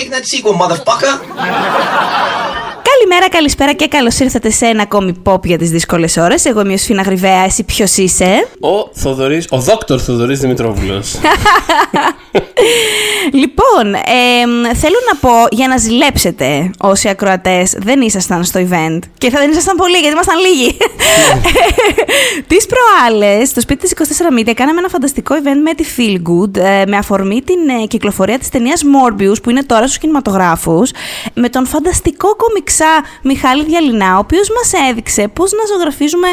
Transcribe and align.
make 0.00 0.10
that 0.10 0.26
sequel, 0.26 0.54
motherfucker. 0.54 2.49
Καλημέρα, 3.10 3.36
καλησπέρα 3.36 3.72
και 3.72 3.88
καλώς 3.88 4.18
ήρθατε 4.18 4.50
σε 4.50 4.66
ένα 4.66 4.82
ακόμη 4.82 5.22
pop 5.24 5.44
για 5.44 5.58
τις 5.58 5.70
δύσκολες 5.70 6.16
ώρες. 6.16 6.44
Εγώ 6.44 6.60
είμαι 6.60 6.72
ο 6.72 6.76
Σφίνα 6.76 7.02
Γρυβαία, 7.02 7.44
εσύ 7.44 7.62
ποιος 7.62 7.96
είσαι; 7.96 8.48
Ο 8.60 8.88
Θοδωρής, 8.92 9.46
ο 9.50 9.60
δόκτωρ 9.60 10.00
Θοδωρής 10.02 10.40
Δημητρόπουλος. 10.40 11.14
λοιπόν, 13.40 13.94
ε, 13.94 14.74
θέλω 14.74 14.96
να 15.12 15.18
πω 15.20 15.30
για 15.50 15.68
να 15.68 15.76
ζηλέψετε 15.76 16.70
όσοι 16.78 17.08
ακροατές 17.08 17.74
δεν 17.76 18.00
ήσασταν 18.00 18.44
στο 18.44 18.60
event. 18.60 18.98
Και 19.18 19.30
θα 19.30 19.38
δεν 19.38 19.50
ήσασταν 19.50 19.76
πολλοί, 19.76 19.96
γιατί 19.96 20.12
ήμασταν 20.12 20.36
λίγοι. 20.38 20.76
τις 22.46 22.66
προάλλες, 22.66 23.48
στο 23.48 23.60
σπίτι 23.60 23.88
της 23.88 24.18
24 24.18 24.38
Media, 24.38 24.52
κάναμε 24.54 24.78
ένα 24.78 24.88
φανταστικό 24.88 25.34
event 25.34 25.60
με 25.62 25.74
τη 25.74 25.84
Feel 25.96 26.30
Good 26.30 26.56
ε, 26.56 26.84
με 26.86 26.96
αφορμή 26.96 27.42
την 27.42 27.68
ε, 27.82 27.86
κυκλοφορία 27.86 28.38
της 28.38 28.48
ταινίας 28.48 28.82
Morbius 28.82 29.42
που 29.42 29.50
είναι 29.50 29.62
τώρα 29.62 29.86
στους 29.86 29.98
κινηματογράφους. 29.98 30.90
Με 31.34 31.48
τον 31.48 31.66
φανταστικό 31.66 32.36
κομιξά 32.36 32.99
Μιχάλη 33.22 33.64
Διαλυνά, 33.64 34.14
ο 34.16 34.18
οποίος 34.18 34.48
μας 34.50 34.88
έδειξε 34.90 35.28
πώς 35.32 35.52
να 35.52 35.76
ζωγραφίζουμε 35.76 36.28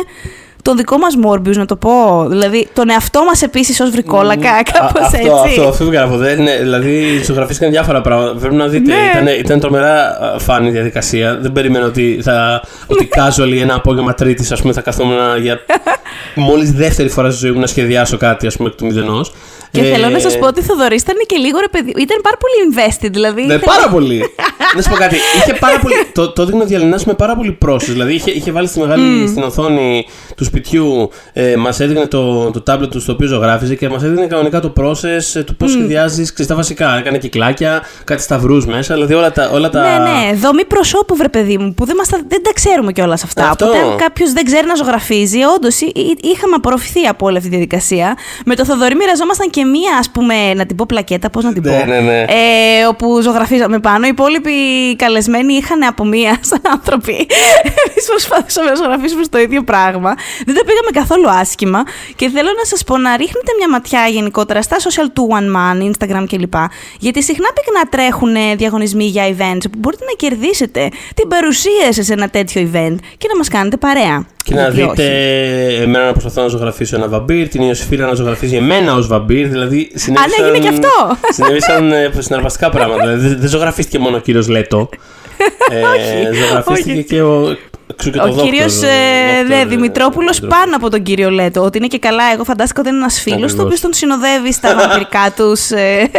τον 0.61 0.77
δικό 0.77 0.97
μας 0.97 1.15
Μόρμπιους, 1.15 1.57
να 1.57 1.65
το 1.65 1.75
πω. 1.75 2.25
Δηλαδή, 2.29 2.67
τον 2.73 2.89
εαυτό 2.89 3.23
μας 3.23 3.41
επίσης 3.41 3.79
ως 3.79 3.89
βρικόλακα, 3.89 4.49
κάπως 4.73 5.11
έτσι. 5.13 5.29
Αυτό, 5.29 5.35
αυτό, 5.35 5.67
αυτό 5.67 5.83
γράφω. 5.83 6.15
Ναι, 6.15 6.57
δηλαδή, 6.57 7.21
ζωγραφίστηκαν 7.23 7.71
διάφορα 7.71 8.01
πράγματα. 8.01 8.39
Πρέπει 8.39 8.55
να 8.55 8.67
δείτε. 8.67 8.93
Ναι. 8.93 9.09
Ήταν, 9.11 9.39
ήταν 9.39 9.59
τρομερά 9.59 10.17
φάνη 10.39 10.69
διαδικασία. 10.69 11.37
Δεν 11.41 11.51
περίμενα 11.51 11.85
ότι 11.85 12.19
θα. 12.23 12.61
ότι 12.87 13.09
casual 13.15 13.61
ένα 13.61 13.73
απόγευμα 13.73 14.13
Τρίτης, 14.13 14.51
ας 14.51 14.61
πούμε, 14.61 14.73
θα 14.73 14.81
καθόμουν 14.81 15.17
για. 15.41 15.59
Μόλις 16.35 16.71
δεύτερη 16.71 17.09
φορά 17.09 17.29
στη 17.29 17.39
ζωή 17.45 17.51
μου 17.51 17.59
να 17.59 17.67
σχεδιάσω 17.67 18.17
κάτι, 18.17 18.47
ας 18.47 18.55
πούμε, 18.57 18.69
εκ 18.69 18.75
του 18.75 18.85
μηδενός. 18.85 19.33
Και 19.71 19.81
θέλω 19.81 20.09
να 20.09 20.19
σας 20.19 20.37
πω 20.37 20.47
ότι 20.47 20.59
ο 20.59 20.63
Θοδωρής 20.63 21.01
ήταν 21.01 21.15
και 21.25 21.35
λίγο 21.35 21.59
ρε 21.59 21.67
παιδί. 21.67 21.89
Ήταν 21.89 22.17
πάρα 22.21 22.37
πολύ 22.43 22.55
invested, 22.69 23.09
δηλαδή. 23.11 23.41
Ναι, 23.41 23.53
ήθελε- 23.53 23.75
πάρα 23.75 23.89
πολύ. 23.89 24.21
να 24.75 24.81
σου 24.81 24.89
πω 24.89 24.95
κάτι. 24.95 25.15
Είχε 25.37 25.53
πάρα 25.59 25.79
πολύ. 25.79 25.93
το, 26.13 26.31
το 26.31 26.41
έδειχνε 26.41 26.63
ο 26.63 26.65
Διαλυνάς 26.65 27.05
με 27.05 27.13
πάρα 27.13 27.35
πολύ 27.35 27.51
πρόσωση. 27.51 27.91
Δηλαδή 27.91 28.13
είχε, 28.13 28.31
είχε 28.31 28.51
βάλει 28.51 28.67
στη 28.67 28.79
μεγάλη 28.79 29.27
στην 29.27 29.43
οθόνη 29.43 30.05
του 30.35 30.43
σπιτιού, 30.43 31.09
ε, 31.33 31.55
μας 31.55 31.79
έδειχνε 31.79 32.05
το, 32.05 32.51
το 32.51 32.63
tablet 32.67 32.89
του 32.89 32.99
στο 33.01 33.11
οποίο 33.13 33.27
ζωγράφιζε 33.27 33.75
και 33.75 33.89
μας 33.89 34.03
έδειχνε 34.03 34.25
κανονικά 34.27 34.59
το 34.59 34.73
process 34.79 35.35
ε, 35.39 35.43
του 35.43 35.55
πώς 35.55 35.71
σχεδιάζεις. 35.71 36.33
Ξέρεις 36.33 36.51
τα 36.51 36.55
βασικά. 36.55 36.97
Έκανε 36.97 37.17
κυκλάκια, 37.17 37.81
κάτι 38.03 38.21
σταυρούς 38.21 38.65
μέσα. 38.65 38.93
Δηλαδή 38.93 39.13
όλα 39.13 39.31
τα. 39.31 39.49
Όλα 39.53 39.69
τα... 39.69 39.81
Ναι, 39.81 39.97
ναι, 40.09 40.33
δομή 40.35 40.65
προσώπου, 40.65 41.15
βρε 41.15 41.29
παιδί 41.29 41.57
μου, 41.57 41.73
που 41.73 41.85
δεν, 41.85 41.95
μας 41.95 42.07
τα, 42.07 42.19
δεν 42.27 42.43
τα 42.43 42.51
ξέρουμε 42.53 42.91
κιόλας 42.91 43.23
αυτά. 43.23 43.49
Αυτό. 43.49 43.65
Οπότε, 43.65 43.83
αν 43.83 43.97
κάποιος 43.97 44.31
δεν 44.33 44.45
ξέρει 44.45 44.67
να 44.67 44.75
ζωγραφίζει, 44.75 45.39
όντως 45.55 45.79
είχαμε 46.21 46.55
απορροφηθεί 46.55 47.05
από 47.05 47.25
όλη 47.25 47.37
αυτή 47.37 47.49
τη 47.49 47.55
διαδικασία. 47.55 48.17
Με 48.45 48.55
το 48.55 48.65
Θοδωρή 48.65 48.95
μοιραζόμασταν 48.95 49.49
και 49.49 49.63
μία, 49.65 49.97
ας 49.99 50.09
πούμε, 50.09 50.53
να 50.53 50.65
την 50.65 50.75
πω 50.75 50.85
πλακέτα, 50.87 51.29
πώς 51.29 51.43
να 51.43 51.53
την 51.53 51.61
Ναι, 51.65 51.79
πω. 51.79 51.85
ναι, 51.85 51.99
ναι. 51.99 52.19
Ε, 52.21 52.85
όπου 52.89 53.21
ζωγραφίζαμε 53.21 53.79
πάνω. 53.79 54.05
Οι 54.05 54.09
υπόλοιποι 54.09 54.51
καλεσμένοι 54.95 55.53
είχαν 55.53 55.83
από 55.83 56.05
μία, 56.05 56.39
σαν 56.49 56.61
άνθρωποι. 56.63 57.27
Εμείς 57.63 58.05
προσπαθήσαμε 58.09 58.69
να 58.69 58.75
ζωγραφίσουμε 58.75 59.23
στο 59.23 59.37
ίδιο 59.37 59.63
πράγμα. 59.63 60.13
Δεν 60.45 60.55
τα 60.55 60.63
πήγαμε 60.65 60.91
καθόλου 60.93 61.29
άσχημα. 61.29 61.83
Και 62.15 62.29
θέλω 62.29 62.49
να 62.57 62.65
σας 62.65 62.83
πω 62.83 62.97
να 62.97 63.17
ρίχνετε 63.17 63.51
μια 63.57 63.69
ματιά 63.69 64.07
γενικότερα 64.07 64.61
στα 64.61 64.75
social 64.77 65.07
του 65.13 65.27
One 65.31 65.49
Man, 65.55 65.91
Instagram 65.91 66.25
κλπ. 66.27 66.53
Γιατί 66.99 67.23
συχνά 67.23 67.47
πυκνά 67.53 67.89
τρέχουν 67.89 68.35
ε, 68.35 68.55
διαγωνισμοί 68.55 69.05
για 69.05 69.23
events 69.29 69.65
που 69.71 69.77
μπορείτε 69.77 70.05
να 70.05 70.27
κερδίσετε 70.27 70.89
την 71.15 71.27
παρουσία 71.27 71.93
σας 71.93 72.05
σε 72.05 72.13
ένα 72.13 72.29
τέτοιο 72.29 72.61
event 72.61 72.95
και 73.17 73.27
να 73.31 73.37
μας 73.37 73.47
κάνετε 73.47 73.77
παρέα. 73.77 74.25
Και 74.43 74.53
να 74.53 74.69
Γιατί 74.69 74.79
δείτε 74.79 75.67
όχι. 75.67 75.81
εμένα 75.81 76.05
να 76.05 76.11
προσπαθώ 76.11 76.41
να 76.41 76.47
ζωγραφίσω 76.47 76.95
ένα 76.95 77.07
βαμπύρ, 77.07 77.47
την 77.47 77.61
Ιωσήφίνα 77.61 78.05
να 78.05 78.13
ζωγραφίζει 78.13 78.55
εμένα 78.55 78.93
ως 78.93 79.07
βαμπύρ. 79.07 79.47
Δηλαδή 79.47 79.91
συνέβησαν. 79.93 80.45
έγινε 80.45 80.59
και 80.59 80.67
αυτό. 80.67 81.17
Συνέβησαν 81.33 81.91
ε, 81.91 82.11
συναρπαστικά 82.17 82.69
πράγματα. 82.69 83.07
Δηλαδή, 83.07 83.35
δεν 83.35 83.49
ζωγραφίστηκε 83.49 83.99
μόνο 83.99 84.17
ο 84.17 84.19
κύριος 84.19 84.46
Λέτο. 84.47 84.89
ε, 85.71 86.33
ζωγραφίστηκε 86.33 86.91
όχι. 86.91 87.03
και 87.03 87.21
ο. 87.21 87.57
Εξού 87.91 88.09
και 88.11 88.17
το 88.17 88.23
Ο 88.23 88.27
δόκτωρ, 88.27 88.45
κύριος 88.45 88.73
ο 88.75 88.79
δόκτωρ, 88.79 88.89
ε, 88.89 89.65
Δημητρόπουλος 89.65 89.69
Δημητρόπουλος. 89.69 90.39
πάνω 90.39 90.75
από 90.75 90.89
τον 90.89 91.03
κύριο 91.03 91.29
Λέτο. 91.29 91.61
Ότι 91.63 91.77
είναι 91.77 91.87
και 91.87 91.99
καλά. 91.99 92.23
Εγώ 92.33 92.43
φαντάστηκα 92.43 92.79
ότι 92.81 92.89
είναι 92.89 92.97
ένας 92.97 93.19
φίλος, 93.21 93.35
Ακριβώς. 93.37 93.55
το 93.55 93.63
οποίος 93.63 93.79
τον 93.79 93.93
συνοδεύει 93.93 94.53
στα 94.53 94.75
βαμπυρικά 94.77 95.33
τους. 95.35 95.71
Ε, 95.71 96.09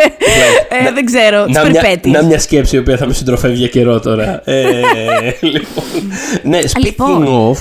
ε, 0.86 0.92
δεν 0.94 1.04
ξέρω, 1.04 1.44
τι 1.44 1.52
Να 1.52 1.60
μια, 1.60 1.80
περιπέτειες. 1.80 2.14
να 2.20 2.22
μια 2.26 2.38
σκέψη 2.38 2.76
η 2.76 2.78
οποία 2.78 2.96
θα 2.96 3.06
με 3.06 3.12
συντροφεύει 3.12 3.54
για 3.54 3.68
καιρό 3.68 4.00
τώρα. 4.00 4.40
ε, 4.44 4.64
λοιπόν, 5.40 5.84
ναι, 6.42 6.58
speaking 6.58 6.84
Λοιπόν. 6.84 7.26
of. 7.52 7.58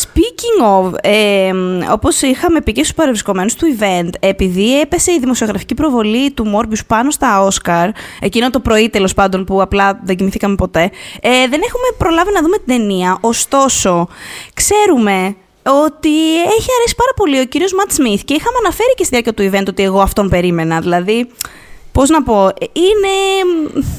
Speaking 0.00 0.84
of, 0.84 0.92
ε, 1.00 1.52
όπως 1.92 2.22
είχαμε 2.22 2.60
πει 2.60 2.72
και 2.72 2.82
στους 2.82 2.94
παρευρισκομένους 2.94 3.54
του 3.54 3.76
event, 3.78 4.10
επειδή 4.20 4.80
έπεσε 4.80 5.12
η 5.12 5.18
δημοσιογραφική 5.18 5.74
προβολή 5.74 6.30
του 6.30 6.44
Morbius 6.54 6.80
πάνω 6.86 7.10
στα 7.10 7.48
Oscar, 7.48 7.88
εκείνο 8.20 8.50
το 8.50 8.60
πρωί 8.60 8.88
τέλος 8.88 9.14
πάντων 9.14 9.44
που 9.44 9.62
απλά 9.62 10.00
δεν 10.04 10.16
κοιμηθήκαμε 10.16 10.54
ποτέ, 10.54 10.90
ε, 11.20 11.30
δεν 11.30 11.60
έχουμε 11.64 11.88
προλάβει 11.98 12.32
να 12.32 12.42
δούμε 12.42 12.56
την 12.56 12.66
ταινία. 12.66 13.18
Ωστόσο, 13.20 14.08
ξέρουμε 14.54 15.36
ότι 15.62 16.34
έχει 16.42 16.68
αρέσει 16.78 16.94
πάρα 16.96 17.12
πολύ 17.16 17.40
ο 17.40 17.44
κύριος 17.44 17.72
Ματ 17.72 17.92
Σμιθ 17.92 18.22
και 18.24 18.34
είχαμε 18.34 18.56
αναφέρει 18.64 18.94
και 18.96 19.04
στη 19.04 19.18
διάρκεια 19.18 19.34
του 19.34 19.50
event 19.50 19.68
ότι 19.68 19.82
εγώ 19.82 20.00
αυτόν 20.00 20.28
περίμενα. 20.28 20.80
Δηλαδή, 20.80 21.28
πώς 21.92 22.08
να 22.08 22.22
πω, 22.22 22.34
είναι... 22.72 23.14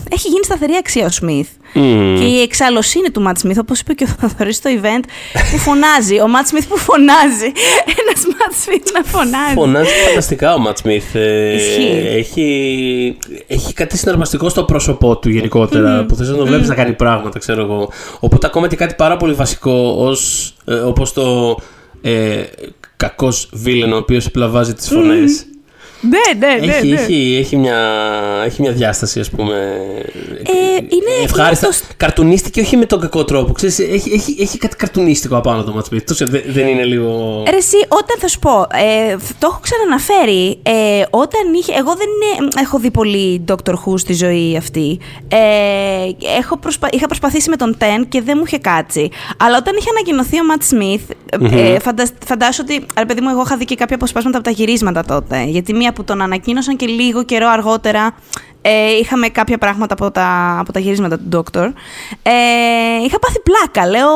έχει 0.09 0.27
γίνει 0.27 0.43
σταθερή 0.43 0.75
αξία 0.75 1.05
ο 1.05 1.09
Σμιθ. 1.09 1.49
Μμμ. 1.73 2.15
Και 2.19 2.25
η 2.25 2.41
εξαλλοσύνη 2.41 3.09
του 3.09 3.21
Ματ 3.21 3.37
Σμιθ, 3.37 3.57
όπως 3.59 3.79
είπε 3.79 3.93
και 3.93 4.03
ο 4.03 4.27
Θοδωρής 4.27 4.55
στο 4.55 4.69
event, 4.81 5.03
που 5.51 5.57
φωνάζει. 5.57 6.19
Ο 6.21 6.27
Ματ 6.27 6.47
Σμιθ 6.47 6.67
που 6.67 6.77
φωνάζει. 6.77 7.51
Ένας 7.99 8.25
Ματ 8.25 8.53
Σμιθ 8.63 8.91
να 8.93 9.03
φωνάζει. 9.03 9.53
Φωνάζει 9.53 9.89
φανταστικά 10.07 10.53
ο 10.53 10.59
Ματ 10.59 10.77
Σμιθ. 10.77 11.15
Ε, 11.15 11.53
Ισχύει. 11.53 12.07
έχει, 12.17 13.17
έχει 13.47 13.73
κάτι 13.73 13.97
συναρπαστικό 13.97 14.49
στο 14.49 14.63
πρόσωπό 14.63 15.17
του 15.17 15.29
γενικότερα. 15.29 16.05
Που 16.05 16.15
θες 16.15 16.29
να 16.29 16.35
το 16.37 16.45
βλέπεις 16.45 16.67
να 16.67 16.75
κάνει 16.75 16.93
πράγματα, 16.93 17.39
ξέρω 17.39 17.61
εγώ. 17.61 17.89
Οπότε 18.19 18.47
ακόμα 18.47 18.67
και 18.67 18.75
κάτι 18.75 18.93
πάρα 18.97 19.17
πολύ 19.17 19.33
βασικό, 19.33 19.95
ως, 19.97 20.53
ε, 20.65 20.73
όπως 20.73 21.13
το 21.13 21.57
ε, 22.01 22.43
κακός 22.97 23.49
βίλεν 23.53 23.93
ο 23.93 23.97
οποίος 23.97 24.25
επιλαβάζει 24.25 24.73
τις 24.73 24.87
φωνές. 24.87 25.45
Ναι, 26.01 26.47
ναι, 26.47 26.65
ναι. 26.65 26.73
Έχει, 26.75 26.87
ναι. 26.87 26.99
έχει, 27.01 27.37
έχει, 27.39 27.57
μια, 27.57 27.77
έχει 28.45 28.61
μια 28.61 28.71
διάσταση, 28.71 29.19
ας 29.19 29.29
πούμε. 29.29 29.55
Ε, 30.43 30.75
είναι- 30.75 31.23
ευχάριστα. 31.23 31.65
είναι 31.67 31.75
το- 31.75 31.93
Καρτουνίστηκε 31.97 32.61
όχι 32.61 32.77
με 32.77 32.85
τον 32.85 32.99
κακό 32.99 33.23
τρόπο. 33.25 33.53
Ξέρεις, 33.53 33.79
έχει, 33.79 34.11
έχει, 34.13 34.35
έχει 34.39 34.57
κάτι 34.57 34.75
καρτουνίστικο 34.75 35.35
απάνω 35.37 35.63
το 35.63 35.71
Ματ 35.71 35.85
Smith. 35.91 36.01
Τόσο 36.05 36.27
δεν, 36.27 36.41
δεν 36.47 36.67
είναι 36.67 36.83
λίγο. 36.83 37.43
Ρε 37.49 37.57
εσύ, 37.57 37.75
όταν 37.87 38.17
θα 38.19 38.27
σου 38.27 38.39
πω, 38.39 38.51
ε, 38.61 39.15
το 39.39 39.47
έχω 39.51 39.59
ξαναναφέρει, 39.61 40.59
ε, 40.63 41.03
όταν 41.09 41.53
είχε, 41.53 41.73
εγώ 41.77 41.95
δεν 41.95 42.07
είναι, 42.39 42.47
έχω 42.61 42.79
δει 42.79 42.91
πολύ 42.91 43.43
Doctor 43.47 43.73
Who 43.73 43.93
στη 43.99 44.13
ζωή 44.13 44.55
αυτή, 44.57 44.99
ε, 45.27 45.37
έχω 46.37 46.57
προσπα, 46.57 46.87
είχα 46.91 47.05
προσπαθήσει 47.05 47.49
με 47.49 47.55
τον 47.55 47.77
Ten 47.79 48.05
και 48.09 48.21
δεν 48.21 48.35
μου 48.37 48.43
είχε 48.45 48.57
κάτσει, 48.57 49.09
αλλά 49.37 49.57
όταν 49.57 49.75
είχε 49.77 49.89
ανακοινωθεί 49.89 50.37
ο 50.37 50.43
Matt 50.51 50.73
Smith, 50.73 51.15
ε, 51.57 51.79
φαντασ, 51.79 52.09
φαντάσου 52.25 52.61
ότι, 52.65 52.85
ρε 52.97 53.05
παιδί 53.05 53.21
μου, 53.21 53.29
εγώ 53.29 53.41
είχα 53.45 53.57
δει 53.57 53.65
και 53.65 53.75
κάποια 53.75 53.95
αποσπάσματα 53.95 54.37
από 54.37 54.45
τα 54.47 54.51
γυρίσματα 54.53 55.03
τότε, 55.05 55.43
γιατί 55.43 55.73
μία 55.73 55.88
που 55.93 56.03
τον 56.03 56.21
ανακοίνωσαν 56.21 56.75
και 56.75 56.85
λίγο 56.85 57.23
καιρό 57.23 57.49
αργότερα 57.49 58.15
ε, 58.61 58.91
είχαμε 59.01 59.27
κάποια 59.29 59.57
πράγματα 59.57 59.93
από 59.93 60.11
τα, 60.11 60.57
από 60.59 60.71
τα 60.71 60.79
γυρίσματα 60.79 61.19
του 61.19 61.29
Doctor, 61.53 61.71
ε, 62.23 62.31
είχα 63.05 63.19
πάθει 63.19 63.39
πλάκα, 63.43 63.89
λέω, 63.89 64.07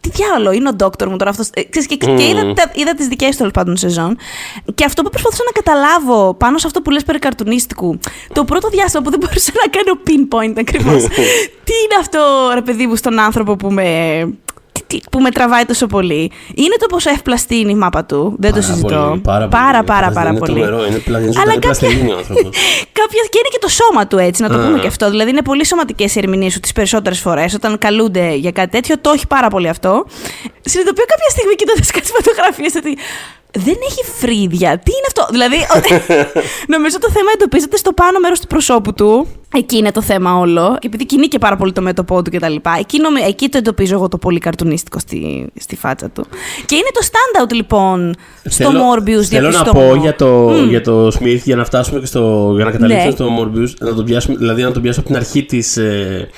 τι 0.00 0.10
διάλογο 0.10 0.52
είναι 0.54 0.68
ο 0.68 0.72
ντόκτορ 0.72 1.08
μου 1.08 1.16
τώρα 1.16 1.30
αυτός. 1.30 1.50
και, 1.86 1.96
και 1.96 2.28
είδα, 2.28 2.52
τα- 2.52 2.70
είδα 2.74 2.94
τις 2.94 3.06
δικές 3.08 3.30
του 3.30 3.36
τέλος 3.36 3.52
πάντων 3.52 3.76
σεζόν. 3.76 4.16
Και 4.74 4.84
αυτό 4.84 5.02
που 5.02 5.10
προσπαθούσα 5.10 5.42
να 5.44 5.62
καταλάβω 5.62 6.34
πάνω 6.34 6.58
σε 6.58 6.66
αυτό 6.66 6.82
που 6.82 6.90
λες 6.90 7.04
περί 7.04 7.18
καρτουνίστικου. 7.18 7.98
Το 8.32 8.44
πρώτο 8.44 8.68
διάστημα 8.68 9.02
που 9.02 9.10
δεν 9.10 9.18
μπορούσα 9.18 9.52
να 9.64 9.70
κάνω 9.70 10.00
pinpoint 10.06 10.58
ακριβώς. 10.58 11.02
τι 11.66 11.72
είναι 11.84 11.96
αυτό, 12.00 12.20
ρε 12.54 12.62
παιδί 12.62 12.86
μου, 12.86 12.96
στον 12.96 13.18
άνθρωπο 13.18 13.56
που 13.56 13.70
με. 13.72 13.84
Τι- 14.86 14.98
τι- 15.00 15.08
Που 15.10 15.20
με 15.20 15.30
τραβάει 15.30 15.64
τόσο 15.64 15.86
πολύ. 15.86 16.30
Είναι 16.54 16.76
το 16.78 16.86
πόσο 16.86 17.10
εύπλαστη 17.10 17.56
είναι 17.58 17.70
η 17.70 17.74
μάπα 17.74 18.04
του. 18.04 18.34
Δεν 18.38 18.52
το 18.52 18.60
Πάρα 18.60 18.72
συζητώ. 18.72 18.88
πολύ, 19.08 19.20
πάρα, 19.20 19.48
πάρα, 19.48 19.72
πολύ. 19.72 19.84
πάρα, 19.86 20.06
Είναι 20.06 20.14
πάρα 20.14 20.32
πολύ. 20.32 20.52
τρομερό, 20.60 20.86
είναι 20.86 20.98
πλα- 20.98 21.18
είναι 21.18 21.28
Αλλά 21.28 21.40
ζωντανή 21.40 21.58
πλαστελίνη 21.58 22.12
ο 22.12 22.16
άνθρωπος. 22.16 22.50
Κάποια 23.00 23.22
και 23.30 23.38
είναι 23.38 23.48
και 23.50 23.58
το 23.60 23.68
σώμα 23.68 24.06
του 24.06 24.18
έτσι, 24.18 24.42
να 24.42 24.48
το 24.48 24.58
Α. 24.58 24.64
πούμε 24.64 24.78
και 24.78 24.86
αυτό. 24.86 25.10
Δηλαδή 25.10 25.30
είναι 25.30 25.42
πολύ 25.42 25.66
σωματικές 25.66 26.14
οι 26.14 26.18
ερμηνείες 26.18 26.54
του 26.54 26.60
τις 26.60 26.72
περισσότερες 26.72 27.20
φορές. 27.20 27.54
Όταν 27.54 27.78
καλούνται 27.78 28.34
για 28.34 28.50
κάτι 28.50 28.70
τέτοιο, 28.70 28.98
το 29.00 29.10
έχει 29.14 29.26
πάρα 29.26 29.48
πολύ 29.48 29.68
αυτό. 29.68 30.06
Συνειδητοποιώ 30.60 31.04
κάποια 31.12 31.28
στιγμή 31.30 31.54
κοιτώντας 31.54 31.90
κάτι 31.90 32.06
φωτογραφίες 32.06 32.74
ότι 32.74 32.96
δεν 33.58 33.76
έχει 33.88 34.02
φρύδια. 34.18 34.78
Τι 34.78 34.90
είναι 34.96 35.06
αυτό; 35.06 35.26
Δηλαδή, 35.30 35.56
ο- 35.56 36.02
νομίζω 36.74 36.98
το 36.98 37.10
θέμα 37.10 37.30
εντοπίζεται 37.34 37.76
στο 37.76 37.92
πάνω 37.92 38.18
μέρος 38.18 38.40
του 38.40 38.46
προσώπου 38.46 38.92
του. 38.94 39.26
Εκεί 39.56 39.76
είναι 39.76 39.90
το 39.92 40.02
θέμα 40.02 40.38
όλο. 40.38 40.76
Και 40.80 40.86
επειδή 40.86 41.06
κινεί 41.06 41.26
και 41.26 41.38
πάρα 41.38 41.56
πολύ 41.56 41.72
το 41.72 41.80
μέτωπό 41.82 42.22
του 42.22 42.30
κτλ. 42.30 42.54
Εκεί, 42.78 43.00
νομι- 43.00 43.24
εκεί 43.26 43.48
το 43.48 43.58
εντοπίζω 43.58 43.94
εγώ 43.94 44.08
το 44.08 44.18
πολύ 44.18 44.38
καρτουνίστικο 44.38 44.98
στη, 44.98 45.46
στη 45.60 45.76
φάτσα 45.76 46.10
του. 46.10 46.26
Και 46.66 46.74
είναι 46.74 46.88
το 46.92 47.00
standout 47.02 47.52
λοιπόν 47.54 48.14
στο 48.44 48.64
Θέλω- 48.64 48.80
Morbius 48.80 49.22
Θέλω 49.22 49.48
να 49.48 49.50
διαπιστώνω. 49.50 49.88
πω 49.88 49.94
για 49.94 50.16
το, 50.16 50.50
για 50.68 50.80
το 50.80 51.06
Smith 51.06 51.40
για 51.44 51.56
να 51.56 51.64
φτάσουμε 51.64 52.00
και 52.00 52.06
στο. 52.06 52.52
για 52.56 52.64
να 52.64 52.70
καταλήξουμε 52.70 53.08
Ναι. 53.08 53.14
στο 53.14 53.28
Morbius. 53.40 53.70
Να 53.88 53.94
τον 53.94 54.04
πιάσουμε, 54.04 54.36
δηλαδή 54.36 54.62
να 54.62 54.72
τον 54.72 54.82
πιάσω 54.82 54.98
από 55.00 55.08
την 55.08 55.16
αρχή 55.18 55.42
της. 55.44 55.76
Ε, 55.76 56.28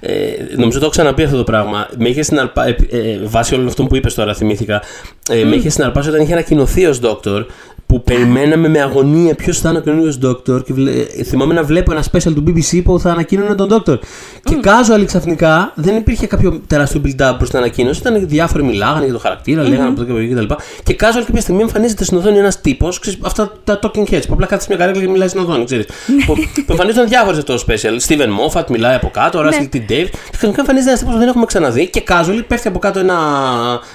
ε, 0.00 0.12
νομίζω 0.56 0.78
το 0.78 0.84
έχω 0.84 0.90
ξαναπεί 0.94 1.22
αυτό 1.22 1.36
το 1.36 1.44
πράγμα. 1.44 1.88
Με 1.98 2.08
είχε 2.08 2.22
συναρπάσει. 2.22 2.76
Ε, 2.90 2.98
ε, 2.98 3.18
βάσει 3.24 3.54
όλων 3.54 3.66
αυτών 3.66 3.86
που 3.86 3.96
είπες 3.96 4.14
τώρα, 4.14 4.34
θυμήθηκα. 4.34 4.82
Ε, 5.30 5.44
Με 5.44 5.56
είχε 5.56 5.68
συναρπάσει 5.68 6.08
όταν 6.08 6.20
είχε 6.20 6.32
ανακοινωθεί 6.32 6.86
ως 6.86 7.00
Doctor. 7.02 7.46
Που 7.86 8.02
περιμέναμε 8.02 8.68
με 8.68 8.80
αγωνία 8.80 9.34
ποιος 9.34 9.60
θα 9.60 9.68
είναι 9.68 9.78
ο 9.78 9.80
καινούριο 9.80 10.12
Doctor. 10.22 10.64
Και 10.64 10.72
βλέ... 10.72 10.92
θυμάμαι 11.24 11.54
να 11.54 11.62
βλέπω 11.62 11.92
ένα 11.92 12.04
special 12.12 12.32
του 12.34 12.44
BBC 12.46 12.80
που 12.84 13.00
θα 13.00 13.10
ανακοίνωνε 13.10 13.54
τον 13.54 13.68
Doctor. 13.70 13.98
Και 14.44 14.56
casual 14.62 15.04
ξαφνικά 15.06 15.72
δεν 15.74 15.96
υπήρχε 15.96 16.26
κάποιο 16.26 16.60
τεράστιο 16.66 17.00
build-up 17.04 17.34
προς 17.36 17.50
την 17.50 17.58
ανακοίνωση. 17.58 18.00
Ήταν 18.00 18.28
διάφοροι 18.28 18.64
μιλάγανε 18.64 19.04
για 19.04 19.12
το 19.12 19.18
χαρακτήρα, 19.18 19.62
λέγανε 19.62 19.88
από 19.88 19.92
εδώ 19.92 20.04
και 20.04 20.10
από 20.10 20.20
εκεί 20.20 20.34
κτλ. 20.34 20.54
Και 20.82 20.96
casual 21.00 21.22
κάποια 21.26 21.40
στιγμή 21.40 21.62
εμφανίζεται 21.62 22.04
στην 22.04 22.16
οθόνη 22.16 22.38
ένας 22.38 22.60
τύπος, 22.60 23.00
αυτά 23.20 23.52
τα 23.64 23.78
talking 23.82 24.10
heads, 24.10 24.22
που 24.26 24.32
απλά 24.32 24.46
κάθεται 24.46 24.66
μια 24.68 24.84
καρέκλα 24.84 25.04
και 25.04 25.10
μιλάει 25.10 25.28
στην 25.28 25.40
οθόνη, 25.40 25.64
ξέρεις. 25.64 25.86
που, 26.26 26.34
που 26.34 26.70
εμφανίζονταν 26.72 27.08
διάφοροι 27.08 27.34
σε 27.34 27.40
αυτό 27.40 27.54
το 27.54 27.64
special. 27.68 28.08
Steven 28.08 28.28
Moffat 28.38 28.66
μιλάει 28.70 28.94
από 28.94 29.10
κάτω, 29.12 29.40
Russell 29.40 29.74
T. 29.74 29.76
Davis. 29.76 30.08
Και 30.10 30.30
ξαφνικά 30.30 30.60
εμφανίζεται 30.60 30.90
ένας 30.90 30.98
τύπος 30.98 31.14
που 31.14 31.20
δεν 31.20 31.28
έχουμε 31.28 31.44
ξαναδεί 31.44 31.88
και 31.88 32.02
casual 32.08 32.42
πέφτει 32.46 32.68
από 32.68 32.78
κάτω 32.78 32.98
ένα, 32.98 33.18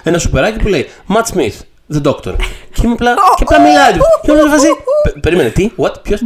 ένα 0.03 0.17
σουπεράκι 0.17 0.59
που 0.59 0.67
λέει 0.67 0.85
Matt 1.07 1.35
Smith. 1.35 1.68
The 1.93 2.01
Doctor. 2.01 2.33
Και 2.73 2.81
είμαι 2.83 2.93
απλά. 2.93 3.13
και 3.13 3.43
απλά 3.43 3.61
μιλάει 3.61 3.93
του. 3.93 3.99
Και 4.21 4.31
όλο 4.31 4.49
βάζει. 4.49 4.67
Περίμενε, 5.21 5.49
τι, 5.49 5.71
what, 5.77 5.93
ποιο. 6.01 6.17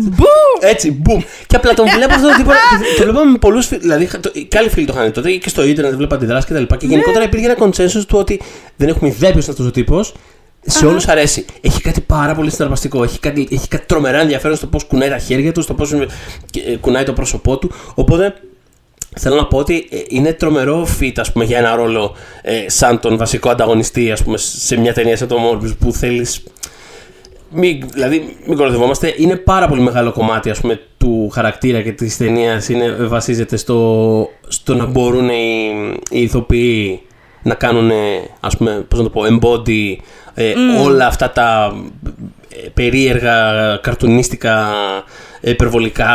Έτσι, 0.60 1.02
boom. 1.06 1.24
Και 1.48 1.56
απλά 1.56 1.74
τον 1.74 1.86
βλέπω 1.96 2.14
αυτό 2.14 2.28
το 2.28 2.36
τύπο. 2.36 2.52
Το 2.98 3.04
βλέπαμε 3.04 3.32
με 3.32 3.38
πολλούς 3.38 3.66
φίλου. 3.68 3.82
Δηλαδή, 3.82 4.10
και 4.48 4.58
άλλοι 4.58 4.70
φίλοι 4.70 4.86
το 4.86 4.94
είχαν 4.96 5.12
τότε 5.12 5.32
και 5.32 5.50
στο 5.50 5.64
ίντερνετ 5.64 5.96
βλέπα 5.96 6.16
αντιδράσεις 6.16 6.50
κτλ. 6.50 6.64
Και, 6.64 6.76
και 6.76 6.86
γενικότερα 6.86 7.26
υπήρχε 7.26 7.46
ένα 7.46 7.56
consensus 7.60 8.04
του 8.08 8.18
ότι 8.18 8.42
δεν 8.76 8.90
έχουμε 8.90 9.10
ιδέα 9.10 9.30
ποιο 9.30 9.40
είναι 9.40 9.50
αυτός 9.50 9.66
ο 9.66 9.72
τύπος. 9.72 10.14
Σε 10.66 10.86
όλους 10.86 11.08
αρέσει. 11.08 11.46
Έχει 11.62 11.82
κάτι 11.82 12.02
πάρα 12.02 12.36
πολύ 12.36 12.52
συναρπαστικό. 12.52 13.04
Έχει 13.04 13.20
κάτι, 13.20 13.48
έχει 13.52 13.68
κάτι 13.68 13.86
τρομερά 13.86 14.20
ενδιαφέρον 14.20 14.58
στο 14.58 14.68
πώς 14.68 14.84
κουνάει 14.84 15.10
τα 15.10 15.18
χέρια 15.18 15.52
του, 15.52 15.62
στο 15.62 15.74
πώς 15.74 15.94
κουνάει 16.80 17.04
το 17.04 17.14
πρόσωπό 17.14 17.58
του. 17.58 17.72
Οπότε 17.94 18.34
Θέλω 19.20 19.36
να 19.36 19.46
πω 19.46 19.58
ότι 19.58 19.88
ε, 19.92 19.98
είναι 20.08 20.34
τρομερό 20.34 20.88
fit 21.00 21.14
ας 21.18 21.32
πούμε, 21.32 21.46
για 21.46 21.58
ένα 21.58 21.76
ρόλο 21.76 22.16
ε, 22.42 22.70
σαν 22.70 23.00
τον 23.00 23.18
βασικό 23.18 23.50
ανταγωνιστή 23.50 24.12
ας 24.12 24.24
πούμε, 24.24 24.38
σε 24.38 24.78
μια 24.78 24.94
ταινία 24.94 25.18
σαν 25.18 25.28
το 25.28 25.38
Morbius 25.38 25.78
που 25.80 25.92
θέλεις 25.92 26.44
μην, 27.54 27.88
δηλαδή, 27.94 28.36
μην 28.48 28.58
κοροϊδευόμαστε. 28.58 29.14
Είναι 29.18 29.36
πάρα 29.36 29.68
πολύ 29.68 29.82
μεγάλο 29.82 30.12
κομμάτι 30.12 30.50
ας 30.50 30.60
πούμε, 30.60 30.80
του 30.98 31.30
χαρακτήρα 31.30 31.82
και 31.82 31.92
της 31.92 32.18
ταινίας. 32.18 32.70
Βασίζεται 33.00 33.58
στο, 33.58 34.30
στο 34.48 34.76
να 34.76 34.86
μπορούν 34.86 35.30
οι, 35.30 35.72
οι 36.10 36.22
ηθοποιοί 36.22 37.02
να 37.44 37.54
κάνουν, 37.54 37.92
ας 38.40 38.58
πούμε, 38.58 38.86
πώς 38.88 39.00
να 39.00 39.04
το 39.06 39.10
πω, 39.10 39.22
embody 39.26 39.96
ε, 40.34 40.54
mm. 40.54 40.86
όλα 40.86 41.08
αυτά 41.08 41.32
τα 41.32 41.76
ε, 42.50 42.68
περίεργα, 42.74 43.36
καρτουνίστικα 43.82 44.74
υπερβολικά 45.44 46.10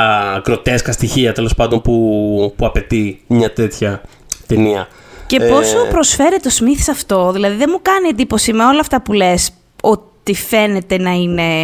κροτέσκα 0.44 0.92
στοιχεία 0.92 1.32
τέλος 1.32 1.54
πάντων 1.54 1.80
που, 1.80 2.54
που 2.56 2.66
απαιτεί 2.66 3.22
μια 3.26 3.52
τέτοια 3.52 4.02
ταινία. 4.46 4.88
Και 5.26 5.36
ε, 5.40 5.48
πόσο 5.48 5.86
προσφέρει 5.90 6.40
το 6.40 6.50
Σμιθ 6.50 6.82
σε 6.82 6.90
αυτό, 6.90 7.32
δηλαδή 7.32 7.56
δεν 7.56 7.68
μου 7.72 7.78
κάνει 7.82 8.08
εντύπωση 8.08 8.52
με 8.52 8.64
όλα 8.64 8.80
αυτά 8.80 9.02
που 9.02 9.12
λες 9.12 9.50
ότι 9.82 10.34
φαίνεται 10.34 10.98
να 10.98 11.10
είναι 11.10 11.62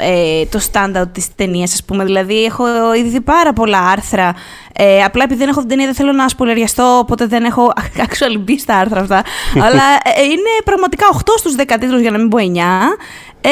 ε, 0.00 0.44
το 0.50 0.58
στάνταρ 0.58 1.06
της 1.06 1.34
ταινίας, 1.34 1.72
ας 1.72 1.84
πούμε. 1.84 2.04
Δηλαδή, 2.04 2.44
έχω 2.44 2.94
ήδη 2.94 3.08
δει 3.08 3.20
πάρα 3.20 3.52
πολλά 3.52 3.78
άρθρα. 3.78 4.34
Ε, 4.72 5.02
απλά 5.02 5.24
επειδή 5.24 5.40
δεν 5.40 5.48
έχω 5.48 5.60
την 5.60 5.68
ταινία, 5.68 5.84
δεν 5.84 5.94
θέλω 5.94 6.12
να 6.12 6.28
σπολεριαστώ, 6.28 6.98
οπότε 6.98 7.26
δεν 7.26 7.44
έχω 7.44 7.72
actually 8.06 8.38
μπει 8.38 8.58
στα 8.58 8.76
άρθρα 8.76 9.00
αυτά. 9.00 9.22
αλλά 9.66 9.82
ε, 10.16 10.22
είναι 10.22 10.50
πραγματικά 10.64 11.06
8 11.14 11.18
στους 11.36 11.54
10 11.58 11.76
τίτλους, 11.80 12.00
για 12.00 12.10
να 12.10 12.18
μην 12.18 12.28
πω 12.28 12.38
9. 12.38 12.42
Ε, 13.40 13.50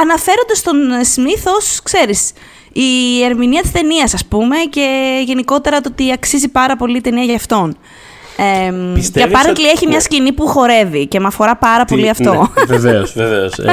αναφέροντας 0.00 0.62
τον 0.62 0.76
Σμιθ 1.02 1.46
ως, 1.46 1.80
ξέρεις, 1.82 2.32
η 2.72 3.22
ερμηνεία 3.24 3.60
της 3.60 3.72
ταινίας, 3.72 4.14
ας 4.14 4.24
πούμε, 4.26 4.56
και 4.70 4.86
γενικότερα 5.26 5.80
το 5.80 5.88
ότι 5.92 6.12
αξίζει 6.12 6.48
πάρα 6.48 6.76
πολύ 6.76 6.96
η 6.96 7.00
ταινία 7.00 7.24
για 7.24 7.34
αυτόν. 7.34 7.76
Ε, 8.36 8.98
και 9.12 9.26
apparently 9.30 9.64
έχει 9.74 9.86
μια 9.86 10.00
σκηνή 10.00 10.32
που 10.32 10.46
χορεύει 10.46 11.06
και 11.06 11.20
με 11.20 11.26
αφορά 11.26 11.56
πάρα 11.56 11.84
πολύ 11.84 12.08
αυτό. 12.08 12.32
Ναι, 12.32 12.64
βεβαίως, 12.76 13.12
βεβαίως. 13.12 13.58
Ε, 13.58 13.72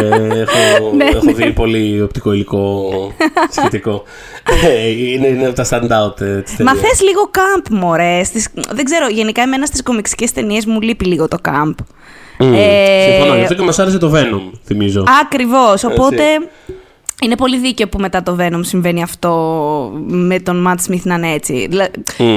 έχω, 0.75 0.91
ναι, 0.95 1.05
έχω 1.05 1.19
δει 1.33 1.43
ναι. 1.43 1.51
πολύ 1.51 2.01
οπτικό 2.01 2.33
υλικό 2.33 2.91
σχετικό. 3.57 4.03
Ε, 4.65 4.87
είναι, 4.89 5.27
είναι 5.27 5.45
από 5.45 5.55
τα 5.55 5.65
stand-out 5.69 6.21
ε, 6.21 6.41
της 6.41 6.57
Μα 6.57 6.75
θες 6.75 7.01
λίγο 7.01 7.29
camp, 7.33 7.65
μωρέ. 7.69 8.23
Στις, 8.23 8.47
δεν 8.71 8.85
ξέρω, 8.85 9.07
γενικά 9.07 9.41
εμένα 9.41 9.65
στις 9.65 9.83
κομιξικές 9.83 10.31
ταινίες 10.31 10.65
μου 10.65 10.81
λείπει 10.81 11.05
λίγο 11.05 11.27
το 11.27 11.37
camp. 11.45 11.73
Mm, 12.39 12.53
ε, 12.53 13.11
συμφωνώ, 13.11 13.35
γι' 13.35 13.41
αυτό 13.41 13.53
και 13.53 13.63
μας 13.63 13.79
άρεσε 13.79 13.97
το 13.97 14.11
Venom, 14.15 14.57
θυμίζω. 14.65 15.03
Ακριβώς. 15.21 15.83
Οπότε 15.83 16.23
είναι 17.21 17.35
πολύ 17.35 17.57
δίκαιο 17.57 17.87
που 17.87 17.99
μετά 17.99 18.23
το 18.23 18.37
Venom 18.39 18.59
συμβαίνει 18.61 19.03
αυτό 19.03 19.31
με 20.07 20.39
τον 20.39 20.67
Matt 20.67 20.91
Smith 20.91 21.01
να 21.03 21.15
είναι 21.15 21.31
έτσι. 21.31 21.69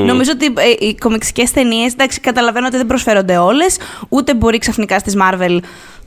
Νομίζω 0.06 0.30
ότι 0.34 0.46
ε, 0.46 0.86
οι 0.86 0.94
κομιξικές 0.94 1.50
ταινίες, 1.50 1.92
εντάξει, 1.92 2.20
καταλαβαίνω 2.20 2.66
ότι 2.66 2.76
δεν 2.76 2.86
προσφέρονται 2.86 3.36
όλες, 3.36 3.78
ούτε 4.08 4.34
μπορεί 4.34 4.58
ξαφνικά 4.58 4.98
στις 4.98 5.16
Marvel 5.20 5.58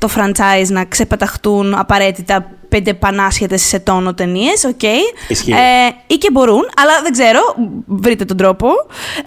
το 0.04 0.10
franchise 0.16 0.68
να 0.68 0.86
ξεπεταχτούν 0.86 1.74
απαραίτητα 1.74 2.46
πέντε 2.74 2.94
πανάσχετες 2.94 3.62
σε 3.62 3.80
τόνο 3.80 4.14
ταινίες, 4.14 4.64
OK. 4.66 4.80
Okay. 4.82 5.02
Ε, 5.50 6.14
ή 6.14 6.16
και 6.16 6.32
μπορούν, 6.32 6.64
αλλά 6.82 7.02
δεν 7.04 7.12
ξέρω. 7.12 7.40
Βρείτε 7.86 8.26
τον 8.26 8.38
τρόπο. 8.38 8.68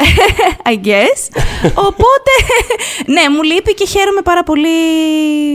I 0.73 0.87
guess. 0.87 1.21
Οπότε, 1.89 2.33
ναι, 3.07 3.23
μου 3.35 3.43
λείπει 3.43 3.75
και 3.75 3.87
χαίρομαι 3.87 4.21
πάρα 4.25 4.43
πολύ, 4.43 4.69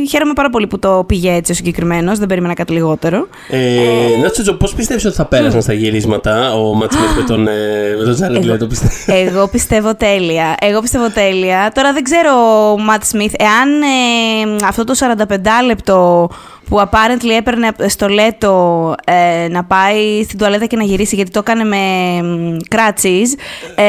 χαίρομαι 0.09 0.33
πάρα 0.33 0.49
πολύ 0.49 0.67
που 0.67 0.79
το 0.79 1.03
πήγε 1.07 1.33
έτσι 1.33 1.51
ο 1.51 1.55
συγκεκριμένος. 1.55 2.19
Δεν 2.19 2.27
περίμενα 2.27 2.53
κάτι 2.53 2.73
λιγότερο. 2.73 3.27
Ε, 3.49 3.57
ε, 3.57 4.17
να 4.17 4.43
σου 4.43 4.57
πώς 4.57 4.73
πιστεύεις 4.73 5.05
ότι 5.05 5.15
θα 5.15 5.25
πέρασαν 5.25 5.61
στα 5.61 5.73
γυρίσματα 5.73 6.53
ο 6.53 6.73
Ματσμίθ 6.73 7.15
με 7.15 7.23
τον, 7.23 7.47
ε, 7.47 7.95
με 7.97 8.15
τον 8.15 8.43
Λέτο, 8.43 8.67
Εγώ 9.05 9.47
πιστεύω 9.47 9.95
τέλεια. 9.95 10.55
Εγώ 10.61 10.81
πιστεύω 10.81 11.09
τέλεια. 11.09 11.71
Τώρα 11.75 11.93
δεν 11.93 12.03
ξέρω 12.03 12.31
ο 12.71 12.77
Ματ 12.79 13.03
Σμιθ, 13.03 13.33
εάν 13.37 13.81
ε, 13.81 14.65
αυτό 14.65 14.83
το 14.83 14.93
45 15.17 15.65
λεπτό 15.65 16.29
που 16.71 16.79
apparently 16.79 17.37
έπαιρνε 17.37 17.67
στο 17.87 18.07
Λέτο 18.07 18.95
ε, 19.05 19.47
να 19.47 19.63
πάει 19.63 20.23
στην 20.23 20.37
τουαλέτα 20.37 20.65
και 20.65 20.75
να 20.75 20.83
γυρίσει 20.83 21.15
γιατί 21.15 21.31
το 21.31 21.39
έκανε 21.39 21.63
με 21.63 21.77
κράτσις. 22.69 23.35
Ε, 23.75 23.83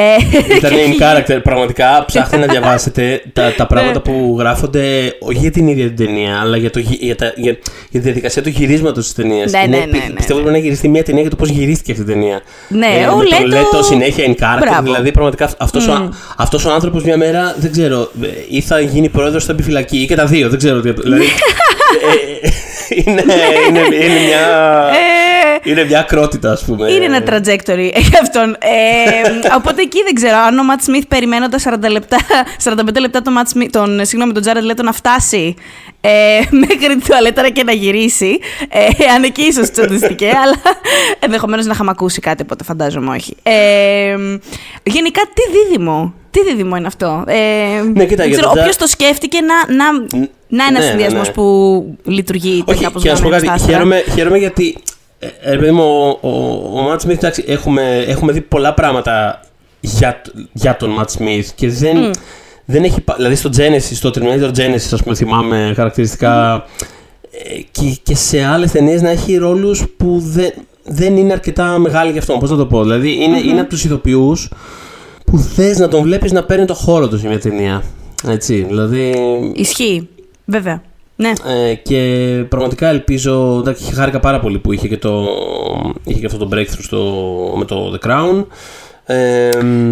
Ήταν 0.56 0.72
in 0.72 1.00
character. 1.02 1.40
Πραγματικά 1.42 2.04
ψάχνετε 2.06 2.46
να 2.46 2.52
διαβάσετε 2.52 3.22
τα, 3.32 3.54
τα 3.56 3.66
πράγματα 3.66 4.02
ναι. 4.06 4.12
που 4.12 4.36
γράφονται 4.38 5.14
όχι 5.20 5.38
για 5.38 5.50
την 5.50 5.66
ίδια 5.66 5.86
την 5.86 5.96
ταινία, 5.96 6.40
αλλά 6.40 6.56
για, 6.56 6.70
το, 6.70 6.78
για, 6.78 7.16
τα, 7.16 7.32
για, 7.36 7.52
για 7.90 8.00
τη 8.00 8.06
διαδικασία 8.06 8.42
του 8.42 8.48
γυρίσματος 8.48 9.04
της 9.04 9.14
ταινίας. 9.14 9.52
Ναι, 9.52 9.58
ναι, 9.58 9.76
ναι, 9.76 9.84
ναι, 9.84 10.14
Πιστεύω 10.14 10.40
ότι 10.40 10.50
να 10.50 10.58
γυριστεί 10.58 10.88
μια 10.88 11.02
ταινία 11.02 11.20
για 11.20 11.30
το 11.30 11.36
πώς 11.36 11.48
γυρίστηκε 11.48 11.92
αυτή 11.92 12.02
η 12.02 12.06
ταινία. 12.06 12.40
Ναι, 12.68 12.86
ε, 12.86 13.06
ο 13.06 13.22
Λέτο... 13.22 13.42
Το 13.42 13.46
Λέτο 13.46 13.82
συνέχεια 13.82 14.24
in 14.24 14.42
character. 14.42 14.82
Δηλαδή, 14.82 15.10
πραγματικά 15.10 15.50
αυτός 15.58 15.88
mm. 15.88 15.90
ο, 15.90 16.08
αυτός 16.36 16.64
ο 16.64 16.72
άνθρωπος 16.72 17.04
μια 17.04 17.16
μέρα 17.16 17.54
δεν 17.58 17.72
ξέρω, 17.72 18.10
ή 18.50 18.60
θα 18.60 18.80
γίνει 18.80 19.08
πρόεδρος 19.08 19.42
στην 19.42 19.54
επιφυλακή 19.54 19.98
ή 19.98 20.06
και 20.06 20.14
τα 20.14 20.26
δύο. 20.26 20.48
Δεν 20.48 20.58
ξέρω 20.58 20.80
τι. 20.80 20.90
Δηλαδή, 20.90 21.24
ε, 22.42 22.48
είναι, 22.94 23.22
είναι, 23.68 23.80
είναι, 24.04 24.20
μια, 24.26 24.90
ε, 25.64 25.70
είναι 25.70 25.84
μια 25.84 25.98
ακρότητα, 25.98 26.52
ας 26.52 26.64
πούμε. 26.64 26.92
Είναι 26.92 27.04
ένα 27.04 27.22
trajectory 27.26 27.90
για 27.96 28.20
αυτόν. 28.22 28.50
Ε, 28.50 29.54
οπότε 29.56 29.82
εκεί 29.82 30.02
δεν 30.02 30.14
ξέρω 30.14 30.36
αν 30.36 30.58
ο 30.58 30.62
Ματ 30.62 30.82
Σμιθ 30.82 31.04
περιμένοντας 31.08 31.64
40 31.68 31.90
λεπτά, 31.90 32.18
45 32.64 32.74
λεπτά 33.00 33.22
τον, 33.22 33.34
Matt 33.38 33.58
Smith, 33.58 33.68
τον, 33.70 34.04
συγγνώμη, 34.04 34.32
τον 34.32 34.42
Jared 34.46 34.70
Leto 34.70 34.84
να 34.84 34.92
φτάσει 34.92 35.54
ε, 36.00 36.40
μέχρι 36.66 36.86
την 36.86 37.02
τουαλέτα 37.06 37.48
και 37.48 37.62
να 37.62 37.72
γυρίσει. 37.72 38.38
Ε, 38.68 39.10
αν 39.14 39.22
εκεί 39.22 39.42
ίσως 39.42 39.70
τσαντιστικέ, 39.70 40.30
αλλά 40.42 40.56
ενδεχομένως 41.18 41.66
να 41.66 41.72
είχαμε 41.72 41.90
ακούσει 41.90 42.20
κάτι, 42.20 42.42
οπότε 42.42 42.64
φαντάζομαι 42.64 43.14
όχι. 43.14 43.36
Ε, 43.42 44.16
γενικά, 44.82 45.20
τι 45.34 45.42
δίδυμο. 45.58 46.14
Τι 46.30 46.42
δίδυμο 46.42 46.76
είναι 46.76 46.86
αυτό; 46.86 47.24
Ε, 47.26 47.82
ναι, 47.94 48.04
κοίτα, 48.06 48.30
ξέρω, 48.30 48.50
όποιος 48.50 48.76
το 48.76 48.86
σκέφτηκε 48.86 49.38
να, 49.40 49.74
να, 49.74 50.06
να 50.54 50.64
είναι 50.64 50.76
ένας 50.78 50.84
ναι, 50.84 50.88
συνδυασμός 50.88 51.22
ναι, 51.22 51.28
ναι. 51.28 51.32
που 51.34 51.96
λειτουργεί 52.04 52.64
Όχι, 52.66 52.82
κάπως 52.82 53.02
και 53.02 53.08
να 53.08 53.16
σου 53.16 53.22
πω 53.22 53.28
κάτι, 53.28 53.60
χαίρομαι, 53.60 54.04
χαίρομαι 54.14 54.38
γιατί 54.38 54.76
ε, 55.18 55.26
ε 55.40 55.56
παιδί 55.56 55.70
μου, 55.70 56.18
ο, 56.20 56.28
ο, 56.28 56.80
ο 56.80 56.92
Matt 56.92 57.06
Smith, 57.06 57.10
εντάξει, 57.10 57.44
έχουμε, 57.46 58.04
έχουμε 58.06 58.32
δει 58.32 58.40
πολλά 58.40 58.74
πράγματα 58.74 59.40
για, 59.80 60.22
για 60.52 60.76
τον 60.76 60.98
Matt 60.98 61.18
Smith 61.18 61.44
και 61.54 61.68
δεν, 61.68 61.96
mm. 61.96 62.16
δεν 62.64 62.84
έχει. 62.84 63.04
Δηλαδή 63.16 63.34
στο 63.34 63.50
Genesis, 63.56 63.94
στο 63.94 64.10
Terminator 64.14 64.50
Genesis, 64.56 64.92
ας 64.92 65.02
πούμε, 65.02 65.14
θυμάμαι 65.14 65.72
χαρακτηριστικά. 65.76 66.64
Mm. 66.64 66.86
Και, 67.70 67.98
και 68.02 68.14
σε 68.14 68.44
άλλες 68.44 68.70
ταινίες 68.70 69.02
να 69.02 69.10
έχει 69.10 69.36
ρόλους 69.36 69.84
που 69.96 70.18
δεν, 70.24 70.52
δεν 70.84 71.16
είναι 71.16 71.32
αρκετά 71.32 71.78
μεγάλοι 71.78 72.10
για 72.10 72.20
αυτό. 72.20 72.36
Πώς 72.38 72.50
να 72.50 72.56
το 72.56 72.66
πω. 72.66 72.82
Δηλαδή 72.82 73.14
είναι, 73.22 73.38
mm-hmm. 73.38 73.48
είναι 73.48 73.60
από 73.60 73.68
τους 73.68 73.84
ηθοποιούς 73.84 74.50
που 75.24 75.38
θες 75.38 75.78
να 75.78 75.88
τον 75.88 76.02
βλέπεις 76.02 76.32
να 76.32 76.44
παίρνει 76.44 76.64
το 76.64 76.74
χώρο 76.74 77.08
του 77.08 77.18
σε 77.18 77.28
μια 77.28 77.40
ταινία. 77.40 77.82
Έτσι, 78.26 78.64
δηλαδή. 78.68 79.12
Ισχύει. 79.54 80.08
Βέβαια. 80.44 80.82
Ναι. 81.16 81.30
Ε, 81.68 81.74
και 81.74 81.98
πραγματικά 82.48 82.88
ελπίζω. 82.88 83.58
Εντάξει, 83.60 83.94
χάρηκα 83.94 84.20
πάρα 84.20 84.40
πολύ 84.40 84.58
που 84.58 84.72
είχε 84.72 84.88
και, 84.88 84.98
το, 84.98 85.26
είχε 86.04 86.20
και 86.20 86.26
αυτό 86.26 86.38
το 86.38 86.48
breakthrough 86.52 86.82
στο, 86.82 87.00
με 87.56 87.64
το 87.64 87.98
The 88.00 88.08
Crown. 88.08 88.46
Ε, 89.04 89.48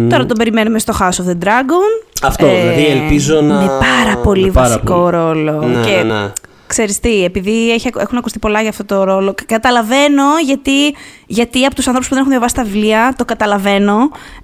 Τώρα 0.09 0.25
τον 0.25 0.37
περιμένουμε 0.37 0.79
στο 0.79 0.93
House 0.99 1.03
of 1.03 1.29
the 1.29 1.45
Dragon. 1.45 2.07
Αυτό, 2.21 2.45
ε, 2.45 2.59
δηλαδή 2.59 2.85
ελπίζω 2.85 3.41
να. 3.41 3.61
Με 3.61 3.67
πάρα 3.67 4.17
πολύ 4.23 4.49
βασικό 4.49 5.09
ρόλο. 5.09 5.61
Ναι, 5.61 5.85
και 5.85 5.95
ναι, 5.95 6.03
ναι. 6.03 6.31
Ξέρεις 6.67 6.99
τι, 6.99 7.23
επειδή 7.23 7.71
έχει, 7.71 7.89
έχουν 7.97 8.17
ακουστεί 8.17 8.39
πολλά 8.39 8.61
για 8.61 8.69
αυτό 8.69 8.85
το 8.85 9.03
ρόλο, 9.03 9.35
καταλαβαίνω 9.45 10.23
γιατί, 10.45 10.95
γιατί 11.27 11.65
από 11.65 11.75
τους 11.75 11.87
ανθρώπους 11.87 12.09
που 12.09 12.13
δεν 12.13 12.23
έχουν 12.23 12.31
διαβάσει 12.31 12.55
τα 12.55 12.63
βιβλία, 12.63 13.13
το 13.17 13.25
καταλαβαίνω, 13.25 13.97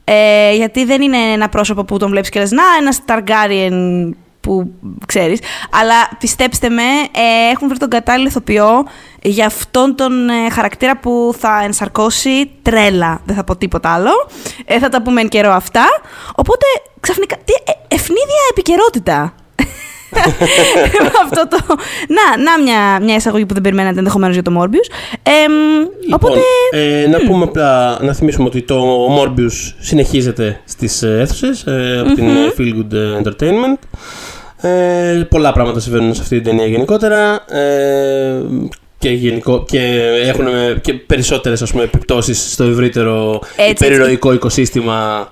ε, 0.04 0.56
γιατί 0.56 0.86
δεν 0.86 1.02
είναι 1.02 1.18
ένα 1.18 1.50
πρόσωπο 1.50 1.84
που 1.84 1.98
τον 1.98 2.10
βλέπεις 2.10 2.30
και 2.30 2.40
λες, 2.40 2.52
να, 2.52 2.64
ένας 2.80 3.00
Targaryen 3.08 4.10
που 4.48 4.72
ξέρεις. 5.06 5.40
Αλλά 5.70 6.10
πιστέψτε 6.20 6.70
με, 6.70 6.82
ε, 6.82 7.52
έχουν 7.52 7.68
βρει 7.68 7.78
τον 7.78 7.90
κατάλληλο 7.90 8.28
ηθοποιό 8.28 8.86
για 9.22 9.46
αυτόν 9.46 9.96
τον 9.96 10.30
ε, 10.30 10.50
χαρακτήρα 10.50 10.98
που 10.98 11.36
θα 11.40 11.62
ενσαρκώσει 11.64 12.52
τρέλα. 12.62 13.22
Δεν 13.26 13.36
θα 13.36 13.44
πω 13.44 13.56
τίποτα 13.56 13.90
άλλο. 13.90 14.12
Ε, 14.66 14.80
θα 14.80 14.90
τα 14.90 15.02
πούμε 15.02 15.22
εν 15.22 15.28
καιρό 15.28 15.52
αυτά. 15.52 15.86
Οπότε 16.36 16.66
ξαφνικά. 17.00 17.36
Τι, 17.36 17.54
ε, 17.64 17.96
ευνίδια 17.96 18.44
επικαιρότητα. 18.52 19.34
Αυτό 21.24 21.48
το... 21.48 21.58
Να, 22.08 22.44
να 22.44 22.64
μια, 22.64 23.00
μια 23.02 23.16
εισαγωγή 23.16 23.46
που 23.46 23.54
δεν 23.54 23.64
περιμένατε 23.64 23.98
ενδεχομένως 23.98 24.36
για 24.36 24.44
το 24.44 24.62
Morbius. 24.62 24.92
Ε, 25.24 25.32
λοιπόν, 26.02 26.14
οπότε... 26.14 26.40
Ε, 26.72 27.08
να 27.08 27.18
πούμε 27.18 27.44
απλά, 27.44 28.00
να 28.02 28.14
θυμίσουμε 28.14 28.48
ότι 28.48 28.62
το 28.62 29.08
Morbius 29.18 29.74
συνεχίζεται 29.80 30.62
στις 30.66 31.04
αίθουσες 31.04 31.64
ε, 31.66 32.00
από 32.00 32.14
την 32.14 32.30
Feel 32.58 32.74
Good 32.74 33.22
Entertainment. 33.22 33.78
Ε, 34.62 35.26
πολλά 35.30 35.52
πράγματα 35.52 35.80
συμβαίνουν 35.80 36.14
σε 36.14 36.22
αυτή 36.22 36.36
την 36.36 36.44
ταινία 36.44 36.66
γενικότερα. 36.66 37.46
Ε, 37.56 38.42
και, 39.00 39.10
γενικό, 39.10 39.66
και 39.68 39.80
έχουν 40.24 40.46
και 40.82 40.94
περισσότερες 40.94 41.62
ας 41.62 41.72
πούμε, 41.72 41.84
επιπτώσεις 41.84 42.52
στο 42.52 42.64
ευρύτερο 42.64 43.42
υπερηρωικό 43.70 44.34
οικοσύστημα 44.34 45.30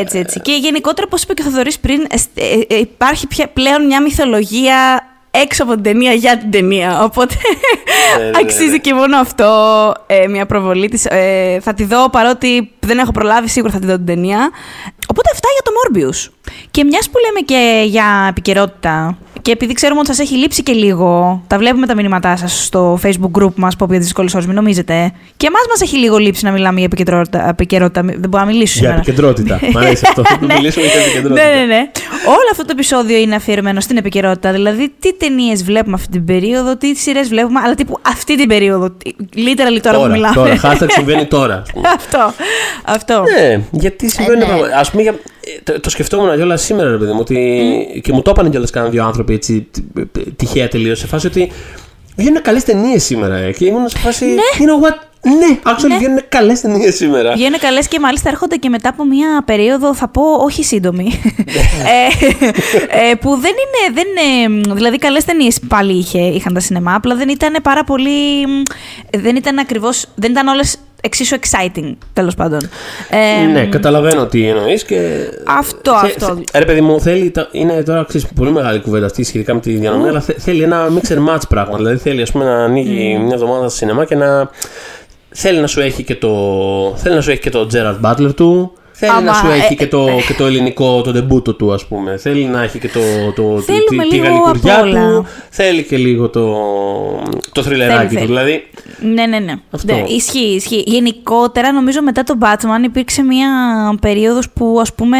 έτσι, 0.00 0.18
έτσι. 0.18 0.40
Και 0.40 0.52
γενικότερα, 0.52 1.06
όπως 1.06 1.22
είπε 1.22 1.34
και 1.34 1.42
ο 1.42 1.44
Θοδωρής 1.44 1.78
πριν, 1.78 2.06
ε, 2.34 2.74
ε, 2.74 2.78
υπάρχει 2.78 3.26
πια 3.26 3.48
πλέον 3.48 3.86
μια 3.86 4.02
μυθολογία 4.02 5.04
έξω 5.30 5.62
από 5.62 5.74
την 5.74 5.82
ταινία 5.82 6.12
για 6.12 6.38
την 6.38 6.50
ταινία. 6.50 7.02
Οπότε 7.02 7.34
ναι, 8.18 8.24
ναι, 8.24 8.30
ναι, 8.30 8.38
αξίζει 8.38 8.80
και 8.80 8.94
μόνο 8.94 9.16
αυτό 9.16 9.46
ε, 10.06 10.26
μια 10.26 10.46
προβολή 10.46 10.88
της. 10.88 11.04
Ε, 11.04 11.58
θα 11.62 11.74
τη 11.74 11.84
δω 11.84 12.10
παρότι 12.10 12.72
δεν 12.78 12.98
έχω 12.98 13.12
προλάβει, 13.12 13.48
σίγουρα 13.48 13.72
θα 13.72 13.78
τη 13.78 13.86
δω 13.86 13.96
την 13.96 14.06
ταινία. 14.06 14.50
Οπότε 15.10 15.30
αυτά 15.32 15.48
για 15.52 15.62
το 15.62 15.72
Morbius. 15.78 16.50
Και 16.70 16.84
μιας 16.84 17.10
που 17.10 17.18
λέμε 17.18 17.40
και 17.40 17.84
για 17.86 18.26
επικαιρότητα, 18.28 19.18
και 19.42 19.50
επειδή 19.50 19.72
ξέρουμε 19.72 20.00
ότι 20.00 20.08
σας 20.08 20.18
έχει 20.18 20.34
λείψει 20.36 20.62
και 20.62 20.72
λίγο, 20.72 21.42
τα 21.46 21.58
βλέπουμε 21.58 21.86
τα 21.86 21.94
μηνύματά 21.94 22.36
σας 22.36 22.64
στο 22.64 22.98
Facebook 23.02 23.42
group 23.42 23.54
μας, 23.54 23.76
που 23.76 23.84
από 23.84 23.94
δύσκολε 23.94 24.30
ώρε, 24.34 24.46
μην 24.46 24.54
νομίζετε. 24.54 25.12
Και 25.36 25.46
εμάς 25.46 25.62
μας 25.68 25.80
έχει 25.80 25.96
λίγο 25.96 26.16
λείψει 26.16 26.44
να 26.44 26.50
μιλάμε 26.50 26.78
για 26.78 26.88
επικαιρότητα. 27.44 27.54
Δεν 28.04 28.28
μπορώ 28.28 28.44
να 28.44 28.50
μιλήσω 28.50 28.74
σήμερα. 28.74 28.94
Για 28.94 29.02
επικεντρότητα. 29.02 29.60
Μ' 29.72 29.76
αρέσει 29.76 30.04
αυτό. 30.06 30.22
Θα 30.24 30.38
μιλήσουμε 30.54 30.86
για 30.86 31.00
επικεντρότητα. 31.00 31.48
ναι, 31.48 31.54
ναι, 31.54 31.64
ναι. 31.64 31.90
Όλο 32.26 32.48
αυτό 32.50 32.64
το 32.64 32.68
επεισόδιο 32.72 33.16
είναι 33.16 33.34
αφιερωμένο 33.34 33.80
στην 33.80 33.96
επικαιρότητα. 33.96 34.52
Δηλαδή, 34.52 34.92
τι 34.98 35.14
ταινίες 35.14 35.64
βλέπουμε 35.64 35.94
αυτή 35.94 36.08
την 36.08 36.24
περίοδο, 36.24 36.76
τι 36.76 36.94
σειρές 36.94 37.28
βλέπουμε, 37.28 37.60
αλλά 37.64 37.74
τύπου 37.74 37.98
αυτή 38.02 38.36
την 38.36 38.48
περίοδο. 38.48 38.96
Λίτερα 39.34 39.68
τώρα, 39.68 39.80
τώρα 39.80 39.98
που 39.98 40.12
μιλάμε. 40.12 40.34
Τώρα, 40.34 40.60
hashtag 40.62 40.86
συμβαίνει 40.88 41.26
τώρα. 41.26 41.62
αυτό. 41.98 42.32
αυτό. 42.84 43.22
Ναι, 43.38 43.60
γιατί 43.70 44.10
συμβαίνει. 44.10 44.42
Ε, 44.42 44.46
ναι. 44.46 44.52
Α 44.52 44.86
πούμε, 44.90 44.99
για, 45.00 45.18
το, 45.62 45.80
το 45.80 45.90
σκεφτόμουν 45.90 46.34
κιόλας 46.34 46.62
σήμερα, 46.62 46.90
ρε 46.90 46.96
παιδί 46.96 47.12
μου, 47.12 47.18
ότι. 47.20 47.60
Mm. 47.96 48.00
και 48.00 48.12
μου 48.12 48.22
το 48.22 48.30
είπαν 48.30 48.50
κιόλας 48.50 48.70
κανένα 48.70 48.92
δύο 48.92 49.04
άνθρωποι 49.04 49.34
έτσι, 49.34 49.66
τυχαία 50.36 50.68
τελείω. 50.68 50.94
Σε 50.94 51.06
φάση 51.06 51.26
ότι 51.26 51.52
βγαίνουν 52.16 52.42
καλές 52.42 52.64
ταινίες 52.64 53.04
σήμερα. 53.04 53.36
Ε, 53.36 53.52
και 53.52 53.64
ήμουν 53.64 53.88
σε 53.88 53.98
φάση. 53.98 54.24
Ναι. 54.24 54.34
You 54.58 54.62
know 54.62 54.86
what? 54.86 54.94
Ναι, 55.22 55.58
actually 55.64 55.88
ναι. 55.88 55.96
βγαίνουν 55.96 56.20
καλές 56.28 56.60
ταινίες 56.60 56.94
σήμερα. 56.94 57.32
Βγαίνουν 57.32 57.58
καλές 57.58 57.88
και 57.88 58.00
μάλιστα 58.00 58.28
έρχονται 58.28 58.56
και 58.56 58.68
μετά 58.68 58.88
από 58.88 59.04
μια 59.04 59.42
περίοδο, 59.44 59.94
θα 59.94 60.08
πω, 60.08 60.22
όχι 60.22 60.64
σύντομη. 60.64 61.10
ε, 62.90 63.10
ε, 63.10 63.14
που 63.14 63.36
δεν 63.36 63.52
είναι. 63.52 63.94
Δεν 63.94 64.06
είναι 64.06 64.74
δηλαδή, 64.74 64.98
καλές 64.98 65.24
ταινίες 65.24 65.60
πάλι 65.68 65.92
είχε, 65.92 66.18
είχαν 66.18 66.54
τα 66.54 66.60
σινεμά, 66.60 66.94
απλά 66.94 67.14
δεν 67.14 67.28
ήταν 67.28 67.56
πάρα 67.62 67.84
πολύ. 67.84 68.46
Δεν 69.16 69.36
ήταν 69.36 69.58
ακριβώς. 69.58 70.06
Δεν 70.14 70.30
ήταν 70.30 70.46
όλες 70.46 70.76
εξίσου 71.00 71.36
exciting, 71.36 71.94
τέλος 72.12 72.34
πάντων. 72.34 72.58
Ε, 73.10 73.46
ναι, 73.46 73.66
καταλαβαίνω 73.66 74.26
τι 74.26 74.46
εννοείς 74.48 74.84
και. 74.84 75.28
Αυτό, 75.46 75.92
θε, 76.00 76.06
αυτό. 76.06 76.42
Θε, 76.50 76.58
ρε, 76.58 76.64
παιδί 76.64 76.80
μου, 76.80 77.00
θέλει. 77.00 77.32
Είναι 77.52 77.82
τώρα 77.82 78.04
ξέρεις, 78.04 78.26
πολύ 78.34 78.50
μεγάλη 78.50 78.80
κουβέντα 78.80 79.06
αυτή 79.06 79.22
σχετικά 79.22 79.54
με 79.54 79.60
τη 79.60 79.72
διανομή, 79.72 80.04
mm. 80.04 80.08
αλλά 80.08 80.20
θέλει 80.20 80.62
ένα 80.62 80.88
mixer 80.88 81.28
match 81.28 81.42
πράγμα. 81.48 81.76
Δηλαδή 81.76 81.96
θέλει 81.96 82.22
ας 82.22 82.32
πούμε, 82.32 82.44
να 82.44 82.64
ανοίγει 82.64 83.16
mm. 83.18 83.22
μια 83.22 83.34
εβδομάδα 83.34 83.68
στο 83.68 83.76
σινεμά 83.76 84.04
και 84.04 84.14
να. 84.14 84.50
Θέλει 85.32 85.60
να 85.60 85.66
σου 85.66 85.80
έχει 85.80 86.02
και 86.02 86.14
το, 86.14 86.28
θέλει 86.96 87.14
να 87.14 87.20
σου 87.20 87.30
έχει 87.30 87.40
και 87.40 87.50
το 87.50 87.68
Gerard 87.72 88.00
Butler 88.04 88.34
του, 88.34 88.72
Θέλει 89.02 89.12
Άμα, 89.12 89.22
να 89.22 89.34
σου 89.34 89.46
έχει 89.46 89.72
ε, 89.72 89.74
και, 89.74 89.86
το, 89.86 90.06
και 90.26 90.34
το 90.34 90.46
ελληνικό, 90.46 91.00
το 91.00 91.12
ντεμπούτο 91.12 91.54
του, 91.54 91.72
ας 91.72 91.86
πούμε. 91.86 92.16
Θέλει 92.16 92.44
να 92.44 92.62
έχει 92.62 92.78
και 92.78 92.88
το, 92.88 93.00
το, 93.34 93.62
τη, 93.62 93.72
τη 94.10 94.16
γαλλικουριά 94.16 94.82
του. 94.82 95.26
Θέλει 95.50 95.82
και 95.82 95.96
λίγο 95.96 96.28
το, 96.28 96.56
το 97.52 97.62
θρυλεράκι 97.62 98.16
του. 98.16 98.26
Δηλαδή. 98.26 98.68
Ναι, 99.14 99.26
ναι, 99.26 99.38
ναι. 99.38 99.54
Αυτό. 99.70 99.94
ναι. 99.94 100.04
Ισχύει, 100.08 100.54
ισχύει. 100.54 100.82
Γενικότερα, 100.86 101.72
νομίζω 101.72 102.02
μετά 102.02 102.22
τον 102.22 102.38
Batman 102.42 102.84
υπήρξε 102.84 103.22
μια 103.22 103.48
περίοδος 104.00 104.50
που, 104.50 104.78
ας 104.80 104.94
πούμε, 104.94 105.18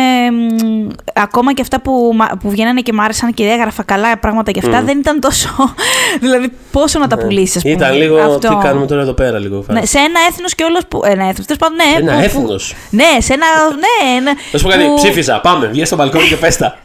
ακόμα 1.15 1.55
και 1.55 1.63
αυτά 1.63 1.81
που, 1.81 2.17
που 2.41 2.51
βγαίνανε 2.51 2.81
και 2.81 2.93
μ' 2.93 3.01
άρεσαν 3.01 3.35
και 3.35 3.45
έγραφα 3.45 3.83
καλά 3.83 4.19
πράγματα 4.19 4.51
και 4.51 4.61
αυτά, 4.65 4.83
mm. 4.83 4.85
δεν 4.85 4.99
ήταν 4.99 5.21
τόσο. 5.21 5.49
δηλαδή, 6.21 6.53
πόσο 6.73 6.99
να 6.99 7.07
τα 7.07 7.17
ναι. 7.17 7.23
πουλήσεις, 7.23 7.57
ας 7.57 7.63
πούμε. 7.63 7.75
Ήταν 7.75 7.97
λίγο. 7.97 8.17
Αυτό. 8.17 8.49
Τι 8.49 8.55
κάνουμε 8.63 8.87
τώρα 8.87 9.01
εδώ 9.01 9.13
πέρα, 9.13 9.39
λίγο. 9.39 9.65
Ναι, 9.69 9.85
σε 9.85 9.99
ένα 9.99 10.21
έθνος 10.31 10.55
και 10.55 10.65
όλος 10.65 10.87
που. 10.89 11.01
Ένα 11.05 11.25
έθνος. 11.25 11.47
Ναι, 11.49 12.11
ένα 12.11 12.25
έθνος. 12.25 12.75
Ναι, 12.91 13.21
σε 13.21 13.33
ένα 13.33 13.47
ναι, 13.75 14.21
ναι. 14.21 14.33
Θα 14.51 14.59
σου 14.59 14.65
πω 14.65 14.71
κάτι, 14.71 14.85
που... 14.85 14.95
ψήφιζα. 14.95 15.41
Πάμε, 15.41 15.67
βγαίνει 15.67 15.87
στο 15.87 15.97
μπαλκόνι 15.97 16.27
και 16.29 16.37
πέστα. 16.37 16.79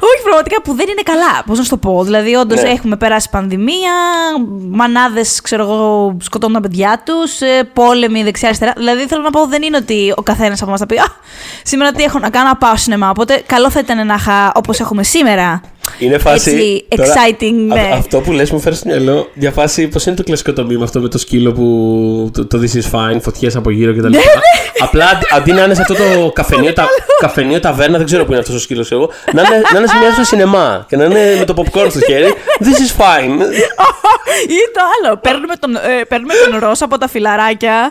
Όχι, 0.00 0.22
πραγματικά 0.22 0.62
που 0.62 0.74
δεν 0.74 0.86
είναι 0.88 1.02
καλά. 1.02 1.42
Πώς 1.46 1.58
να 1.58 1.64
σου 1.64 1.70
το 1.70 1.76
πω. 1.76 2.02
Δηλαδή, 2.04 2.34
όντως 2.34 2.62
ναι. 2.62 2.68
έχουμε 2.68 2.96
περάσει 2.96 3.28
πανδημία, 3.30 3.92
μανάδες, 4.70 5.40
ξέρω 5.40 5.62
εγώ, 5.62 6.16
σκοτώνουν 6.20 6.54
τα 6.54 6.68
παιδιά 6.68 7.02
τους, 7.04 7.40
ε, 7.40 7.70
πόλεμοι 7.72 8.22
δεξιά-αριστερά. 8.22 8.72
Δηλαδή, 8.76 9.06
θέλω 9.06 9.22
να 9.22 9.30
πω, 9.30 9.46
δεν 9.46 9.62
είναι 9.62 9.76
ότι 9.76 10.12
ο 10.16 10.22
καθένας 10.22 10.60
από 10.60 10.70
εμά 10.70 10.78
θα 10.78 10.86
πει 10.86 10.96
Α, 10.96 11.06
σήμερα 11.62 11.92
τι 11.92 12.02
έχω 12.02 12.18
να 12.18 12.30
κάνω, 12.30 12.48
να 12.48 12.56
πάω 12.56 12.76
σινεμά. 12.76 13.10
Οπότε, 13.10 13.42
καλό 13.46 13.70
θα 13.70 13.78
ήταν 13.78 14.06
να 14.06 14.14
είχα 14.14 14.52
όπως 14.54 14.80
έχουμε 14.80 15.02
σήμερα 15.02 15.60
είναι 15.98 16.18
φάση. 16.18 16.84
Έτσι, 16.88 17.06
exciting, 17.12 17.54
ναι. 17.66 17.90
αυτό 17.92 18.20
που 18.20 18.32
λες 18.32 18.50
μου 18.50 18.60
φέρει 18.60 18.74
στο 18.74 18.88
μυαλό 18.88 19.30
για 19.34 19.50
φάση. 19.50 19.88
Πώς 19.88 20.06
είναι 20.06 20.16
το 20.16 20.22
κλασικό 20.22 20.52
το 20.52 20.64
μήμα 20.64 20.84
αυτό 20.84 21.00
με 21.00 21.08
το 21.08 21.18
σκύλο 21.18 21.52
που. 21.52 22.30
Το, 22.32 22.46
το 22.46 22.60
This 22.62 22.76
is 22.76 22.90
fine, 22.90 23.20
φωτιές 23.20 23.56
από 23.56 23.70
γύρω 23.70 23.92
κτλ. 23.92 24.02
Ναι, 24.02 24.08
ναι. 24.08 24.22
Απλά 24.80 25.18
αντί 25.34 25.52
να 25.52 25.62
είναι 25.62 25.74
σε 25.74 25.80
αυτό 25.80 25.94
το 25.94 26.30
καφενείο, 26.32 26.72
τα, 26.72 26.86
καφενείο 27.20 27.60
ταβέρνα, 27.60 27.96
δεν 27.96 28.06
ξέρω 28.06 28.24
που 28.24 28.30
είναι 28.30 28.40
αυτός 28.40 28.54
ο 28.54 28.58
σκύλος 28.58 28.92
εγώ, 28.92 29.10
να 29.32 29.42
είναι, 29.42 29.62
να 29.72 29.78
είναι 29.78 29.88
σε 29.88 29.96
μια 29.98 30.12
στο 30.12 30.24
σινεμά 30.24 30.84
και 30.88 30.96
να 30.96 31.04
είναι 31.04 31.36
με 31.38 31.44
το 31.44 31.54
popcorn 31.56 31.86
στο 31.90 32.00
χέρι. 32.00 32.34
This 32.60 32.64
is 32.64 33.02
fine. 33.02 33.40
Ή 34.58 34.60
το 34.74 34.80
άλλο. 34.94 35.16
Παίρνουμε 35.16 35.56
τον, 35.56 35.76
ε, 35.76 36.04
παίρνουμε 36.08 36.34
τον 36.50 36.58
Ρώσα 36.58 36.84
από 36.84 36.98
τα 36.98 37.08
φιλαράκια 37.08 37.90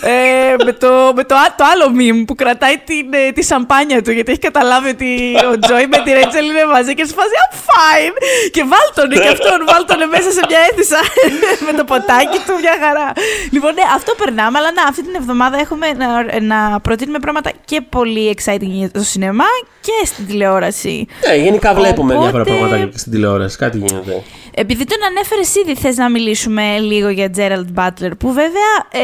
ε, 0.00 0.64
με, 0.64 0.72
το, 0.72 0.88
με 1.14 1.24
το, 1.24 1.34
το 1.56 1.64
άλλο 1.72 1.90
μιμ 1.90 2.24
που 2.24 2.34
κρατάει 2.34 2.76
την, 2.84 3.06
ε, 3.10 3.32
τη 3.32 3.42
σαμπάνια 3.44 4.02
του 4.02 4.10
γιατί 4.10 4.30
έχει 4.30 4.40
καταλάβει 4.40 4.88
ότι 4.88 5.10
ο 5.52 5.58
Τζόι 5.58 5.86
με 5.86 5.98
τη 6.04 6.10
Ρέτσελ 6.12 6.44
είναι 6.44 6.64
μαζί 6.72 6.94
και 6.94 7.04
σου 7.06 7.14
I'm 7.42 7.52
fine. 7.68 8.14
Και 8.54 8.62
βάλτονε 8.72 9.14
και 9.24 9.30
αυτόν, 9.36 9.58
βάλτονε 9.72 10.06
μέσα 10.14 10.30
σε 10.36 10.42
μια 10.48 10.60
αίθουσα 10.66 11.00
με 11.66 11.72
το 11.78 11.84
ποτάκι 11.90 12.38
του, 12.46 12.52
μια 12.64 12.76
χαρά. 12.82 13.08
Λοιπόν, 13.54 13.74
ναι, 13.74 13.84
αυτό 13.98 14.10
περνάμε, 14.22 14.58
αλλά 14.58 14.70
να, 14.78 14.82
αυτή 14.90 15.02
την 15.02 15.14
εβδομάδα 15.14 15.56
έχουμε 15.64 15.86
να, 16.02 16.08
να 16.52 16.80
προτείνουμε 16.80 17.18
πράγματα 17.18 17.50
και 17.64 17.78
πολύ 17.96 18.24
exciting 18.36 18.72
για 18.80 18.90
το 18.90 19.02
σινεμά 19.10 19.50
και 19.86 20.06
στην 20.10 20.26
τηλεόραση. 20.26 21.06
Ναι, 21.26 21.34
γενικά 21.34 21.74
βλέπουμε 21.74 22.12
Οπότε... 22.14 22.30
διάφορα 22.30 22.44
πράγματα 22.44 22.76
και 22.90 22.98
στην 22.98 23.12
τηλεόραση. 23.12 23.56
Κάτι 23.56 23.78
γίνεται. 23.78 24.22
Επειδή 24.58 24.84
τον 24.84 24.98
ανέφερες 25.04 25.54
ήδη, 25.54 25.74
θες 25.74 25.96
να 25.96 26.10
μιλήσουμε 26.10 26.78
λίγο 26.78 27.08
για 27.08 27.30
Gerald 27.36 27.66
Butler, 27.74 28.10
που 28.18 28.32
βέβαια 28.32 29.02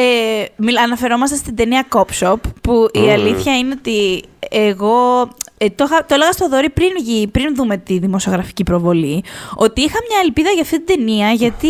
ε, 0.67 0.83
αναφερόμαστε 0.83 1.37
στην 1.37 1.57
ταινία 1.57 1.87
Cop 1.89 2.05
Shop, 2.21 2.37
που 2.61 2.89
η 2.93 3.11
αλήθεια 3.11 3.59
είναι 3.59 3.75
ότι 3.79 4.23
εγώ 4.49 5.29
ε, 5.59 5.71
το, 5.71 5.89
το 6.07 6.15
έλεγα 6.15 6.33
στο 6.33 6.49
Δωρή 6.49 6.71
πριν, 6.71 6.91
πριν 7.31 7.55
δούμε 7.55 7.77
τη 7.77 7.99
δημοσιογραφική 7.99 8.63
προβολή, 8.63 9.25
ότι 9.55 9.81
είχα 9.81 9.99
μια 10.09 10.21
ελπίδα 10.25 10.51
για 10.51 10.63
αυτή 10.63 10.81
την 10.83 10.97
ταινία, 10.97 11.31
γιατί. 11.31 11.69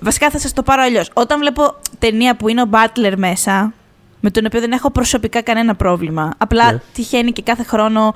Βασικά 0.00 0.30
θα 0.30 0.38
σας 0.38 0.52
το 0.52 0.62
πάρω 0.62 0.82
αλλιώς. 0.82 1.10
Όταν 1.12 1.38
βλέπω 1.38 1.74
ταινία 1.98 2.36
που 2.36 2.48
είναι 2.48 2.62
ο 2.62 2.68
Butler 2.72 3.12
μέσα, 3.16 3.72
με 4.20 4.30
τον 4.30 4.46
οποίο 4.46 4.60
δεν 4.60 4.72
έχω 4.72 4.90
προσωπικά 4.90 5.42
κανένα 5.42 5.74
πρόβλημα. 5.74 6.34
Απλά 6.38 6.72
ναι. 6.72 6.80
τυχαίνει 6.92 7.32
και 7.32 7.42
κάθε 7.42 7.62
χρόνο. 7.62 8.14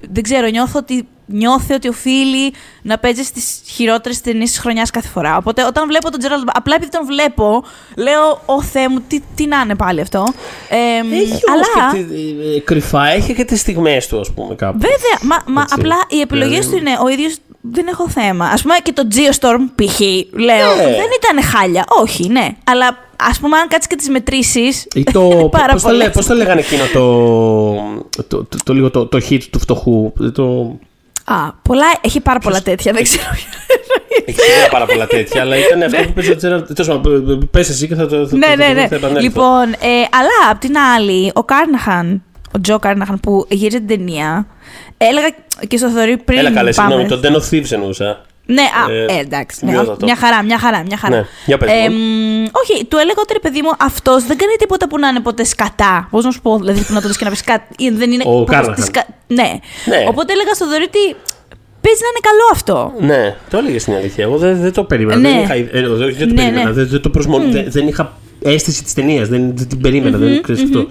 Δεν 0.00 0.22
ξέρω, 0.22 0.48
νιώθω 0.48 0.78
ότι 0.78 1.06
νιώθει 1.26 1.74
ότι 1.74 1.88
οφείλει 1.88 2.52
να 2.82 2.98
παίζει 2.98 3.22
στις 3.22 3.60
χειρότερες 3.66 4.20
ταινίες 4.20 4.50
της 4.50 4.58
χρονιάς 4.58 4.90
κάθε 4.90 5.08
φορά. 5.08 5.36
Οπότε 5.36 5.64
όταν 5.64 5.86
βλέπω 5.86 6.10
τον 6.10 6.18
Τζέραλντ, 6.18 6.48
απλά 6.52 6.74
επειδή 6.74 6.90
τον 6.90 7.06
βλέπω, 7.06 7.64
λέω: 7.96 8.42
Ω 8.46 8.62
Θεέ 8.62 8.88
μου, 8.88 9.02
τι, 9.08 9.20
τι 9.34 9.46
να 9.46 9.60
είναι 9.60 9.74
πάλι 9.74 10.00
αυτό. 10.00 10.24
Ε, 10.68 11.16
έχει 11.16 11.40
αλλά... 11.52 11.98
και 11.98 12.14
τη, 12.14 12.56
ε, 12.56 12.60
κρυφά, 12.60 13.06
έχει 13.08 13.34
και 13.34 13.44
τις 13.44 13.60
στιγμές 13.60 14.06
του, 14.06 14.20
ας 14.20 14.32
πούμε, 14.32 14.54
κάπου. 14.54 14.78
Βέβαια, 14.78 15.36
μα, 15.46 15.52
μα 15.52 15.66
απλά 15.70 15.96
οι 16.08 16.20
επιλογές 16.20 16.68
του 16.68 16.76
είναι 16.76 16.96
ο 17.04 17.08
ίδιος. 17.08 17.36
Δεν 17.70 17.86
έχω 17.86 18.08
θέμα. 18.08 18.44
Α 18.44 18.54
πούμε 18.62 18.74
και 18.82 18.92
το 18.92 19.02
Geostorm 19.10 19.60
π.χ. 19.74 20.00
Λέω. 20.32 20.74
Ναι. 20.76 20.82
Δεν 20.82 21.08
ήταν 21.20 21.42
χάλια. 21.42 21.84
Όχι, 22.02 22.28
ναι. 22.28 22.48
Αλλά 22.64 22.98
ας 23.16 23.38
πούμε, 23.38 23.56
αν 23.56 23.68
κάτσεις 23.68 23.86
και 23.86 23.96
τις 23.96 24.08
μετρήσεις. 24.08 24.86
Το... 25.12 25.20
Πώς 25.72 25.82
το, 25.82 26.10
πώς 26.12 26.26
το 26.26 26.34
λέγανε 26.34 26.60
εκείνο 26.60 26.82
το, 26.92 28.22
το, 28.26 28.44
το, 28.44 28.58
το, 28.64 28.72
λίγο 28.72 28.90
το, 28.90 29.06
το 29.06 29.20
hit 29.30 29.42
του 29.50 29.58
φτωχού; 29.58 30.12
Το... 30.32 30.78
Α, 31.24 31.52
πολλά, 31.62 31.86
έχει 32.00 32.20
πάρα 32.20 32.38
πολλά 32.38 32.62
τέτοια, 32.62 32.92
δεν 32.92 33.02
ξέρω. 33.02 33.24
Έχει 34.24 34.38
πάρα 34.70 34.86
πολλά 34.86 35.06
τέτοια, 35.06 35.40
αλλά 35.40 35.56
ήταν 35.56 35.82
αυτό 35.82 36.02
που 36.02 36.12
πες 36.12 36.28
ο 36.28 36.36
Τέλος 36.36 36.86
πάντων, 36.86 37.48
πες 37.50 37.68
εσύ 37.68 37.88
και 37.88 37.94
θα 37.94 38.06
το. 38.06 38.16
Ναι, 38.16 38.54
ναι, 38.56 38.72
ναι. 38.72 39.20
Λοιπόν, 39.20 39.72
ε, 39.72 39.88
αλλά 40.10 40.50
απ' 40.50 40.58
την 40.58 40.78
άλλη, 40.78 41.30
ο 41.34 41.44
Κάρναχαν 41.44 42.22
ο 42.56 42.60
Τζο 42.60 42.78
Κάρναχαν 42.78 43.20
που 43.20 43.46
γύριζε 43.48 43.78
την 43.78 43.86
ταινία. 43.86 44.46
Έλεγα 44.98 45.26
και 45.68 45.76
στο 45.76 45.88
Θοδωρή 45.88 46.16
πριν. 46.16 46.38
Έλα 46.38 46.50
καλέ, 46.52 46.70
πάμε. 46.72 46.94
συγγνώμη, 46.94 47.08
τον 47.08 47.20
Den 47.22 47.36
of 47.40 47.54
Thieves 47.54 47.72
εννοούσα. 47.72 48.24
Ναι, 48.48 48.62
α, 48.62 48.92
Ε, 48.92 49.04
ε, 49.16 49.20
εντάξει. 49.20 49.64
Ναι, 49.64 49.70
σημειώτα 49.70 49.90
όχι, 49.90 50.00
το. 50.00 50.04
μια 50.06 50.16
χαρά, 50.16 50.42
μια 50.42 50.58
χαρά, 50.58 50.82
μια 50.86 50.96
χαρά. 50.96 51.16
Ναι, 51.16 51.24
για 51.46 51.58
πες, 51.58 51.70
Ε, 51.70 51.74
λοιπόν. 51.74 51.92
μ, 51.96 52.44
όχι, 52.62 52.84
του 52.84 52.96
έλεγα 52.96 53.20
ότι 53.24 53.32
ρε 53.32 53.38
παιδί 53.38 53.60
μου, 53.62 53.70
αυτός 53.78 54.24
δεν 54.26 54.36
κάνει 54.36 54.54
τίποτα 54.58 54.88
που 54.88 54.98
να 54.98 55.08
είναι 55.08 55.20
ποτέ 55.20 55.44
σκατά. 55.44 56.08
Πώς 56.10 56.24
να 56.24 56.30
σου 56.30 56.40
πω, 56.40 56.56
δηλαδή 56.58 56.80
που 56.84 56.92
να 56.92 57.00
το 57.00 57.06
δεις 57.08 57.16
και 57.16 57.24
να 57.24 57.30
πεις 57.30 57.42
κάτι. 57.44 57.90
Δεν 57.90 58.10
είναι. 58.12 58.22
Ο 58.26 58.30
πώς 58.44 58.50
Κάρναχαν. 58.50 58.74
τη 58.74 58.82
σκα- 58.82 59.06
Ναι. 59.26 59.50
Ναι. 59.84 60.04
Οπότε 60.08 60.32
έλεγα 60.32 60.54
στο 60.54 60.64
Θοδωρή 60.64 60.82
ότι 60.84 61.04
παίζει 61.80 62.00
να 62.06 62.08
είναι 62.12 62.22
καλό 62.30 62.46
αυτό. 62.52 62.92
Ναι, 63.00 63.36
το 63.50 63.56
έλεγες 63.58 63.82
στην 63.82 63.94
αλήθεια. 63.94 64.24
Εγώ 64.24 64.36
δεν, 64.36 64.60
δεν 64.60 64.72
το 64.72 64.84
περίμενα. 64.84 65.20
Ναι. 65.20 65.28
Δεν, 65.30 65.42
είχα, 65.42 65.54
ε, 65.54 65.68
ε, 65.72 65.86
όχι, 65.86 66.12
δεν 66.12 66.28
το 66.28 66.34
Ναι, 66.34 66.40
περίμενα. 66.42 66.64
ναι. 66.68 66.72
Δεν, 66.72 66.88
δεν, 66.88 67.00
το 67.00 67.10
προσμο... 67.10 67.38
δεν, 67.38 67.64
δεν 67.68 67.88
είχα 67.88 68.12
αίσθηση 68.42 68.82
της 68.84 68.94
ταινίας. 68.94 69.28
Δεν, 69.28 69.52
δεν 69.56 69.68
την 69.68 69.80
περίμενα. 69.80 70.18
Δεν 70.18 70.42
ξέρεις 70.42 70.62
αυτό. 70.62 70.86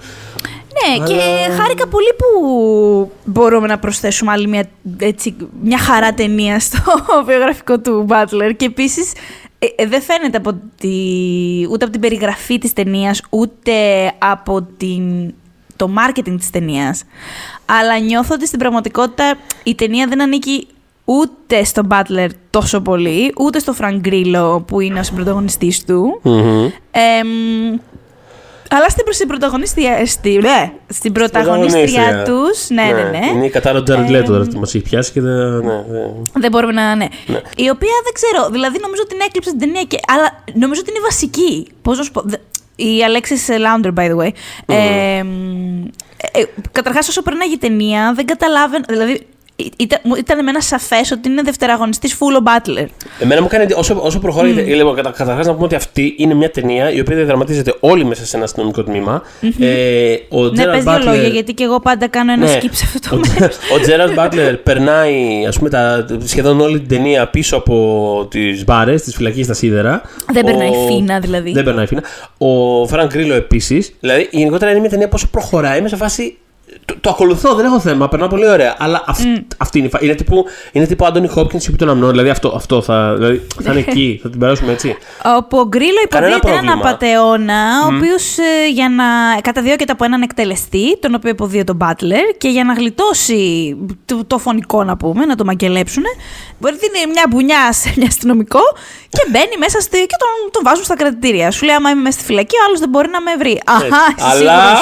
Ναι, 0.88 1.06
και 1.06 1.52
χάρηκα 1.60 1.86
πολύ 1.86 2.12
που 2.16 3.10
μπορούμε 3.24 3.66
να 3.66 3.78
προσθέσουμε 3.78 4.32
άλλη 4.32 4.46
μια, 4.46 4.68
έτσι, 4.98 5.36
μια 5.62 5.78
χαρά 5.78 6.14
ταινία 6.14 6.60
στο 6.60 6.78
βιογραφικό 7.26 7.78
του 7.78 8.06
Butler. 8.08 8.52
Και 8.56 8.64
επίσης 8.64 9.12
δεν 9.88 10.02
φαίνεται 10.02 10.36
από 10.36 10.60
τη, 10.80 10.88
ούτε 11.70 11.84
από 11.84 11.92
την 11.92 12.00
περιγραφή 12.00 12.58
της 12.58 12.72
ταινίας, 12.72 13.22
ούτε 13.30 13.72
από 14.18 14.62
την, 14.76 15.34
το 15.76 15.90
marketing 15.96 16.36
της 16.38 16.50
ταινίας. 16.50 17.04
Αλλά 17.66 17.98
νιώθω 17.98 18.34
ότι 18.34 18.46
στην 18.46 18.58
πραγματικότητα 18.58 19.34
η 19.62 19.74
ταινία 19.74 20.06
δεν 20.06 20.22
ανήκει 20.22 20.66
ούτε 21.04 21.64
στον 21.64 21.88
Butler 21.90 22.28
τόσο 22.50 22.80
πολύ, 22.80 23.32
ούτε 23.38 23.58
στο 23.58 23.74
Frank 23.80 24.00
Grillo 24.06 24.62
που 24.66 24.80
είναι 24.80 24.98
ο 24.98 25.02
συμπροταγωνιστής 25.02 25.84
του. 25.84 26.20
Μμμ. 26.22 26.68
Εμ, 26.90 27.78
αλλά 28.70 28.88
στην, 28.88 29.04
προς 29.04 29.16
την 29.16 29.28
πρωταγωνίστρια, 29.28 30.06
στη, 30.06 30.38
ναι, 30.38 30.72
στην 30.88 31.12
πρωταγωνίστρια 31.12 31.84
Πρωταγωνίστρια. 31.84 32.22
τους, 32.24 32.68
ναι, 32.68 32.82
ναι, 32.82 33.18
ναι, 33.18 33.26
Είναι 33.34 33.46
η 33.46 33.50
κατάρα 33.50 33.82
του 33.82 33.92
Jared 33.92 34.12
Ε, 34.14 34.18
Leto 34.20 34.24
τώρα 34.24 34.44
που 34.44 34.58
μας 34.58 34.74
έχει 34.74 34.84
πιάσει 34.84 35.12
και 35.12 35.20
δεν. 35.20 35.32
Ναι, 35.56 35.60
δεν- 35.88 36.22
δεν 36.34 36.50
μπορούμε 36.50 36.72
να, 36.72 36.94
ναι. 36.94 37.06
Ναι. 37.26 37.40
Η 37.56 37.68
οποία 37.70 37.94
δεν 38.04 38.12
ξέρω, 38.12 38.48
δηλαδή 38.50 38.78
νομίζω 38.80 39.02
ότι 39.04 39.14
την 39.14 39.24
έκλειψε 39.26 39.50
την 39.50 39.58
ταινία, 39.58 39.82
και, 39.82 39.98
αλλά 40.12 40.44
νομίζω 40.54 40.80
ότι 40.80 40.90
είναι 40.90 41.00
βασική. 41.02 41.66
Πώς 41.82 41.98
να 41.98 42.04
σου 42.04 42.10
πω, 42.10 42.22
δε- 42.24 42.36
η 42.76 42.98
Alexis 43.08 43.52
Lounder, 43.64 43.92
by 43.94 44.10
the 44.10 44.16
way. 44.16 44.30
Ε, 44.66 45.16
εμ, 45.18 45.84
ε, 46.32 46.42
καταρχάς, 46.72 47.08
όσο 47.08 47.22
περνάγει 47.22 47.52
η 47.52 47.58
ταινία, 47.58 48.12
δεν 48.16 48.26
καταλάβαινε, 48.26 48.84
δηλαδή 48.88 49.26
ήταν, 49.76 49.98
μου- 50.02 50.14
ήταν 50.14 50.38
εμένα 50.38 50.60
σαφές 50.60 51.10
ότι 51.10 51.28
είναι 51.28 51.42
δευτεραγωνιστής 51.42 52.14
full 52.14 52.40
ο 52.40 52.42
Butler. 52.46 52.86
Εμένα 53.20 53.42
μου 53.42 53.46
κάνει 53.48 53.66
όσο, 53.76 54.00
όσο 54.02 54.18
προχωράει. 54.18 54.52
Mm. 54.52 54.64
Λοιπόν, 54.66 54.94
κατα, 54.94 55.10
καταρχάς 55.10 55.46
να 55.46 55.52
πούμε 55.52 55.64
ότι 55.64 55.74
αυτή 55.74 56.14
είναι 56.18 56.34
μια 56.34 56.50
ταινία 56.50 56.90
η 56.92 57.00
οποία 57.00 57.16
διαδραματίζεται 57.16 57.74
όλη 57.80 58.04
μέσα 58.04 58.26
σε 58.26 58.36
ένα 58.36 58.44
αστυνομικό 58.44 58.82
τμήμα. 58.84 59.22
Ε, 59.60 60.14
ο 60.28 60.42
Ναι, 60.44 60.64
Gerard 60.64 60.70
πες 60.70 60.82
δύο 60.84 60.92
Butler- 60.96 61.04
λόγια, 61.04 61.28
γιατί 61.28 61.52
και 61.54 61.64
εγώ 61.64 61.80
πάντα 61.80 62.08
κάνω 62.08 62.32
ένα 62.32 62.46
Ναι. 62.46 62.58
skip 62.62 62.68
σε 62.72 62.84
αυτό 62.94 63.08
το 63.10 63.16
Ο- 63.16 63.20
μέρος. 63.38 63.56
Ο 63.76 63.80
Τζέραρντ 63.80 64.12
Μπάτλερ 64.14 64.56
περνάει 64.68 65.46
ας 65.48 65.56
πούμε, 65.56 65.70
τα, 65.70 66.06
σχεδόν 66.24 66.60
όλη 66.60 66.78
την 66.78 66.88
ταινία 66.88 67.28
πίσω 67.28 67.56
από 67.56 68.26
τις 68.30 68.64
μπάρες, 68.64 69.02
τις 69.02 69.14
φυλακές 69.14 69.44
στα 69.44 69.54
σίδερα. 69.54 70.02
Δεν 70.32 70.42
Ο- 70.42 70.46
περνάει 70.46 70.70
φίνα, 70.88 71.18
δηλαδή. 71.18 71.52
Δεν 71.52 71.64
περνάει 71.64 71.86
φίνα. 71.86 72.02
Ο 72.38 72.86
Φρανκ 72.86 73.10
Γκρίλο 73.12 73.34
επίσης. 73.34 73.92
Δηλαδή 74.00 74.28
γενικότερα 74.30 74.70
είναι 74.70 74.80
μια 74.80 74.90
ταινία 74.90 75.08
που 75.08 75.17
όσο 75.17 75.26
προχωράει. 75.30 75.78
Είμαι 75.78 75.88
σε 75.88 75.96
φάση. 75.96 76.36
Το, 76.86 76.94
το 77.00 77.10
ακολουθώ, 77.10 77.54
δεν 77.54 77.64
έχω 77.64 77.80
θέμα, 77.80 78.08
περνάω 78.08 78.28
πολύ 78.28 78.48
ωραία. 78.48 78.74
Αλλά 78.78 79.02
αυ, 79.06 79.18
αυτή 79.56 79.78
είναι 79.78 79.86
η 79.86 79.90
φα... 79.90 79.98
Είναι 80.02 80.14
τύπου, 80.14 80.44
είναι 80.72 80.86
τύπου 80.86 81.06
Άντονι 81.06 81.28
Χόπκινς 81.28 81.66
Σιωπή 81.66 81.76
των 81.76 81.88
Αμνών. 81.88 82.10
Δηλαδή 82.10 82.28
αυτό, 82.28 82.52
αυτό 82.56 82.82
θα, 82.82 83.14
δηλαδή, 83.14 83.46
θα 83.62 83.70
είναι 83.72 83.80
εκεί, 83.88 84.18
θα 84.22 84.30
την 84.30 84.38
περάσουμε 84.38 84.72
έτσι. 84.72 84.96
Όπου 85.36 85.58
ο 85.58 85.66
Γκρίλο 85.68 86.00
Κανένα 86.08 86.36
υποδίεται 86.36 86.58
έναν 86.66 86.78
πρόβλημα. 86.78 86.90
απαταιώνα, 86.90 87.62
ο 87.84 87.94
οποίος 87.96 88.36
για 88.72 88.88
να 88.88 89.04
καταδιώκεται 89.40 89.92
από 89.92 90.04
έναν 90.04 90.22
εκτελεστή, 90.22 90.98
τον 90.98 91.14
οποίο 91.14 91.30
υποδίεται 91.30 91.64
τον 91.64 91.76
Μπάτλερ, 91.76 92.24
και 92.38 92.48
για 92.48 92.64
να 92.64 92.72
γλιτώσει 92.72 93.76
το, 94.04 94.24
το 94.26 94.38
φωνικό, 94.38 94.84
να 94.84 94.96
πούμε, 94.96 95.24
να 95.24 95.34
το 95.36 95.44
μαγκελέψουν, 95.44 96.02
μπορεί 96.58 96.74
να 96.74 96.80
δίνει 96.80 97.12
μια 97.12 97.24
μπουνιά 97.30 97.72
σε 97.72 97.92
μια 97.96 98.06
αστυνομικό 98.06 98.60
και 99.08 99.22
μπαίνει 99.30 99.56
μέσα 99.58 99.80
στη, 99.80 99.98
και 100.10 100.16
τον, 100.22 100.32
τον 100.50 100.62
βάζουν 100.66 100.84
στα 100.84 100.96
κρατητήρια. 100.96 101.50
Σου 101.50 101.64
λέει: 101.64 101.74
Άμα 101.74 101.90
είμαι 101.90 102.02
μέσα 102.02 102.16
στη 102.18 102.24
φυλακή, 102.28 102.54
ο 102.60 102.62
άλλος 102.66 102.78
δεν 102.80 102.88
μπορεί 102.88 103.08
να 103.16 103.20
με 103.26 103.32
βρει. 103.40 103.54
Αχά, 103.76 104.04
είσαι 104.16 104.26
Αλλά- 104.30 104.36
σίγουρος. 104.36 104.80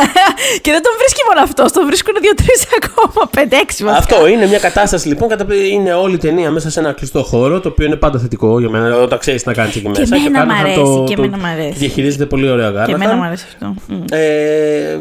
και 0.62 0.70
δεν 0.74 0.82
τον 0.86 0.92
βρίσκει 1.00 1.22
μόνο 1.28 1.40
αυτό, 1.42 1.64
τον 1.72 1.86
βρίσκουν 1.86 2.14
δύο-τρει 2.20 2.54
ακόμα, 2.80 3.28
πέντε-έξι 3.30 3.84
βασικά. 3.84 4.16
Αυτό 4.16 4.26
είναι 4.28 4.46
μια 4.46 4.58
κατάσταση 4.58 5.08
λοιπόν. 5.08 5.28
Κατά, 5.28 5.54
είναι 5.54 5.92
όλη 5.94 6.14
η 6.14 6.18
ταινία 6.18 6.50
μέσα 6.50 6.70
σε 6.70 6.80
ένα 6.80 6.92
κλειστό 6.92 7.22
χώρο, 7.22 7.60
το 7.60 7.68
οποίο 7.68 7.86
είναι 7.86 7.96
πάντα 7.96 8.18
θετικό 8.18 8.58
για 8.60 8.70
μένα, 8.70 8.96
όταν 8.96 9.18
ξέρεις 9.18 9.46
να 9.46 9.52
κάνεις 9.52 9.76
εκεί 9.76 9.88
μέσα. 9.88 10.02
εμένα 10.16 10.30
μ' 10.30 10.48
Κάναχαν 10.48 10.64
αρέσει, 10.66 11.04
και 11.06 11.14
εμένα 11.18 11.36
μ' 11.36 11.44
αρέσει. 11.44 11.78
Διαχειρίζεται 11.78 12.26
πολύ 12.26 12.50
ωραία 12.50 12.68
ο 12.68 12.70
Και 12.70 12.76
Γκάναχαν. 12.76 13.00
εμένα 13.00 13.16
μου 13.16 13.24
αρέσει 13.24 13.46
αυτό. 13.52 13.74
Μμ. 13.88 14.02
Ε, 14.10 14.98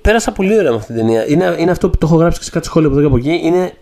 πέρασα 0.00 0.32
πολύ 0.32 0.58
ωραία 0.58 0.70
με 0.70 0.76
αυτή 0.76 0.92
την 0.92 0.96
ταινία. 0.96 1.28
Είναι, 1.28 1.54
είναι 1.58 1.70
αυτό 1.70 1.90
που 1.90 1.98
το 1.98 2.06
έχω 2.06 2.16
γράψει 2.16 2.38
και 2.38 2.44
σε 2.44 2.50
κάτι 2.50 2.66
σχόλιο 2.66 2.88
από 2.88 2.98
εδώ 2.98 3.08
και 3.08 3.14
από 3.14 3.28
εκεί. 3.28 3.46
Είναι, 3.46 3.72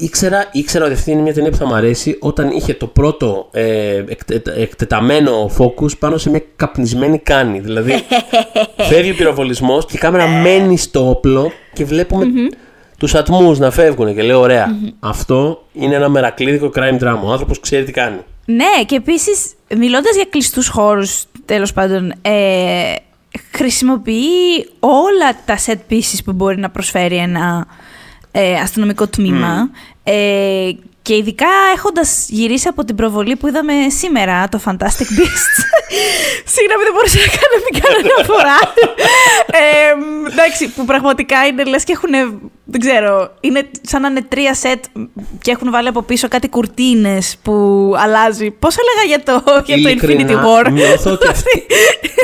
ήξερα, 0.00 0.48
ήξερα 0.52 0.84
ότι 0.84 0.94
αυτή 0.94 1.10
είναι 1.10 1.20
μια 1.22 1.34
ταινία 1.34 1.50
που 1.50 1.56
θα 1.56 1.66
μου 1.66 1.74
αρέσει 1.74 2.16
όταν 2.20 2.50
είχε 2.50 2.74
το 2.74 2.86
πρώτο 2.86 3.48
ε, 3.52 4.04
εκτε- 4.08 4.48
εκτεταμένο 4.48 5.50
focus 5.58 5.98
πάνω 5.98 6.16
σε 6.16 6.30
μια 6.30 6.42
καπνισμένη 6.56 7.18
κάνη. 7.18 7.58
Δηλαδή, 7.60 7.92
φεύγει 8.90 9.10
ο 9.10 9.14
πυροβολισμός 9.14 9.86
και 9.86 9.96
η 9.96 9.98
κάμερα 9.98 10.26
μένει 10.28 10.78
στο 10.78 11.08
όπλο 11.08 11.52
και 11.72 11.84
βλέπουμε 11.84 12.26
τους 12.98 13.14
ατμούς 13.14 13.58
να 13.58 13.70
φεύγουν. 13.70 14.14
Και 14.14 14.22
λέω: 14.22 14.40
Ωραία, 14.40 14.76
αυτό 15.00 15.64
είναι 15.72 15.94
ένα 15.94 16.08
μερακλείδικο 16.08 16.70
crime 16.74 16.98
drama. 17.02 17.20
Ο 17.24 17.30
άνθρωπος 17.30 17.60
ξέρει 17.60 17.84
τι 17.84 17.92
κάνει. 17.92 18.18
Ναι, 18.44 18.84
και 18.86 18.96
επίσης, 18.96 19.52
μιλώντας 19.76 20.14
για 20.14 20.26
κλειστούς 20.30 20.68
χώρους, 20.68 21.24
τέλος 21.44 21.72
πάντων, 21.72 22.12
ε, 22.22 22.94
χρησιμοποιεί 23.52 24.68
όλα 24.80 25.36
τα 25.44 25.58
set 25.66 25.92
pieces 25.92 26.18
που 26.24 26.32
μπορεί 26.32 26.58
να 26.58 26.70
προσφέρει 26.70 27.16
ένα 27.16 27.66
ε, 28.32 28.54
αστυνομικό 28.54 29.06
τμήμα. 29.06 29.70
Ε, 30.04 30.70
και 31.02 31.16
ειδικά 31.16 31.46
έχοντας 31.74 32.26
γυρίσει 32.28 32.68
από 32.68 32.84
την 32.84 32.94
προβολή 32.96 33.36
που 33.36 33.46
είδαμε 33.48 33.72
σήμερα, 33.98 34.48
το 34.48 34.60
Fantastic 34.64 35.08
Beasts. 35.18 35.58
Συγγνώμη, 36.54 36.82
δεν 36.84 36.92
μπορούσα 36.94 37.18
να 37.18 37.26
κάνω 37.26 37.56
μην 37.70 37.82
κάνω 37.82 37.96
αναφορά. 38.14 38.58
ε, 39.62 40.30
εντάξει, 40.32 40.68
που 40.68 40.84
πραγματικά 40.84 41.46
είναι 41.46 41.64
λες 41.64 41.84
και 41.84 41.92
έχουν. 41.92 42.40
Δεν 42.64 42.80
ξέρω, 42.80 43.34
είναι 43.40 43.70
σαν 43.82 44.00
να 44.00 44.08
είναι 44.08 44.22
τρία 44.22 44.54
σετ 44.54 44.84
και 45.42 45.50
έχουν 45.50 45.70
βάλει 45.70 45.88
από 45.88 46.02
πίσω 46.02 46.28
κάτι 46.28 46.48
κουρτίνες 46.48 47.36
που 47.42 47.52
αλλάζει. 47.96 48.50
Πώς 48.50 48.76
έλεγα 48.76 49.06
για 49.06 49.22
το, 49.22 49.62
για 49.64 49.76
το 49.76 49.88
Infinity 49.88 50.10
Ειλικρινά, 50.10 50.44
War; 50.44 50.70
Νιώθω 50.72 51.10
ότι, 51.12 51.28
αυτή, 51.36 51.66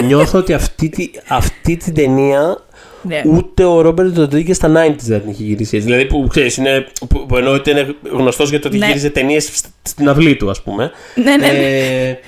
νιώθω 0.05 0.38
ότι 0.38 0.53
αυτή, 0.53 0.88
τη- 0.88 1.11
αυτή 1.29 1.77
την 1.77 1.94
ταινία 1.94 2.57
Ναι. 3.03 3.23
ούτε 3.27 3.65
ο 3.65 3.81
Ρόμπερτ 3.81 4.17
Ροντρίγκες 4.17 4.57
στα 4.57 4.69
90s 4.69 4.95
δεν 5.03 5.21
την 5.21 5.31
έχει 5.31 5.43
γυρίσει 5.43 5.77
έτσι. 5.77 5.89
Δηλαδή 5.89 6.05
που 6.07 6.27
ξέρεις, 6.29 6.57
είναι, 6.57 6.87
που, 7.09 7.27
που 7.27 7.37
εννοώ 7.37 7.53
ότι 7.55 7.71
είναι 7.71 7.95
γνωστός 8.13 8.51
για 8.51 8.61
το 8.61 8.69
ότι 8.69 8.79
Ναι. 8.79 8.87
γύριζε 8.87 9.11
ταινίες 9.11 9.51
στην 9.83 10.09
αυλή 10.09 10.37
του, 10.37 10.51
ας 10.51 10.63
πούμε. 10.63 10.91
Ναι, 11.15 11.37
ναι, 11.37 11.47
ναι. 11.53 12.09
Ε, 12.09 12.19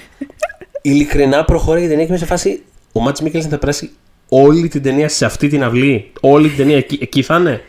ειλικρινά 0.83 1.45
προχώρησε 1.45 1.85
η 1.85 1.89
ταινία 1.89 2.03
και 2.05 2.11
είμαι 2.11 2.19
σε 2.21 2.27
φάση. 2.27 2.63
Ο 2.93 3.01
Μάτς 3.01 3.21
Μίκελσεν 3.21 3.51
θα 3.51 3.59
περάσει 3.59 3.91
όλη 4.29 4.69
την 4.69 4.83
ταινία 4.83 5.09
σε 5.09 5.25
αυτή 5.25 5.49
την 5.49 5.63
αυλή. 5.63 6.13
Όλη 6.21 6.49
την 6.49 6.57
ταινία 6.57 6.77
εκεί, 6.77 6.99
εκεί 7.03 7.23
θα 7.23 7.37
είναι. 7.37 7.51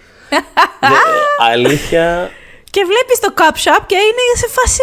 Δε- 0.81 0.87
ε, 0.87 1.51
αλήθεια. 1.51 2.29
Και 2.71 2.81
βλέπεις 2.85 3.19
το 3.19 3.33
cup 3.35 3.55
shop 3.55 3.83
και 3.85 3.95
είναι 3.95 4.37
σε 4.37 4.47
φάση 4.49 4.81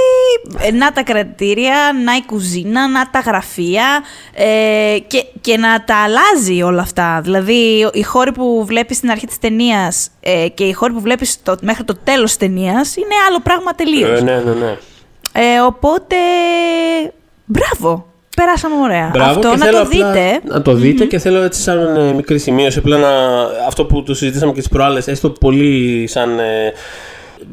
ε, 0.67 0.71
να 0.71 0.93
τα 0.93 1.03
κρατήρια, 1.03 1.75
να 2.05 2.17
η 2.17 2.25
κουζίνα, 2.27 2.89
να 2.89 3.11
τα 3.11 3.19
γραφεία 3.19 4.05
ε, 4.35 4.99
και, 5.07 5.25
και 5.41 5.57
να 5.57 5.85
τα 5.85 5.97
αλλάζει 5.97 6.63
όλα 6.63 6.83
αυτά. 6.83 7.21
Δηλαδή 7.23 7.89
οι 7.93 8.03
χώροι 8.03 8.33
που 8.33 8.65
βλέπεις 8.67 8.97
στην 8.97 9.11
αρχή 9.11 9.27
της 9.27 9.39
ταινίας 9.39 10.11
ε, 10.21 10.49
και 10.55 10.65
οι 10.65 10.73
χώροι 10.73 10.93
που 10.93 11.01
βλέπεις 11.01 11.43
το, 11.43 11.57
μέχρι 11.61 11.85
το 11.85 11.97
τέλος 12.05 12.29
της 12.29 12.37
ταινίας 12.37 12.97
είναι 12.97 13.15
άλλο 13.29 13.41
πράγμα 13.43 13.75
τελείως. 13.75 14.21
Ε, 14.21 14.23
ναι, 14.23 14.43
ναι, 14.45 14.53
ναι. 14.53 14.77
Ε, 15.33 15.61
οπότε, 15.61 16.17
μπράβο. 17.45 18.07
Περάσαμε 18.37 18.75
ωραία. 18.83 19.11
Μπράβο, 19.13 19.31
Αυτό 19.31 19.51
και 19.51 19.57
να 19.57 19.65
θέλω 19.65 19.79
το 19.79 19.83
απλά 19.83 20.13
δείτε. 20.13 20.41
Να 20.45 20.63
το 20.63 20.73
δείτε 20.73 21.05
και 21.05 21.19
θέλω 21.19 21.43
έτσι 21.43 21.61
σαν 21.61 21.97
ε, 21.97 22.13
μικρή 22.13 22.39
σημείωση 22.39 22.79
απλά 22.79 22.99
να, 22.99 23.09
αυτό 23.67 23.85
που 23.85 24.03
το 24.03 24.15
συζητήσαμε 24.15 24.53
και 24.53 24.59
τις 24.59 24.69
προάλλες 24.69 25.09
έστω 25.09 25.31
πολύ 25.31 26.07
σαν, 26.07 26.39
ε, 26.39 26.73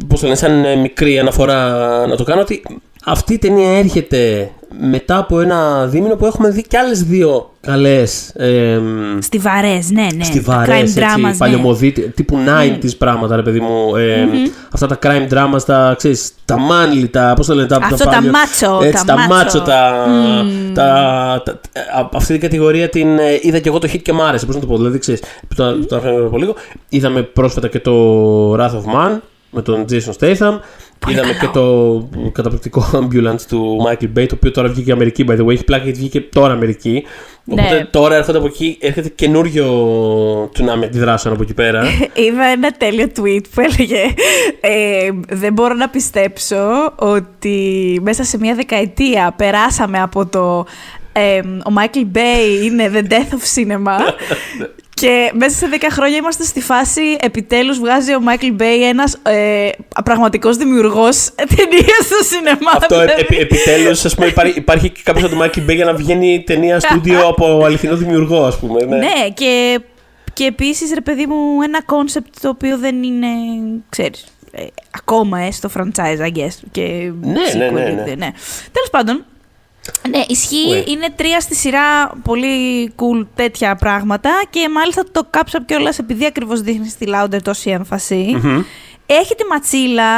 πώς 0.07 0.19
το 0.19 0.25
λένε, 0.25 0.37
σαν 0.37 0.65
ε, 0.65 0.75
μικρή 0.75 1.19
αναφορά 1.19 1.69
να 2.07 2.15
το 2.15 2.23
κάνω 2.23 2.41
ότι 2.41 2.63
αυτή 3.05 3.33
η 3.33 3.37
ταινία 3.37 3.77
έρχεται 3.77 4.49
μετά 4.79 5.17
από 5.17 5.39
ένα 5.39 5.85
δίμηνο 5.87 6.15
που 6.15 6.25
έχουμε 6.25 6.49
δει 6.49 6.63
κι 6.67 6.77
άλλες 6.77 7.03
δύο 7.03 7.51
καλές 7.61 8.29
ε, 8.29 8.79
Στιβαρές, 9.19 9.89
ναι, 9.91 10.07
ναι. 10.15 10.23
στιβαρές, 10.23 10.75
Crime 10.75 10.81
έτσι, 10.81 10.99
dramas, 11.01 11.21
ναι. 11.21 11.35
παλιωμοδίτη, 11.37 12.01
τύπου 12.01 12.37
90s 12.47 12.89
πράγματα, 12.97 13.35
ρε 13.35 13.41
παιδί 13.41 13.59
μου. 13.59 13.95
Ε, 13.95 14.27
Αυτά 14.71 14.87
τα 14.87 14.99
crime 15.03 15.33
dramas, 15.33 15.61
τα, 15.65 15.93
ξέρεις, 15.97 16.31
τα 16.45 16.55
manly, 16.57 17.09
τα, 17.11 17.33
πώς 17.35 17.47
το 17.47 17.53
λένε, 17.55 17.67
τα, 17.67 17.79
Αυτό 17.83 17.95
τα 18.05 18.09
παλιω- 18.09 18.31
macho, 18.31 18.83
έτσι, 18.85 19.05
τα 19.05 19.13
τα 19.15 19.27
macho. 19.29 19.57
macho, 19.59 19.63
τα, 19.65 20.05
τα, 20.73 21.41
τα- 21.45 21.59
α- 21.99 22.09
αυτή 22.13 22.31
την 22.31 22.41
κατηγορία 22.41 22.89
την 22.89 23.17
ε, 23.17 23.39
είδα 23.41 23.59
και 23.59 23.69
εγώ 23.69 23.79
το 23.79 23.89
hit 23.93 23.99
και 24.01 24.13
μ' 24.13 24.21
άρεσε, 24.21 24.45
πώς 24.45 24.55
να 24.55 24.61
το 24.61 24.67
πω, 24.67 24.77
δηλαδή, 24.77 24.97
ξέρεις, 24.99 25.21
που 25.47 25.55
το, 25.55 25.85
το 25.85 25.95
αναφέραμε 25.95 26.25
από 26.25 26.37
λίγο. 26.37 26.55
Είδαμε 26.89 27.21
πρόσφατα 27.21 27.67
και 27.67 27.79
το 27.79 27.93
Wrath 28.53 28.71
of 28.71 28.95
Man, 28.95 29.17
με 29.55 29.61
τον 29.61 29.85
Jason 29.89 30.11
Statham. 30.19 30.59
Είδαμε 31.07 31.33
και 31.39 31.47
το 31.53 32.07
καταπληκτικό 32.31 32.85
ambulance 32.93 33.41
του 33.47 33.77
Michael 33.87 34.19
Bay, 34.19 34.25
το 34.27 34.35
οποίο 34.35 34.51
τώρα 34.51 34.67
βγήκε 34.67 34.91
Αμερική, 34.91 35.25
by 35.27 35.31
the 35.39 35.45
way. 35.45 35.49
Έχει 35.51 35.63
πλάκα 35.63 35.83
γιατί 35.83 35.99
βγήκε 35.99 36.21
τώρα 36.21 36.53
Αμερική. 36.53 37.03
Οπότε 37.51 37.73
Ναι. 37.73 37.85
τώρα 37.85 38.15
έρχονται 38.15 38.37
από 38.37 38.47
εκεί, 38.47 38.77
έρχεται 38.81 39.09
καινούριο 39.09 39.65
τσουνάμι 40.53 40.85
αντιδράσεων 40.85 41.33
από 41.33 41.43
εκεί 41.43 41.53
πέρα. 41.53 41.83
Είδα 42.25 42.43
ένα 42.45 42.71
τέλειο 42.71 43.05
tweet 43.19 43.43
που 43.53 43.61
έλεγε 43.61 44.01
ε, 44.61 45.09
Δεν 45.29 45.53
μπορώ 45.53 45.73
να 45.73 45.89
πιστέψω 45.89 46.93
ότι 46.95 47.99
μέσα 48.03 48.23
σε 48.23 48.37
μια 48.37 48.55
δεκαετία 48.55 49.33
περάσαμε 49.37 50.01
από 50.01 50.25
το 50.25 50.65
ε, 51.11 51.39
ο 51.39 51.73
Michael 51.77 52.17
Bay 52.17 52.63
είναι 52.63 52.91
the 52.93 53.11
death 53.11 53.33
of 53.33 53.43
cinema 53.55 53.97
και 54.95 55.31
μέσα 55.33 55.55
σε 55.55 55.67
10 55.71 55.85
χρόνια 55.91 56.17
είμαστε 56.17 56.43
στη 56.43 56.61
φάση 56.61 57.01
επιτέλους 57.19 57.79
βγάζει 57.79 58.13
ο 58.13 58.21
Michael 58.27 58.61
Bay 58.61 58.79
ένας 58.89 59.17
ε, 59.23 59.69
πραγματικός 60.03 60.57
δημιουργός 60.57 61.31
ταινίας 61.55 62.05
στο 62.05 62.23
σινεμά. 62.23 62.71
Αυτό 62.75 62.99
Δηλαδή, 62.99 63.21
επι, 63.21 63.37
επιτέλους, 63.37 64.05
ας 64.05 64.15
πούμε, 64.15 64.27
υπάρχει, 64.27 64.57
υπάρχει 64.57 64.89
και 64.89 65.01
κάποιος 65.03 65.31
από 65.31 65.35
το 65.35 65.43
Michael 65.43 65.69
Bay 65.69 65.75
για 65.75 65.85
να 65.85 65.93
βγαίνει 65.93 66.43
ταινία 66.45 66.79
στούντιο 66.79 67.27
από 67.27 67.63
αληθινό 67.65 67.95
δημιουργό, 67.95 68.45
ας 68.45 68.59
πούμε. 68.59 68.85
Ναι. 68.85 68.97
Ναι, 68.97 69.29
και, 69.33 69.79
και 70.33 70.45
επίσης, 70.45 70.93
ρε 70.93 71.01
παιδί 71.01 71.25
μου, 71.25 71.61
ένα 71.61 71.83
κόνσεπτ 71.83 72.33
το 72.41 72.49
οποίο 72.49 72.77
δεν 72.77 73.03
είναι, 73.03 73.27
ξέρεις, 73.89 74.25
ε, 74.51 74.65
ακόμα 74.91 75.39
ε, 75.39 75.51
στο 75.51 75.69
franchise, 75.77 76.19
I 76.19 76.37
guess. 76.37 76.53
Και 76.71 77.11
Ναι, 77.21 77.31
ναι, 77.31 77.69
sequel, 77.69 77.73
ναι, 77.73 77.81
ναι. 77.81 78.01
ναι. 78.03 78.31
Τέλος 78.71 78.89
πάντων, 78.91 79.25
ναι, 80.09 80.23
ισχύει, 80.27 80.69
Ουε. 80.69 80.83
είναι 80.87 81.07
τρία 81.15 81.39
στη 81.39 81.55
σειρά 81.55 82.11
πολύ 82.23 82.87
cool 82.95 83.25
τέτοια 83.35 83.75
πράγματα 83.75 84.29
και 84.49 84.69
μάλιστα 84.69 85.03
το 85.11 85.27
κάψα 85.29 85.63
κιόλας 85.65 85.99
επειδή 85.99 86.25
ακριβώς 86.25 86.61
δείχνει 86.61 86.87
στη 86.89 87.07
Louder 87.09 87.39
τόση 87.43 87.69
έμφαση. 87.69 88.41
Έχει 89.05 89.35
τη 89.35 89.43
ματσίλα, 89.49 90.13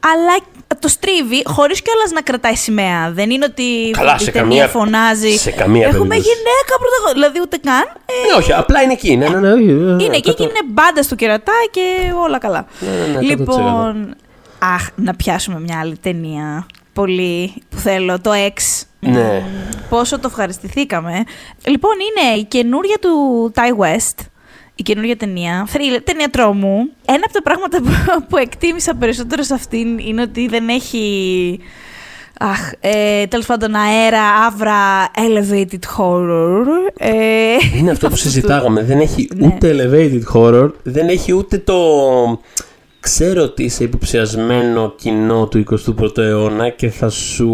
αλλά 0.00 0.34
το 0.78 0.88
στρίβει 0.88 1.42
χωρίς 1.44 1.82
κιόλας 1.82 2.10
να 2.10 2.20
κρατάει 2.20 2.54
σημαία. 2.54 3.10
Δεν 3.12 3.30
είναι 3.30 3.44
ότι 3.50 3.90
Καλά, 3.90 4.14
η 4.20 4.22
σε 4.24 4.30
ταινία 4.30 4.42
καμία- 4.48 4.68
φωνάζει. 4.68 5.36
σε 5.36 5.50
καμία 5.50 5.86
Έχουμε 5.86 6.06
περίπτωση. 6.08 6.28
γυναίκα 6.36 6.72
πρωταγωνιστή. 6.78 7.12
Δηλαδή 7.12 7.40
ούτε 7.42 7.56
καν. 7.56 7.82
Ε, 8.06 8.26
Ναι, 8.26 8.38
όχι, 8.38 8.52
απλά 8.52 8.82
είναι 8.82 8.92
εκεί. 8.92 9.16
Ναι, 9.16 9.28
ναι, 9.28 9.38
ναι, 9.54 10.02
είναι 10.04 10.16
εκεί 10.16 10.34
και 10.34 10.42
είναι 10.42 10.60
μπάντα 10.66 11.00
του 11.08 11.16
κερατά 11.16 11.52
και 11.70 12.12
όλα 12.22 12.38
καλά. 12.38 12.66
Ναι, 12.80 12.88
ναι, 12.90 13.12
ναι, 13.12 13.20
λοιπόν, 13.20 14.14
αχ, 14.58 14.88
να 14.96 15.14
πιάσουμε 15.14 15.60
μια 15.60 15.78
άλλη 15.80 15.96
ταινία. 15.98 16.66
Πολύ 16.92 17.54
που 17.70 17.76
θέλω, 17.78 18.20
το 18.20 18.30
X. 18.34 18.82
Ναι. 19.04 19.42
Πόσο 19.88 20.18
το 20.18 20.26
ευχαριστηθήκαμε. 20.30 21.12
Λοιπόν, 21.66 21.92
είναι 21.92 22.38
η 22.40 22.44
καινούρια 22.44 22.96
του 23.00 23.10
Ty 23.54 23.82
West. 23.84 24.26
Η 24.74 24.82
καινούρια 24.82 25.16
ταινία. 25.16 25.66
Thriller, 25.72 26.00
ταινία 26.04 26.28
τρόμου. 26.30 26.90
Ένα 27.04 27.20
από 27.24 27.32
τα 27.32 27.42
πράγματα 27.42 27.78
που, 27.82 27.90
που 28.28 28.36
εκτίμησα 28.36 28.94
περισσότερο 28.94 29.42
σε 29.42 29.54
αυτήν 29.54 29.98
είναι 29.98 30.22
ότι 30.22 30.48
δεν 30.48 30.68
έχει. 30.68 31.58
Αχ, 32.40 32.72
ε, 32.80 33.26
τέλος 33.26 33.46
πάντων 33.46 33.74
αέρα, 33.74 34.22
άβρα, 34.46 35.10
elevated 35.16 35.98
horror. 35.98 36.64
Ε, 36.98 37.12
Είναι 37.76 37.90
αυτό 37.90 38.08
που 38.08 38.16
συζητάγαμε. 38.26 38.82
Δεν 38.82 39.00
έχει 39.00 39.28
Ναι. 39.36 39.46
ούτε 39.46 39.70
elevated 39.76 40.34
horror, 40.34 40.68
δεν 40.82 41.08
έχει 41.08 41.32
ούτε 41.32 41.58
το. 41.58 41.74
Ξέρω 43.00 43.42
ότι 43.42 43.62
είσαι 43.62 43.84
υποψιασμένο 43.84 44.94
κοινό 44.96 45.46
του 45.46 45.64
21ου 45.98 46.18
αιώνα 46.18 46.68
και 46.68 46.90
θα 46.90 47.08
σου 47.08 47.48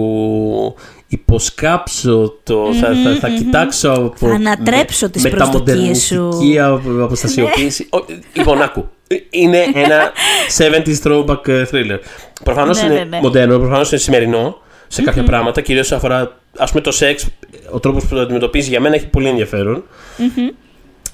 υποσκάψω 1.10 2.34
το. 2.42 2.74
θα, 2.80 2.86
θα, 3.04 3.16
θα 3.20 3.28
κοιτάξω 3.28 3.90
από. 3.90 4.14
Θα 4.26 4.34
ανατρέψω 4.34 5.10
τις 5.10 5.22
με, 5.22 5.30
προσδοκίες 5.30 6.02
σου. 6.02 6.14
μεταμοντερνιστική 6.14 6.58
απο- 6.58 7.04
αποστασιοποίηση. 7.04 7.88
Ο- 7.92 8.04
Λοιπόν, 8.32 8.62
άκου. 8.62 8.88
Είναι 9.30 9.58
ένα 9.74 10.12
70s 10.58 10.96
throwback 11.04 11.48
ε, 11.48 11.64
thriller. 11.72 11.98
Προφανώς 12.44 12.80
Ναι, 12.80 12.86
είναι 12.86 12.94
ναι, 12.94 13.04
ναι. 13.04 13.18
μοντέρνο, 13.22 13.58
προφανώς 13.58 13.90
είναι 13.90 14.00
σημερινό 14.00 14.56
σε 14.88 15.02
κάποια 15.02 15.22
πράγματα, 15.24 15.60
κυρίως 15.60 15.92
αφορά 15.92 16.36
ας 16.58 16.70
πούμε 16.70 16.82
το 16.82 16.90
σεξ. 16.92 17.26
Ο 17.70 17.80
τρόπος 17.80 18.06
που 18.06 18.14
το 18.14 18.20
αντιμετωπίζει 18.20 18.68
για 18.68 18.80
μένα 18.80 18.94
έχει 18.94 19.06
πολύ 19.06 19.28
ενδιαφέρον. 19.28 19.84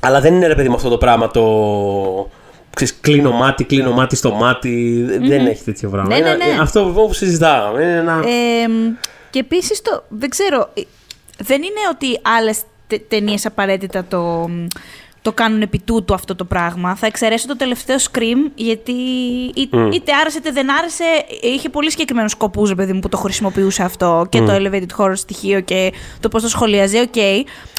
Αλλά 0.01 0.21
δεν 0.21 0.35
είναι 0.35 0.47
ρε 0.47 0.55
παιδί 0.55 0.69
με 0.69 0.75
αυτό 0.75 0.89
το 0.89 0.99
πράγμα 0.99 1.31
το. 1.31 1.43
Ξέρεις, 2.75 2.99
κλείνω 3.01 3.31
μάτι, 3.31 3.65
κλείνω 3.65 3.91
μάτι 3.93 4.17
στο 4.17 4.31
μάτι. 4.31 5.03
Δεν 5.21 5.47
έχει 5.47 5.65
τέτοιο 5.65 5.89
πράγμα. 5.91 6.09
Ναι, 6.17 6.21
ναι, 6.23 6.29
Είναι- 6.29 6.37
ναι. 6.55 6.61
Αυτό 6.61 6.83
που 6.83 7.13
συζητάγαμε. 7.13 7.83
Είναι 7.83 7.93
ένα. 7.97 8.13
Ε, 8.13 8.69
και 9.37 9.43
επίσης 9.43 9.83
το. 9.83 10.05
Δεν 10.09 10.29
ξέρω. 10.29 10.71
ε, 10.75 10.81
Δεν 11.39 11.63
είναι 11.63 11.81
ότι 11.93 12.21
άλλες 12.23 12.61
ταινίες 13.09 13.47
απαραίτητα 13.47 14.05
το, 14.05 14.51
το 15.23 15.33
κάνουν 15.33 15.63
επί 15.63 15.79
τούτου 15.85 16.15
αυτό 16.15 16.35
το 16.37 16.45
πράγμα. 16.45 16.95
Θα 16.97 17.07
εξαιρέσω 17.07 17.47
το 17.47 17.57
τελευταίο 17.57 17.97
Scream, 17.97 18.51
γιατί 18.55 18.93
εί- 19.55 19.71
είτε 19.93 20.13
άρεσε 20.21 20.39
είτε 20.39 20.51
δεν 20.51 20.71
άρεσε, 20.79 21.05
είχε 21.41 21.69
πολύ 21.69 21.91
συγκεκριμένους 21.91 22.31
σκοπούς, 22.31 22.75
παιδί 22.75 22.93
μου, 22.93 22.99
που 23.01 23.09
το 23.09 23.17
χρησιμοποιούσε 23.17 23.83
αυτό 23.83 24.27
και 24.29 24.41
το 24.41 24.53
elevated 24.55 24.87
horror 24.97 25.13
στοιχείο 25.17 25.61
και 25.61 25.93
το 26.21 26.29
πώς 26.29 26.43
το 26.43 26.49
σχολιάζει, 26.49 26.99
οκ. 26.99 27.17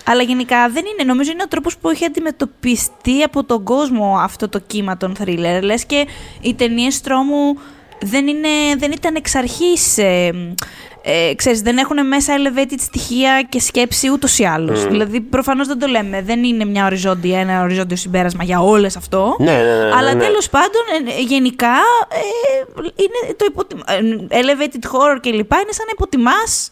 Αλλά 0.06 0.22
γενικά 0.22 0.70
δεν 0.70 0.84
είναι. 0.86 1.04
Νομίζω 1.04 1.32
είναι 1.32 1.43
ο 1.43 1.48
τρόπος 1.48 1.78
που 1.78 1.89
έχει 1.89 2.06
αντιμετωπιστεί 2.06 3.24
από 3.24 3.43
τον 3.43 3.63
κόσμο 3.63 4.17
αυτό 4.20 4.50
το 4.50 4.60
κύμα 4.60 4.98
των 4.98 5.15
thriller. 5.20 5.60
Λες 5.62 5.86
και 5.86 6.08
οι 6.41 6.54
ταινίες 6.54 7.02
τρόμου 7.02 7.58
δεν, 8.02 8.28
είναι, 8.28 8.50
δεν 8.78 8.91
ήταν 8.91 9.15
εξ 9.15 9.36
αρχής, 9.36 9.98
ε, 9.98 10.32
ε, 11.10 11.34
ξέρεις, 11.36 11.62
δεν 11.62 11.78
έχουν 11.78 12.08
μέσα 12.08 12.34
elevated 12.38 12.80
στοιχεία 12.80 13.46
και 13.50 13.60
σκέψη 13.60 14.12
ούτως 14.12 14.39
ή 14.39 14.43
άλλως. 14.43 14.88
Δηλαδή, 14.88 15.22
προφανώς 15.22 15.67
δεν 15.67 15.80
το 15.80 15.88
λέμε, 15.88 16.22
δεν 16.22 16.43
είναι 16.43 16.65
μια 16.65 16.86
οριζόντια, 16.86 17.39
ένα 17.39 17.62
οριζόντιο 17.62 17.98
συμπέρασμα 17.98 18.43
για 18.43 18.60
όλες 18.60 18.96
αυτό. 18.96 19.36
Ναι, 19.39 19.46
ναι, 19.46 19.62
ναι, 19.62 19.84
ναι, 19.84 19.96
Αλλά 19.96 20.13
ναι. 20.13 20.24
τέλος 20.24 20.50
πάντων, 20.50 20.82
ε, 21.08 21.12
ε, 21.12 21.22
γενικά, 21.22 21.76
ε, 22.10 22.82
είναι 22.96 23.34
το 23.36 23.46
υποτιμα... 23.48 23.84
ε, 23.88 24.41
elevated 24.41 24.89
horror 24.91 25.20
και 25.22 25.32
λοιπά 25.32 25.56
είναι 25.56 25.72
σαν 25.72 25.86
να 25.86 25.91
υποτιμάς 25.93 26.72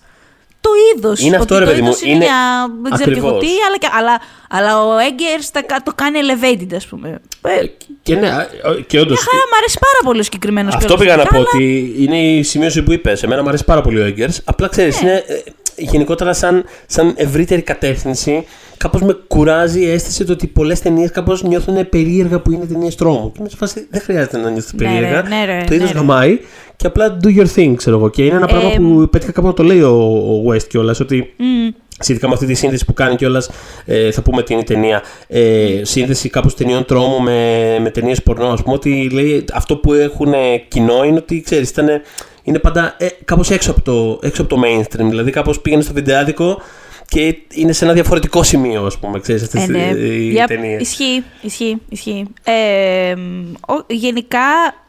το 0.66 0.70
είδος. 0.96 1.20
Είναι 1.20 1.36
αυτό, 1.38 1.56
Ότι 1.56 1.64
ρε 1.64 1.70
το 1.70 1.72
παιδί 1.72 1.82
μου, 1.84 1.88
είδος 1.88 2.02
είναι, 2.02 2.12
είναι- 2.16 2.26
μια, 2.26 2.40
δεν 2.84 2.92
ξέρω 2.94 3.12
και 3.12 3.18
εγώ 3.18 3.28
Ακριβώς. 3.36 3.54
τι, 3.56 3.62
αλλά, 3.68 3.78
και- 3.78 3.94
αλλά, 4.00 4.16
αλλά 4.58 4.72
ο 4.88 4.92
Eggers 5.08 5.46
τα 5.52 5.62
κα- 5.62 5.82
το 5.84 5.92
κάνει 5.96 6.20
elevated, 6.26 6.72
ας 6.76 6.86
πούμε. 6.86 7.08
Ε, 7.42 7.66
Και, 8.04 8.16
ναι, 8.16 8.30
α, 8.30 8.48
και 8.88 9.00
όντως. 9.00 9.20
Άρα 9.20 9.44
μου 9.50 9.56
αρέσει 9.60 9.78
πάρα 9.80 10.00
πολύ 10.04 10.20
ο 10.20 10.24
συγκεκριμένος 10.24 10.76
Αυτό 10.76 10.96
πήγα 10.98 11.16
να 11.16 11.26
πω 11.26 11.38
ότι 11.40 11.94
είναι 12.00 12.18
η 12.32 12.44
σημείωση 12.44 12.84
που 12.84 12.92
είπες. 12.92 13.24
Εμένα 13.24 13.42
μου 13.42 13.48
αρέσει 13.48 13.64
πάρα 13.64 13.82
πολύ 13.82 14.00
ο 14.00 14.06
Έγκερ. 14.06 14.30
Απλά 14.44 14.68
ξέρεις, 14.68 15.02
Ναι. 15.02 15.10
είναι 15.10 15.24
ε, 15.28 15.42
γενικότερα 15.78 16.34
σαν, 16.34 16.64
σαν 16.88 17.14
ευρύτερη 17.18 17.62
κατεύθυνση. 17.62 18.46
Κάπως 18.78 19.02
με 19.02 19.14
κουράζει 19.28 19.80
η 19.82 19.90
αίσθηση 19.90 20.24
του 20.24 20.30
ότι 20.34 20.48
πολλές 20.48 20.80
ταινίες 20.80 21.12
κάπως 21.12 21.44
νιώθουν 21.44 21.90
περίεργα 21.90 22.40
που 22.40 22.52
είναι 22.52 22.66
ταινίες 22.66 22.96
τρόμου. 22.96 23.32
Και 23.32 23.38
είμαι 23.40 23.50
σε 23.50 23.56
φάση 23.56 23.88
δεν 23.90 24.02
χρειάζεται 24.02 24.38
να 24.38 24.50
νιώθει 24.50 24.76
Ναι, 24.76 24.84
ρε, 24.86 24.90
περίεργα. 24.94 25.22
ναι, 25.22 25.46
ρε, 25.46 25.64
το 25.68 25.74
είδο 25.74 25.86
ναι, 25.86 25.92
ρε. 25.92 25.98
γαμάει 25.98 26.40
και 26.76 26.88
απλά 26.88 27.18
do 27.24 27.28
your 27.28 27.48
thing, 27.56 27.74
ξέρω 27.76 27.98
εγώ. 27.98 28.10
Και 28.10 28.26
είναι 28.26 28.36
ένα 28.36 28.48
πράγμα 28.48 28.72
Ε, 28.72 28.78
που 28.78 29.08
πέτυχα 29.12 29.32
κάπου 29.32 29.48
να 29.48 29.54
το 29.54 29.64
λέει 29.64 29.82
ο, 29.82 29.92
ο 29.92 30.44
West 30.52 30.64
κιόλας. 30.64 31.00
Ότι 31.00 31.34
σχετικά 32.00 32.28
με 32.28 32.34
αυτή 32.34 32.46
τη 32.46 32.54
σύνδεση 32.54 32.86
που 32.86 32.94
κάνει 32.94 33.16
κιόλας, 33.16 33.50
ε, 33.86 34.12
θα 34.12 34.22
πούμε 34.22 34.44
την 34.44 34.66
ταινία, 34.66 35.02
ε, 35.28 35.82
σύνδεση 35.82 36.30
κάπως 36.30 36.56
ταινιών 36.56 36.86
τρόμου 36.86 37.20
με, 37.22 37.60
με 37.82 37.90
ταινίες 37.90 38.24
πορνό, 38.24 38.48
ας 38.48 38.62
πούμε, 38.64 38.76
ότι 38.76 39.10
λέει 39.14 39.46
αυτό 39.54 39.78
που 39.78 39.94
έχουν 39.94 40.34
κοινό 40.68 41.04
είναι 41.04 41.18
ότι 41.18 41.42
ξέρεις, 41.42 41.70
ήταν. 41.70 41.88
Είναι 42.48 42.60
πάντα 42.60 42.96
ε, 42.98 43.08
κάπως 43.26 43.52
έξω, 43.52 43.72
από 43.72 43.82
το- 43.82 44.20
έξω 44.22 44.42
από 44.42 44.56
το 44.56 44.62
mainstream. 44.66 45.06
Δηλαδή, 45.10 45.32
κάπως 45.32 45.60
πήγαινε 45.62 45.82
στο 45.82 45.94
βιντεάδικο 45.94 46.62
και 47.08 47.36
είναι 47.54 47.72
σε 47.72 47.86
ένα 47.86 47.94
διαφορετικό 47.94 48.44
σημείο, 48.44 48.86
ας 48.86 48.98
πούμε, 48.98 49.20
ξέρεις, 49.20 49.44
αυτές 49.44 49.64
Ε, 49.64 49.72
ναι. 49.72 49.80
οι 50.00 50.38
Yep, 50.42 50.44
ταινίες. 50.48 50.82
Ισχύει, 50.82 51.24
ισχύει, 51.42 51.82
ισχύει. 51.90 52.26
Ε, 52.44 53.14
ο- 53.68 53.84
γενικά, 53.88 54.40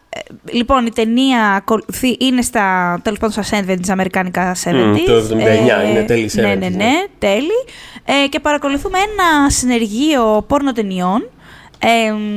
ε, 0.09 0.19
λοιπόν, 0.53 0.87
η 0.87 0.91
ταινία 0.91 1.41
ακολουθεί, 1.43 2.17
είναι 2.21 2.43
στα, 2.43 2.99
τέλος 3.05 3.19
πάντων, 3.19 3.43
στα 3.45 3.59
70s, 3.69 3.89
αμερικάνικα 3.91 4.55
70s. 4.65 5.03
το 5.07 5.13
79, 5.15 5.91
είναι 5.91 6.03
τέλη 6.03 6.31
Ναι, 6.35 6.43
70s, 6.55 6.59
ναι, 6.59 6.69
ναι. 6.69 6.69
ναι, 6.69 6.93
τέλη. 7.19 7.65
Ε, 8.05 8.29
και 8.29 8.41
παρακολουθούμε 8.41 8.99
ένα 8.99 9.51
συνεργείο 9.51 10.45
πόρνο 10.49 10.73
ταινιών. 10.73 11.29
Ε, 11.79 11.89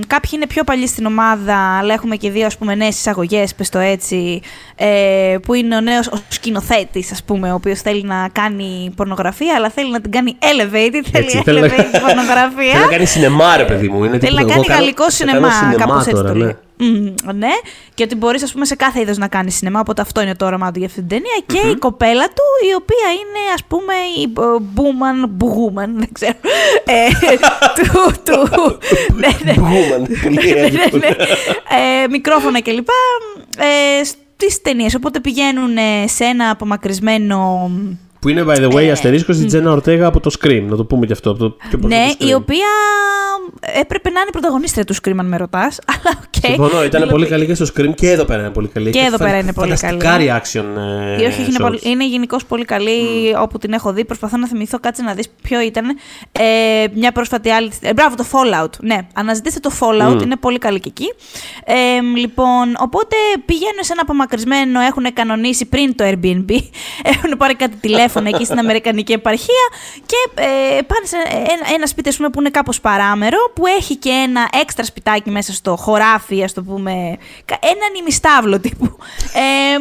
κάποιοι 0.07 0.29
είναι 0.33 0.47
πιο 0.47 0.63
παλιοί 0.63 0.87
στην 0.87 1.05
ομάδα, 1.05 1.77
αλλά 1.77 1.93
έχουμε 1.93 2.15
και 2.15 2.29
δύο 2.31 2.45
ας 2.45 2.57
πούμε, 2.57 2.75
νέες 2.75 2.97
εισαγωγές, 2.97 3.55
πες 3.55 3.69
το 3.69 3.79
έτσι, 3.79 4.41
ε, 4.75 5.35
που 5.43 5.53
είναι 5.53 5.75
ο 5.75 5.81
νέος 5.81 6.07
ο 6.07 6.17
σκηνοθέτης, 6.27 7.11
ας 7.11 7.23
πούμε, 7.23 7.51
ο 7.51 7.53
οποίος 7.55 7.81
θέλει 7.81 8.03
να 8.03 8.29
κάνει 8.31 8.93
πορνογραφία, 8.95 9.53
αλλά 9.55 9.69
θέλει 9.69 9.91
να 9.91 10.01
την 10.01 10.11
κάνει 10.11 10.37
elevated, 10.39 11.03
θέλει 11.11 11.25
Έτσι, 11.25 11.41
θέλει 11.45 11.59
να- 11.59 11.67
elevated 11.67 11.99
πορνογραφία. 12.07 12.71
Θέλει 12.73 12.83
να 12.83 12.91
κάνει 12.91 13.05
σινεμά, 13.05 13.57
ρε 13.57 13.65
παιδί 13.65 13.89
μου. 13.89 14.03
Είναι 14.03 14.19
Θέλει 14.19 14.35
τίποτα. 14.35 14.35
να 14.35 14.41
Εγώ 14.41 14.49
κάνει 14.49 14.65
κάνω- 14.65 14.79
γαλλικό 14.79 15.11
θα 15.11 15.25
κάνω 15.25 15.49
σινεμά, 15.49 15.75
κάπως 15.77 15.99
έτσι 15.99 16.11
τώρα, 16.11 16.27
το 16.27 16.33
ναι. 16.37 16.43
λέει. 16.43 16.55
Μμμ, 16.81 17.13
ναι, 17.35 17.47
και 17.93 18.03
ότι 18.03 18.15
μπορείς, 18.15 18.43
ας 18.43 18.51
πούμε, 18.51 18.65
σε 18.65 18.75
κάθε 18.75 18.99
είδος 19.01 19.17
να 19.17 19.27
κάνεις 19.27 19.55
σινεμά. 19.55 19.79
Οπότε 19.79 20.01
αυτό 20.01 20.21
είναι 20.21 20.35
το 20.35 20.45
όραμά 20.45 20.71
του 20.71 20.77
για 20.79 20.87
αυτή 20.87 20.99
την 20.99 21.09
ταινία. 21.09 21.39
Και 21.45 21.67
η 21.69 21.75
κοπέλα 21.75 22.27
του, 22.27 22.43
η 22.71 22.73
οποία 22.75 23.11
είναι, 23.11 23.53
ας 23.53 23.63
πούμε, 23.67 23.93
η 24.21 24.33
Μπούμαν, 24.61 25.25
Μπουγούμαν, 25.29 25.95
δεν 25.97 26.09
ξέρω. 26.11 26.33
ε, 26.85 27.07
του. 27.75 28.13
του 28.23 28.77
ναι, 29.15 29.27
ναι. 29.43 29.53
Μπουγούμαν, 29.53 30.07
πολύ 30.23 30.35
ναι, 30.53 30.59
έντυπο. 30.59 30.97
ναι. 30.97 31.07
Ε, 31.07 32.07
μικρόφωνα 32.09 32.61
κλπ. 32.61 32.87
Ε, 33.57 34.03
Στις 34.03 34.61
ταινίες. 34.61 34.95
Οπότε 34.95 35.19
πηγαίνουν 35.19 35.77
ε, 35.77 36.07
σε 36.07 36.23
ένα 36.23 36.49
απομακρυσμένο. 36.49 37.71
Που 38.19 38.29
είναι, 38.29 38.43
by 38.47 38.55
the 38.55 38.71
way, 38.71 38.83
Ε, 38.83 38.91
αστερίσκος 38.91 39.35
στην 39.35 39.47
Τζένα 39.47 39.71
Ορτέγα 39.71 40.07
από 40.07 40.19
το 40.19 40.31
Scream. 40.39 40.63
Να 40.69 40.75
το 40.75 40.85
πούμε 40.85 41.05
και 41.05 41.13
αυτό. 41.13 41.29
από 41.29 41.39
το 41.39 41.49
πιο 41.49 41.79
Ναι, 41.87 41.95
πρόσφατο 41.95 42.25
η 42.25 42.29
Scream. 42.31 42.35
οποία 42.35 42.67
έπρεπε 43.79 44.09
να 44.09 44.19
είναι 44.19 44.29
η 44.29 44.31
πρωταγωνίστρια 44.31 44.83
του 44.85 44.95
Scream, 44.95 45.15
αν 45.17 45.25
με 45.27 45.37
ρωτάς. 45.37 45.79
Αλλά 45.91 46.17
OK. 46.17 46.23
Okay. 46.41 46.47
Συμφωνώ, 46.47 46.83
ήταν 46.83 47.09
πολύ 47.09 47.25
καλή 47.27 47.45
και 47.45 47.53
στο 47.53 47.65
Scream 47.75 47.93
και 47.95 48.09
εδώ 48.09 48.25
πέρα 48.25 48.41
είναι 48.41 48.49
πολύ 48.49 48.67
καλή. 48.67 48.89
Και 48.89 48.99
εδώ 48.99 49.17
πέρα 49.17 49.37
είναι 49.37 49.53
πολύ 49.53 49.75
καλή. 49.75 50.01
Φανταστικά 50.01 50.41
reaction. 50.41 50.65
Ε, 51.17 51.25
όχι, 51.25 51.41
είναι, 51.41 51.59
πολύ, 51.59 51.79
είναι 51.83 52.07
γενικώς 52.07 52.45
πολύ 52.45 52.65
καλή 52.65 52.99
mm. 53.35 53.41
όπου 53.41 53.57
την 53.57 53.73
έχω 53.73 53.93
δει. 53.93 54.05
Προσπαθώ 54.05 54.37
να 54.37 54.47
θυμηθώ, 54.47 54.79
κάτσε 54.79 55.01
να 55.01 55.13
δεις 55.13 55.29
ποιο 55.41 55.61
ήταν. 55.61 55.85
Ε, 56.31 56.85
μια 56.93 57.11
πρόσφατη 57.11 57.49
άλλη. 57.49 57.71
Ε, 57.81 57.93
μπράβο, 57.93 58.15
το 58.15 58.25
Fallout. 58.31 58.79
Ναι, 58.79 58.97
αναζητήστε 59.13 59.59
το 59.59 59.71
Fallout, 59.79 60.17
mm. 60.17 60.21
είναι 60.23 60.35
πολύ 60.35 60.57
καλή 60.57 60.79
και 60.79 60.89
εκεί. 60.89 61.13
Ε, 61.65 61.73
λοιπόν, 62.15 62.75
οπότε 62.79 63.15
πηγαίνουν 63.45 63.83
σε 63.83 63.91
ένα 63.91 64.01
απομακρυσμένο, 64.01 64.79
έχουν 64.79 65.13
κανονίσει 65.13 65.65
πριν 65.65 65.95
το 65.95 66.03
Airbnb. 66.07 66.49
Έχουν 67.13 67.37
πάρει 67.37 67.55
κάτι 67.55 67.75
τηλέφωνο 67.75 68.07
εκεί 68.25 68.45
στην 68.45 68.59
Αμερικανική 68.59 69.13
επαρχία 69.13 69.67
και 70.05 70.41
ε, 70.41 70.81
πάνε 70.81 71.05
σε 71.05 71.17
ένα, 71.33 71.73
ένα 71.75 71.87
σπίτι, 71.87 72.15
πούμε, 72.15 72.29
που 72.29 72.39
είναι 72.39 72.49
κάπως 72.49 72.81
παράμερο, 72.81 73.37
που 73.55 73.65
έχει 73.65 73.95
και 73.95 74.09
ένα 74.09 74.49
έξτρα 74.61 74.83
σπιτάκι 74.83 75.29
μέσα 75.29 75.53
στο 75.53 75.75
χωράφι, 75.75 76.43
ας 76.43 76.53
το 76.53 76.63
πούμε. 76.63 76.91
Έναν 77.61 77.91
ημιστάβλο 77.99 78.59
τύπου. 78.59 78.97
Ε, 79.33 79.77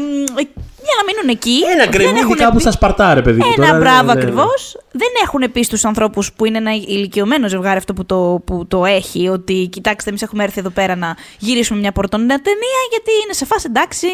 για 0.88 0.96
να 0.96 1.04
μείνουν 1.12 1.28
εκεί. 1.28 1.60
Ένα 1.72 1.86
γκρεμίδι 1.86 2.34
κάπου 2.34 2.54
πει... 2.54 2.60
στα 2.60 2.70
Σπαρτά, 2.70 3.20
παιδί 3.24 3.40
μου. 3.40 3.52
Ένα 3.56 3.78
μπράβο 3.78 4.06
ναι, 4.06 4.12
ναι, 4.12 4.20
ακριβώς. 4.20 4.76
Δεν 4.92 5.08
έχουν 5.22 5.52
πει 5.52 5.62
στους 5.62 5.84
ανθρώπους 5.84 6.32
που 6.32 6.44
είναι 6.44 6.58
ένα 6.58 6.72
ηλικιωμένο 6.72 7.48
ζευγάρι 7.48 7.76
αυτό 7.76 7.92
που 7.92 8.06
το, 8.06 8.42
που 8.44 8.66
το 8.68 8.84
έχει, 8.84 9.28
ότι 9.28 9.68
κοιτάξτε, 9.72 10.10
εμείς 10.10 10.22
έχουμε 10.22 10.44
έρθει 10.44 10.60
εδώ 10.60 10.70
πέρα 10.70 10.96
να 10.96 11.16
γυρίσουμε 11.38 11.80
μια 11.80 11.92
πορτονέα 11.92 12.40
ταινία, 12.40 12.80
γιατί 12.90 13.10
είναι 13.24 13.32
σε 13.32 13.44
φάση 13.44 13.66
εντάξει. 13.68 14.06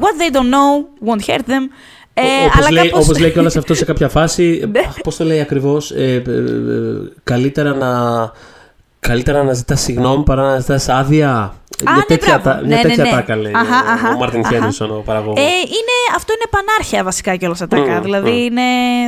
What 0.00 0.14
they 0.20 0.36
don't 0.36 0.50
know 0.54 0.70
won't 1.08 1.30
hurt 1.30 1.50
them. 1.50 1.64
Ε, 2.14 2.22
όπως, 2.54 2.70
λέει, 2.70 2.88
κάπως... 2.88 3.04
όπως 3.04 3.18
λέει 3.18 3.30
κιόλας 3.30 3.56
αυτός 3.56 3.78
σε 3.78 3.84
κάποια 3.84 4.08
φάση, 4.18 4.68
ναι. 4.72 4.80
πώς 5.02 5.16
το 5.16 5.24
λέει 5.24 5.40
ακριβώς, 5.40 5.90
ε, 5.90 6.22
ε, 6.26 6.32
ε, 6.32 6.52
καλύτερα 7.24 7.74
να 7.74 8.32
καλύτερα 9.00 9.42
να 9.42 9.52
ζητάς 9.52 9.80
συγγνώμη 9.80 10.22
παρά 10.24 10.42
να 10.42 10.58
ζητάς 10.58 10.88
άδεια; 10.88 11.54
Α, 11.84 11.92
μια 11.94 12.04
τέτοια, 12.06 12.36
ναι, 12.36 12.42
τα, 12.42 12.60
μια 12.64 12.76
ναι, 12.76 12.82
τέτοια 12.82 13.04
ναι, 13.04 13.10
τάκα 13.10 13.36
λέει 13.36 13.52
αχα, 13.54 13.92
αχα, 13.92 14.08
ο 14.14 14.18
Μάρτιν 14.18 14.46
Χέντερσον, 14.46 14.90
ο 14.90 15.02
παραγωγός. 15.04 15.38
Ε, 15.38 15.42
είναι, 15.42 15.96
αυτό 16.16 16.32
είναι 16.32 16.46
πανάρχια 16.50 17.04
βασικά 17.04 17.36
κιόλας 17.36 17.58
τα 17.58 17.68
τάκα. 17.68 17.98
Mm, 17.98 18.02
δηλαδή 18.02 18.30
mm. 18.42 18.50
είναι, 18.50 18.62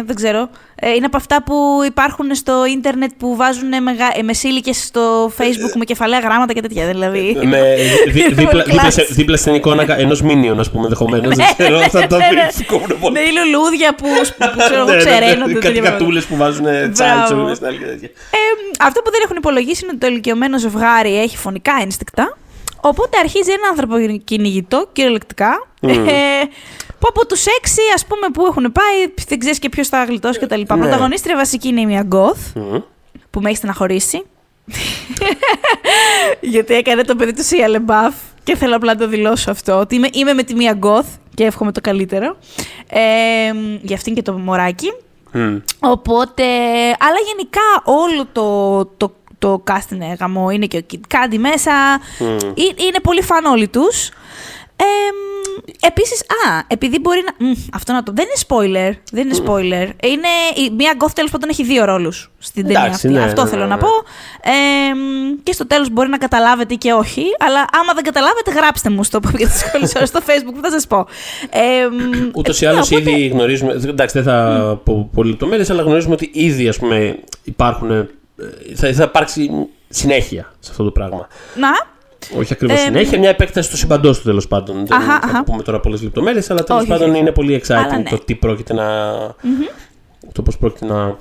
δεν 0.07 0.17
ξέρω, 0.17 0.49
ε, 0.85 0.91
είναι 0.91 1.07
από 1.07 1.17
αυτά 1.17 1.43
που 1.43 1.55
υπάρχουν 1.87 2.35
στο 2.35 2.65
ίντερνετ 2.67 3.11
που 3.19 3.37
βάζουν 3.37 3.83
μεγα... 3.83 4.05
Ε, 4.19 4.23
μεσήλικες 4.23 4.85
στο 4.85 5.33
facebook 5.39 5.75
με 5.75 5.85
κεφαλαία 5.85 6.19
γράμματα 6.19 6.53
και 6.53 6.61
τέτοια. 6.61 6.87
Δηλαδή. 6.87 7.39
με, 7.45 7.77
δι, 8.09 8.29
δίπλα, 8.35 8.63
δίπλα, 8.63 8.91
δίπλα, 9.09 9.37
στην 9.37 9.55
εικόνα 9.55 9.99
ενός 9.99 10.23
μίνιον, 10.23 10.61
ας 10.61 10.71
πούμε, 10.71 10.83
ενδεχομένω. 10.83 11.29
δεν 11.29 11.47
ξέρω, 11.59 11.79
αυτά 11.79 12.07
το 12.07 12.17
Με 13.13 13.21
οι 13.21 13.31
λουλούδια 13.37 13.95
που, 13.95 14.07
που 14.39 14.97
ξεραίνονται. 14.99 15.59
Κάτι 15.59 15.81
κατούλες 15.81 16.25
που 16.25 16.37
βάζουν 16.37 16.67
τσάλτσο. 16.93 17.37
Αυτό 18.81 19.01
που 19.01 19.11
δεν 19.11 19.21
έχουν 19.25 19.37
υπολογίσει 19.37 19.81
είναι 19.83 19.93
ότι 19.93 20.01
το 20.01 20.07
ηλικιωμένο 20.07 20.59
ζευγάρι 20.59 21.21
έχει 21.21 21.37
φωνικά 21.37 21.73
ένστικτα. 21.83 22.37
Οπότε 22.85 23.18
αρχίζει 23.18 23.51
ένα 23.51 23.68
άνθρωπο 23.71 23.97
κυνηγητό, 24.25 24.88
κυριολεκτικά. 24.92 25.66
Mm. 25.81 25.88
Ε, 25.88 26.45
που 26.99 27.09
από 27.09 27.27
τους 27.27 27.47
έξι, 27.47 27.81
ας 27.95 28.07
πούμε, 28.07 28.29
που 28.33 28.47
έχουν 28.47 28.73
πάει, 28.73 29.12
δεν 29.29 29.38
ξέρεις 29.38 29.59
και 29.59 29.68
ποιος 29.68 29.88
θα 29.88 30.05
γλιτώσει 30.05 30.38
κτλ. 30.38 30.61
Ναι. 30.61 30.64
Πρωταγωνίστρια 30.64 31.37
βασική 31.37 31.68
είναι 31.68 31.81
η 31.81 31.87
μία 31.87 32.09
Goth, 32.12 32.59
mm. 32.59 32.83
που 33.31 33.40
με 33.40 33.49
έχει 33.49 33.57
στεναχωρήσει. 33.57 34.23
Γιατί 36.40 36.75
έκανε 36.75 37.03
το 37.03 37.16
παιδί 37.16 37.33
του 37.33 37.45
Σία 37.45 37.68
Λεμπάφ 37.68 38.14
και 38.45 38.57
θέλω 38.57 38.77
απλά 38.77 38.92
να 38.92 38.99
το 38.99 39.09
δηλώσω 39.09 39.51
αυτό. 39.51 39.79
Ότι 39.79 39.95
είμαι, 39.95 40.09
είμαι 40.12 40.33
με 40.33 40.42
τη 40.42 40.55
μία 40.55 40.79
Goth 40.83 41.18
και 41.35 41.45
εύχομαι 41.45 41.73
το 41.73 41.81
καλύτερο. 41.81 42.37
Ε, 42.88 43.01
για 43.83 43.97
αυτήν 43.97 44.14
και 44.14 44.23
το 44.23 44.33
μωράκι. 44.33 44.92
Mm. 45.35 45.62
Οπότε, 45.81 46.45
αλλά 46.99 47.18
γενικά 47.27 47.61
όλο 47.85 48.27
το, 48.33 48.85
το, 48.97 49.14
το 49.43 49.63
cast 49.71 49.93
είναι 49.93 50.17
γαμό, 50.21 50.51
είναι 50.51 50.67
και 50.67 50.77
ο 50.77 50.87
Kid 50.93 51.15
Candy 51.15 51.39
μέσα. 51.39 51.73
Mm. 52.19 52.57
Είναι 52.57 53.01
πολύ 53.03 53.23
φαν 53.23 53.45
όλοι 53.45 53.69
τους. 53.69 54.09
Ε, 54.77 54.85
Επίσης, 55.81 56.21
α, 56.21 56.65
επειδή 56.67 56.99
μπορεί 56.99 57.23
να. 57.27 57.47
Μ, 57.47 57.53
αυτό 57.73 57.93
να 57.93 58.03
το. 58.03 58.13
Δεν 58.15 58.25
είναι 58.25 58.43
spoiler. 58.47 58.97
Δεν 59.13 59.29
είναι 59.29 59.37
spoiler. 59.47 60.07
Είναι, 60.09 60.33
η, 60.55 60.71
μία 60.77 60.93
γκοφ 60.97 61.13
τέλος 61.13 61.31
πάντων 61.31 61.49
έχει 61.49 61.65
δύο 61.65 61.85
ρόλους 61.85 62.31
στην 62.39 62.63
ταινία 62.67 62.83
αυτή. 62.83 63.09
Ναι, 63.09 63.23
αυτό 63.23 63.43
ναι, 63.43 63.49
θέλω 63.49 63.63
ναι, 63.63 63.69
να 63.69 63.79
πω. 63.79 63.89
Ε, 64.43 64.51
και 65.43 65.53
στο 65.53 65.67
τέλος 65.67 65.91
μπορεί 65.91 66.09
να 66.09 66.19
καταλάβετε 66.19 66.75
και 66.75 66.93
όχι. 66.93 67.23
Αλλά 67.39 67.65
άμα 67.81 67.93
δεν 67.95 68.05
καταλάβετε, 68.05 68.51
γράψτε 68.51 68.91
μου 68.91 69.05
στο, 69.05 69.21
στο 70.11 70.21
Facebook 70.27 70.55
που 70.55 70.61
θα 70.63 70.71
σας 70.71 70.87
πω. 70.87 71.07
Ε, 71.51 71.61
Ούτως 72.35 72.61
ή 72.61 72.67
άλλως 72.67 72.93
οπότε... 72.93 73.11
ήδη 73.11 73.27
γνωρίζουμε. 73.27 73.73
Εντάξει, 73.73 74.21
δεν 74.21 74.33
θα 74.33 74.71
mm. 74.73 74.79
πω 74.85 75.11
πολύ 75.15 75.31
λεπτομέρειες, 75.31 75.71
αλλά 75.71 75.83
γνωρίζουμε 75.83 76.15
ότι 76.15 76.31
ήδη 76.33 76.69
ας 76.69 76.79
πούμε, 76.79 77.19
υπάρχουν. 77.45 78.09
Ε, 78.37 78.75
θα, 78.75 78.92
θα 78.92 79.03
υπάρξει 79.03 79.51
συνέχεια 79.88 80.53
σε 80.59 80.71
αυτό 80.71 80.85
το 80.85 80.90
πράγμα. 80.90 81.29
Να. 81.57 81.68
Όχι 82.38 82.53
ακριβώς 82.53 82.77
ε, 82.77 82.81
συνέχεια, 82.81 83.18
μια 83.18 83.29
επέκταση 83.29 83.71
του 83.71 83.77
συμπαντός 83.77 84.18
του 84.18 84.25
τέλος 84.25 84.49
πάντων. 84.49 84.87
Δεν 84.87 85.01
θα 85.01 85.42
πούμε 85.45 85.62
τώρα 85.62 85.81
πολλές 85.81 86.03
λεπτομέρειες, 86.03 86.51
αλλά 86.51 86.64
τέλος 86.64 86.87
πάντων 86.87 87.14
είναι 87.14 87.33
πολύ 87.33 87.62
exciting 87.64 88.03
ναι. 88.03 88.11
το 88.11 88.18
τι 88.18 88.35
πρόκειται 88.35 88.75
να. 88.75 88.85
το 90.33 90.42
πώς 90.42 90.59
πρόκειται 90.59 90.87
να 90.87 91.16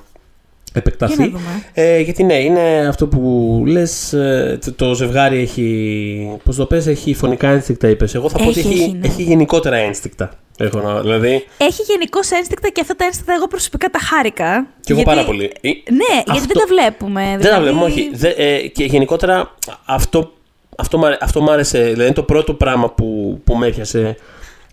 επεκταθεί. 0.72 1.32
Ε, 1.72 2.00
γιατί 2.00 2.22
ναι, 2.22 2.34
είναι 2.34 2.86
αυτό 2.88 3.06
που 3.06 3.62
λες. 3.66 4.12
Ε, 4.12 4.58
το 4.76 4.94
ζευγάρι 4.94 5.38
έχει. 5.38 6.38
Πώς 6.44 6.56
το 6.56 6.66
πες, 6.66 6.86
έχει 6.86 7.14
φωνικά 7.14 7.48
ένστικτα, 7.48 7.88
είπες. 7.88 8.14
Εγώ 8.14 8.28
θα 8.28 8.38
πω 8.38 8.48
ότι 8.48 8.60
έχει, 8.60 8.96
ναι. 9.00 9.06
έχει 9.06 9.22
γενικότερα 9.22 9.76
ένστικτα. 9.76 10.30
Έχω 10.58 10.80
να, 10.80 11.00
δηλαδή... 11.00 11.46
Έχει 11.56 11.82
γενικώς 11.82 12.30
ένστικτα 12.30 12.68
και 12.68 12.80
αυτά 12.80 12.96
τα 12.96 13.04
ένστικτα 13.04 13.32
εγώ 13.34 13.48
προσωπικά 13.48 13.88
τα 13.88 13.98
χάρηκα. 13.98 14.66
Και 14.80 14.92
εγώ 14.92 15.02
πάρα 15.02 15.24
πολύ. 15.24 15.52
Ναι, 15.62 16.18
αυτό... 16.18 16.32
γιατί 16.32 16.46
δεν 16.46 16.56
τα 16.56 16.66
βλέπουμε. 16.68 17.36
Δεν 17.40 17.50
τα 17.50 17.60
βλέπουμε, 17.60 17.84
όχι. 17.84 18.10
Δε, 18.14 18.28
ε, 18.28 18.66
και 18.66 18.84
γενικότερα 18.84 19.56
αυτό 19.84 20.32
αυτό, 20.76 21.00
αυτό 21.20 21.42
μου 21.42 21.50
άρεσε. 21.50 21.78
Δηλαδή 21.78 22.02
είναι 22.02 22.12
το 22.12 22.22
πρώτο 22.22 22.54
πράγμα 22.54 22.90
που, 22.90 23.40
που 23.44 23.56
με 23.56 23.66
έπιασε 23.66 24.16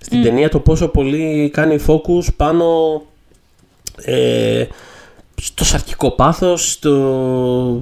στην 0.02 0.22
mm. 0.22 0.24
ταινία 0.24 0.50
το 0.50 0.60
πόσο 0.60 0.88
πολύ 0.88 1.50
κάνει 1.54 1.80
focus 1.88 2.34
πάνω 2.36 3.02
ε, 4.02 4.66
στο 5.42 5.66
σαρκικό 5.66 6.12
πάθος, 6.12 6.72
στο, 6.72 7.82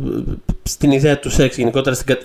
στην 0.63 0.91
ιδέα 0.91 1.20
του 1.20 1.30
σεξ 1.30 1.58
γενικότερα 1.58 1.96
στην, 1.96 2.13
ε, 2.13 2.20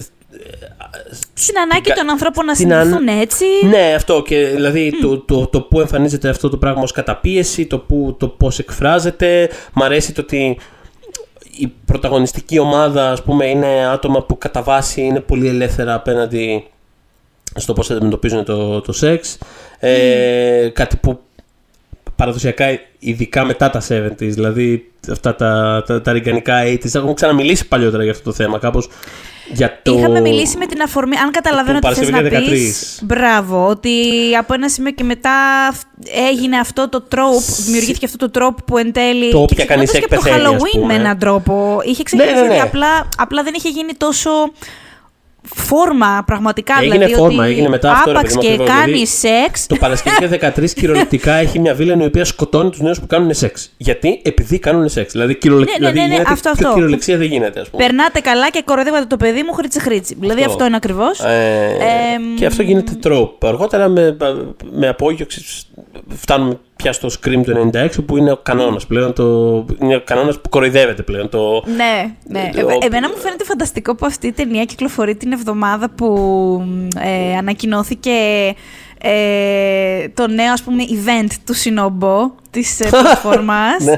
στην 1.35 1.59
ανάγκη 1.59 1.93
των 1.93 2.11
ανθρώπων 2.11 2.45
να 2.45 2.55
συνδεθούν 2.55 3.09
έτσι. 3.09 3.45
Ναι, 3.69 3.95
αυτό. 3.97 4.23
Και 4.23 4.47
δηλαδή 4.47 4.93
το, 5.01 5.19
το, 5.19 5.47
το, 5.47 5.61
που 5.61 5.81
εμφανίζεται 5.81 6.29
αυτό 6.29 6.49
το 6.49 6.57
πράγμα 6.57 6.83
ως 6.83 6.93
καταπίεση, 6.93 7.67
το, 7.67 7.79
που, 7.79 8.17
το 8.19 8.29
πώς 8.29 8.59
εκφράζεται. 8.59 9.51
Μ' 9.73 9.83
αρέσει 9.83 10.13
το 10.13 10.21
ότι 10.21 10.59
η 11.59 11.73
πρωταγωνιστική 11.85 12.59
ομάδα, 12.59 13.11
ας 13.11 13.23
πούμε, 13.23 13.47
είναι 13.47 13.87
άτομα 13.87 14.23
που 14.23 14.39
κατά 14.39 14.63
βάση 14.63 15.01
είναι 15.01 15.21
πολύ 15.21 15.49
ελεύθερα 15.49 15.95
απέναντι 15.95 16.67
στο 17.55 17.73
πώς 17.73 17.91
αντιμετωπίζουν 17.91 18.45
το, 18.45 18.81
το 18.81 18.93
σεξ. 18.93 19.39
Ε, 19.79 20.69
κάτι 20.73 20.97
που 20.97 21.21
παραδοσιακά, 22.23 22.67
ειδικά 22.99 23.45
μετά 23.45 23.71
τα 23.71 23.83
70s, 23.89 24.13
δηλαδή 24.19 24.91
αυτά 25.11 25.35
τα, 25.35 25.83
τα, 25.87 26.01
τα 26.01 26.13
ριγκανικά 26.13 26.63
80s, 26.65 26.95
έχουμε 26.95 27.15
ξαναμιλήσει 27.15 27.69
παλιότερα 27.69 28.03
για 28.03 28.13
αυτό 28.13 28.25
το 28.25 28.33
θέμα, 28.33 28.59
κάπως 28.59 28.89
για 29.53 29.81
το... 29.83 29.99
Είχαμε 29.99 30.21
μιλήσει 30.21 30.57
με 30.57 30.67
την 30.67 30.83
αφορμή, 30.83 31.17
αν 31.17 31.31
καταλαβαίνω 31.31 31.79
τι 31.79 31.95
θες 31.95 32.11
να 32.11 32.23
πεις, 32.23 33.01
μπράβο, 33.03 33.67
ότι 33.67 33.95
από 34.39 34.55
ένα 34.55 34.69
σημείο 34.69 34.91
και 34.91 35.05
μετά 35.05 35.31
έγινε 36.31 36.57
αυτό 36.59 36.89
το 36.89 37.01
τρόπ, 37.01 37.41
δημιουργήθηκε 37.65 38.05
αυτό 38.05 38.17
το 38.17 38.31
τρόπ 38.31 38.63
που 38.63 38.79
εν 38.79 38.93
τέλει... 38.93 39.31
Το 39.31 39.39
όποια 39.39 39.65
κανείς 39.65 39.91
και 39.91 40.07
το 40.09 40.23
Halloween 40.25 40.87
με 40.87 40.95
έναν 40.95 41.19
τρόπο. 41.19 41.81
Είχε 41.85 42.03
ξεκινήσει, 42.03 42.35
ναι, 42.35 42.41
ναι, 42.41 42.55
ναι. 42.55 42.61
Απλά, 42.61 43.09
απλά 43.17 43.43
δεν 43.43 43.53
είχε 43.57 43.69
γίνει 43.69 43.93
τόσο 43.97 44.31
φόρμα 45.55 46.23
πραγματικά. 46.27 46.75
Έγινε 46.81 46.95
δηλαδή, 46.95 47.15
φόρμα, 47.15 47.47
έγινε 47.47 47.69
μετά 47.69 47.93
αυτό. 47.93 48.11
Άπαξ 48.11 48.37
και 48.37 48.57
κάνει 48.57 48.85
δηλαδή, 48.85 49.07
σεξ. 49.07 49.67
Το 49.67 49.77
Παρασκευή 49.77 50.39
13 50.57 50.71
κυριολεκτικά 50.71 51.35
έχει 51.35 51.59
μια 51.59 51.75
βίλα 51.75 51.97
η 52.01 52.05
οποία 52.05 52.25
σκοτώνει 52.25 52.71
τους 52.71 52.81
νέους 52.81 53.01
που 53.01 53.07
κάνουν 53.07 53.35
σεξ. 53.35 53.71
Γιατί, 53.77 54.21
επειδή 54.25 54.59
κάνουν 54.59 54.89
σεξ. 54.89 55.13
Δηλαδή, 55.13 55.35
κυριολεξία 55.35 55.79
ναι, 55.81 55.87
ναι, 55.87 55.93
ναι, 55.93 56.07
ναι, 56.07 56.13
γίνεται, 56.15 56.33
αυτό, 56.33 56.51
αυτό. 56.51 56.73
κυριολεξία 56.73 57.17
δεν 57.17 57.27
γίνεται, 57.27 57.61
ας 57.61 57.71
πούμε. 57.71 57.85
Περνάτε 57.85 58.21
καλά 58.21 58.51
και 58.51 58.63
κοροϊδεύατε 58.65 59.05
το 59.05 59.17
παιδί 59.17 59.43
μου 59.43 59.53
χρήτσι 59.53 59.81
χρήτσι. 59.81 60.17
Δηλαδή 60.21 60.45
αυτό 60.45 60.65
είναι 60.65 60.77
ακριβώς. 60.77 61.21
Ε, 61.21 61.77
ε, 61.81 62.39
και 62.39 62.47
αυτό 62.47 62.63
γίνεται 62.63 62.93
τρόπο. 62.93 63.47
Αργότερα 63.47 63.89
με, 63.89 64.17
με 64.71 64.89
απόγειο 64.89 65.27
φτάνουμε 66.09 66.59
πια 66.83 66.93
στο 66.93 67.09
Scream 67.09 67.43
του 67.45 67.71
96 67.75 68.05
που 68.07 68.17
είναι 68.17 68.33
ο 68.33 68.37
κανόνας 68.37 68.87
πλέον. 68.87 69.13
Το, 69.13 69.25
είναι 69.81 69.97
ο 69.97 70.01
κανόνας 70.05 70.41
που 70.41 70.49
κοροϊδεύεται 70.49 71.03
πλέον. 71.03 71.29
Το, 71.29 71.65
ναι, 71.77 72.15
ναι. 72.25 72.51
Το, 72.55 72.69
ε, 72.69 72.87
εμένα 72.87 73.09
μου 73.09 73.17
φαίνεται 73.17 73.45
φανταστικό 73.45 73.95
που 73.95 74.07
αυτή 74.07 74.27
η 74.27 74.33
ταινία 74.33 74.65
κυκλοφορεί 74.65 75.17
την 75.17 75.33
εβδομάδα 75.33 75.91
που 75.91 76.09
ε, 77.05 77.37
ανακοινώθηκε 77.37 78.11
ε, 79.05 80.09
το 80.15 80.27
νέο 80.27 80.53
ας 80.53 80.63
πούμε 80.63 80.85
event 80.89 81.31
του 81.47 81.55
Sinobo 81.57 82.31
της 82.51 82.81
ε, 82.81 82.89
πλατφόρμας 82.91 83.85
Ναι. 83.85 83.93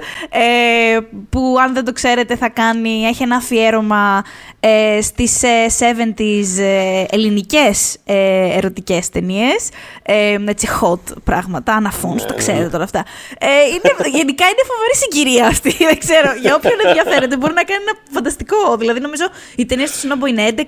ε, 0.95 1.01
που 1.31 1.57
αν 1.61 1.75
δεν 1.75 1.85
το 1.85 1.93
ξέρετε 1.93 2.37
θα 2.37 2.49
κάνει, 2.49 3.03
έχει 3.05 3.23
ένα 3.23 3.37
αφιέρωμα 3.37 4.25
ε, 4.61 4.99
στις 5.03 5.43
ε, 5.43 5.67
70s 5.79 6.59
ε, 6.62 7.05
ελληνικές 7.11 7.97
ε, 8.05 8.57
ερωτικές 8.57 9.09
ταινίες. 9.09 9.69
Ε, 10.03 10.38
έτσι 10.45 10.69
hot 10.81 11.17
πράγματα, 11.25 11.73
αναφών, 11.73 12.14
Ναι, 12.14 12.23
το 12.23 12.35
ξέρετε 12.35 12.69
τώρα 12.69 12.85
αυτά. 12.85 13.05
Ε, 13.38 13.47
είναι, 13.69 14.17
γενικά 14.19 14.45
είναι 14.45 14.62
φοβερή 14.67 14.97
συγκυρία 15.03 15.47
αυτή 15.47 15.75
δεν 15.90 15.99
ξέρω, 15.99 16.35
για 16.40 16.55
όποιον 16.55 16.75
ενδιαφέρεται 16.87 17.37
μπορεί 17.37 17.53
να 17.55 17.64
κάνει 17.64 17.83
ένα 17.88 17.99
φανταστικό 18.11 18.77
δηλαδή 18.79 19.01
νομίζω 19.01 19.25
οι 19.57 19.67
ταινίες 19.67 19.90
του 19.90 20.09
Sinobo 20.09 20.29
είναι 20.29 20.49
11 20.57 20.62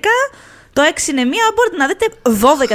το 0.77 0.83
6 1.05 1.09
είναι 1.09 1.23
μία, 1.23 1.43
μπορείτε 1.55 1.77
να 1.77 1.87
δείτε 1.87 2.05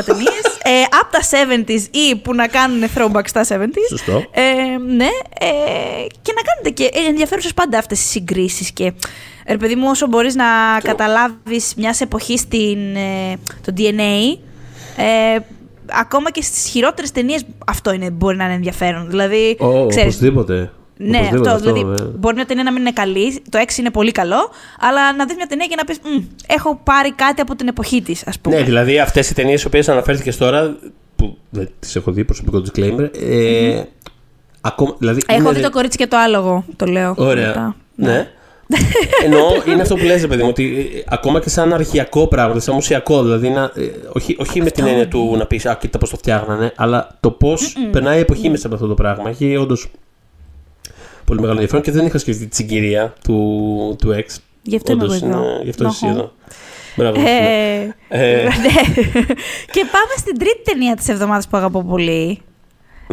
12 0.00 0.04
ταινίες 0.04 0.44
ε, 0.72 0.82
από 1.00 1.10
τα 1.10 1.20
70s 1.20 1.82
ή 1.90 2.16
που 2.16 2.34
να 2.34 2.46
κάνουν 2.46 2.82
throwback 2.94 3.26
στα 3.26 3.44
70s. 3.48 3.86
Σωστό. 3.88 4.24
Ε, 4.30 4.42
ναι, 4.96 5.10
ε, 5.38 6.06
και 6.22 6.32
να 6.34 6.42
κάνετε 6.42 6.70
και 6.74 6.90
ενδιαφέρουσες 7.08 7.54
πάντα 7.54 7.78
αυτές 7.78 7.98
τι 7.98 8.04
συγκρίσεις. 8.04 8.72
Και 8.72 8.92
ρε 9.46 9.56
παιδί 9.56 9.74
μου, 9.74 9.86
όσο 9.88 10.06
μπορείς 10.06 10.34
να 10.34 10.44
καταλάβεις 10.82 11.74
μιας 11.76 12.00
εποχής 12.00 12.40
στην, 12.40 12.96
ε, 12.96 13.36
το 13.64 13.72
DNA, 13.76 14.38
ε, 14.96 15.38
ακόμα 15.86 16.30
και 16.30 16.42
στις 16.42 16.68
χειρότερες 16.70 17.10
ταινίες 17.10 17.44
αυτό 17.66 17.92
είναι, 17.92 18.10
μπορεί 18.10 18.36
να 18.36 18.44
είναι 18.44 18.54
ενδιαφέρον. 18.54 19.10
Δηλαδή, 19.10 19.56
Ω, 19.58 19.86
ξέρεις, 19.86 20.14
οπωσδήποτε. 20.14 20.72
Ναι, 20.96 21.18
Οπωσδήποτε 21.18 21.50
αυτό. 21.50 21.72
Δηλαδή, 21.72 22.02
ε. 22.02 22.06
μπορεί 22.18 22.34
μια 22.34 22.46
ταινία 22.46 22.62
να 22.62 22.72
μην 22.72 22.80
είναι 22.80 22.92
καλή, 22.92 23.42
το 23.50 23.58
6 23.58 23.78
είναι 23.78 23.90
πολύ 23.90 24.12
καλό, 24.12 24.50
αλλά 24.80 25.16
να 25.16 25.26
δεις 25.26 25.36
μια 25.36 25.46
ταινία 25.46 25.66
και 25.66 25.74
να 25.76 25.84
πεις 25.84 26.00
Έχω 26.46 26.80
πάρει 26.84 27.12
κάτι 27.12 27.40
από 27.40 27.54
την 27.56 27.68
εποχή 27.68 28.02
της, 28.02 28.26
ας 28.26 28.38
πούμε. 28.38 28.56
Ναι, 28.56 28.62
δηλαδή 28.62 28.98
αυτές 28.98 29.30
οι 29.30 29.34
ταινίες 29.34 29.62
οι 29.62 29.66
οποίες 29.66 29.88
αναφέρθηκες 29.88 30.36
τώρα. 30.36 30.76
που 31.16 31.36
δεν 31.50 31.68
τις 31.78 31.96
έχω 31.96 32.12
δει, 32.12 32.24
προσωπικό 32.24 32.62
disclaimer. 32.66 33.08
Ε, 33.20 33.82
ακόμα, 34.60 34.94
δηλαδή 34.98 35.20
Έχω 35.26 35.40
είναι 35.40 35.50
δει 35.50 35.56
ρε- 35.56 35.62
το 35.62 35.70
κορίτσι 35.70 35.98
και 35.98 36.06
το 36.06 36.16
άλογο, 36.16 36.64
το 36.76 36.86
λέω. 36.86 37.14
Ωραία. 37.16 37.46
μετά. 37.46 37.76
Ναι. 37.94 38.28
Εννοώ 39.24 39.40
είναι 39.66 39.82
αυτό 39.82 39.94
που 39.96 40.04
λες, 40.04 40.20
ρε 40.20 40.26
παιδί 40.26 40.42
μου, 40.42 40.48
ότι 40.48 40.90
ε, 40.94 41.02
ακόμα 41.08 41.40
και 41.40 41.48
σαν 41.48 41.72
αρχιακό 41.72 42.26
πράγμα, 42.26 42.46
δηλαδή 42.48 42.64
σαν 42.66 42.74
μουσιακό, 42.74 43.22
δηλαδή 43.22 43.48
να, 43.48 43.62
ε, 43.62 43.90
όχι, 44.12 44.36
όχι 44.38 44.62
με 44.62 44.70
την 44.70 44.86
έννοια 44.86 45.08
του 45.08 45.34
να 45.38 45.46
πεις 45.46 45.66
Α, 45.66 45.74
κοίτα 45.80 45.98
πώς 45.98 46.10
το 46.10 46.16
φτιάχνανε, 46.16 46.72
αλλά 46.76 47.16
το 47.20 47.30
πώς 47.30 47.76
περνάει 47.92 48.16
η 48.18 48.20
εποχή 48.20 48.48
μέσα 48.50 48.66
από 48.66 48.74
αυτό 48.74 48.86
το 48.86 48.94
πράγμα. 48.94 49.28
Έχει 49.28 49.56
όντως 49.56 49.90
πολύ 51.24 51.40
μεγάλο 51.40 51.52
ενδιαφέρον 51.58 51.82
και 51.84 51.90
δεν 51.90 52.06
είχα 52.06 52.18
σκεφτεί 52.18 52.46
τη 52.46 52.56
συγκυρία 52.56 53.14
του, 53.24 53.96
του 53.98 54.08
ex. 54.18 54.36
Γι' 54.62 54.76
αυτό 54.76 54.92
είμαι 54.92 55.04
Όντως 55.04 55.22
εγώ 55.22 55.26
εδώ. 55.30 55.42
είναι- 55.42 55.60
Γι' 55.62 55.70
αυτό 55.70 55.86
είσαι 55.88 56.06
Νοχο. 56.06 56.18
εδώ. 56.18 56.32
Μπράβο. 56.96 57.20
Ε, 57.20 57.94
Ε. 58.08 58.42
ναι. 58.42 58.50
και 59.72 59.84
πάμε 59.92 60.12
στην 60.16 60.38
τρίτη 60.38 60.62
ταινία 60.64 60.94
της 60.96 61.08
εβδομάδας 61.08 61.48
που 61.48 61.56
αγαπώ 61.56 61.82
πολύ. 61.84 62.40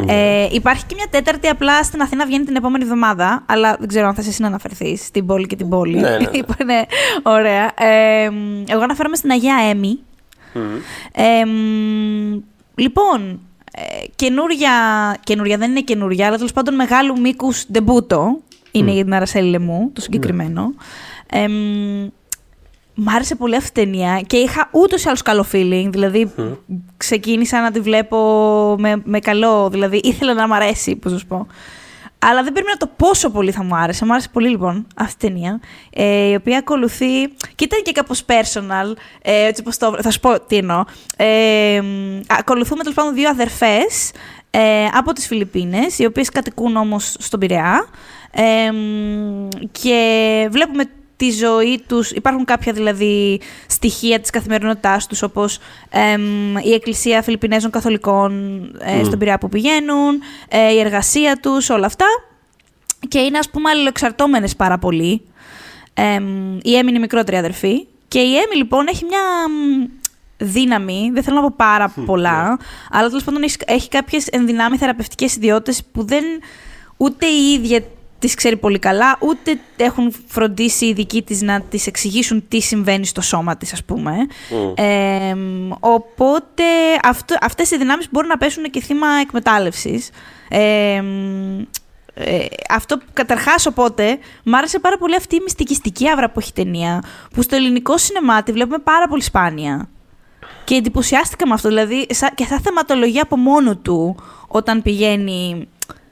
Ε, 0.08 0.48
υπάρχει 0.52 0.86
και 0.86 0.96
μια 0.98 1.08
τέταρτη 1.10 1.48
απλά 1.48 1.84
στην 1.84 2.02
Αθήνα 2.02 2.26
βγαίνει 2.26 2.46
την 2.46 2.56
επόμενη 2.56 2.84
εβδομάδα, 2.84 3.44
αλλά 3.48 3.76
δεν 3.80 3.88
ξέρω 3.88 4.08
αν 4.08 4.14
θα 4.16 4.22
εσύ 4.28 4.42
να 4.42 4.48
αναφερθείς 4.48 5.06
στην 5.06 5.26
πόλη 5.26 5.46
και 5.48 5.56
την 5.56 5.70
πόλη. 5.70 5.98
Ναι, 6.00 6.10
ναι, 6.10 6.18
ναι. 6.18 6.30
Είπανε, 6.40 6.86
ωραία. 7.24 7.66
Ε, 7.80 8.30
εγώ 8.68 8.82
αναφέρομαι 8.82 9.16
στην 9.16 9.32
Αγία 9.32 9.56
Έμι. 9.70 10.00
Μμμ. 10.54 10.64
Ε, 11.12 11.46
μ, 11.46 12.42
λοιπόν, 12.76 13.40
ε, 13.72 14.06
καινούρια, 14.16 14.72
καινούρια, 15.24 15.58
δεν 15.58 15.70
είναι 15.70 15.82
καινούρια, 15.82 16.28
αλλά 16.28 16.36
τέλος 16.36 16.54
πάντων 16.54 16.76
μεγάλου 16.76 17.20
μήκους 17.20 17.66
ντεμπούτο 17.72 18.40
είναι 18.72 18.92
για 18.92 19.04
την 19.04 19.14
Αρασέλη 19.14 19.50
Λεμού, 19.50 19.90
το 19.94 20.02
συγκεκριμένο. 20.02 20.74
Ε, 21.30 21.48
μ, 21.48 22.08
μ' 22.94 23.10
άρεσε 23.10 23.36
πολύ 23.36 23.56
αυτή 23.56 23.80
η 23.80 23.84
ταινία 23.84 24.22
και 24.28 24.38
είχα 24.38 24.70
ούτως 24.72 25.04
ή 25.04 25.08
άλλως 25.08 25.22
καλό 25.22 25.46
feeling. 25.52 25.88
Δηλαδή, 25.90 26.32
ξεκίνησα 26.98 27.62
να 27.62 27.72
τη 27.72 27.80
βλέπω 27.80 28.18
με, 28.80 29.02
με 29.04 29.20
καλό. 29.20 29.70
Δηλαδή, 29.70 30.00
ήθελα 30.04 30.34
να 30.34 30.48
μ' 30.48 30.54
αρέσει, 30.54 30.96
πώς 30.96 31.12
να 31.12 31.18
σου 31.18 31.28
πω. 31.28 31.48
Αλλά 32.20 32.44
δεν 32.44 32.54
περίμενα 32.54 32.78
το 32.78 32.90
πόσο 32.96 33.30
πολύ 33.30 33.52
θα 33.52 33.64
μου 33.64 33.76
άρεσε. 33.76 34.06
Μου 34.06 34.12
άρεσε 34.12 34.30
πολύ 34.32 34.50
λοιπόν 34.50 34.88
αυτή 34.96 35.26
η 35.26 35.30
ταινία. 35.30 35.60
Ε, 35.90 36.30
η 36.30 36.36
οποία 36.36 36.58
ακολουθεί. 36.58 37.28
και 37.56 37.64
ήταν 37.64 37.82
και 37.82 37.92
κάπως 37.92 38.26
personal. 38.26 38.96
Ε, 39.22 39.46
έτσι 39.46 39.62
όπως 39.62 39.78
το, 39.78 39.98
θα 40.02 40.12
σου 40.12 40.20
πω 40.20 40.40
τι 40.40 40.58
εννοώ. 40.58 40.84
Ε, 41.18 41.82
μ, 41.82 42.20
ακολουθούμε 42.28 42.82
τέλος 42.82 42.96
πάντων 42.96 43.14
δύο 43.14 43.30
αδερφές 43.30 44.12
ε, 44.52 44.86
από 44.94 45.14
τις 45.14 45.28
Φιλιππίνες, 45.28 46.00
οι 46.00 46.06
οποίες 46.06 46.30
κατοικούν 46.30 46.76
όμως 46.76 47.16
στον 47.20 47.40
Πειραιά. 47.40 47.88
Ε, 48.32 48.72
μ, 48.72 49.48
και 49.72 50.48
βλέπουμε 50.52 50.84
τη 51.20 51.32
ζωή 51.32 51.84
τους, 51.88 52.12
υπάρχουν 52.12 52.46
κάποια 52.46 52.74
δηλαδή 52.74 53.42
στοιχεία 53.68 54.20
της 54.20 54.30
καθημερινότητάς 54.30 55.08
τους, 55.08 55.22
όπως 55.22 55.60
εμ, 55.90 56.58
η 56.58 56.74
Εκκλησία 56.74 57.22
Φιλιππινέζων 57.22 57.72
Καθολικών 57.72 58.62
ε, 58.80 59.04
στον 59.04 59.20
Πειραιά 59.20 59.38
που 59.38 59.50
πηγαίνουν, 59.50 60.22
ε, 60.50 60.72
η 60.74 60.80
εργασία 60.80 61.40
τους, 61.42 61.70
όλα 61.70 61.86
αυτά. 61.86 62.06
Και 63.08 63.20
είναι 63.20 63.38
ας 63.38 63.50
πούμε 63.50 63.70
αλληλοεξαρτώμενες 63.70 64.56
πάρα 64.56 64.78
πολύ. 64.78 65.22
Εμ, 65.94 66.58
η 66.62 66.76
Έμι 66.76 66.90
είναι 66.90 66.98
η 66.98 67.02
μικρότερη 67.02 67.38
αδερφή. 67.38 67.88
Και 68.08 68.20
η 68.20 68.36
Έμι 68.36 68.56
λοιπόν 68.56 68.88
έχει 68.88 69.06
μια 69.06 69.22
μ, 69.50 69.88
δύναμη, 70.38 71.10
δεν 71.14 71.24
θέλω 71.24 71.36
να 71.36 71.42
πω 71.42 71.54
πάρα 71.58 71.94
πολλά, 72.06 72.60
αλλά 72.92 73.08
τέλος 73.08 73.24
πάντων 73.24 73.44
έχει, 73.44 73.56
έχει 73.66 73.90
κάποιες 73.90 74.28
ενδυνάμει 74.28 74.78
θεραπευτικές 74.78 75.36
ιδιότητες 75.36 75.84
που 75.92 76.06
δεν 76.06 76.24
ούτε 76.98 77.26
η 77.26 77.52
ίδια 77.52 77.84
τις 78.20 78.34
ξέρει 78.36 78.58
πολύ 78.58 78.80
καλά, 78.80 79.18
ούτε 79.20 79.60
έχουν 79.78 80.14
φροντίσει 80.28 80.86
οι 80.86 80.94
δικοί 80.94 81.22
της 81.22 81.42
να 81.42 81.62
τις 81.62 81.88
εξηγήσουν 81.88 82.48
τι 82.48 82.60
συμβαίνει 82.62 83.06
στο 83.06 83.22
σώμα 83.22 83.58
της, 83.58 83.74
ας 83.74 83.84
πούμε. 83.84 84.14
Ε, 84.76 85.36
οπότε 85.80 86.64
αυτό, 87.04 87.36
αυτές 87.42 87.72
οι 87.72 87.78
δυνάμεις 87.78 88.08
μπορούν 88.12 88.30
να 88.30 88.38
πέσουν 88.38 88.64
και 88.64 88.82
θύμα 88.82 89.08
εκμετάλλευσης. 89.22 90.10
Ε, 90.50 91.02
ε, 92.14 92.46
αυτό 92.70 92.98
καταρχάς 93.14 93.66
οπότε 93.66 94.18
μ' 94.44 94.56
άρεσε 94.56 94.80
πάρα 94.80 94.98
πολύ 94.98 95.16
αυτή 95.16 95.36
η 95.36 95.40
μυστικιστική 95.44 96.10
άβρα 96.10 96.30
που 96.30 96.40
έχει 96.40 96.50
η 96.50 96.64
ταινία 96.64 97.04
που 97.34 97.42
στο 97.42 97.56
ελληνικό 97.56 97.98
σινεμά 97.98 98.44
τη 98.44 98.52
βλέπουμε 98.52 98.78
πάρα 98.78 99.08
πολύ 99.08 99.22
σπάνια 99.22 99.90
και 100.64 100.76
εντυπωσιάστηκα 100.76 101.48
με 101.48 101.54
αυτό 101.54 101.68
δηλαδή 101.68 102.08
σα- 102.10 102.30
και 102.30 102.46
σαν 102.46 102.60
θεματολογία 102.60 103.22
από 103.22 103.38
μόνο 103.38 103.76
του 103.76 104.16
όταν 104.48 104.82
πηγαίνει 104.82 105.68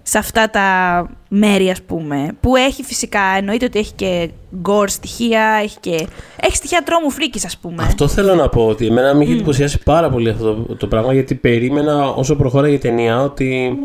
σε 0.10 0.17
αυτά 0.17 0.50
τα 0.50 1.10
μέρη 1.30 1.70
ας 1.70 1.82
πούμε 1.82 2.30
που 2.39 2.56
έχει 2.56 2.84
φυσικά 2.84 3.22
εννοείται 3.38 3.65
ότι 3.65 3.80
έχει 3.80 3.93
και 3.93 4.30
γκορ 4.62 4.89
στοιχεία 4.89 5.60
έχει 5.63 5.78
και 5.80 6.08
έχει 6.39 6.56
στοιχεία 6.56 6.84
τρόμου 6.84 7.10
φρίκης 7.10 7.46
ας 7.46 7.58
πούμε 7.58 7.84
Αυτό 7.84 8.08
θέλω 8.08 8.36
να 8.36 8.50
πω 8.50 8.67
ότι 8.67 8.86
εμένα 8.88 9.13
με 9.13 9.24
είχε 9.24 9.34
εντυπωσιάσει 9.34 9.84
πάρα 9.84 10.10
πολύ 10.10 10.30
αυτό 10.30 10.54
το, 10.54 10.76
το 10.76 10.88
πράγμα 10.88 11.13
γιατί 11.13 11.36
περίμενα 11.36 12.10
όσο 12.10 12.36
προχώραγε 12.36 12.76
η 12.76 12.78
ταινία 12.78 13.22
ότι, 13.22 13.78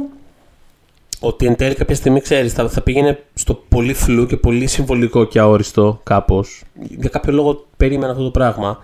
ότι 1.20 1.46
εν 1.46 1.56
τέλει 1.56 1.74
κάποια 1.74 1.94
στιγμή 1.94 2.20
ξέρεις 2.20 2.52
θα, 2.52 2.68
θα 2.68 2.80
πήγαινε 2.80 3.22
στο 3.34 3.54
πολύ 3.68 3.94
φλού 3.94 4.26
και 4.26 4.36
πολύ 4.36 4.66
συμβολικό 4.66 5.24
και 5.24 5.38
αόριστο 5.38 6.00
κάπως. 6.02 6.62
Για 6.98 7.08
κάποιο 7.08 7.32
λόγο 7.32 7.66
περίμενα 7.76 8.12
αυτό 8.12 8.24
το 8.24 8.30
πράγμα. 8.30 8.78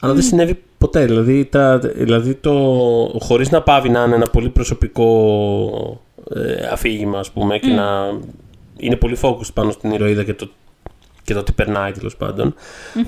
Αλλά 0.00 0.12
δεν 0.12 0.22
συνέβη 0.22 0.62
ποτέ. 0.82 1.04
Δηλαδή, 1.04 1.44
τα, 1.44 1.78
δηλαδή 1.78 2.34
το, 2.34 2.52
χωρίς 3.18 3.50
να 3.50 3.62
πάβει 3.62 3.88
να 3.88 4.02
είναι 4.04 4.14
ένα 4.14 4.26
πολύ 4.26 4.48
προσωπικό 4.48 5.08
ε, 6.34 6.66
αφήγημα 6.72 7.18
ας 7.18 7.30
πούμε 7.30 7.58
και 7.58 7.72
να 7.72 7.84
είναι 8.76 8.96
πολύ 8.96 9.16
focus 9.22 9.52
πάνω 9.54 9.70
στην 9.70 9.90
ηρωίδα 9.90 10.24
και 10.24 10.34
το, 10.34 10.48
και 11.24 11.34
το 11.34 11.42
τι 11.42 11.52
περνάει 11.52 11.92
τέλος 11.92 12.16
πάντων. 12.16 12.54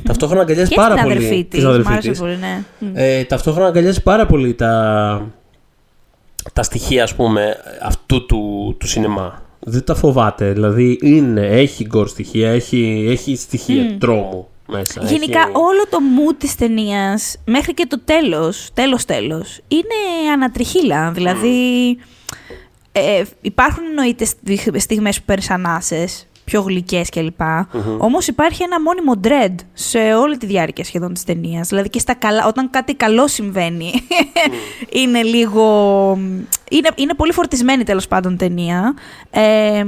Ταυτόχρονα 0.03 0.43
αγκαλιάζει 0.43 0.71
και 0.71 0.77
πάρα 0.77 0.97
στην 0.97 1.03
πολύ. 1.09 1.17
αδερφή 1.17 1.43
και 1.43 1.49
της, 1.49 1.59
στην 1.59 1.71
μ' 1.71 1.73
αδερφή 1.73 1.93
άρεσε 1.93 2.11
της. 2.11 2.19
πολύ, 2.19 2.37
ναι. 2.37 2.63
Μμ. 2.79 2.93
Ε, 2.95 3.25
ταυτόχρονα 3.25 3.69
αγκαλιάζει 3.69 4.03
πάρα 4.03 4.27
πολύ 4.27 4.55
τα, 4.55 5.27
τα 6.53 6.63
στοιχεία, 6.63 7.03
ας 7.03 7.15
πούμε, 7.15 7.57
αυτού 7.83 8.27
του, 8.27 8.75
του 8.79 8.87
σινεμά. 8.87 9.43
Δεν 9.61 9.85
τα 9.85 9.95
φοβάται. 9.95 10.53
Δηλαδή, 10.53 10.99
είναι, 11.03 11.47
έχει 11.47 11.85
γκορ 11.85 12.09
στοιχεία, 12.09 12.51
έχει, 12.51 13.07
έχει 13.11 13.37
στοιχεία 13.37 13.97
τρόμου 13.99 14.49
μέσα. 14.69 15.01
Γενικά 15.05 15.41
έχει... 15.41 15.51
όλο 15.53 15.87
το 15.91 15.99
mood 15.99 16.35
της 16.39 16.55
ταινίας 16.57 17.37
μέχρι 17.45 17.75
και 17.75 17.87
το 17.87 18.01
τέλος, 18.05 18.69
τέλος 18.75 19.05
τέλος, 19.05 19.61
είναι 19.69 20.31
ανατριχίλα. 20.33 21.11
Δηλαδή 21.11 21.89
ε, 22.93 23.23
υπάρχουν 23.41 23.85
εννοείται 23.85 24.25
στιγ- 24.25 24.81
στιγμές 24.81 25.19
που 25.19 25.25
παίρνεις 25.25 25.51
ανάσες, 25.51 26.27
πιο 26.45 26.61
γλυκές 26.61 27.09
κλπ. 27.09 27.41
Όμως 27.99 28.27
υπάρχει 28.27 28.63
ένα 28.63 28.81
μόνιμο 28.81 29.13
dread 29.25 29.55
σε 29.73 29.99
όλη 29.99 30.37
τη 30.37 30.47
διάρκεια 30.47 30.85
σχεδόν 30.85 31.15
της 31.15 31.25
ταινίας. 31.25 31.69
Δηλαδή 31.69 31.89
και 31.89 31.99
στα 31.99 32.15
καλά, 32.15 32.47
όταν 32.47 32.71
κάτι 32.71 32.95
καλό 32.95 33.29
συμβαίνει, 33.29 33.93
είναι 35.03 35.23
λίγο... 35.23 35.65
Είναι, 36.71 36.89
είναι 36.95 37.15
πολύ 37.15 37.33
φορτισμένη 37.33 37.85
τέλος 37.85 38.09
πάντων 38.09 38.37
ταινία. 38.37 38.95
Ε, 39.31 39.85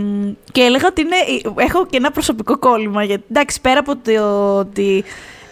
και 0.52 0.60
έλεγα 0.60 0.86
ότι 0.86 1.00
είναι, 1.00 1.16
έχω 1.56 1.86
και 1.86 1.96
ένα 1.96 2.10
προσωπικό 2.10 2.58
κόλλημα. 2.58 3.04
Γιατί, 3.04 3.24
εντάξει, 3.30 3.60
πέρα 3.60 3.80
από 3.80 3.96
το 3.96 4.58
ότι 4.58 5.04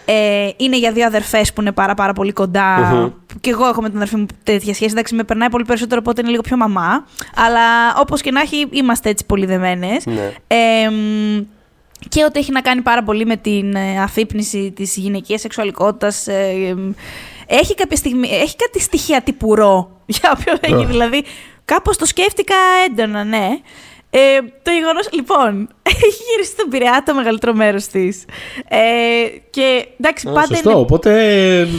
ε, 0.05 0.49
είναι 0.57 0.77
για 0.77 0.91
δύο 0.91 1.05
αδερφές 1.05 1.53
που 1.53 1.61
είναι 1.61 1.71
πάρα 1.71 1.93
πάρα 1.93 2.13
πολύ 2.13 2.31
κοντά. 2.31 3.11
Και 3.41 3.49
εγώ 3.49 3.67
έχω 3.67 3.81
με 3.81 3.87
την 3.87 3.95
αδερφή 3.95 4.15
μου 4.15 4.25
τέτοια 4.43 4.73
σχέση. 4.73 4.91
Εντάξει, 4.91 5.15
με 5.15 5.23
περνάει 5.23 5.49
πολύ 5.49 5.65
περισσότερο, 5.65 5.99
οπότε 6.03 6.21
είναι 6.21 6.29
λίγο 6.29 6.41
πιο 6.41 6.57
μαμά. 6.57 7.05
Αλλά 7.35 7.95
όπως 7.97 8.21
και 8.21 8.31
να 8.31 8.41
έχει, 8.41 8.67
είμαστε 8.71 9.09
έτσι 9.09 9.25
πολύ 9.25 9.45
δεμένες. 9.45 10.05
Ναι. 10.05 10.31
Ε, 10.47 10.89
μ, 10.89 11.41
και 12.09 12.23
ότι 12.23 12.39
έχει 12.39 12.51
να 12.51 12.61
κάνει 12.61 12.81
πάρα 12.81 13.03
πολύ 13.03 13.25
με 13.25 13.37
την 13.37 13.75
ε, 13.75 14.01
αφύπνιση 14.01 14.71
της 14.75 14.95
γυναικείας 14.95 15.41
σεξουαλικότητας. 15.41 16.27
ε, 16.27 16.67
εμ, 16.69 16.93
έχει 17.47 17.75
κάποια 17.75 17.97
στιγμή, 17.97 18.27
έχει 18.31 18.55
κάτι 18.55 18.79
στοιχεία 18.79 19.21
τυπουρό, 19.21 19.91
για 20.05 20.35
όποιο 20.37 20.53
έχει 20.61 20.85
δηλαδή. 20.85 21.23
Κάπως 21.65 21.97
το 21.97 22.05
σκέφτηκα 22.05 22.55
έντονα, 22.89 23.23
ναι. 23.23 23.47
Ε, 24.17 24.39
το 24.63 24.71
γεγονός, 24.71 25.07
λοιπόν, 25.11 25.67
έχει 25.93 26.23
γυρίσει 26.29 26.51
στον 26.51 26.69
Πειραιά 26.69 27.03
το 27.05 27.13
μεγαλύτερο 27.13 27.53
μέρος 27.53 27.87
της. 27.87 28.25
Ε, 28.67 28.77
και 29.49 29.87
εντάξει, 29.99 30.25
πάντα. 30.25 30.45
Σωστό, 30.45 30.69
είναι... 30.69 30.79
οπότε 30.79 31.09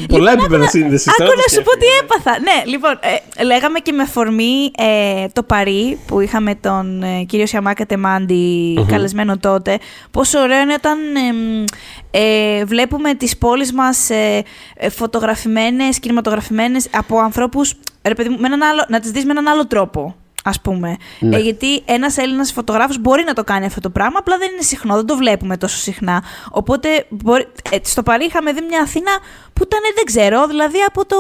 πολλά 0.09 0.31
Λοιπόν, 0.31 0.45
επίπεδα 0.45 0.55
άκου 0.55 0.65
να- 0.65 0.69
σύνδεσης. 0.71 1.09
Άκου 1.21 1.33
να 1.37 1.49
σου 1.55 1.63
πω 1.63 1.71
τι 1.71 1.87
έπαθα. 2.03 2.39
Ναι, 2.41 2.71
λοιπόν, 2.71 2.99
ε, 3.37 3.45
λέγαμε 3.45 3.79
και 3.79 3.93
με 3.93 4.03
αφορμή 4.03 4.71
ε, 4.79 5.27
το 5.33 5.43
Παρί 5.43 5.99
που 6.07 6.21
είχαμε 6.21 6.55
τον 6.55 7.03
ε, 7.03 7.23
κύριο 7.25 7.47
Σιαμάκα 7.47 7.87
Τεμάντη 7.87 8.75
καλεσμένο 8.89 9.39
τότε. 9.39 9.79
Πόσο 10.11 10.39
ωραίο 10.41 10.61
είναι 10.61 10.73
όταν 10.75 10.99
εμ, 11.29 11.65
ε, 12.11 12.65
βλέπουμε 12.65 13.15
τις 13.15 13.37
πόλεις 13.39 13.73
μας 13.73 14.11
ε, 14.11 14.43
ε, 14.77 14.89
φωτογραφημένες, 14.89 15.99
κινηματογραφημένες 15.99 16.87
από 16.93 17.19
ανθρώπους, 17.19 17.75
ρε 18.03 18.15
παιδί 18.15 18.29
μου, 18.29 18.37
με 18.41 18.47
έναν 18.47 18.63
άλλο, 18.63 18.85
να 18.89 19.01
τις 19.01 19.11
δεις 19.11 19.25
με 19.25 19.31
έναν 19.31 19.49
άλλο 19.49 19.67
τρόπο. 19.67 20.15
Ας 20.49 20.61
πούμε. 20.61 20.97
Ναι. 21.21 21.37
Ε, 21.37 21.39
γιατί 21.39 21.83
ένας 21.85 22.17
Έλληνας 22.17 22.53
φωτογράφος 22.53 22.99
μπορεί 22.99 23.25
να 23.27 23.33
το 23.33 23.45
κάνει 23.45 23.67
αυτό 23.67 23.81
το 23.81 23.91
πράγμα, 23.91 24.19
απλά 24.19 24.39
δεν 24.39 24.53
είναι 24.53 24.63
συχνό, 24.63 24.95
δεν 24.95 25.07
το 25.07 25.17
βλέπουμε 25.17 25.57
τόσο 25.57 25.77
συχνά. 25.77 26.23
Οπότε 26.51 27.07
μπορεί, 27.09 27.47
ε, 27.71 27.77
στο 27.83 28.03
Παρί 28.03 28.25
είχαμε 28.25 28.53
δει 28.53 28.61
μια 28.69 28.81
Αθήνα 28.81 29.11
που 29.53 29.63
ήταν, 29.63 29.81
δεν 29.95 30.05
ξέρω, 30.05 30.47
δηλαδή 30.47 30.79
από 30.87 31.07
το. 31.07 31.17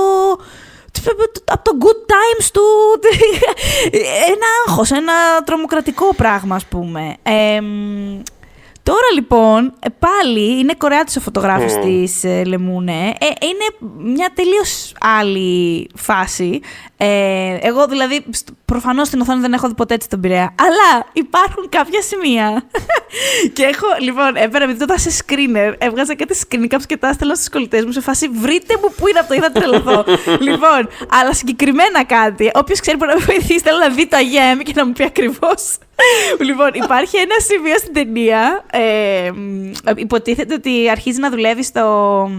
Από 1.44 1.64
το 1.64 1.70
good 1.80 2.10
times 2.12 2.46
του. 2.52 2.62
ένα 4.32 4.46
άγχος, 4.66 4.90
ένα 4.90 5.12
τρομοκρατικό 5.44 6.14
πράγμα, 6.14 6.54
ας 6.54 6.64
πούμε. 6.66 7.16
Ε, 7.22 7.60
μ, 7.60 8.20
Τώρα 8.86 9.10
λοιπόν, 9.14 9.72
ε, 9.78 9.88
πάλι 9.98 10.58
είναι 10.58 10.74
Κορεάτης 10.78 11.16
ο 11.16 11.20
φωτογράφος 11.20 11.72
Mm. 11.76 11.80
της 11.82 12.24
ε, 12.24 12.44
Λεμούνε. 12.44 12.92
Ε, 12.92 13.26
είναι 13.40 13.92
μια 14.12 14.30
τελείως 14.34 14.92
άλλη 15.00 15.88
φάση. 15.94 16.60
Ε, 16.96 17.56
εγώ 17.60 17.86
δηλαδή, 17.86 18.24
στ- 18.66 18.74
προφανώς 18.74 19.06
στην 19.06 19.20
οθόνη 19.20 19.40
δεν 19.40 19.52
έχω 19.52 19.68
δει 19.68 19.74
ποτέ 19.74 19.94
έτσι 19.94 20.08
τον 20.08 20.20
Πειραιά. 20.20 20.54
Αλλά 20.60 21.06
υπάρχουν 21.12 21.68
κάποια 21.68 22.02
σημεία. 22.02 22.62
και 23.52 23.62
έχω, 23.62 23.86
λοιπόν, 24.00 24.36
έπαιρνα 24.36 24.64
επειδή 24.64 24.78
το 24.78 24.84
ήταν 24.84 24.98
σε 24.98 25.24
screener, 25.26 25.74
έβγαζα 25.78 26.14
και 26.14 26.26
τις 26.26 26.44
screen 26.48 26.74
caps 26.74 26.82
και 26.86 26.96
τα 26.96 27.08
έστελνα 27.08 27.34
στους 27.34 27.48
κολλητές 27.48 27.84
μου 27.84 27.92
σε 27.92 28.00
φάση 28.00 28.28
βρείτε 28.28 28.74
μου 28.82 28.92
που 28.96 29.08
είναι 29.08 29.18
αυτό 29.18 29.34
ή 29.34 29.38
θα 29.38 29.52
τρελαθώ. 29.52 30.04
λοιπόν, 30.40 30.88
αλλά 31.20 31.32
συγκεκριμένα 31.34 32.04
κάτι. 32.04 32.50
Όποιος 32.54 32.80
ξέρει 32.80 32.96
μπορεί 32.96 33.10
να 33.12 33.18
με 33.18 33.24
βοηθήσει, 33.24 33.58
θέλω 33.60 33.78
να 33.78 33.88
δει 33.88 34.06
το 34.06 34.16
Αγία 34.16 34.42
Έμι 34.42 34.62
και 34.62 34.72
να 34.76 34.86
μου 34.86 34.92
πει 34.92 35.04
ακριβώς. 35.04 35.78
λοιπόν, 36.46 36.70
υπάρχει 36.72 37.16
ένα 37.16 37.34
σημείο 37.38 37.78
στην 37.78 37.92
ταινία. 37.92 38.64
Ε, 38.70 39.30
μ, 39.30 39.72
υποτίθεται 39.96 40.54
ότι 40.54 40.90
αρχίζει 40.90 41.20
να 41.20 41.30
δουλεύει 41.30 41.62
στο, 41.62 42.30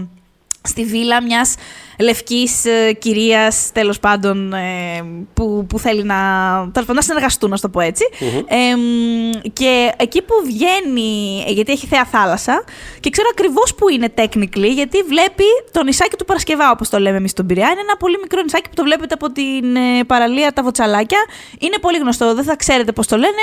στη 0.62 0.84
βίλα 0.84 1.22
μιας 1.22 1.54
λευκής 2.00 2.64
ε, 2.64 2.92
κυρίας, 2.92 3.70
τέλος 3.72 3.98
πάντων, 3.98 4.52
ε, 4.52 5.04
που, 5.34 5.66
που 5.68 5.78
θέλει 5.78 6.02
να, 6.04 6.16
τέλος 6.58 6.72
πάντων, 6.72 6.94
να 6.94 7.02
συνεργαστούν, 7.02 7.50
να 7.50 7.58
το 7.58 7.68
πω 7.68 7.80
έτσι. 7.80 8.04
Ε, 8.46 8.76
μ, 8.76 9.30
και 9.52 9.92
εκεί 9.96 10.22
που 10.22 10.34
βγαίνει, 10.44 11.44
ε, 11.48 11.52
γιατί 11.52 11.72
έχει 11.72 11.86
θέα 11.86 12.04
θάλασσα, 12.04 12.64
και 13.00 13.10
ξέρω 13.10 13.28
ακριβώς 13.32 13.74
που 13.74 13.88
είναι 13.88 14.08
technically, 14.16 14.70
γιατί 14.74 15.02
βλέπει 15.02 15.44
το 15.72 15.82
νησάκι 15.82 16.16
του 16.16 16.24
Παρασκευά, 16.24 16.70
όπως 16.70 16.88
το 16.88 16.98
λέμε 16.98 17.16
εμείς 17.16 17.30
στον 17.30 17.46
Πειραιά. 17.46 17.70
Είναι 17.70 17.80
ένα 17.80 17.96
πολύ 17.96 18.18
μικρό 18.22 18.42
νησάκι 18.42 18.68
που 18.68 18.74
το 18.74 18.82
βλέπετε 18.82 19.14
από 19.14 19.32
την 19.32 19.76
ε, 19.76 20.04
παραλία 20.06 20.52
Τα 20.52 20.62
Βοτσαλάκια. 20.62 21.18
Είναι 21.58 21.78
πολύ 21.80 21.98
γνωστό, 21.98 22.34
δεν 22.34 22.44
θα 22.44 22.56
ξέρετε 22.56 22.92
πώς 22.92 23.06
το 23.06 23.16
λένε. 23.16 23.42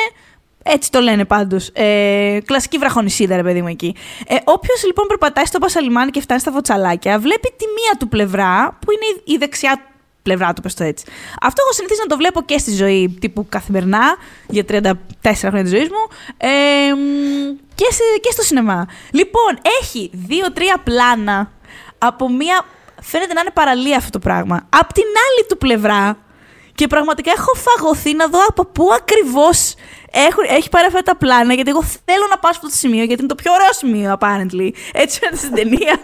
Έτσι 0.67 0.91
το 0.91 0.99
λένε 0.99 1.25
πάντως. 1.25 1.69
Ε, 1.73 2.37
κλασική 2.45 2.77
βραχονισίδα, 2.77 3.35
ρε 3.35 3.43
παιδί 3.43 3.61
μου 3.61 3.67
εκεί. 3.67 3.95
Ε, 4.27 4.35
Όποιος 4.43 4.83
λοιπόν 4.85 5.07
περπατάει 5.07 5.45
στο 5.45 5.59
Πασαλιμάνι 5.59 6.11
και 6.11 6.21
φτάνει 6.21 6.39
στα 6.39 6.51
βοτσαλάκια, 6.51 7.19
βλέπει 7.19 7.53
τη 7.57 7.65
μία 7.65 7.97
του 7.99 8.07
πλευρά, 8.07 8.77
που 8.81 8.91
είναι 8.91 9.05
η- 9.25 9.33
η 9.33 9.37
δεξιά 9.37 9.81
πλευρά 10.21 10.53
του, 10.53 10.61
πες 10.61 10.73
το 10.73 10.83
έτσι. 10.83 11.05
Αυτό 11.41 11.61
έχω 11.63 11.73
συνηθίσει 11.73 11.99
να 11.99 12.05
το 12.07 12.17
βλέπω 12.17 12.41
και 12.41 12.57
στη 12.57 12.71
ζωή, 12.75 13.17
τύπου 13.19 13.45
καθημερινά, 13.49 14.15
για 14.47 14.65
34 14.65 15.47
χρόνια 15.47 15.61
της 15.63 15.71
ζωής 15.71 15.89
μου. 15.89 16.15
Ε, 16.37 16.47
μ, 16.93 17.55
και, 17.75 17.85
σε- 17.89 18.19
και 18.21 18.31
στο 18.31 18.41
σινεμά. 18.41 18.85
Λοιπόν, 19.11 19.57
έχει 19.81 20.09
δύο-τρία 20.13 20.77
πλάνα 20.83 21.51
από 21.97 22.29
μία. 22.31 22.65
Φαίνεται 23.01 23.33
να 23.33 23.41
είναι 23.41 23.51
παραλία 23.53 23.97
αυτό 23.97 24.09
το 24.09 24.19
πράγμα. 24.19 24.67
Απ' 24.69 24.93
την 24.93 25.03
άλλη 25.03 25.45
του 25.49 25.57
πλευρά, 25.57 26.17
και 26.75 26.87
πραγματικά 26.87 27.31
έχω 27.37 27.51
φαγωθεί 27.53 28.13
να 28.13 28.27
δω 28.27 28.39
από 28.47 28.65
πού 28.65 28.87
ακριβώ 30.15 30.41
έχει 30.49 30.69
πάρει 30.69 30.85
αυτά 30.85 31.01
τα 31.01 31.15
πλάνα. 31.15 31.53
Γιατί 31.53 31.69
εγώ 31.69 31.83
θέλω 31.83 32.25
να 32.29 32.37
πάω 32.37 32.51
σε 32.51 32.57
αυτό 32.57 32.67
το 32.67 32.75
σημείο, 32.75 33.03
γιατί 33.03 33.21
είναι 33.21 33.33
το 33.35 33.35
πιο 33.35 33.51
ωραίο 33.53 33.73
σημείο, 33.73 34.17
apparently. 34.19 34.69
Έτσι 34.93 35.19
φαίνεται 35.19 35.37
στην 35.45 35.53
ταινία. 35.53 35.95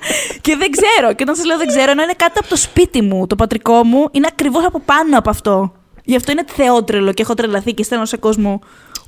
και 0.42 0.56
δεν 0.56 0.70
ξέρω. 0.72 1.14
Και 1.14 1.24
όταν 1.24 1.36
σας 1.36 1.46
λέω 1.46 1.58
δεν 1.58 1.68
ξέρω, 1.68 1.92
ενώ 1.92 2.04
είναι 2.04 2.14
κάτω 2.14 2.40
από 2.40 2.48
το 2.48 2.56
σπίτι 2.56 3.02
μου, 3.02 3.28
το 3.28 3.36
πατρικό 3.36 3.84
μου, 3.84 4.08
είναι 4.12 4.28
ακριβώς 4.32 4.66
από 4.66 4.80
πάνω 4.80 5.18
από 5.18 5.30
αυτό. 5.30 5.74
Γι' 6.04 6.16
αυτό 6.16 6.32
είναι 6.32 6.44
θεότρελο 6.48 7.14
και 7.14 7.22
έχω 7.22 7.34
τρελαθεί 7.34 7.74
και 7.74 7.84
στέλνω 7.84 8.06
σε 8.06 8.18
κόσμο. 8.18 8.60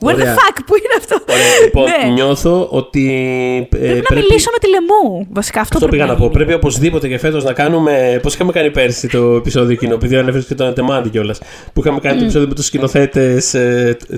Where 0.01 0.11
the 0.11 0.13
Ωραία. 0.13 0.35
fuck, 0.35 0.57
πού 0.65 0.75
είναι 0.75 0.95
αυτό; 0.97 1.15
Ωραία, 1.33 1.59
λοιπόν, 1.63 1.83
Ναι. 2.05 2.11
νιώθω 2.13 2.67
ότι. 2.71 3.05
ε, 3.71 3.77
Πρέπει 3.77 4.05
να 4.09 4.15
μιλήσω 4.15 4.49
με 4.51 4.57
τη 4.57 4.67
λαιμού. 4.69 5.27
Βασικά 5.31 5.61
αυτό, 5.61 5.77
Αυτό 5.77 5.87
πρέπει 5.87 6.01
πήγα 6.01 6.05
να 6.13 6.17
πω. 6.17 6.23
γίνει. 6.23 6.33
Πρέπει 6.33 6.53
οπωσδήποτε 6.53 7.07
και 7.07 7.17
φέτος 7.17 7.43
να 7.43 7.53
κάνουμε. 7.53 8.19
Πώς 8.21 8.33
είχαμε 8.33 8.51
κάνει 8.51 8.71
πέρσι 8.71 9.07
το 9.07 9.17
επεισόδιο 9.35 9.71
εκείνο, 9.71 9.93
επειδή 9.93 10.15
ανέφερε 10.15 10.43
και 10.43 10.55
τον 10.55 10.67
Ατεμάντη 10.67 11.09
κιόλας. 11.09 11.39
Που 11.73 11.79
είχαμε 11.81 11.99
κάνει 11.99 12.17
το 12.17 12.23
επεισόδιο 12.23 12.47
με 12.47 12.53
τους 12.55 12.65
σκηνοθέτες. 12.65 13.55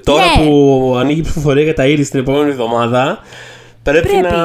τώρα 0.03 0.23
Ναι. 0.23 0.45
που 0.45 0.95
ανοίγει 0.99 1.19
η 1.19 1.23
ψηφοφορία 1.23 1.63
για 1.63 1.73
τα 1.73 1.85
ήρη 1.85 2.07
την 2.07 2.19
επόμενη 2.19 2.49
εβδομάδα. 2.49 3.19
Πρέπει, 3.91 4.07
Πρέπει. 4.07 4.23
να 4.23 4.37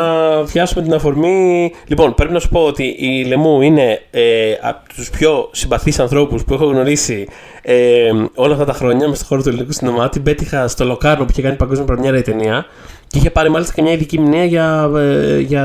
πιάσουμε 0.53 0.82
την 0.82 0.95
αφορμή. 0.95 1.72
Λοιπόν, 1.86 2.14
πρέπει 2.14 2.32
να 2.32 2.38
σου 2.38 2.49
πω 2.49 2.61
ότι 2.61 2.97
η 2.99 3.24
Λεμού 3.24 3.61
είναι 3.61 4.01
ε, 4.11 4.53
από 4.61 4.88
τους 4.95 5.11
πιο 5.11 5.49
συμπαθείς 5.53 5.99
ανθρώπους 6.01 6.45
που 6.45 6.55
έχω 6.55 6.64
γνωρίσει 6.64 7.28
ε, 7.62 8.11
όλα 8.34 8.53
αυτά 8.53 8.64
τα 8.64 8.72
χρόνια 8.72 9.09
μέσα 9.09 9.14
στον 9.14 9.26
χώρο 9.26 9.43
του 9.43 9.49
ελληνικού 9.49 9.72
σινεμά. 9.72 10.09
Την 10.09 10.22
πέτυχα 10.22 10.68
στο 10.68 10.84
Λοκάρνο 10.84 11.24
που 11.24 11.30
είχε 11.32 11.43
κάνει 11.43 11.57
παγκόσμια 11.57 11.86
πρεμιέρα 11.86 12.18
η 12.18 12.22
ταινία. 12.22 12.66
Και 13.07 13.18
είχε 13.18 13.30
πάρει 13.30 13.49
μάλιστα 13.51 13.74
και 13.74 13.82
μια 13.82 13.93
ειδική 13.93 14.18
μνήμα 14.20 14.45
για, 14.45 14.91
ε, 14.97 15.38
για, 15.38 15.64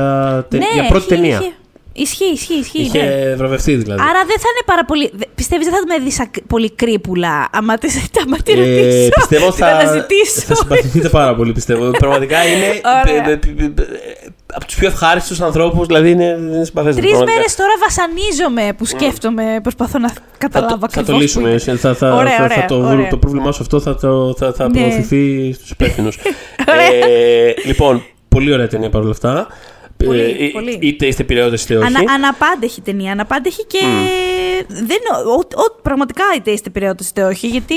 τε- 0.50 0.60
Ναι, 0.60 0.66
για 0.74 0.86
πρώτη 0.88 1.04
είχε- 1.04 1.14
ταινία. 1.14 1.38
είχε- 1.40 1.52
Ισχύει, 1.96 2.32
ισχύει, 2.32 2.54
ισχύει. 2.58 2.80
Είχε 2.82 3.02
ναι. 3.02 3.34
βραβευτεί 3.34 3.74
δηλαδή. 3.74 4.00
Άρα 4.00 4.18
δεν 4.26 4.38
θα 4.38 4.48
είναι 4.52 4.62
πάρα 4.66 4.84
πολύ. 4.84 5.12
Πιστεύεις 5.34 5.66
δεν 5.66 5.74
θα 5.74 5.80
με 5.86 6.04
δεις 6.04 6.20
πολύ 6.46 6.70
κρύπουλα. 6.70 7.48
άμα 7.52 7.78
τη 7.78 7.88
άμα 8.24 8.36
τη 8.36 8.52
Ε, 8.52 8.56
ρωτήσω. 8.56 9.08
πιστεύω 9.14 9.46
την 9.50 9.54
θα, 9.64 9.66
αναζητήσω. 9.66 10.40
θα 10.40 10.54
συμπαθηθείτε 10.54 11.08
πάρα 11.08 11.34
πολύ, 11.34 11.52
πιστεύω. 11.52 11.90
Πραγματικά 12.04 12.46
είναι 12.46 12.80
Ωραία. 13.02 13.28
ε, 13.28 13.30
ε, 13.30 13.32
ε, 13.32 13.64
ε, 13.64 13.72
από 14.54 14.64
τους 14.66 14.74
πιο 14.74 14.88
ευχάριστους 14.88 15.40
ανθρώπους, 15.40 15.86
δηλαδή 15.86 16.10
είναι, 16.10 16.24
είναι 16.40 16.64
συμπαθέστατο. 16.64 17.06
Τρεις 17.06 17.18
μέρες 17.18 17.54
τώρα 17.54 17.72
βασανίζομαι 17.84 18.72
που 18.78 18.84
σκέφτομαι, 18.84 19.58
προσπαθώ 19.62 19.98
να 19.98 20.08
θα, 20.08 20.14
καταλάβω 20.38 20.74
το, 20.74 20.78
θα 20.80 20.86
ακριβώς 20.86 21.06
το 21.06 21.12
που 21.12 21.18
λύσουμε. 21.20 21.48
είναι. 21.50 21.76
Θα, 21.76 21.94
θα, 21.94 22.14
Ωραία, 22.14 22.36
θα, 22.36 22.44
ωραία, 22.44 22.56
θα 22.56 22.64
το, 22.64 22.76
ωραία. 22.76 23.08
το 23.08 23.16
πρόβλημά 23.16 23.52
σου 23.52 23.62
αυτό 23.62 23.80
θα, 23.80 23.96
το, 23.96 24.34
θα, 24.38 24.52
θα 24.52 24.68
Ναι. 24.68 24.78
προωθηθεί 24.80 25.52
στους 25.52 25.70
υπεύθυνους. 25.70 26.18
Ωραία. 26.72 27.06
ε, 27.08 27.54
λοιπόν, 27.64 28.02
πολύ 28.28 28.52
ωραία 28.52 28.66
ταινία 28.66 28.90
παρόλα 28.90 29.10
αυτά. 29.10 29.46
Πολύ, 30.04 30.20
Ε, 30.40 30.48
πολύ. 30.52 30.78
Είτε 30.82 31.06
είστε 31.06 31.24
πειραιώτες 31.24 31.62
είτε 31.62 31.76
όχι. 31.76 31.86
Ανα, 31.86 32.12
αναπάντεχη 32.12 32.80
ταινία. 32.80 33.12
Αναπάντεχη 33.12 33.64
και. 33.64 33.78
Δεν, 34.68 34.98
ο, 35.26 35.32
ο- 35.34 35.80
πραγματικά 35.82 36.22
είτε 36.36 36.50
είστε 36.50 36.70
πειραιώτες 36.70 37.08
είτε 37.08 37.22
όχι. 37.24 37.46
Γιατί 37.46 37.74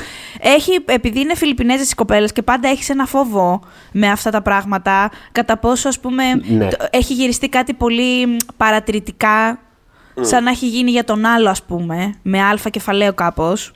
έχει, 0.56 0.72
επειδή 0.84 1.20
είναι 1.20 1.34
Φιλιππινέζες 1.36 1.90
οι 1.90 1.94
κοπέλες 1.94 2.32
και 2.32 2.42
πάντα 2.42 2.68
έχεις 2.68 2.88
ένα 2.88 3.06
φόβο 3.06 3.60
με 3.92 4.08
αυτά 4.08 4.30
τα 4.30 4.42
πράγματα. 4.42 5.10
Κατά 5.32 5.58
πόσο, 5.58 5.88
ας 5.88 6.00
πούμε, 6.00 6.22
Ναι. 6.34 6.68
το- 6.68 6.86
έχει 6.90 7.14
γυριστεί 7.14 7.48
κάτι 7.48 7.72
πολύ 7.74 8.26
μ, 8.26 8.36
παρατηρητικά. 8.56 9.60
Σαν 10.20 10.42
να 10.44 10.50
έχει 10.50 10.68
γίνει 10.68 10.90
για 10.90 11.04
τον 11.04 11.24
άλλο, 11.24 11.48
ας 11.50 11.62
πούμε. 11.62 12.14
Με 12.22 12.42
άλφα 12.42 12.70
κεφαλαίο 12.70 13.14
κάπως. 13.14 13.72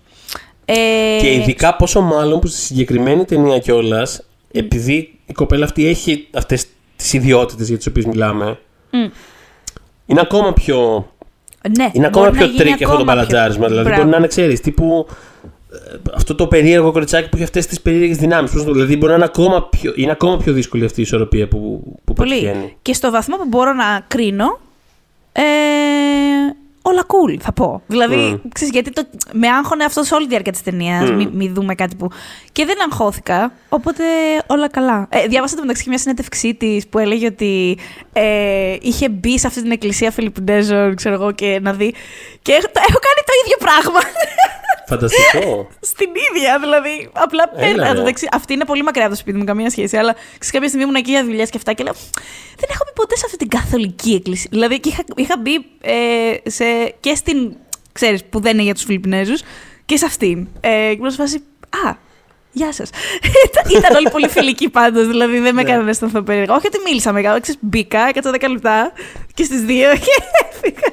Ε, 0.65 0.75
Και 1.21 1.33
ειδικά 1.33 1.77
πόσο 1.77 2.01
μάλλον 2.01 2.41
που 2.41 2.47
στη 2.47 2.59
συγκεκριμένη 2.59 3.25
ταινία 3.25 3.59
κιόλας, 3.59 4.23
επειδή 4.53 5.19
η 5.27 5.33
κοπέλα 5.33 5.65
αυτή 5.65 5.87
έχει 5.87 6.29
αυτές 6.35 6.67
τις 7.03 7.13
ιδιότητες 7.13 7.69
για 7.69 7.77
τις 7.77 7.87
οποίες 7.87 8.05
μιλάμε, 8.05 8.59
Μμ. 8.91 9.09
είναι 10.07 10.21
ακόμα 10.21 10.53
πιο. 10.53 11.07
ναι, 11.77 11.91
Είναι 11.93 12.07
ακόμα 12.07 12.25
μπορεί 12.25 12.39
να 12.39 12.45
πιο 12.45 12.53
γίνει 12.53 12.59
tricky 12.59 12.85
αυτό 12.85 12.97
το 12.97 13.03
ακόμα 13.03 13.05
πιο- 13.05 13.15
μπαλαντζάρισμα. 13.15 13.67
Δηλαδή 13.67 13.85
Μπράβο. 13.85 14.01
μπορεί 14.01 14.13
να 14.13 14.17
είναι, 14.19 14.27
ξέρεις, 14.27 14.61
τύπου. 14.61 15.07
ε, 15.73 15.77
Αυτό 16.15 16.35
το 16.35 16.47
περίεργο 16.47 16.93
κοριτσάκι 16.93 17.29
που 17.29 17.35
έχει 17.37 17.45
αυτές 17.45 17.67
τις 17.67 17.81
περίεργες 17.81 18.17
δυνάμεις. 18.17 18.51
Δηλαδή 18.51 18.97
μπορεί 18.97 19.11
να 19.11 19.15
είναι 19.17 19.25
ακόμα 19.25 19.63
πιο, 19.69 19.93
είναι 19.97 20.11
ακόμα 20.11 20.37
πιο 20.37 20.53
δύσκολη 20.53 20.85
αυτή 20.85 21.01
η 21.01 21.03
ισορροπία 21.03 21.49
που, 21.49 21.83
που 22.05 22.13
Πολύ. 22.13 22.31
πετυχαίνει. 22.31 22.77
Και 22.83 22.93
στο 22.95 23.11
βαθμό 23.11 23.37
που 23.37 23.47
μπορώ 23.49 23.73
να 23.73 24.05
κρίνω, 24.09 24.59
ε, 25.33 25.43
όλα 26.93 27.07
cool, 27.07 27.37
θα 27.41 27.53
πω. 27.53 27.83
Δηλαδή, 27.87 28.17
Μμ. 28.17 28.49
ξέρεις, 28.55 28.73
γιατί 28.73 28.91
το, 28.91 29.03
με 29.33 29.49
άγχωνε 29.49 29.85
αυτός 29.85 30.07
σε 30.07 30.15
όλη 30.15 30.25
τη 30.25 30.31
διάρκεια 30.31 30.53
της 30.53 30.63
ταινίας. 30.63 31.11
Μμ. 31.11 31.17
Μην 31.17 31.31
μη 31.33 31.49
δούμε 31.49 31.75
κάτι 31.75 31.97
που. 31.97 32.09
Και 32.53 32.65
δεν 32.65 32.77
αγχώθηκα, 32.91 33.53
οπότε 33.69 34.03
όλα 34.47 34.69
καλά. 34.69 35.07
Ε, 35.11 35.27
διάβασα 35.27 35.55
το 35.55 35.61
μεταξύ 35.61 35.83
και 35.83 35.89
μια 35.89 35.99
συνέντευξή 35.99 36.55
της 36.55 36.89
που 36.89 36.99
έλεγε 36.99 37.27
ότι 37.27 37.79
ε, 38.13 38.77
είχε 38.81 39.09
μπει 39.09 39.39
σε 39.39 39.47
αυτή 39.47 39.63
την 39.63 39.71
εκκλησία 39.71 40.11
Φιλιππινέζων, 40.11 40.95
ξέρω 40.95 41.15
εγώ, 41.15 41.33
και 41.33 41.59
να 41.63 41.73
δει. 41.73 41.95
Και 42.43 42.53
έχω, 42.53 42.67
έχω 42.89 42.99
κάνει 43.07 43.23
το 43.27 43.33
ίδιο 43.45 43.57
πράγμα. 43.59 44.01
Φανταστικό. 44.95 45.69
Στην 45.81 46.09
ίδια, 46.31 46.59
δηλαδή. 46.59 47.09
Απλά 47.13 47.51
Έλα, 47.57 47.67
παίρνω. 47.67 47.83
ρε. 47.83 47.89
εν 47.89 47.95
τω 47.95 48.01
μεταξύ, 48.01 48.29
Αυτή 48.33 48.53
είναι 48.53 48.65
πολύ 48.65 48.83
μακριά 48.83 49.05
από 49.07 49.15
το 49.15 49.21
σπίτι 49.21 49.39
μου, 49.39 49.45
καμία 49.45 49.71
σχέση. 49.71 49.97
Αλλά 49.97 50.13
ξέρεις, 50.13 50.51
κάποια 50.51 50.69
στιγμή 50.69 50.85
ήμουν 50.85 50.95
εκεί 50.97 51.11
για 51.11 51.25
δουλειά 51.25 51.45
και 51.45 51.57
αυτά 51.57 51.73
και 51.73 51.83
λέω. 51.83 51.93
Δεν 52.57 52.69
έχω 52.71 52.83
μπει 52.87 52.93
ποτέ 52.95 53.17
σε 53.17 53.23
αυτή 53.27 53.37
την 53.37 53.49
καθολική 53.49 54.13
εκκλησία. 54.13 54.49
Δηλαδή 54.53 54.81
και 54.81 54.89
είχα, 54.89 55.05
είχα 55.17 55.37
μπει 55.39 55.55
ε, 55.81 56.51
σε, 56.51 56.65
και 57.01 57.15
στην. 57.15 57.53
ξέρεις, 57.93 58.25
που 58.25 58.41
δεν 58.41 58.53
είναι 58.53 58.63
για 58.63 58.75
τους 58.75 58.85
Φιλιππινέζους 58.85 59.43
και 59.85 59.97
σε 59.97 60.05
αυτήν. 60.05 60.49
Ε, 60.61 60.69
και 60.69 60.97
ήμουν 60.99 61.11
σε 61.11 61.17
φάση. 61.17 61.37
Α, 61.87 61.95
Γεια 62.53 62.73
σας. 62.73 62.91
ήταν, 63.49 63.79
ήταν 63.79 63.97
όλοι 63.97 64.09
πολύ 64.11 64.29
φιλικοί 64.29 64.69
πάντως, 64.69 65.07
δηλαδή 65.07 65.39
δεν 65.39 65.55
με 65.55 65.63
Ναι. 65.63 65.69
έκαναν 65.69 65.85
να 65.85 65.91
αισθανθώ 65.91 66.23
περίεργα. 66.23 66.55
Όχι 66.55 66.67
ότι 66.67 66.79
μίλησα 66.85 67.13
μεγάλο, 67.13 67.41
ξέρεις, 67.41 67.61
μπήκα, 67.63 68.09
έκατσα 68.09 68.31
10 68.31 68.51
λεπτά 68.51 68.93
και 69.35 69.45
στις 69.45 69.61
δύο 69.61 69.89
και 70.05 70.23
έφυγα. 70.51 70.87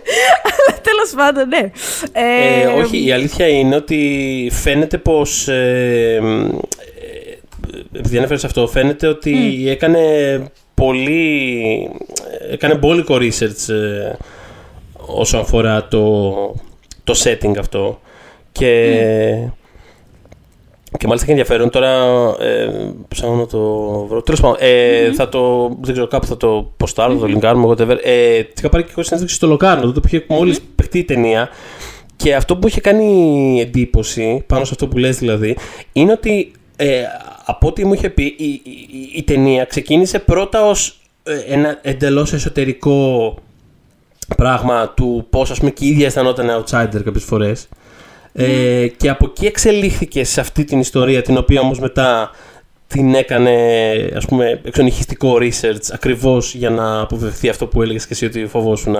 Αλλά 0.43 0.79
τέλος 0.81 1.13
πάντων, 1.15 1.47
ναι. 1.47 1.71
Ε, 2.11 2.65
όχι, 2.65 3.05
η 3.05 3.11
αλήθεια 3.11 3.47
είναι 3.47 3.75
ότι 3.75 4.49
φαίνεται 4.51 4.97
πως... 4.97 5.47
Ε, 5.47 6.15
ε, 6.15 7.97
επειδή 7.97 8.17
ανέφερες 8.17 8.43
αυτό, 8.43 8.67
φαίνεται 8.67 9.07
ότι 9.07 9.63
έκανε 9.67 10.01
πολύ... 10.73 11.89
έκανε 12.51 12.75
μπόλικο 12.75 13.15
research 13.15 13.69
ε, 13.73 14.13
όσον 14.95 15.39
αφορά 15.39 15.87
το, 15.87 16.33
το 17.03 17.21
setting 17.23 17.57
αυτό. 17.59 18.01
Και, 18.51 18.95
και 20.97 21.07
μάλιστα 21.07 21.29
έχει 21.31 21.39
ενδιαφέρον 21.39 21.69
τώρα. 21.69 21.89
Ε, 22.39 22.69
ψάχνω 23.07 23.35
να 23.35 23.45
το 23.47 23.59
βρω. 24.09 24.21
Τέλος 24.21 24.39
πάντων, 24.41 24.57
ε, 24.59 25.13
θα 25.13 25.29
το. 25.29 25.67
Δεν 25.81 25.91
ξέρω, 25.93 26.07
κάπου 26.07 26.25
θα 26.25 26.37
το 26.37 26.71
ποστάρω, 26.77 27.13
θα 27.17 27.27
το 27.27 27.33
linkάρουμε, 27.33 27.67
whatever. 27.67 27.97
Ε, 28.03 28.41
είχα 28.57 28.69
πάρει 28.69 28.83
και 28.83 28.89
εγώ 28.91 29.03
συνέντευξη 29.03 29.35
στο 29.35 29.47
Λοκάρνο, 29.47 29.81
τότε 29.85 29.99
που 29.99 30.07
είχε 30.07 30.25
μόλις 30.27 30.61
παιχτεί 30.75 30.97
η 30.99 31.03
ταινία. 31.03 31.49
Και 32.15 32.35
αυτό 32.35 32.57
που 32.57 32.67
είχε 32.67 32.81
κάνει 32.81 33.57
εντύπωση, 33.61 34.43
πάνω 34.47 34.63
σε 34.65 34.69
αυτό 34.73 34.87
που 34.87 34.97
λες 34.97 35.17
δηλαδή, 35.17 35.57
είναι 35.93 36.11
ότι 36.11 36.51
ε, 36.75 37.01
από 37.45 37.67
ό,τι 37.67 37.85
μου 37.85 37.93
είχε 37.93 38.09
πει, 38.09 38.23
η, 38.23 38.33
η, 38.37 38.71
η- 38.91 39.11
η 39.15 39.23
ταινία 39.23 39.65
ξεκίνησε 39.65 40.19
πρώτα 40.19 40.65
ως 40.65 40.99
ε, 41.23 41.37
ένα 41.53 41.79
εντελώς 41.81 42.33
εσωτερικό 42.33 43.35
πράγμα 44.37 44.89
του 44.95 45.27
πώς 45.29 45.51
ας 45.51 45.59
πούμε 45.59 45.71
και 45.71 45.85
η 45.85 45.87
ίδια 45.87 46.05
αισθανόταν 46.05 46.47
outsider 46.63 47.01
κάποιες 47.03 47.23
φορές. 47.23 47.67
Ε, 48.33 48.87
και 48.97 49.09
από 49.09 49.25
εκεί 49.29 49.45
εξελίχθηκε 49.45 50.23
σε 50.23 50.39
αυτή 50.39 50.63
την 50.63 50.79
ιστορία 50.79 51.21
την 51.21 51.37
οποία 51.37 51.61
όμως 51.61 51.79
μετά 51.79 52.31
την 52.87 53.15
έκανε 53.15 53.51
ας 54.15 54.25
πούμε 54.25 54.61
εξονυχιστικό 54.63 55.37
research 55.39 55.89
ακριβώς 55.91 56.53
για 56.53 56.69
να 56.69 56.99
αποφευθεί 56.99 57.49
αυτό 57.49 57.67
που 57.67 57.81
έλεγες 57.81 58.03
και 58.07 58.13
εσύ 58.13 58.25
ότι 58.25 58.45
φοβόσουν 58.45 58.91
να, 58.91 58.99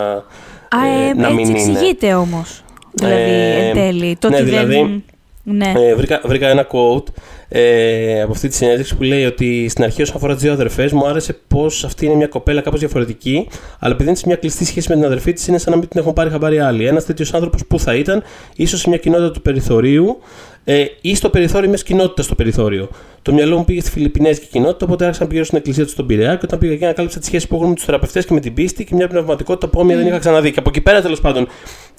Α, 0.70 0.86
ε, 0.86 1.10
ε, 1.10 1.14
να 1.14 1.30
μην 1.30 1.40
έτσι 1.50 1.62
είναι. 1.62 1.72
εξηγείται 1.72 2.14
όμως. 2.14 2.64
Δηλαδή, 2.94 3.16
Ε, 3.22 3.68
εν 3.68 3.74
τέλει. 3.74 4.18
Το 4.20 4.30
ναι, 4.30 4.36
ότι 4.36 4.46
δηλαδή, 4.46 4.74
δεν. 4.76 5.04
Ναι. 5.44 5.74
Ε, 5.76 5.96
βρήκα, 5.96 6.22
βρήκα 6.26 6.48
ένα 6.48 6.68
quote 6.72 7.04
ε, 7.50 8.22
από 8.22 8.32
αυτή 8.32 8.48
τη 8.48 8.56
συνέντευξη 8.56 8.96
που 8.96 9.04
λέει 9.04 9.26
ότι 9.26 9.70
στην 9.70 9.84
αρχή, 9.84 10.02
όσον 10.02 10.16
αφορά 10.16 10.34
τις 10.34 10.44
δύο 10.44 10.52
αδερφές, 10.52 10.92
μου 10.92 11.08
άρεσε 11.08 11.38
πως 11.48 11.84
αυτή 11.84 12.06
είναι 12.06 12.16
μια 12.16 12.28
κοπέλα 12.28 12.62
κάπως 12.62 12.80
διαφορετική, 12.80 13.48
αλλά 13.80 13.94
επειδή 13.94 14.10
είναι 14.10 14.18
σε 14.18 14.28
μια 14.28 14.36
κλειστή 14.36 14.66
σχέση 14.66 14.90
με 14.90 14.96
την 14.96 15.06
αδερφή 15.06 15.34
της, 15.34 15.48
είναι 15.48 15.58
σαν 15.58 15.72
να 15.74 15.80
μην 15.80 15.88
την 15.88 16.00
έχουν 16.00 16.14
πάρει 16.14 16.30
χαμπάρι 16.30 16.60
άλλοι. 16.60 16.86
Ένας 16.86 17.06
τέτοιος 17.06 17.34
άνθρωπος 17.34 17.66
που 17.66 17.80
θα 17.80 17.96
ήταν, 17.96 18.24
ίσως 18.56 18.80
σε 18.80 18.90
μια 18.90 18.98
κοινότητα 18.98 19.32
του 19.32 19.42
περιθωρίου 19.42 20.20
ε, 20.64 20.86
ή 21.02 21.16
στο 21.16 21.30
περιθώριο 21.30 21.68
μιας 21.70 21.84
κοινότητας 21.84 22.26
στο 22.26 22.36
περιθώριο. 22.36 22.90
Το 23.22 23.34
μυαλό 23.34 23.58
μου 23.58 23.66
πήγε 23.66 23.82
στη 23.82 23.90
Φιλιππινέζικη 23.90 24.48
κοινότητα, 24.48 24.86
οπότε 24.86 25.04
άρχισα 25.04 25.22
να 25.22 25.28
πηγαίνω 25.28 25.46
στην 25.46 25.58
εκκλησία 25.58 25.84
του 25.84 25.90
στον 25.90 26.06
Πειραιά 26.06 26.36
και 26.36 26.42
όταν 26.44 26.60
πήγα 26.60 26.74
εκεί 26.74 26.84
ανακάλυψα 26.84 27.20
τι 27.20 27.26
σχέσει 27.26 27.48
που 27.48 27.56
έχουν 27.56 27.68
με 27.68 27.76
τους 27.76 27.84
θεραπευτές 27.84 28.26
και 28.26 28.34
με 28.34 28.40
την 28.40 28.54
πίστη 28.54 28.84
και 28.84 28.96
μια 28.96 29.08
πνευματικότητα 29.08 29.68
που 29.68 29.80
όμοια 29.80 29.98
δεν 29.98 30.08
είχα 30.08 30.18
ξαναδεί. 30.18 30.52
Και 30.52 30.60
από 30.60 30.70
εκεί 30.70 30.82
πέρα 30.82 31.02
τέλος 31.02 31.22
πάντων 31.22 31.48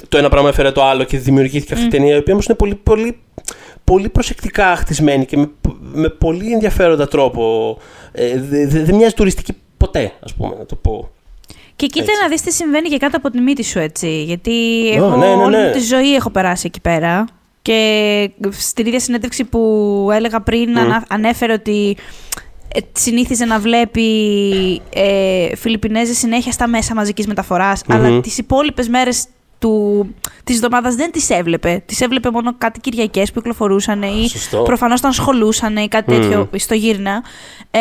το 0.09 0.19
ένα 0.19 0.29
πράγμα 0.29 0.49
έφερε 0.49 0.73
το 0.73 0.85
άλλο 0.85 1.05
και 1.05 1.19
δημιουργήθηκε 1.19 1.75
αυτή 1.75 1.87
η 1.87 1.89
ταινία, 1.89 2.15
η 2.15 2.19
οποία 2.19 2.33
όμως 2.33 2.47
είναι 2.47 2.57
πολύ, 2.57 2.75
πολύ, 2.75 3.19
πολύ 3.91 4.09
προσεκτικά 4.09 4.77
χτισμένη 4.77 5.25
και 5.25 5.37
με, 5.37 5.51
με 5.93 6.09
πολύ 6.09 6.53
ενδιαφέροντα 6.53 7.09
τρόπο. 7.09 7.77
Ε, 8.13 8.41
δεν 8.41 8.71
δε, 8.71 8.83
δεν 8.83 8.95
μοιάζει 8.95 9.15
τουριστική 9.15 9.57
ποτέ, 9.77 10.13
ας 10.25 10.35
πούμε, 10.35 10.55
να 10.59 10.67
το 10.67 10.77
πω. 10.77 11.11
Και 11.77 11.87
κοίτα 11.87 12.11
Έτσι. 12.11 12.23
να 12.23 12.29
δεις 12.29 12.43
τι 12.43 12.53
συμβαίνει 12.53 12.89
και 12.89 12.97
κάτω 12.97 13.17
από 13.17 13.31
τη 13.31 13.41
μύτη 13.41 13.65
σου, 13.65 13.79
έτσι. 13.79 14.23
Γιατί 14.23 14.89
εγώ 14.91 15.17
ναι, 15.17 15.27
ναι, 15.27 15.33
όλη 15.33 15.57
ναι. 15.57 15.65
μου 15.65 15.73
τη 15.73 15.81
ζωή 15.81 16.15
έχω 16.15 16.31
περάσει 16.31 16.67
εκεί 16.67 16.81
πέρα. 16.81 17.25
Και 17.63 18.31
στην 18.51 18.87
ίδια 18.87 19.01
συνέντευξη 19.01 19.45
που 19.45 20.09
έλεγα 20.13 20.41
πριν, 20.41 20.79
ανα- 20.79 21.05
ανέφερε 21.09 21.53
ότι 21.53 21.97
ε, 22.75 22.81
συνήθιζε 22.93 23.45
να 23.45 23.59
βλέπει 23.59 24.11
ε, 24.95 25.57
Φιλιππινέζες 25.57 26.19
συνέχεια 26.19 26.53
στα 26.53 26.69
μέσα 26.69 26.95
μαζικής 26.95 27.27
μεταφοράς, 27.27 27.83
αλλά 27.89 28.21
τις 28.21 28.39
υπόλοιπες 28.39 28.89
μέρες 28.89 29.25
του, 29.61 30.07
της 30.45 30.55
εβδομάδας 30.55 30.95
δεν 30.95 31.11
τις 31.11 31.31
έβλεπε. 31.31 31.83
Τις 31.87 32.01
έβλεπε 32.01 32.31
μόνο 32.31 32.55
κάτι 32.59 32.81
Κυριακές 32.81 33.29
που 33.33 33.39
κυκλοφορούσαν 33.41 34.03
ή 34.03 34.29
Σωστό. 34.29 34.63
προφανώς 34.63 34.99
όταν 34.99 35.13
σχολούσαν 35.13 35.77
ή 35.77 35.89
κάτι 35.89 36.13
τέτοιο 36.21 36.39
Μμμ. 36.39 36.59
στο 36.59 36.75
γύρνα. 36.75 37.25
Ε, 37.71 37.79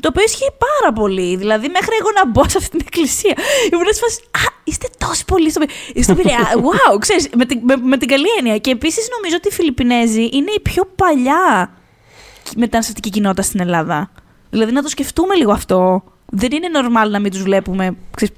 το 0.00 0.08
οποίο 0.08 0.22
ισχύει 0.24 0.50
πάρα 0.58 0.92
πολύ. 0.92 1.36
Δηλαδή, 1.36 1.68
μέχρι 1.68 1.94
εγώ 2.00 2.08
να 2.14 2.26
μπω 2.30 2.48
σε 2.48 2.58
αυτή 2.58 2.70
την 2.70 2.80
εκκλησία, 2.86 3.34
ήμουν 3.72 3.86
σε 3.90 4.00
φάση. 4.00 4.20
Α, 4.46 4.52
είστε 4.64 4.86
τόσο 4.98 5.24
πολύ 5.24 5.50
στο, 5.50 5.60
στο 6.00 6.14
Πειραιά. 6.14 6.38
Wow, 6.54 6.98
ξέρεις, 6.98 7.28
με, 7.36 7.44
την- 7.44 7.60
με, 7.62 7.76
με 7.76 7.96
την 7.96 8.08
καλή 8.08 8.26
έννοια. 8.38 8.58
Και 8.58 8.70
επίσης 8.70 9.08
νομίζω 9.16 9.36
ότι 9.38 9.48
οι 9.48 9.52
Φιλιππινέζοι 9.52 10.28
είναι 10.32 10.50
η 10.56 10.60
πιο 10.60 10.88
παλιά 10.96 11.72
μεταναστευτική 12.56 13.10
κοινότητα 13.10 13.42
στην 13.42 13.60
Ελλάδα. 13.60 14.10
Δηλαδή, 14.50 14.72
να 14.72 14.82
το 14.82 14.88
σκεφτούμε 14.88 15.34
λίγο 15.34 15.52
αυτό. 15.52 16.02
Δεν 16.26 16.50
είναι 16.52 16.66
normal 16.74 17.10
να 17.10 17.18
μην 17.18 17.30
τους 17.30 17.42
βλέπουμε. 17.42 17.96
Ξέρεις, 18.16 18.34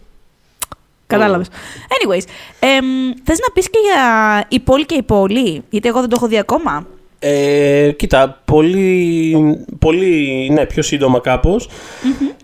Κατάλαβες. 1.10 1.46
Anyways, 1.88 2.24
εμ, 2.60 2.86
θες 3.24 3.38
να 3.38 3.52
πεις 3.54 3.70
και 3.70 3.78
για 3.84 4.44
η 4.48 4.60
πόλη 4.60 4.86
και 4.86 4.94
η 4.94 5.02
πόλη, 5.02 5.62
γιατί 5.70 5.88
εγώ 5.88 6.00
δεν 6.00 6.08
το 6.08 6.16
έχω 6.18 6.26
δει 6.26 6.38
ακόμα. 6.38 6.86
Ε, 7.18 7.92
κοίτα, 7.96 8.42
πολύ, 8.44 9.36
πολύ, 9.78 10.48
ναι, 10.52 10.66
πιο 10.66 10.82
σύντομα 10.82 11.20
κάπως. 11.20 11.68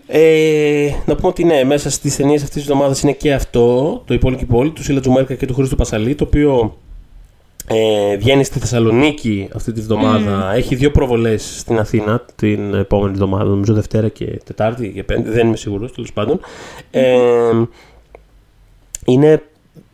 Ε, 0.07 0.89
να 1.05 1.15
πούμε 1.15 1.27
ότι 1.27 1.43
ναι, 1.43 1.63
μέσα 1.63 1.89
στις 1.89 2.15
ταινίες 2.15 2.43
αυτής 2.43 2.61
της 2.61 2.71
εβδομάδας 2.71 3.01
είναι 3.01 3.11
και 3.11 3.33
αυτό, 3.33 4.01
το 4.05 4.13
Υπόλοιπη 4.13 4.45
Πόλη, 4.45 4.69
του 4.69 4.83
Σίλα 4.83 4.99
Τζουμέρκα 4.99 5.35
και 5.35 5.45
του 5.45 5.53
Χρήστου 5.53 5.75
Πασαλή, 5.75 6.15
το 6.15 6.23
οποίο 6.23 6.77
ε, 7.67 8.15
βγαίνει 8.17 8.43
στη 8.43 8.59
Θεσσαλονίκη 8.59 9.49
αυτή 9.55 9.71
τη 9.71 9.81
βδομάδα. 9.81 10.53
Έχει 10.55 10.75
δύο 10.75 10.91
προβολές 10.91 11.55
στην 11.59 11.79
Αθήνα 11.79 12.25
την 12.35 12.73
επόμενη 12.73 13.11
εβδομάδα, 13.11 13.43
νομίζω 13.43 13.73
Δευτέρα 13.73 14.09
και 14.09 14.25
Τετάρτη 14.45 14.91
και 14.91 15.03
Πέμπτη, 15.03 15.29
δεν 15.29 15.47
είμαι 15.47 15.57
σίγουρος, 15.57 15.93
τέλος 15.93 16.13
πάντων. 16.13 16.39
Ε, 16.91 17.05
είναι 19.07 19.43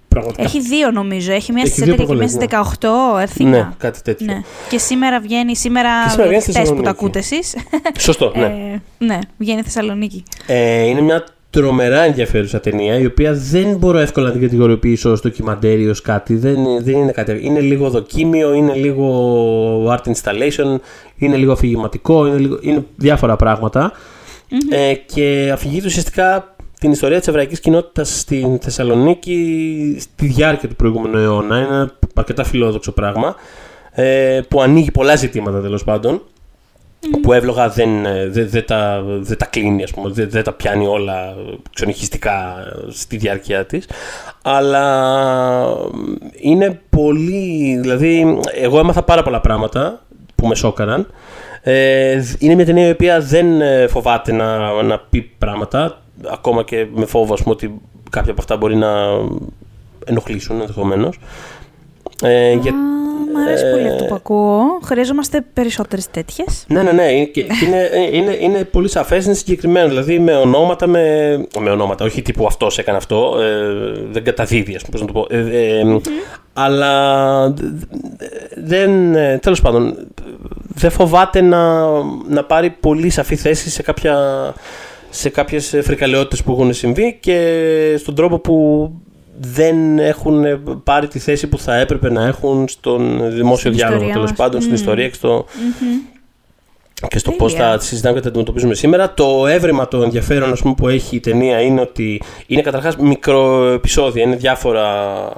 πραγματικά... 0.07 0.43
Έχει 0.43 0.61
δύο 0.61 0.91
νομίζω. 0.91 1.31
Έχει 1.31 1.51
μία 1.51 1.63
Έχει 1.65 1.71
στις 1.71 1.83
δύο 1.83 1.93
11 1.93 1.97
και 1.97 2.03
μία 2.03 2.27
προβολές, 2.27 2.31
στις 2.31 2.45
18 2.79 2.87
Αθήνα. 3.21 3.49
Ναι, 3.49 3.69
κάτι 3.77 4.01
τέτοιο. 4.01 4.25
Ναι. 4.25 4.41
Και 4.69 4.77
σήμερα 4.77 5.19
βγαίνει, 5.19 5.55
σήμερα, 5.55 5.89
Και 6.03 6.09
σήμερα 6.09 6.27
βγαίνει 6.27 6.41
στη 6.41 6.51
χτες 6.51 6.69
που 6.69 6.81
τα 6.81 6.93
Θεσσαλονίκη. 6.93 7.03
ακούτε 7.03 7.19
εσείς. 7.19 7.55
Σωστό, 8.07 8.31
ναι. 8.35 8.45
Ε, 8.45 8.81
ναι, 9.05 9.19
βγαίνει 9.37 9.61
Θεσσαλονίκη. 9.61 10.23
Ε, 10.47 10.83
είναι 10.83 11.01
μια 11.01 11.23
τρομερά 11.49 12.01
ενδιαφέρουσα 12.01 12.59
ταινία, 12.59 12.99
η 12.99 13.05
οποία 13.05 13.33
δεν 13.33 13.75
μπορώ 13.77 13.97
εύκολα 13.97 14.25
να 14.25 14.31
την 14.31 14.41
κατηγοριοποιήσω 14.41 15.11
ως 15.11 15.21
ντοκιμαντέρ 15.21 15.79
ή 15.79 15.87
ως 15.87 16.01
κάτι. 16.01 16.35
Δεν, 16.35 16.57
δεν 16.83 16.95
είναι 16.95 17.11
κάτι. 17.11 17.39
Είναι 17.41 17.59
λίγο 17.59 17.89
δοκίμιο, 17.89 18.53
είναι 18.53 18.73
λίγο 18.73 19.93
art 19.93 20.11
installation, 20.11 20.79
είναι 21.17 21.35
λίγο 21.35 21.51
αφηγηματικό, 21.51 22.27
είναι, 22.27 22.37
λίγο, 22.37 22.57
είναι 22.61 22.85
διάφορα 22.95 23.35
πράγματα. 23.35 23.91
Ε, 24.69 24.93
και 24.93 25.49
αφηγείται 25.53 25.85
ουσιαστικά 25.85 26.52
την 26.83 26.91
ιστορία 26.91 27.17
της 27.17 27.27
εβραϊκής 27.27 27.59
κοινότητας 27.59 28.19
στην 28.19 28.59
Θεσσαλονίκη 28.59 29.97
στη 29.99 30.25
διάρκεια 30.25 30.69
του 30.69 30.75
προηγούμενου 30.75 31.17
αιώνα. 31.17 31.57
Είναι 31.57 31.65
ένα 31.65 31.91
αρκετά 32.13 32.43
φιλόδοξο 32.43 32.91
πράγμα 32.91 33.35
ε, 33.91 34.41
που 34.47 34.61
ανοίγει 34.61 34.91
πολλά 34.91 35.15
ζητήματα 35.15 35.61
τέλος 35.61 35.83
πάντων 35.83 36.21
που 37.21 37.33
εύλογα 37.33 37.69
δεν, 37.69 38.05
ε, 38.05 38.27
δεν, 38.27 38.49
δεν, 38.49 38.65
τα, 38.65 39.03
δεν 39.05 39.37
τα 39.37 39.45
κλείνει, 39.45 39.83
ας 39.83 39.91
πούμε, 39.91 40.09
δεν, 40.09 40.29
δεν 40.29 40.43
τα 40.43 40.53
πιάνει 40.53 40.87
όλα 40.87 41.35
ξενυχιστικά 41.73 42.55
στη 42.89 43.17
διάρκεια 43.17 43.65
της. 43.65 43.87
Αλλά 44.41 44.85
είναι 46.41 46.81
πολύ, 46.89 47.77
δηλαδή 47.81 48.39
εγώ 48.61 48.79
έμαθα 48.79 49.03
πάρα 49.03 49.23
πολλά 49.23 49.41
πράγματα 49.41 50.01
που 50.35 50.47
με 50.47 50.55
σόκαραν. 50.55 51.07
Ε, 51.61 52.21
είναι 52.39 52.55
μια 52.55 52.65
ταινία 52.65 52.87
η 52.87 52.91
οποία 52.91 53.19
δεν 53.19 53.61
ε, 53.61 53.87
φοβάται 53.87 54.31
να, 54.31 54.81
να 54.83 54.99
πει 54.99 55.21
πράγματα, 55.21 56.02
ακόμα 56.31 56.63
και 56.63 56.87
με 56.93 57.05
φόβο 57.05 57.33
ας 57.33 57.41
πούμε, 57.43 57.53
ότι 57.55 57.81
κάποια 58.09 58.31
από 58.31 58.41
αυτά 58.41 58.57
μπορεί 58.57 58.75
να 58.75 58.93
ενοχλήσουν 60.05 60.59
ενδεχομένως. 60.61 61.19
Ε, 62.23 62.53
για- 62.53 62.71
Α, 62.71 62.75
μ' 63.33 63.37
αρέσει 63.47 63.71
πολύ 63.71 63.83
ε, 63.83 63.91
αυτό 63.91 64.03
που 64.05 64.15
ακούω. 64.15 64.61
Χρειαζόμαστε 64.83 65.45
περισσότερες 65.53 66.11
τέτοιες. 66.11 66.65
ναι, 66.67 66.83
ναι, 66.83 66.91
ναι. 66.91 67.03
Είναι, 67.11 67.25
και- 67.25 67.41
και 67.43 67.65
είναι, 67.65 68.07
είναι, 68.11 68.37
είναι 68.39 68.63
πολύ 68.63 68.89
σαφές, 68.89 69.25
είναι 69.25 69.33
συγκεκριμένο. 69.33 69.87
Δηλαδή 69.87 70.19
με 70.19 70.35
ονόματα, 70.35 70.87
με, 70.87 71.35
με 71.59 71.69
ονόματα. 71.69 72.05
Όχι 72.05 72.21
τύπου 72.21 72.45
αυτός 72.45 72.77
έκανε 72.77 72.97
αυτό. 72.97 73.37
Ε, 73.41 74.01
δεν 74.11 74.23
καταδίδει, 74.23 74.75
ας 74.75 74.81
πούμε, 74.83 74.91
πώς 74.91 75.01
να 75.01 75.07
το 75.07 75.13
πω. 75.13 75.35
Ε, 75.35 75.77
ε, 75.79 75.99
Αλλά 76.53 77.49
δ- 77.49 77.59
δ- 77.59 77.93
δεν. 78.55 79.15
ε, 79.15 79.37
Τέλος 79.41 79.61
πάντων, 79.61 80.07
δεν 80.67 80.91
φοβάται 80.91 81.41
να, 81.41 81.87
να 82.29 82.43
πάρει 82.43 82.69
πολύ 82.69 83.09
σαφή 83.09 83.35
θέση 83.35 83.69
σε 83.69 83.81
κάποια 83.81 84.17
σε 85.15 85.29
κάποιες 85.29 85.79
φρικαλαιότητες 85.83 86.43
που 86.43 86.51
έχουν 86.51 86.73
συμβεί 86.73 87.17
και 87.19 87.95
στον 87.99 88.15
τρόπο 88.15 88.39
που 88.39 88.91
δεν 89.39 89.99
έχουν 89.99 90.43
πάρει 90.83 91.07
τη 91.07 91.19
θέση 91.19 91.47
που 91.47 91.57
θα 91.59 91.75
έπρεπε 91.75 92.11
να 92.11 92.25
έχουν 92.25 92.67
στον 92.67 93.31
δημόσιο 93.33 93.57
Στην 93.57 93.71
διάλογο, 93.73 93.95
ιστορία 93.95 94.13
τέλος 94.13 94.29
μας. 94.29 94.39
πάντων, 94.39 94.59
στην 94.61 94.73
Μμμ. 94.73 94.79
ιστορία 94.79 95.07
και 95.07 95.13
στο, 95.13 95.45
και 97.07 97.17
στο 97.17 97.31
πώς 97.31 97.53
Τέλεια. 97.53 97.71
θα 97.71 97.77
τη 97.77 97.85
συζητάμε 97.85 98.13
και 98.13 98.19
θα 98.19 98.25
τα 98.25 98.29
αντιμετωπίζουμε 98.29 98.73
σήμερα. 98.73 99.13
Το 99.13 99.47
έβριμα, 99.47 99.87
το 99.87 100.01
ενδιαφέρον 100.01 100.51
ας 100.51 100.61
πούμε, 100.61 100.73
που 100.73 100.87
έχει 100.87 101.15
η 101.15 101.19
ταινία 101.19 101.61
είναι 101.61 101.81
ότι 101.81 102.21
είναι 102.47 102.61
καταρχάς 102.61 102.97
μικροεπισόδια, 102.97 104.23
είναι 104.23 104.35
διάφορα 104.35 105.29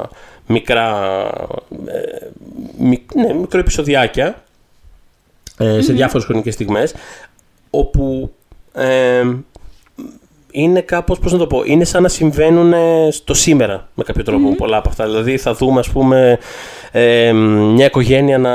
μικρά. 0.47 1.09
Ε, 1.85 2.27
μικ, 2.77 3.15
ναι, 3.15 3.33
μικροεπισοδιάκια 3.33 4.43
ε, 5.57 5.81
σε 5.81 5.93
διάφορες 5.93 6.25
χρονικές 6.25 6.53
στιγμές 6.53 6.93
όπου 7.69 8.31
ε, 8.73 9.23
είναι 10.55 10.81
κάπως, 10.81 11.19
πώς 11.19 11.31
να 11.31 11.37
το 11.37 11.47
πω, 11.47 11.61
είναι 11.65 11.83
σαν 11.83 12.01
να 12.01 12.07
συμβαίνουν 12.07 12.73
ε, 12.73 13.07
στο 13.11 13.33
σήμερα 13.33 13.87
με 13.93 14.03
κάποιο 14.03 14.23
τρόπο 14.23 14.55
πολλά 14.55 14.77
από 14.77 14.89
αυτά. 14.89 15.05
Δηλαδή 15.05 15.37
θα 15.37 15.53
δούμε 15.53 15.79
ας 15.79 15.89
πούμε 15.89 16.39
ε, 16.91 17.31
μια 17.33 17.85
οικογένεια 17.85 18.37
να, 18.37 18.53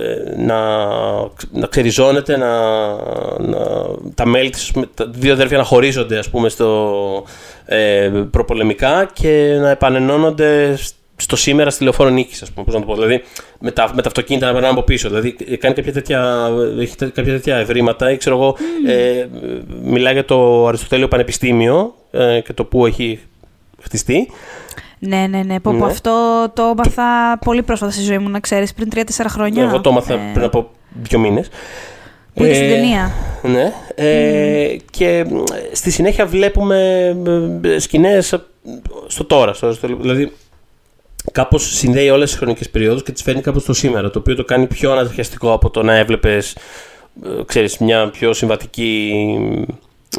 ε, 0.00 0.36
να, 0.36 0.58
να 1.50 1.66
ξεριζώνεται, 1.68 2.36
να, 2.36 2.48
να, 3.38 3.58
τα 4.14 4.26
μέλη 4.26 4.50
της, 4.50 4.62
ας 4.62 4.70
πούμε, 4.72 4.86
τα 4.94 5.10
δύο 5.14 5.32
αδέρφια 5.32 5.58
να 5.58 5.64
χωρίζονται 5.64 6.18
ας 6.18 6.30
πούμε 6.30 6.48
στο 6.48 6.92
ε, 7.64 8.10
προπολεμικά 8.30 9.10
και 9.12 9.56
να 9.60 9.70
επανενώνονται 9.70 10.78
στο 11.24 11.36
σήμερα 11.36 11.70
στη 11.70 11.82
λεωφόρο 11.82 12.10
νίκης, 12.10 12.42
ας 12.42 12.50
πούμε. 12.50 12.64
Πώς 12.64 12.74
να 12.74 12.80
το 12.80 12.86
πω. 12.86 12.94
Δηλαδή 12.94 13.22
με 13.60 13.70
τα, 13.70 13.90
με 13.94 14.02
τα 14.02 14.08
αυτοκίνητα 14.08 14.46
να 14.46 14.52
περνάνε 14.52 14.72
από 14.72 14.82
πίσω. 14.82 15.08
Δηλαδή 15.08 15.32
κάνει 15.32 15.74
κάποια 15.74 15.92
τέτοια, 15.92 16.48
έχει 16.80 16.96
τε- 16.96 17.12
κάποια 17.12 17.32
τέτοια 17.32 17.56
ευρήματα. 17.56 18.10
Ή 18.10 18.16
ξέρω 18.16 18.36
εγώ, 18.36 18.56
ε, 18.86 19.26
μιλάει 19.82 20.12
για 20.12 20.24
το 20.24 20.66
Αριστοτέλειο 20.66 21.08
Πανεπιστήμιο 21.08 21.94
ε, 22.10 22.40
και 22.40 22.52
το 22.52 22.64
που 22.64 22.86
έχει 22.86 23.20
χτιστεί. 23.82 24.30
Ναι, 24.98 25.26
ναι, 25.30 25.42
ναι. 25.42 25.60
Πω, 25.60 25.70
πω, 25.78 25.84
Ναι. 25.86 25.92
αυτό 25.92 26.12
το 26.54 26.62
έπαθα 26.72 27.38
πολύ 27.44 27.62
πρόσφατα 27.62 27.92
στη 27.92 28.02
ζωή 28.02 28.18
μου, 28.18 28.28
να 28.28 28.40
ξέρεις, 28.40 28.74
πριν 28.74 28.88
3-4 28.94 29.02
χρόνια. 29.28 29.62
Εγώ 29.62 29.80
το 29.80 29.90
έμαθα 29.90 30.14
Ε, 30.14 30.30
πριν 30.32 30.44
από 30.44 30.70
δύο 31.02 31.18
μήνες. 31.18 31.48
Που 32.34 32.44
είδε 32.44 32.54
στην 32.54 32.68
ταινία. 32.68 33.12
Ναι. 33.42 33.72
Ε, 33.94 34.76
Και 34.90 35.24
μ, 35.30 35.42
στη 35.72 35.90
συνέχεια 35.90 36.26
βλέπουμε 36.26 37.06
ε, 37.64 37.78
σκηνές 37.78 38.34
στο 39.06 39.24
τώρα. 39.24 39.52
Στο, 39.52 39.72
στο- 39.72 39.96
δηλαδή, 40.00 40.32
κάπως 41.32 41.76
συνδέει 41.76 42.10
όλες 42.10 42.28
τις 42.30 42.38
χρονικές 42.38 42.70
περιόδους 42.70 43.02
και 43.02 43.12
τις 43.12 43.22
φέρνει 43.22 43.40
κάπως 43.40 43.62
στο 43.62 43.72
σήμερα, 43.72 44.10
το 44.10 44.18
οποίο 44.18 44.34
το 44.34 44.44
κάνει 44.44 44.66
πιο 44.66 44.92
αναδεχιαστικό 44.92 45.52
από 45.52 45.70
το 45.70 45.82
να 45.82 45.94
έβλεπες, 45.94 46.56
ε, 47.24 47.28
ξέρεις, 47.46 47.78
μια 47.78 48.10
πιο 48.10 48.32
συμβατική 48.32 49.12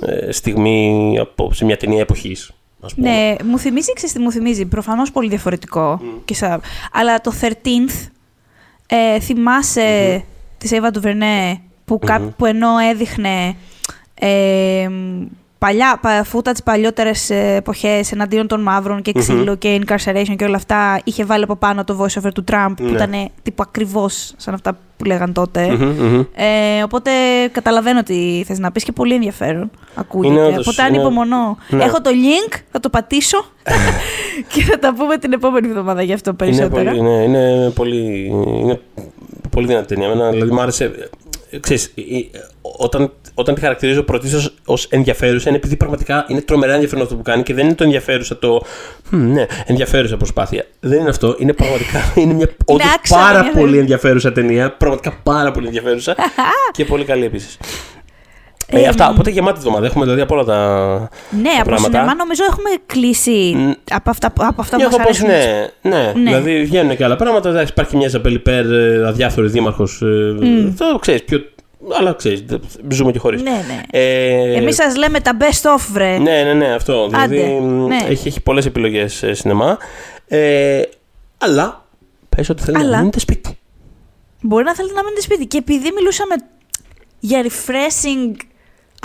ε, 0.02 0.32
στιγμή 0.32 1.18
από, 1.20 1.54
σε 1.54 1.66
μια 1.66 1.78
ταινία 1.78 2.00
εποχής. 2.00 2.52
Ας 2.82 2.94
πούμε. 2.94 3.10
Ναι, 3.10 3.36
μου 3.44 3.60
θυμίζει, 3.60 3.94
ξέρεις 3.94 4.14
τι 4.16 4.22
μου 4.22 4.32
θυμίζει, 4.32 4.66
προφανώς 4.66 5.12
πολύ 5.12 5.30
διαφορετικό. 5.30 6.02
Και 6.26 6.34
σα... 6.34 6.54
Αλλά 6.92 7.22
το 7.24 7.34
13th, 7.42 8.10
ε, 8.88 9.20
θυμάσαι 9.20 10.24
της 10.58 10.72
Εύα 10.72 10.92
του 10.92 11.02
Βερνέ, 11.02 11.62
που, 11.86 12.00
κά- 12.00 12.36
που 12.38 12.46
ενώ 12.46 12.78
έδειχνε 12.92 13.56
ε, 14.14 14.90
παλιά, 15.58 16.00
πα, 16.02 16.26
footage 16.34 16.64
παλιότερες 16.64 17.30
ε, 17.30 17.54
εποχές 17.56 18.12
εναντίον 18.12 18.48
των 18.48 18.62
μαύρων 18.62 19.02
και 19.02 19.12
ξύλο 19.12 19.56
και 19.56 19.82
incarceration 19.86 20.36
και 20.38 20.44
όλα 20.46 20.56
αυτά, 20.56 21.00
είχε 21.04 21.26
βάλει 21.26 21.44
από 21.44 21.56
πάνω 21.56 21.84
το 21.84 21.98
voiceover 22.04 22.30
του 22.34 22.44
Τραμπ, 22.44 22.76
που 22.76 22.84
Ναι. 22.84 22.90
ήταν 22.92 23.12
τύπου 23.44 23.64
ακριβώς 23.68 24.34
σαν 24.38 24.54
αυτά 24.54 24.78
που 24.98 25.06
λέγαν 25.06 25.34
τότε. 25.34 25.68
Μμμ, 25.72 25.86
μμμ. 25.86 26.20
Ε, 26.36 26.84
οπότε 26.84 27.12
καταλαβαίνω 27.52 28.04
τι 28.04 28.44
θες 28.46 28.60
να 28.60 28.72
πεις 28.72 28.84
και 28.84 28.92
πολύ 28.92 29.14
ενδιαφέρον 29.14 29.72
ακούγεται. 29.96 30.34
Είναι 30.34 30.44
όντως, 30.46 30.68
οπότε 30.68 30.88
είναι- 30.88 30.98
ανυπομονώ. 30.98 31.58
Ναι. 31.70 31.84
Έχω 31.84 32.02
το 32.02 32.10
link, 32.14 32.54
θα 32.72 32.80
το 32.80 32.90
πατήσω 32.90 33.46
και 34.54 34.62
θα 34.62 34.80
τα 34.80 34.94
πούμε 34.94 35.18
την 35.18 35.34
επόμενη 35.34 35.68
εβδομάδα 35.68 36.02
γι' 36.02 36.14
αυτό 36.14 36.30
Είναι 36.30 36.38
περισσότερα. 36.38 36.90
πολύ, 36.92 37.02
ναι, 37.02 37.10
είναι 37.24 37.70
πολύ, 37.76 38.26
είναι 38.62 38.80
πολύ 39.50 39.68
δυνατή 39.68 39.88
ταινία. 39.88 40.08
Εμένα, 40.08 40.30
δηλαδή 40.30 40.52
μου 40.52 40.62
άρεσε. 40.62 41.10
Ε, 41.56 41.60
Ξέρεις, 41.60 41.86
ε, 41.86 42.02
ε, 42.02 42.48
όταν, 42.62 43.12
όταν 43.34 43.56
τη 43.56 43.62
χαρακτηρίζω 43.62 44.04
πρωτίστω 44.04 44.50
ως 44.66 44.86
ενδιαφέρουσα 44.86 45.50
είναι 45.50 45.58
επειδή 45.58 45.76
πραγματικά 45.76 46.26
είναι 46.28 46.42
τρομερά 46.42 46.74
ενδιαφέρον 46.74 47.04
αυτό 47.04 47.16
που 47.16 47.22
κάνει 47.22 47.44
και 47.44 47.54
δεν 47.54 47.66
είναι 47.66 47.76
το 47.76 47.84
ενδιαφέρουσα 47.84 48.38
το. 48.38 48.62
«Μμ, 49.10 49.32
ναι, 49.34 49.46
ενδιαφέρουσα 49.66 50.18
προσπάθεια. 50.18 50.66
Δεν 50.80 51.00
είναι 51.00 51.10
αυτό. 51.10 51.36
Είναι 51.40 51.54
πραγματικά 51.54 52.00
είναι 52.22 52.34
μια 52.34 52.50
όντως 52.66 52.88
άξονα 52.96 53.22
πάρα 53.22 53.38
ενδιαφέρον. 53.38 53.66
πολύ 53.66 53.78
ενδιαφέρουσα 53.78 54.32
ταινία. 54.32 54.72
Πραγματικά 54.72 55.20
πάρα 55.24 55.52
πολύ 55.52 55.66
ενδιαφέρουσα 55.66 56.16
και 56.72 56.86
πολύ 56.86 57.06
καλή 57.06 57.26
επίσης. 57.26 57.58
Ε, 58.68 58.80
Ε, 58.82 58.88
αυτά. 58.88 59.10
Οπότε 59.10 59.30
γεμάτη 59.30 59.58
εβδομάδα. 59.58 59.86
Έχουμε 59.86 60.04
δηλαδή 60.04 60.22
από 60.22 60.34
όλα 60.36 60.44
τα. 60.44 60.58
Ναι, 61.30 61.42
τα 61.44 61.56
από 61.56 61.64
πράγματα. 61.70 61.92
σινεμά 61.92 62.16
νομίζω 62.16 62.44
έχουμε 62.50 62.70
κλείσει 62.86 63.54
Μ. 63.56 63.72
από 63.92 64.10
αυτά, 64.10 64.28
από 64.28 64.62
αυτά 64.62 64.76
που 64.76 64.82
Νιώθω 64.82 64.98
μας 64.98 65.08
πως 65.08 65.20
αρέσουν. 65.22 65.28
ναι, 65.82 65.96
ναι, 65.96 66.12
Ναι. 66.16 66.24
Δηλαδή 66.24 66.64
βγαίνουν 66.64 66.96
και 66.96 67.04
άλλα 67.04 67.16
πράγματα. 67.16 67.50
Εντάξει, 67.50 67.72
υπάρχει 67.72 67.98
μια 67.98 68.08
Ζαμπέλ 68.10 68.40
Πέρ, 68.40 68.72
ε, 68.72 69.08
αδιάφορη 69.08 69.48
δήμαρχος. 69.48 70.02
Αυτό 70.70 70.98
ξέρεις. 71.02 71.24
Πιο... 71.24 71.40
Αλλά 72.00 72.14
ξέρεις, 72.14 72.44
ζούμε 72.92 73.12
και 73.12 73.20
χωρίς. 73.20 73.42
Ναι, 73.42 73.50
ναι. 73.68 73.82
Ε, 73.92 74.54
Εμείς 74.58 74.76
σας 74.76 74.96
λέμε 74.96 75.20
τα 75.20 75.38
best 75.40 75.76
of, 75.78 75.82
βρε. 75.92 76.18
Ναι, 76.18 76.44
ναι, 76.44 76.54
ναι, 76.54 76.74
αυτό. 76.74 77.08
Δηλαδή 77.08 77.40
Άντε, 77.42 77.60
μ, 77.60 77.86
ναι. 77.88 77.98
έχει, 78.10 78.28
έχει 78.28 78.42
πολλές 78.42 78.66
επιλογές 78.66 79.24
σινεμά. 79.32 79.78
Ε, 80.28 80.82
αλλά 81.38 81.86
πες 82.36 82.50
ότι 82.50 82.64
θέλεις 82.64 82.82
Αλλά. 82.82 82.92
να 82.92 82.98
μείνετε 82.98 83.20
σπίτι. 83.20 83.58
Μπορεί 84.42 84.64
να 84.64 84.76
θέλετε 84.76 84.94
να 84.96 85.04
μείνετε 85.04 85.22
σπίτι. 85.22 85.46
Και 85.46 85.58
επειδή 85.58 85.92
μιλούσαμε 85.96 86.36
για 87.20 87.44
refreshing 87.44 88.36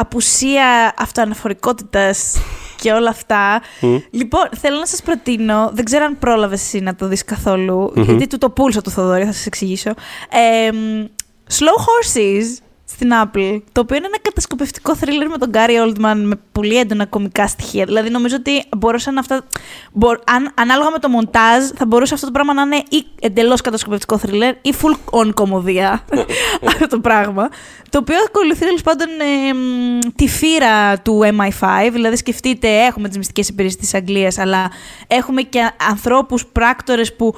απουσία 0.01 0.95
αυτοαναφορικότητας 0.99 2.41
και 2.77 2.93
όλα 2.93 3.09
αυτά. 3.09 3.63
Λοιπόν, 4.11 4.49
θέλω 4.61 4.79
να 4.79 4.87
σας 4.87 5.03
προτείνω, 5.03 5.71
δεν 5.73 5.85
ξέρω 5.85 6.05
αν 6.05 6.19
πρόλαβες 6.19 6.61
εσύ 6.61 6.81
να 6.81 6.95
το 6.95 7.09
δεις 7.09 7.25
καθόλου, 7.25 7.93
γιατί 7.95 8.27
του 8.27 8.39
το 8.39 8.51
πούλσα 8.51 8.81
του 8.81 8.91
Θοδωρή, 8.91 9.25
θα 9.25 9.33
σας 9.33 9.47
εξηγήσω. 9.47 9.91
Ε, 10.31 10.73
μ, 10.73 11.05
Slow 11.51 11.79
Horses 11.87 12.63
στην 12.93 13.11
Apple, 13.23 13.61
το 13.73 13.81
οποίο 13.81 13.97
είναι 13.97 14.07
ένα 14.07 14.19
κατασκοπευτικό 14.23 14.97
θρίλερ 14.97 15.29
με 15.29 15.39
τον 15.39 15.51
Gary 15.55 15.87
Oldman 15.87 16.21
με 16.23 16.35
πολύ 16.53 16.79
έντονα 16.79 17.07
κομικά 17.07 17.47
στοιχεία. 17.47 17.85
Δηλαδή 17.85 18.11
νομίζω 18.11 18.37
ότι 18.37 18.65
μπορούσαν 18.77 19.19
αυτά. 19.19 19.45
Μπορ, 19.93 20.19
αν, 20.27 20.53
ανάλογα 20.55 20.91
με 20.91 20.99
το 20.99 21.09
μοντάζ, 21.09 21.65
θα 21.77 21.87
μπορούσε 21.87 22.15
αυτό 22.15 22.27
το 22.27 22.33
πράγμα 22.33 22.55
να 22.55 22.63
είναι 22.63 22.83
ή 22.89 23.07
εντελώς 23.21 23.61
κατασκοπευτικό 23.61 24.19
θρίλερ 24.19 24.55
ή 24.55 24.75
full 24.83 25.21
on 25.21 25.35
κομμωδία. 25.35 26.05
αυτό 26.67 26.87
το 26.87 27.01
πράγμα. 27.01 27.49
Το 27.91 27.99
οποίο 27.99 28.17
ακολουθεί 28.27 28.65
τέλος 28.65 28.83
πάντων 28.83 29.09
ε, 29.09 29.55
μ, 29.55 29.99
τη 30.17 30.29
φύρα 30.29 30.99
του 30.99 31.21
MI5. 31.23 31.91
Δηλαδή, 31.93 32.17
σκεφτείτε, 32.17 32.69
έχουμε 32.69 33.09
τις 33.09 33.17
μυστικές 33.17 33.49
υπηρεσίες 33.49 33.81
της 33.81 33.95
Αγγλίας, 33.95 34.39
αλλά 34.39 34.71
έχουμε 35.07 35.43
και 35.43 35.71
ανθρώπους, 35.91 36.47
πράκτορες 36.47 37.15
που 37.15 37.35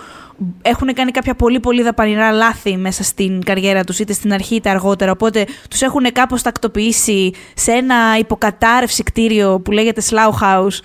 έχουν 0.62 0.92
κάνει 0.94 1.10
κάποια 1.10 1.34
πολύ 1.34 1.60
πολύ 1.60 1.82
δαπανηρά 1.82 2.30
λάθη 2.30 2.76
μέσα 2.76 3.02
στην 3.02 3.44
καριέρα 3.44 3.84
τους, 3.84 3.98
είτε 3.98 4.12
στην 4.12 4.32
αρχή 4.32 4.54
είτε 4.54 4.70
αργότερα, 4.70 5.10
οπότε 5.10 5.46
τους 5.70 5.80
έχουν 5.82 6.12
κάπως 6.12 6.42
τακτοποιήσει 6.42 7.32
σε 7.54 7.72
ένα 7.72 8.18
υποκατάρρευση 8.18 9.02
κτίριο 9.02 9.60
που 9.60 9.70
λέγεται 9.70 10.02
Slough 10.10 10.42
House 10.42 10.78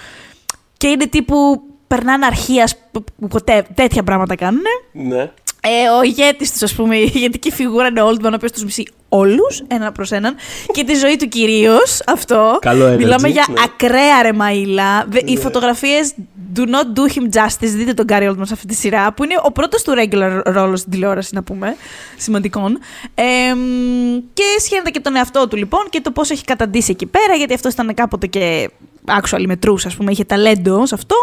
και 0.78 0.88
είναι 0.88 1.08
τύπου 1.08 1.62
περνάνε 1.88 2.26
αρχείας, 2.26 2.76
που- 2.91 3.04
που 3.20 3.28
ποτέ 3.28 3.66
τέτοια 3.74 4.04
πράγματα 4.04 4.36
κάνουν. 4.36 4.62
Ναι. 4.91 5.32
Ε, 5.62 5.89
ο 5.99 6.03
ηγέτης 6.03 6.51
του, 6.51 6.66
ας 6.66 6.74
πούμε, 6.74 6.95
η 6.97 7.12
ηγετική 7.14 7.51
φιγούρα 7.51 7.88
είναι 7.88 8.01
ο 8.01 8.10
Oldman, 8.10 8.32
ο 8.32 8.36
οποίος 8.36 8.51
τους 8.51 8.64
μισεί 8.64 8.88
όλους, 9.10 9.62
ένα 9.68 9.91
προς 9.91 10.12
έναν. 10.12 10.36
και 10.72 10.84
τη 10.84 10.93
ζωή 10.95 11.16
του 11.16 11.28
κυρίως 11.28 12.01
αυτό. 12.08 12.58
Καλό 12.62 12.93
energy, 12.93 12.97
Μιλάμε 12.97 13.28
για 13.28 13.45
ναι. 13.49 13.62
ακραία 13.64 14.22
ρεμαίλα. 14.22 15.05
Δε- 15.10 15.20
Οι 15.26 15.38
φωτογραφίες 15.38 16.14
do 16.55 16.60
not 16.60 16.64
do 16.99 17.14
him 17.14 17.39
justice. 17.39 17.68
Δείτε 17.76 17.93
τον 17.93 18.05
Gary 18.10 18.30
Oldman 18.30 18.41
σε 18.47 18.53
αυτή 18.53 18.66
τη 18.68 18.76
σειρά, 18.76 19.14
που 19.14 19.24
είναι 19.24 19.36
ο 19.43 19.51
πρώτος 19.51 19.82
του 19.84 19.93
regular 19.97 20.41
ρόλος 20.45 20.80
στην 20.80 20.91
τηλεόραση, 20.91 21.36
να 21.36 21.43
πούμε. 21.43 21.76
Σημαντικών. 22.18 22.80
Ε, 23.16 23.53
μ, 23.53 24.18
και 24.34 24.43
σχένεται 24.60 24.89
και 24.89 24.99
τον 24.99 25.16
εαυτό 25.16 25.47
του, 25.47 25.55
λοιπόν, 25.55 25.82
και 25.89 26.01
το 26.01 26.12
πώς 26.12 26.30
έχει 26.30 26.43
καταντήσει 26.43 26.91
εκεί 26.91 27.05
πέρα, 27.05 27.34
γιατί 27.38 27.53
αυτός 27.53 27.74
ήταν 27.74 27.93
κάποτε 27.93 28.28
και 28.28 28.70
actually 29.22 29.43
μετρούς, 29.45 29.86
ας 29.86 29.95
πούμε, 29.95 30.12
είχε 30.12 30.24
ταλέντο 30.24 30.86
σε 30.86 30.95
αυτό. 30.95 31.16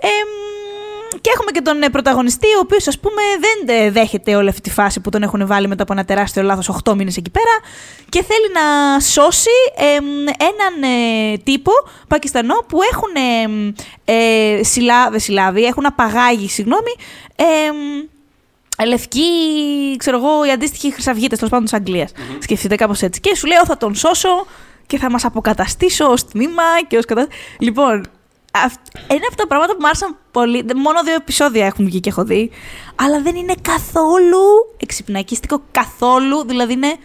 Ε, 0.00 0.06
μ, 0.08 0.65
και 1.26 1.32
έχουμε 1.34 1.50
και 1.50 1.60
τον 1.60 1.82
ε, 1.82 1.88
πρωταγωνιστή, 1.88 2.46
ο 2.46 2.58
οποίος, 2.62 2.88
ας 2.88 2.98
πούμε, 2.98 3.22
δεν 3.40 3.76
ε, 3.76 3.90
δέχεται 3.90 4.34
όλη 4.36 4.48
αυτή 4.48 4.60
τη 4.60 4.70
φάση 4.70 5.00
που 5.00 5.10
τον 5.10 5.22
έχουν 5.22 5.46
βάλει 5.46 5.68
μετά 5.68 5.82
από 5.82 5.92
ένα 5.92 6.04
τεράστιο 6.04 6.42
λάθος 6.42 6.70
8 6.84 6.94
μήνες 6.94 7.16
εκεί 7.16 7.30
πέρα 7.30 7.50
και 8.08 8.22
θέλει 8.22 8.48
να 8.52 9.00
σώσει 9.00 9.50
εμ, 9.76 10.04
έναν 10.26 10.82
ε, 10.82 11.36
τύπο 11.36 11.70
Πακιστανό 12.08 12.54
που 12.68 12.78
έχουν 12.92 13.10
ε, 14.04 14.14
ε, 14.58 14.62
συλλα- 14.62 15.10
δεν 15.10 15.20
συλλάβει, 15.20 15.64
έχουν 15.64 15.86
απαγάγει, 15.86 16.48
συγγνώμη, 16.48 16.94
ε, 18.78 18.84
λευκοί, 18.84 19.22
ξέρω 19.96 20.16
εγώ, 20.16 20.46
οι 20.46 20.50
αντίστοιχοι 20.50 20.92
χρυσαυγίτες 20.92 21.38
τέλος 21.38 21.50
πάντων 21.50 21.64
της 21.64 21.74
αγγλια 21.74 22.08
Σκεφτείτε 22.38 22.74
κάπως 22.74 23.02
έτσι. 23.02 23.20
Και 23.20 23.36
σου 23.36 23.46
λέω, 23.46 23.64
θα 23.66 23.76
τον 23.76 23.94
σώσω 23.94 24.46
και 24.86 24.98
θα 24.98 25.10
μας 25.10 25.24
αποκαταστήσω 25.24 26.06
ως 26.06 26.26
τμήμα 26.26 26.62
και 26.88 26.96
ως 26.96 27.04
κατα... 27.04 27.26
Λοιπόν, 27.58 28.04
αυ- 28.64 28.80
ένα 29.06 29.20
από 29.26 29.36
τα 29.36 29.46
πράγματα 29.46 29.72
που 29.72 29.78
μου 29.80 29.86
άρεσαν 29.86 30.16
πολύ. 30.30 30.62
δε- 30.62 30.74
Μόνο 30.74 31.02
δύο 31.02 31.14
επεισόδια 31.14 31.66
έχουν 31.66 31.84
βγει 31.84 32.00
και 32.00 32.08
έχω 32.08 32.24
δει. 32.24 32.50
Αλλά 32.94 33.20
δεν 33.20 33.36
είναι 33.36 33.54
καθόλου 33.62 34.40
εξυπνακίστικο, 34.76 35.62
καθόλου. 35.70 36.44
Δηλαδή 36.46 36.72
είναι 36.72 36.96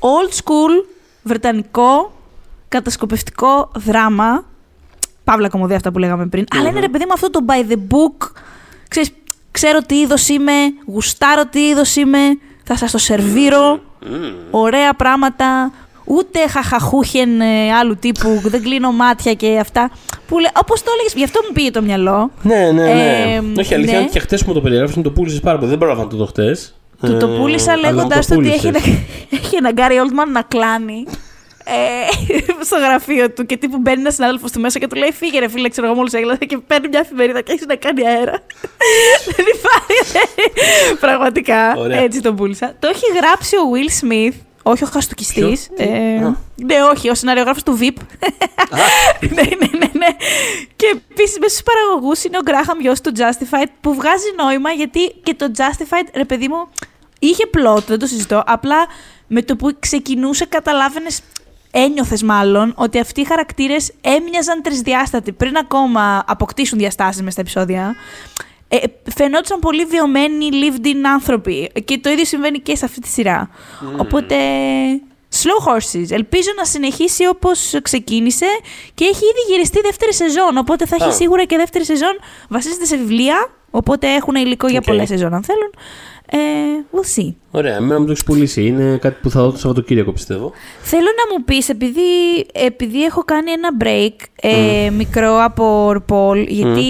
old 0.00 0.32
school, 0.34 0.84
βρετανικό, 1.22 2.12
κατασκοπευτικό 2.68 3.70
δράμα. 3.76 4.44
Παύλα 5.24 5.48
κομμωδία 5.48 5.76
αυτά 5.76 5.92
που 5.92 5.98
λέγαμε 5.98 6.26
πριν. 6.26 6.44
Αλλά 6.56 6.68
είναι 6.68 6.80
ρε 6.80 6.88
παιδί 6.88 7.04
μου 7.04 7.12
αυτό 7.12 7.30
το 7.30 7.40
by 7.48 7.70
the 7.72 7.76
book. 7.76 8.30
Ξέρεις, 8.88 9.10
ξέρω 9.50 9.80
τι 9.80 9.98
είδος 10.00 10.28
είμαι, 10.28 10.52
γουστάρω 10.86 11.46
τι 11.46 11.60
είδος 11.68 11.96
είμαι, 11.96 12.18
θα 12.64 12.76
σας 12.76 12.90
το 12.90 12.98
σερβίρω. 12.98 13.80
Ωραία 14.50 14.94
πράγματα. 14.94 15.72
Ούτε 16.04 16.38
χαχαχούχεν 16.48 17.40
ε, 17.40 17.72
άλλου 17.80 17.96
τύπου, 17.96 18.40
δεν 18.44 18.62
κλείνω 18.62 18.92
μάτια 18.92 19.32
και 19.34 19.58
αυτά. 19.60 19.90
Που 20.28 20.38
λέ, 20.38 20.48
όπως 20.62 20.82
το 20.82 20.90
έλεγες, 20.94 21.12
γι' 21.14 21.24
αυτό 21.24 21.40
μου 21.46 21.52
πήγε 21.52 21.70
το 21.70 21.82
μυαλό. 21.82 22.30
Ναι, 22.42 22.70
ναι, 22.72 22.82
ναι. 22.94 23.34
Ε, 23.34 23.60
Όχι, 23.60 23.74
αλήθεια 23.74 23.92
ναι. 23.92 23.98
είναι 24.00 24.08
και 24.12 24.18
χτες 24.18 24.42
μου 24.44 24.52
το 24.54 24.60
περιέγραψε, 24.60 24.94
μου 24.96 25.02
το 25.02 25.10
πούλησες 25.10 25.40
πάρα 25.40 25.56
πολύ. 25.58 25.68
Δεν 25.70 25.78
πρόλαβα 25.78 26.02
να 26.02 26.08
το 26.08 26.16
δω 26.16 26.24
χτες. 26.26 26.74
Του 27.06 27.16
το 27.16 27.28
πούλησα 27.28 27.76
λέγοντας 27.76 28.26
το 28.26 28.34
ότι 28.34 28.48
έχει, 28.48 28.66
πούλησες. 28.70 28.86
ένα- 28.86 28.98
έχει 29.42 29.56
ένα 29.56 29.72
Γκάρι 29.72 29.96
Oldman 30.04 30.30
να 30.32 30.42
κλάνει. 30.42 31.04
Ε, 31.66 31.72
στο 32.68 32.76
γραφείο 32.76 33.30
του 33.30 33.46
και 33.46 33.56
τύπου 33.56 33.78
μπαίνει 33.78 34.00
ένας 34.00 34.14
συνάδελφος 34.14 34.50
του 34.52 34.60
μέσα 34.60 34.78
και 34.78 34.86
του 34.86 34.96
λέει: 34.96 35.12
Φύγε, 35.12 35.38
ρε 35.38 35.48
φίλε, 35.48 35.68
ξέρω 35.68 35.86
εγώ 35.86 35.96
μόλις 35.96 36.12
έγλασα 36.12 36.44
και 36.44 36.58
παίρνει 36.66 36.88
μια 36.88 37.00
εφημερίδα 37.00 37.40
και 37.40 37.52
έχει 37.52 37.64
να 37.68 37.74
κάνει 37.76 38.06
αέρα. 38.08 38.32
Δεν 39.36 39.44
υπάρχει. 39.58 40.18
Πραγματικά. 41.00 41.74
Ωραία. 41.76 42.00
Έτσι 42.00 42.20
τον 42.20 42.36
πούλησα. 42.36 42.74
Το 42.78 42.88
έχει 42.88 43.04
γράψει 43.20 43.56
ο 43.56 43.60
Will 43.74 44.04
Smith, 44.04 44.34
όχι 44.66 44.84
ο 44.84 44.86
χαστοκιστής. 44.86 45.68
Ποιος; 45.76 45.88
Τι; 45.88 46.24
Α. 46.24 46.36
ναι, 46.54 46.82
όχι, 46.92 47.10
ο 47.10 47.14
σεναριογράφο 47.14 47.60
του 47.64 47.78
VIP. 47.80 47.96
ναι, 49.34 49.42
ναι, 49.42 49.68
ναι, 49.78 49.90
ναι. 49.92 50.16
Και 50.76 51.00
επίσης 51.10 51.38
μέσα 51.38 51.54
στους 51.54 51.62
παραγωγούς 51.62 52.24
είναι 52.24 52.36
ο 52.36 52.42
Γκράχαμ 52.42 52.80
γιος 52.80 53.00
του 53.00 53.12
Justified 53.16 53.68
που 53.80 53.94
βγάζει 53.94 54.26
νόημα 54.36 54.70
γιατί 54.70 55.00
και 55.22 55.34
το 55.34 55.50
Justified, 55.56 56.08
ρε 56.14 56.24
παιδί 56.24 56.48
μου, 56.48 56.68
είχε 57.18 57.46
πλότ, 57.46 57.86
δεν 57.86 57.98
το 57.98 58.06
συζητώ. 58.06 58.42
Απλά 58.46 58.86
με 59.26 59.42
το 59.42 59.56
που 59.56 59.76
ξεκινούσε, 59.78 60.44
καταλάβαινες. 60.44 61.20
Ένιωθες 61.76 62.22
μάλλον 62.22 62.72
ότι 62.76 62.98
αυτοί 62.98 63.20
οι 63.20 63.24
χαρακτήρες 63.24 63.92
έμοιαζαν 64.00 64.62
τρισδιάστατοι 64.62 65.32
πριν 65.32 65.56
ακόμα 65.56 66.24
αποκτήσουν 66.26 66.78
διαστάσεις 66.78 67.22
μες 67.22 67.32
στα 67.32 67.40
επεισόδια. 67.40 67.94
Ε, 68.68 68.76
φαινόντουσαν 69.16 69.58
πολύ 69.58 69.84
βιωμένοι 69.84 70.48
lived-in 70.52 70.96
άνθρωποι. 71.14 71.70
Και 71.84 71.98
το 71.98 72.10
ίδιο 72.10 72.24
συμβαίνει 72.24 72.58
και 72.58 72.76
σε 72.76 72.84
αυτή 72.84 73.00
τη 73.00 73.08
σειρά. 73.08 73.50
Οπότε, 73.98 74.36
Slow 75.42 75.68
Horses. 75.68 76.10
Ελπίζω 76.10 76.50
να 76.56 76.64
συνεχίσει 76.64 77.26
όπως 77.26 77.78
ξεκίνησε 77.82 78.46
και 78.94 79.04
έχει 79.04 79.24
ήδη 79.24 79.52
γυριστεί 79.52 79.80
δεύτερη 79.80 80.14
σεζόν. 80.14 80.56
Οπότε 80.56 80.86
θα 80.86 80.96
έχει 81.00 81.08
Α. 81.08 81.12
σίγουρα 81.12 81.44
και 81.44 81.56
δεύτερη 81.56 81.84
σεζόν. 81.84 82.18
Βασίζεται 82.48 82.84
σε 82.84 82.96
βιβλία, 82.96 83.50
οπότε 83.70 84.14
έχουν 84.14 84.34
υλικό 84.34 84.68
για 84.68 84.78
Οκ. 84.78 84.84
πολλές 84.84 85.08
σεζόν 85.08 85.34
αν 85.34 85.44
θέλουν. 85.44 85.70
Ε, 86.36 86.38
we'll 86.92 87.20
see. 87.20 87.32
Ωραία, 87.50 87.76
εμένα 87.76 87.98
μου 88.00 88.04
το 88.04 88.10
έχεις 88.10 88.24
πουλήσει. 88.24 88.66
Είναι 88.66 88.96
κάτι 88.96 89.16
που 89.22 89.30
θα 89.30 89.42
δω 89.42 89.50
το 89.50 89.58
Σαββατοκύριακο, 89.58 90.12
πιστεύω. 90.12 90.52
Θέλω 90.82 91.04
να 91.06 91.36
μου 91.36 91.44
πεις, 91.44 91.68
επειδή, 91.68 92.00
επειδή 92.52 93.04
έχω 93.04 93.24
κάνει 93.24 93.50
ένα 93.50 93.68
break 93.80 94.24
ε, 94.40 94.90
μικρό 94.90 95.42
από 95.44 95.90
RuPaul, 95.96 96.44
γιατί 96.48 96.84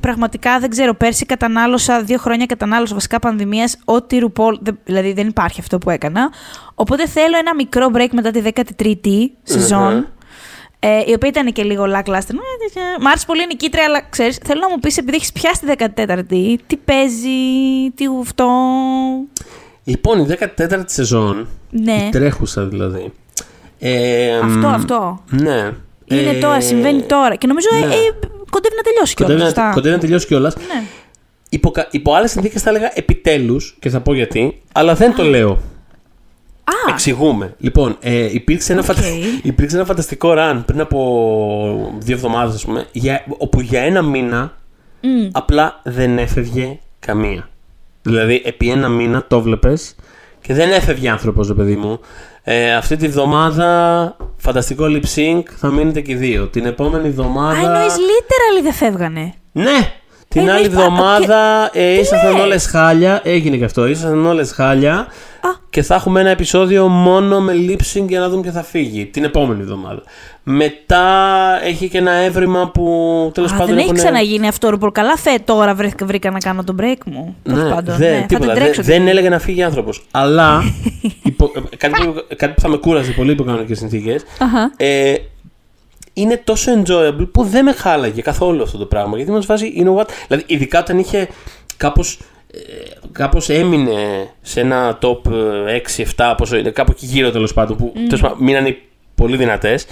πραγματικά 0.00 0.58
δεν 0.58 0.70
ξέρω, 0.70 0.94
πέρσι 0.94 1.26
κατανάλωσα, 1.26 2.02
δύο 2.02 2.18
χρόνια 2.18 2.46
κατανάλωσα 2.46 2.94
βασικά 2.94 3.18
πανδημίας, 3.18 3.76
ό,τι 3.84 4.18
RuPaul, 4.22 4.54
δε- 4.60 4.70
δηλαδή 4.84 5.12
δεν 5.12 5.26
υπάρχει 5.28 5.60
αυτό 5.60 5.78
που 5.78 5.90
έκανα. 5.90 6.30
Οπότε 6.74 7.06
θέλω 7.06 7.36
ένα 7.38 7.54
μικρό 7.54 7.90
break 7.94 8.08
μετά 8.12 8.30
τη 8.30 8.40
13η 8.54 9.30
σεζόν, 9.42 9.94
Μμμ. 9.94 10.04
Ε, 10.80 10.98
η 11.06 11.12
οποία 11.14 11.28
ήταν 11.28 11.52
και 11.52 11.62
λίγο 11.62 11.84
lackluster. 11.84 12.34
Μ' 13.00 13.06
άρεσε 13.06 13.26
πολύ 13.26 13.42
η 13.42 13.46
νικήτρια, 13.46 13.84
αλλά 13.84 14.00
ξέρεις, 14.10 14.38
θέλω 14.44 14.60
να 14.60 14.68
μου 14.70 14.78
πεις, 14.80 14.96
επειδή 14.98 15.16
έχεις 15.16 15.32
πιάσει 15.32 15.60
τη 15.66 15.72
14η, 15.96 16.56
τι 16.66 16.76
παίζει, 16.76 17.30
τι 17.94 18.04
αυτό... 18.20 18.46
Λοιπόν, 19.84 20.18
η 20.20 20.26
14η 20.56 20.82
σεζόν, 20.84 21.48
Ναι, 21.70 21.92
η 21.92 22.08
τρέχουσα 22.10 22.64
δηλαδή. 22.66 23.12
Ε, 23.78 24.36
αυτό, 24.38 24.58
μ, 24.58 24.66
αυτό. 24.66 25.24
Ναι. 25.30 25.70
Είναι 26.04 26.30
Ε, 26.30 26.38
τώρα, 26.38 26.60
συμβαίνει 26.60 27.02
τώρα. 27.02 27.34
Και 27.34 27.46
νομίζω 27.46 27.68
ναι. 27.72 27.94
ε, 27.94 27.98
ε, 27.98 28.10
κοντεύει 28.50 28.74
να 28.76 28.82
τελειώσει 28.82 29.14
κιόλας. 29.14 29.38
Κοντεύει, 29.38 29.58
να, 29.60 29.72
κοντεύει 29.72 29.94
να 29.94 30.00
τελειώσει 30.00 30.26
κιόλας. 30.26 30.56
Ναι. 30.56 30.82
Υπό, 31.48 31.70
κα- 31.70 31.88
υπό 31.90 32.14
άλλες 32.14 32.30
συνθήκες 32.30 32.62
θα 32.62 32.70
έλεγα 32.70 32.90
επιτέλους 32.94 33.76
και 33.80 33.88
θα 33.88 34.00
πω 34.00 34.14
γιατί, 34.14 34.62
αλλά 34.72 34.94
δεν 34.94 35.14
το 35.14 35.22
λέω. 35.24 35.58
Α, 36.70 36.90
Εξηγούμαι. 36.90 37.54
Λοιπόν, 37.58 37.96
ε, 38.00 38.24
υπήρξε, 38.32 38.72
ένα 38.72 38.80
Οκ. 38.80 38.86
φαντα- 38.86 39.08
υπήρξε 39.42 39.76
ένα 39.76 39.84
φανταστικό 39.84 40.34
run 40.36 40.62
πριν 40.66 40.80
από 40.80 41.92
δύο 41.98 42.14
εβδομάδες, 42.14 42.54
ας 42.54 42.64
πούμε, 42.64 42.86
για, 42.92 43.24
όπου 43.38 43.60
για 43.60 43.80
ένα 43.80 44.02
μήνα 44.02 44.52
μ, 45.00 45.08
απλά 45.32 45.80
δεν 45.84 46.18
έφευγε 46.18 46.78
καμία. 46.98 47.48
Δηλαδή, 48.02 48.42
επί 48.44 48.70
ένα 48.70 48.88
μήνα 48.88 49.24
το 49.28 49.40
βλέπεις 49.40 49.78
και 50.42 50.54
δεν 50.54 50.70
έφευγε 50.72 51.08
άνθρωπος, 51.10 51.48
ρε 51.48 51.54
παιδί 51.54 51.76
μου. 51.76 52.00
Ε, 52.42 52.74
αυτή 52.74 52.96
τη 52.96 53.08
βδομάδα, 53.08 54.16
φανταστικό 54.36 54.84
lip 54.88 55.04
sync, 55.14 55.42
θα 55.56 55.68
μείνετε 55.70 56.00
και 56.00 56.12
οι 56.12 56.14
δύο. 56.14 56.46
Την 56.46 56.66
επόμενη 56.66 57.04
Α, 57.04 57.08
εβδομάδα. 57.08 57.58
εννοείς 57.58 57.92
literally 57.94 58.62
δεν 58.62 58.72
φεύγανε. 58.72 59.32
Ναι! 59.52 59.92
Την 60.28 60.40
Εννοείς 60.40 60.58
άλλη 60.58 60.68
πα- 60.74 60.80
εβδομάδα 60.82 61.70
ε, 61.72 61.94
Τι 61.94 62.00
ήσασταν 62.00 62.32
λες; 62.32 62.42
όλες 62.42 62.66
χάλια. 62.66 63.20
Έγινε 63.24 63.56
και 63.56 63.64
αυτό. 63.64 63.86
Ήσασταν 63.86 64.26
όλες 64.26 64.52
χάλια. 64.52 65.06
Α. 65.42 65.48
Και 65.70 65.82
θα 65.82 65.94
έχουμε 65.94 66.20
ένα 66.20 66.30
επεισόδιο 66.30 66.88
μόνο 66.88 67.40
με 67.40 67.52
lip 67.68 67.80
sync 67.96 68.04
για 68.08 68.20
να 68.20 68.28
δούμε 68.28 68.42
ποιο 68.42 68.50
θα 68.52 68.62
φύγει. 68.62 69.06
Την 69.06 69.24
επόμενη 69.24 69.60
εβδομάδα. 69.60 70.02
Μετά 70.42 71.04
έχει 71.64 71.88
και 71.88 71.98
ένα 71.98 72.10
έβριμα 72.12 72.70
που 72.70 72.84
τέλος 73.34 73.50
Α, 73.52 73.56
πάντων. 73.56 73.66
δεν 73.68 73.76
έχει 73.76 73.84
έχουνε- 73.86 74.04
ξαναγίνει 74.04 74.48
αυτό. 74.48 74.70
Ρουπολ. 74.70 74.92
Καλά, 74.92 75.16
θε 75.16 75.30
τώρα 75.44 75.74
βρέθηκα, 75.74 76.06
βρήκα 76.06 76.30
να 76.30 76.38
κάνω 76.38 76.64
το 76.64 76.74
break 76.80 76.96
μου. 77.04 77.36
Τέλος 77.42 77.62
Ναι, 77.62 77.70
πάντων, 77.70 77.96
δεν, 77.96 78.12
ναι, 78.12 78.20
θα 78.20 78.26
τίποτα, 78.26 78.46
την 78.52 78.54
δεν- 78.54 78.62
τρέξω. 78.72 78.82
δεν 78.82 79.08
έλεγε 79.08 79.28
να 79.28 79.38
φύγει 79.38 79.62
άνθρωπος. 79.62 80.06
Αλλά. 80.10 80.62
υπο- 81.22 81.52
ε, 81.70 81.76
κάτι, 81.76 82.04
που, 82.06 82.14
κάτι 82.36 82.52
που 82.54 82.60
θα 82.60 82.68
με 82.68 82.76
κούρασε 82.76 83.12
πολύ 83.12 83.32
υπό 83.32 83.44
κανονικές 83.44 83.78
συνθήκες. 83.78 84.22
Αχα. 84.38 84.72
Ε, 84.76 85.14
είναι 86.12 86.40
τόσο 86.44 86.72
enjoyable 86.82 87.28
που 87.32 87.42
δεν 87.44 87.64
με 87.64 87.72
χάλαγε 87.72 88.20
καθόλου 88.22 88.62
αυτό 88.62 88.78
το 88.78 88.84
πράγμα. 88.86 89.16
Γιατί 89.16 89.30
μας 89.32 89.46
βάζει, 89.46 89.72
you 89.76 89.82
know 89.86 90.00
what, 90.00 90.06
δηλαδή 90.28 90.44
ειδικά 90.46 90.78
όταν 90.78 90.98
είχε 90.98 91.28
κάπως, 91.76 92.18
ε, 92.20 92.22
κάπως 93.12 93.48
έμεινε 93.48 94.30
σε 94.40 94.60
ένα 94.60 94.98
top 95.02 95.30
ε, 95.66 95.80
6-7, 96.16 96.34
πόσο 96.36 96.56
είναι, 96.56 96.70
κάπου 96.70 96.90
εκεί 96.96 97.06
γύρω 97.06 97.30
τέλος 97.30 97.52
πάντων, 97.54 97.76
που 97.76 97.92
τέλος 97.94 98.20
πάντων 98.20 98.36
μείνανε 98.40 98.76
πολύ 99.14 99.36
δυνατές, 99.36 99.86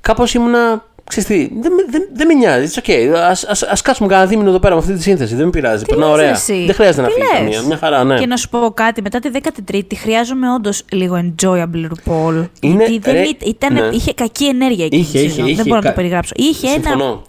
κάπως 0.00 0.34
ήμουνα, 0.34 0.84
ξέρεις 1.04 1.28
τι, 1.28 1.36
δεν, 1.60 1.72
με- 1.72 1.84
δεν, 1.90 2.08
δεν 2.14 2.26
με 2.26 2.34
νοιάζει, 2.34 2.72
it's 2.74 2.88
okay, 2.88 3.06
ας, 3.28 3.44
ας, 3.44 3.62
ας 3.62 3.82
κάτσουμε 3.82 4.08
κανένα 4.08 4.28
δίμηνο 4.28 4.48
εδώ 4.48 4.58
πέρα 4.58 4.74
με 4.74 4.80
αυτή 4.80 4.92
τη 4.92 5.02
σύνθεση, 5.02 5.34
δεν 5.34 5.44
με 5.44 5.50
πειράζει, 5.50 5.84
περνάω 5.84 6.08
λες 6.10 6.18
ωραία. 6.18 6.30
εσύ; 6.30 6.64
Δεν 6.66 6.74
χρειάζεται 6.74 7.00
να 7.02 7.06
Τι 7.08 7.12
φύγει 7.14 7.26
λες; 7.26 7.38
καμία, 7.38 7.62
μια 7.62 7.76
χαρά, 7.76 8.04
ναι. 8.04 8.18
Και 8.18 8.26
να 8.26 8.36
σου 8.36 8.48
πω 8.48 8.70
κάτι, 8.74 9.02
μετά 9.02 9.18
τη 9.18 9.28
13η 9.72 9.94
χρειάζομαι 9.96 10.52
όντως 10.54 10.82
λίγο 10.92 11.20
enjoyable 11.34 11.86
RuPaul. 11.86 12.46
Είναι- 12.60 12.84
γιατί 12.84 12.98
δεν 12.98 13.14
ρε, 13.14 13.20
ήταν, 13.22 13.48
ήταν, 13.48 13.72
ναι. 13.72 13.96
είχε 13.96 14.12
κακή 14.14 14.46
ενέργεια 14.46 14.84
εκεί. 14.84 14.96
Είχε, 14.96 15.18
είχε, 15.18 15.42
είχε, 15.42 15.54
δεν 15.54 15.64
μπορώ 15.66 15.76
να 15.76 15.80
κα- 15.80 15.88
το 15.88 15.94
περιγράψω. 15.94 16.32
Είχε 16.36 16.66
ένα, 16.66 16.74
Συμφωνώ. 16.74 17.22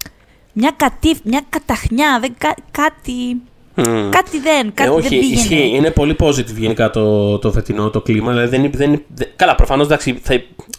μια, 0.53 0.71
κατήφ, 0.75 1.17
μια 1.23 1.41
καταχνιά, 1.49 2.17
δεν, 2.21 2.34
κα, 2.38 2.53
κάτι, 2.71 3.41
Μμ. 3.80 4.09
κάτι 4.09 4.39
δεν, 4.39 4.71
κάτι 4.73 4.89
ε, 4.89 4.93
όχι, 4.93 5.07
δεν 5.07 5.19
πήγαινε. 5.19 5.39
ισχύει. 5.41 5.71
Είναι 5.75 5.91
πολύ 5.91 6.15
positive 6.19 6.55
γενικά 6.57 6.89
το, 6.89 7.38
το 7.38 7.51
φετινό 7.51 7.89
το 7.89 8.01
κλίμα. 8.01 8.32
Δηλαδή 8.32 8.57
δεν, 8.57 8.71
δεν, 8.73 9.01
δεν- 9.15 9.28
καλά, 9.36 9.55
προφανώς 9.55 9.88
θα, 9.88 9.97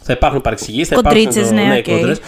θα 0.03 0.13
υπάρχουν 0.13 0.41
παρεξηγήσεις, 0.41 0.89
θα 0.89 0.97
υπάρχουν 0.99 1.21
Κοντρίτσες, 1.21 1.49
το- 1.49 1.55
ναι, 1.55 1.77
οκ. 1.79 1.85
κόντρες. 1.85 2.21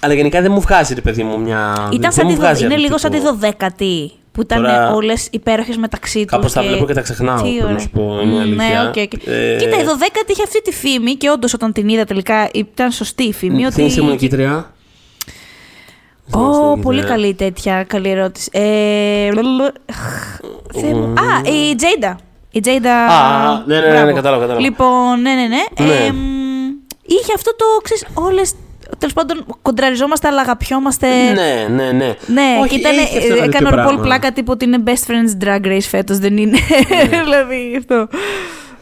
Αλλά 0.00 0.14
γενικά 0.14 0.40
δεν 0.40 0.52
μου 0.52 0.60
βγάζει, 0.60 0.94
ρε 0.94 1.00
παιδί 1.00 1.22
μου, 1.22 1.40
μια. 1.40 1.74
Ήταν 1.88 2.00
δεν 2.00 2.12
σαν 2.12 2.24
μου 2.26 2.30
τη 2.30 2.36
δο- 2.36 2.42
βγάζει 2.42 2.64
είναι 2.64 2.76
λίγο 2.76 2.94
αρνητικό. 2.94 2.98
σαν 2.98 3.10
τη 3.10 3.18
δωδέκατη. 3.40 4.10
Που 4.32 4.40
ήταν 4.42 4.58
Τώρα- 4.62 4.92
όλες 4.94 5.28
υπέροχες 5.30 5.76
μεταξύ 5.76 6.18
τους. 6.18 6.26
Κάπως 6.30 6.52
τα 6.52 6.62
βλέπω 6.62 6.86
και 6.86 6.92
τα 6.94 7.00
ξεχνάω. 7.00 7.36
Τι 7.36 7.42
Πρέπει 7.42 7.58
να 7.58 7.64
ωραία. 7.64 7.78
σου 7.78 7.90
πω, 7.90 8.18
είναι 8.22 8.32
Μμ, 8.34 8.40
αλήθεια. 8.40 8.82
Ναι, 8.82 8.88
OK, 8.88 8.94
OK. 9.14 9.26
Ε, 9.26 9.56
Κοίτα, 9.58 9.80
η 9.80 9.84
δωδέκατη 9.84 10.32
είχε 10.32 10.42
αυτή 10.42 10.62
τη 10.62 10.72
φήμη 10.72 11.14
και 11.14 11.30
όντως 11.30 11.54
όταν 11.54 11.72
την 11.72 11.88
είδα 11.88 12.04
τελικά 12.04 12.48
ήταν 12.54 12.90
σωστή 12.90 13.22
η 13.22 13.32
φήμη. 13.32 13.64
Τι 13.74 13.82
είσαι 13.82 14.00
ότι... 14.00 14.10
νικήτρια. 14.10 14.70
Ω, 16.34 16.78
πολύ 16.78 17.04
καλή 17.04 17.34
τέτοια, 17.34 17.84
καλή 17.84 18.08
ερώτηση. 18.10 18.48
Ε, 18.52 19.30
λουλου, 19.32 19.72
Θεέ 20.80 20.94
μου. 20.94 21.04
Α, 21.04 21.50
η 21.70 21.74
Τζέιντα. 21.74 22.18
Η 22.50 22.60
Τζέιντα. 22.60 22.94
Α, 23.06 23.62
ναι, 23.66 23.74
ναι, 23.74 23.80
ναι, 23.80 23.88
Μπράβο. 23.90 24.04
ναι, 24.06 24.12
κατάλαβα, 24.12 24.40
κατάλαβα. 24.40 24.60
Λοιπόν, 24.60 25.20
ναι, 25.20 25.32
ναι, 25.32 25.46
ναι. 25.46 25.86
Ναι. 25.86 25.92
Ε, 26.06 26.12
μ, 26.12 26.16
είχε 27.06 27.32
αυτό 27.34 27.56
το, 27.56 27.64
ξέρεις, 27.82 28.06
όλες, 28.14 28.52
τέλος 28.98 29.14
πάντων, 29.14 29.44
κοντραριζόμαστε, 29.62 30.28
αλλά 30.28 30.40
αγαπιόμαστε. 30.40 31.06
Ναι, 31.32 31.66
ναι, 31.74 31.92
ναι. 31.92 32.14
Ναι, 32.26 32.58
Όχι, 32.60 32.68
και 32.68 32.76
ήταν, 32.76 32.92
έχει 32.98 33.18
αυτό 33.18 33.32
ένα 33.34 33.44
έκανε 33.44 33.50
τέτοιο 33.50 33.68
ο 33.68 33.70
Πολ 33.70 33.82
πράγμα. 33.84 34.02
πλάκα 34.02 34.32
τύπου 34.32 34.52
ότι 34.52 34.64
είναι 34.64 34.82
best 34.84 35.10
friends 35.10 35.44
drag 35.44 35.66
race 35.66 35.86
φέτος, 35.88 36.18
δεν 36.18 36.36
είναι. 36.36 36.58
δηλαδή 37.24 37.74
αυτό. 37.78 38.08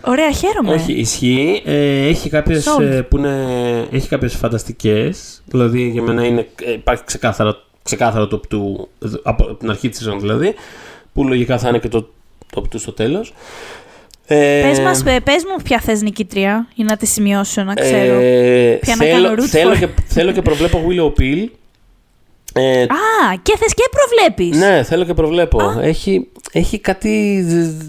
Ωραία, 0.09 0.31
χαίρομαι. 0.33 0.73
Όχι, 0.73 0.93
ισχύει. 0.93 1.63
Ε, 1.65 2.07
έχει 2.09 2.29
κάποιες, 2.29 2.67
Sold. 2.79 2.83
ε, 2.83 3.01
που 3.01 3.17
είναι, 3.17 3.45
έχει 3.93 4.09
κάποιες 4.09 4.35
φανταστικές. 4.35 5.43
Δηλαδή 5.47 5.89
για 5.89 6.03
μένα 6.03 6.25
είναι, 6.25 6.49
ε, 6.65 6.73
υπάρχει 6.73 7.03
ξεκάθαρα, 7.05 7.57
ξεκάθαρο 7.83 8.29
top 8.33 8.47
του 8.49 8.89
από 9.23 9.55
την 9.55 9.71
αρχή 9.71 9.89
της 9.89 9.99
σεζόν 9.99 10.21
δηλαδή. 10.21 10.55
Που 11.13 11.25
λογικά 11.25 11.59
θα 11.59 11.69
είναι 11.69 11.79
και 11.79 11.89
το 11.89 12.09
top 12.57 12.69
του 12.71 12.79
στο 12.79 12.93
τέλος. 12.93 13.35
Ε, 14.27 14.61
Πες, 14.69 14.81
μας, 14.81 15.03
πε- 15.03 15.21
πες 15.23 15.43
μου 15.45 15.63
ποια 15.65 15.81
θες 15.81 16.03
νικήτρια, 16.03 16.69
για 16.75 16.85
να 16.85 16.97
τη 16.97 17.07
σημειώσω, 17.07 17.63
να 17.63 17.75
ξέρω. 17.75 18.19
Ε, 18.21 18.79
Ποια 18.81 18.97
να 18.97 19.05
θέλω, 19.05 19.23
κάνω 19.29 19.43
root 19.43 19.47
θέλω, 19.47 19.73
for. 19.73 19.79
και, 19.79 19.89
θέλω 20.07 20.33
και 20.33 20.43
προβλέπω 20.43 20.83
Willow 20.89 21.21
Peel. 21.21 21.47
Ε, 22.59 22.83
Α, 22.83 23.37
και 23.43 23.57
θες 23.59 23.75
και 23.75 23.83
προβλέπεις. 23.91 24.59
ναι, 24.59 24.83
θέλω 24.83 25.05
και 25.05 25.15
προβλέπω. 25.15 25.79
Έχει, 25.81 26.29
έχει 26.53 26.79
κάτι 26.79 27.45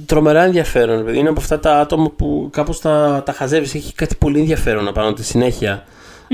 τρομερά 0.05 0.43
ενδιαφέρον. 0.43 1.05
παιδί. 1.05 1.17
Είναι 1.17 1.29
από 1.29 1.39
αυτά 1.39 1.59
τα 1.59 1.79
άτομα 1.79 2.09
που 2.09 2.49
κάπως 2.51 2.79
τα, 2.81 3.23
τα 3.25 3.31
χαζεύεις. 3.31 3.75
Έχει 3.75 3.93
κάτι 3.93 4.15
πολύ 4.15 4.39
ενδιαφέρον 4.39 4.83
να 4.83 4.91
πάνω 4.91 5.13
τη 5.13 5.23
συνέχεια. 5.23 5.83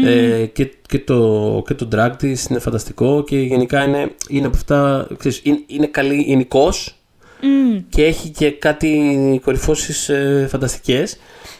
Ε, 0.05 0.45
και, 0.45 0.71
και, 0.87 0.99
το, 0.99 1.63
και 1.67 1.73
το 1.73 1.87
drag 1.95 2.11
της 2.17 2.45
είναι 2.45 2.59
φανταστικό 2.59 3.23
και 3.23 3.37
γενικά 3.37 3.83
είναι, 3.83 4.11
είναι 4.29 4.47
από 4.47 4.55
αυτά, 4.55 5.07
ξέρεις, 5.17 5.39
είναι, 5.43 5.59
είναι 5.67 5.85
καλή 5.87 6.21
γενικώ 6.21 6.73
και 7.89 8.03
έχει 8.05 8.29
και 8.29 8.51
κάτι 8.51 9.41
κορυφώσεις 9.43 10.09
ε, 10.09 10.47
φανταστικές. 10.49 11.17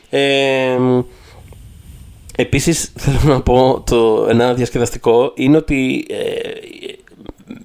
Ε, 0.09 0.77
επίσης 2.35 2.91
θέλω 2.95 3.19
να 3.23 3.41
πω 3.41 3.83
το 3.85 4.27
ένα 4.29 4.53
διασκεδαστικό 4.53 5.31
είναι 5.35 5.57
ότι 5.57 6.05
ε, 6.09 6.49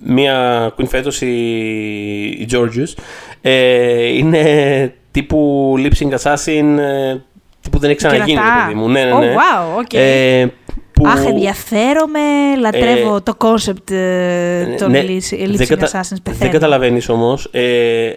μία 0.05 0.69
queen 0.79 0.87
φέτος 0.89 1.21
η, 1.21 1.27
η 2.25 2.49
Georgius 2.53 3.03
ε, 3.41 4.07
είναι 4.17 4.95
τύπου 5.11 5.75
lip 5.79 5.93
sync 6.03 6.19
assassin 6.19 6.77
ε, 6.79 7.17
τύπου 7.61 7.79
δεν 7.79 7.91
έχει 7.91 7.99
ξαναγίνει 7.99 8.37
το 8.39 8.43
παιδί 8.65 8.75
μου. 8.79 8.89
Ναι, 8.89 9.05
ναι, 9.05 9.15
ναι. 9.19 9.35
Oh, 9.35 9.39
wow, 9.39 9.83
okay. 9.85 9.99
Ε, 9.99 10.47
που... 10.93 11.07
Αχ, 11.07 11.25
ενδιαφέρομαι, 11.27 12.21
λατρεύω 12.61 13.17
ε, 13.17 13.21
το 13.21 13.37
concept 13.39 13.91
ε, 13.91 14.65
των 14.79 14.91
ναι, 14.91 15.01
lip 15.03 15.19
δεν 15.31 15.57
sync 15.59 15.65
κατα- 15.67 15.87
assassins. 15.87 16.09
Δεν 16.09 16.21
Πεθαίνω. 16.23 16.51
καταλαβαίνεις 16.51 17.09
όμως. 17.09 17.49
Ε, 17.53 17.61
ε, 18.07 18.15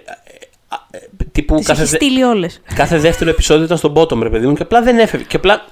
ε, 0.91 0.99
τύπου 1.31 1.55
Τις 1.55 1.65
κάθε, 1.65 1.79
έχεις 1.81 1.91
δε- 1.91 1.97
στείλει 1.97 2.23
όλες. 2.23 2.61
κάθε 2.75 2.97
δεύτερο 2.97 3.29
επεισόδιο 3.29 3.63
ήταν 3.65 3.77
στον 3.77 3.93
bottom, 3.95 4.19
ρε 4.21 4.29
παιδί 4.29 4.47
μου, 4.47 4.53
και 4.53 4.63
απλά 4.63 4.81
δεν 4.81 4.99
έφευγε. 4.99 5.25
Και 5.25 5.35
απλά, 5.35 5.65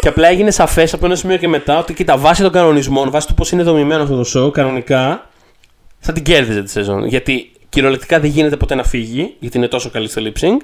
και 0.00 0.08
απλά 0.08 0.28
έγινε 0.28 0.50
σαφές 0.50 0.92
από 0.92 1.06
ένα 1.06 1.14
σημείο 1.14 1.36
και 1.36 1.48
μετά 1.48 1.78
ότι 1.78 1.94
κοίτα, 1.94 2.16
βάσει 2.16 2.42
των 2.42 2.52
κανονισμών, 2.52 3.10
βάσει 3.10 3.26
του 3.26 3.34
πώς 3.34 3.50
είναι 3.50 3.62
δομημένο 3.62 4.02
αυτό 4.02 4.22
το 4.22 4.30
show, 4.34 4.52
κανονικά 4.52 5.28
θα 5.98 6.12
την 6.12 6.22
κέρδιζε 6.22 6.62
τη 6.62 6.70
σεζόν. 6.70 7.06
Γιατί 7.06 7.52
κυριολεκτικά 7.68 8.20
δεν 8.20 8.30
γίνεται 8.30 8.56
ποτέ 8.56 8.74
να 8.74 8.84
φύγει, 8.84 9.34
γιατί 9.38 9.56
είναι 9.56 9.68
τόσο 9.68 9.90
καλή 9.90 10.08
στο 10.08 10.22
lip 10.24 10.44
sync. 10.44 10.56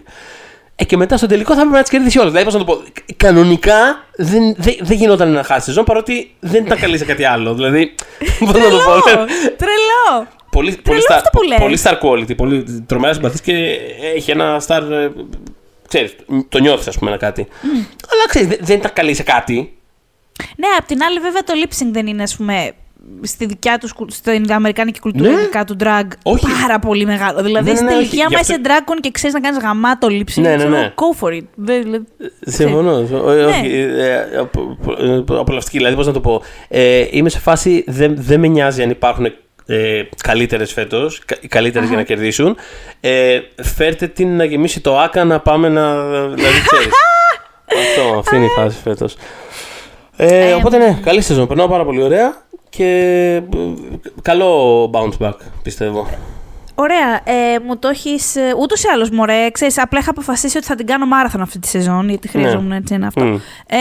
Ε, 0.77 0.85
και 0.85 0.97
μετά 0.97 1.17
στο 1.17 1.27
τελικό 1.27 1.55
θα 1.55 1.59
έπρεπε 1.59 1.77
να 1.77 1.83
τις 1.83 1.91
κερδίσει 1.91 2.19
όλες. 2.19 2.33
Δηλαδή, 2.33 2.51
πώς 2.51 2.61
να 2.61 2.65
το 2.65 2.73
πω, 2.75 2.83
κανονικά 3.17 4.05
δεν, 4.17 4.55
δεν, 4.57 4.75
δεν 4.81 4.97
γινόταν 4.97 5.33
να 5.33 5.43
χάσει 5.43 5.65
σεζόν 5.65 5.85
παρότι 5.85 6.35
δεν 6.41 6.65
ήταν 6.65 6.79
καλή 6.79 6.99
σε 6.99 7.05
κάτι 7.05 7.25
άλλο. 7.25 7.55
Δηλαδή, 7.55 7.95
πώς 8.39 8.53
να 8.53 8.71
το 8.71 8.77
πω. 8.77 8.93
Τρελό! 9.01 9.27
Τρελό! 9.57 10.27
Πολύ, 10.51 10.79
πολύ, 10.83 11.01
star, 11.09 11.15
αυτό 11.15 11.31
που 11.33 11.43
λες. 11.43 11.59
πολύ 11.59 11.79
star 11.83 11.99
quality, 12.01 12.37
πολύ 12.37 12.85
τρομερά 12.87 13.13
συμπαθής 13.13 13.41
και 13.41 13.53
έχει 14.15 14.31
ένα 14.31 14.63
star, 14.67 14.83
ε, 14.91 15.09
ξέρεις, 15.89 16.17
το 16.49 16.59
νιώθεις 16.59 16.87
ας 16.89 16.99
πούμε 16.99 17.11
ένα 17.11 17.19
κάτι. 17.19 17.47
Αλλά 18.13 18.25
ξέρεις, 18.29 18.49
δεν, 18.49 18.59
δεν 18.61 18.77
ήταν 18.79 18.93
καλή 18.95 19.15
σε 19.15 19.23
κάτι. 19.23 19.73
Ναι, 20.57 20.67
απ' 20.79 20.87
την 20.87 21.03
άλλη, 21.03 21.19
βέβαια, 21.19 21.43
το 21.43 21.53
lip 21.65 21.83
sync 21.83 21.89
δεν 21.93 22.07
είναι, 22.07 22.23
ας 22.23 22.37
πούμε, 22.37 22.71
στη 23.23 23.47
δικιά 23.47 23.79
τους, 23.79 23.93
στην 24.09 24.53
αμερικάνικη 24.53 25.01
κουλτούρα, 25.01 25.31
Ναι. 25.31 25.41
ειδικά 25.41 25.65
του 25.65 25.77
drag, 25.81 26.07
Όχι. 26.23 26.47
πάρα 26.63 26.79
πολύ 26.79 27.05
μεγάλο. 27.05 27.43
Δηλαδή, 27.43 27.65
Ναι, 27.65 27.71
ναι, 27.71 27.77
στην 27.77 27.87
ναι, 27.89 27.93
τελική, 27.93 28.15
όχι. 28.15 28.21
άμα 28.21 28.29
Γι' 28.29 28.37
αυτό- 28.41 28.53
είσαι 28.53 28.63
drag 28.65 28.91
queen 28.93 28.99
και 29.01 29.11
ξέρεις 29.11 29.35
να 29.35 29.41
κάνεις 29.41 29.59
γαμάτο 29.63 30.07
lip 30.11 30.13
sync, 30.39 30.43
Ναι, 30.43 30.49
ναι, 30.51 30.57
ξέρω, 30.57 30.71
ναι. 30.71 30.95
go 30.97 31.21
for 31.25 31.33
it. 31.33 31.45
Δεν- 31.55 31.83
δηλαδή, 31.83 32.05
Συμφωνώ. 32.41 32.93
Ο- 33.25 33.33
Ναι. 33.33 33.45
όχι, 33.45 33.67
ε, 33.73 34.13
ε, 34.33 34.37
απο- 34.39 34.77
απο- 35.19 35.39
Απολαυστική, 35.41 35.77
δηλαδή 35.77 35.97
πώς 35.97 36.07
να 36.07 36.13
το 36.13 36.21
πω. 36.21 36.43
Ε, 36.69 37.07
είμαι 37.11 37.29
σε 37.29 37.39
φάση, 37.39 37.85
δεν, 37.87 38.15
δεν 38.19 38.41
με 38.41 38.47
νοιάζει 38.47 38.83
αν 38.83 38.91
υπάρχουν 38.91 39.27
ε, 39.71 40.03
καλύτερες 40.23 40.73
φέτος, 40.73 41.23
καλύτερες 41.49 41.89
για 41.89 41.97
να 41.97 42.03
κερδίσουν. 42.03 42.57
Ε, 43.01 43.41
φέρτε 43.63 44.07
την 44.07 44.37
να 44.37 44.45
γεμίσει 44.45 44.81
το 44.81 44.99
άκα 44.99 45.25
να 45.25 45.41
πάμε 45.41 45.69
να. 45.69 46.03
Δηλαδή, 46.11 46.61
ξέρεις. 46.71 46.95
Αυτό, 47.79 48.19
αυτή 48.19 48.37
είναι 48.37 48.45
η 48.45 48.49
φάση 48.49 48.79
φέτος. 48.83 49.17
Ε, 50.17 50.53
οπότε 50.53 50.79
ναι, 50.79 50.99
καλή 51.03 51.21
σεζόν. 51.21 51.47
Περνάω 51.47 51.69
πάρα 51.69 51.85
πολύ 51.85 52.03
ωραία 52.03 52.43
και 52.69 52.87
ε, 53.35 53.43
καλό 54.23 54.91
bounce 54.95 55.27
back, 55.27 55.37
πιστεύω. 55.63 56.09
Ωραία, 56.81 57.21
ε, 57.25 57.59
μου 57.67 57.77
το 57.79 57.89
έχεις. 57.89 58.37
Ούτως 58.61 58.83
ή 58.83 58.89
άλλως, 58.89 59.11
μωρέ. 59.11 59.51
Ξέρεις, 59.51 59.79
απλά 59.79 59.99
είχα 59.99 60.11
αποφασίσει 60.11 60.57
ότι 60.57 60.67
θα 60.67 60.75
την 60.75 60.87
κάνω 60.87 61.07
μάραθον 61.07 61.41
αυτή 61.41 61.59
τη 61.59 61.69
σεζόν, 61.69 62.09
γιατί 62.09 62.29
χρειαζόμουν 62.29 62.73
έτσι 62.73 62.95
ένα 62.95 63.07
αυτό. 63.07 63.25
Μμ. 63.25 63.35
Ε, 63.67 63.77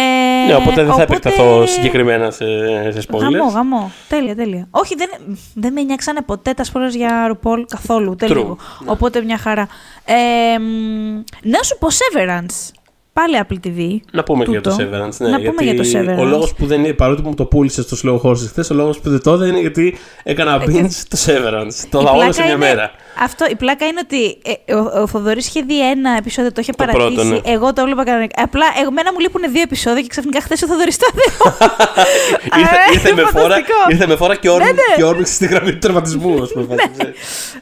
Ναι, 0.48 0.56
οπότε 0.56 0.84
δεν 0.84 0.94
θα 0.94 1.02
επεκταθώ 1.02 1.66
συγκεκριμένα 1.66 2.32
σε, 2.32 2.46
σε 2.92 3.08
spoilers. 3.10 3.20
Γαμό, 3.20 3.48
γαμό. 3.54 3.92
Τέλεια, 4.10 4.36
τέλεια. 4.36 4.68
Όχι, 4.72 4.96
δεν, 4.96 5.10
δεν 5.54 5.74
με 5.74 5.82
νοιάξανε 5.82 6.22
ποτέ 6.22 6.54
τα 6.54 6.64
spoilers 6.64 6.96
για 6.96 7.32
RuPaul 7.32 7.64
καθόλου. 7.68 8.10
Ούτε 8.12 8.26
True. 8.26 8.36
λίγο. 8.36 8.58
Οπότε 8.86 9.22
μια 9.22 9.38
χαρά. 9.38 9.68
Ε, 10.06 10.60
μ, 10.60 11.24
να 11.42 11.64
σου 11.64 11.78
πω 11.80 11.88
Severance. 11.88 12.72
Πάλι 13.18 13.40
Apple 13.48 13.68
TV. 13.68 13.96
Να 14.12 14.24
πούμε 14.24 14.44
και 14.44 14.50
για 14.52 14.62
το 14.62 14.70
Τούτο. 14.70 14.84
Severance. 14.84 15.18
Ναι, 15.18 15.30
Να 15.30 15.38
γιατί 15.38 15.56
πούμε 15.56 15.72
για 15.72 15.84
το 15.84 15.90
Severance. 15.94 16.20
Ο 16.20 16.24
λόγος 16.26 16.54
που 16.54 16.66
δεν 16.66 16.80
είναι, 16.84 16.94
παρότι 16.94 17.22
μου 17.22 17.34
το 17.34 17.46
πούλησε 17.46 17.82
στο 17.82 17.98
Slow 18.04 18.30
Horses 18.30 18.48
χθες, 18.48 18.70
ο 18.70 18.74
λόγος 18.74 19.00
που 19.00 19.10
δεν 19.10 19.22
το 19.22 19.34
είδα 19.34 19.48
είναι 19.48 19.60
γιατί 19.60 19.98
έκανα 20.24 20.62
binge 20.62 20.90
το 21.10 21.18
Severance. 21.26 21.74
Το 21.90 21.98
Η 22.00 22.02
είδα 22.02 22.12
όλο 22.12 22.18
πλάκα 22.18 22.32
σε 22.34 22.42
μια 22.42 22.52
είναι- 22.52 22.66
μέρα. 22.66 22.92
Αυτό, 23.24 23.46
η 23.50 23.56
πλάκα 23.56 23.86
είναι 23.86 24.00
ότι 24.04 24.38
ε, 24.66 24.74
ο, 24.74 25.02
ο 25.02 25.08
Θοδωρής 25.08 25.48
είχε 25.48 25.62
δει 25.62 25.90
ένα 25.90 26.16
επεισόδιο, 26.18 26.52
το 26.52 26.62
είχε 26.62 26.72
Το 26.72 26.86
παρατήσει. 26.86 27.14
πρώτο, 27.28 27.30
ναι. 27.30 27.54
Εγώ 27.54 27.74
το 27.74 27.82
έβλεπα 27.82 28.04
κανονικά. 28.04 28.44
Απλά 28.44 28.66
εμένα 28.88 29.14
μου 29.14 29.20
λείπουν 29.20 29.42
δύο 29.52 29.62
επεισόδια 29.62 30.02
και 30.02 30.08
ξαφνικά 30.08 30.42
χθες 30.42 30.62
ο 30.62 30.68
Θοδωρής 30.68 30.98
το 30.98 31.06
έδω. 31.14 31.56
ήρθε, 32.60 32.76
Ε, 32.90 32.94
ήρθε, 32.94 33.14
με 33.14 33.22
φόρα, 33.22 33.42
φανταστικό. 33.42 33.74
ήρθε 33.90 34.08
με 34.08 34.16
φόρα 34.16 34.36
και, 34.36 34.50
όρμη, 34.50 34.66
Ναι, 34.66 34.72
ναι. 34.72 34.96
και 34.96 35.04
όρμηξε 35.04 35.34
στη 35.34 35.46
γραμμή 35.46 35.72
του 35.72 35.78
τερματισμού, 35.78 36.42
ας 36.42 36.52
πούμε. 36.54 36.76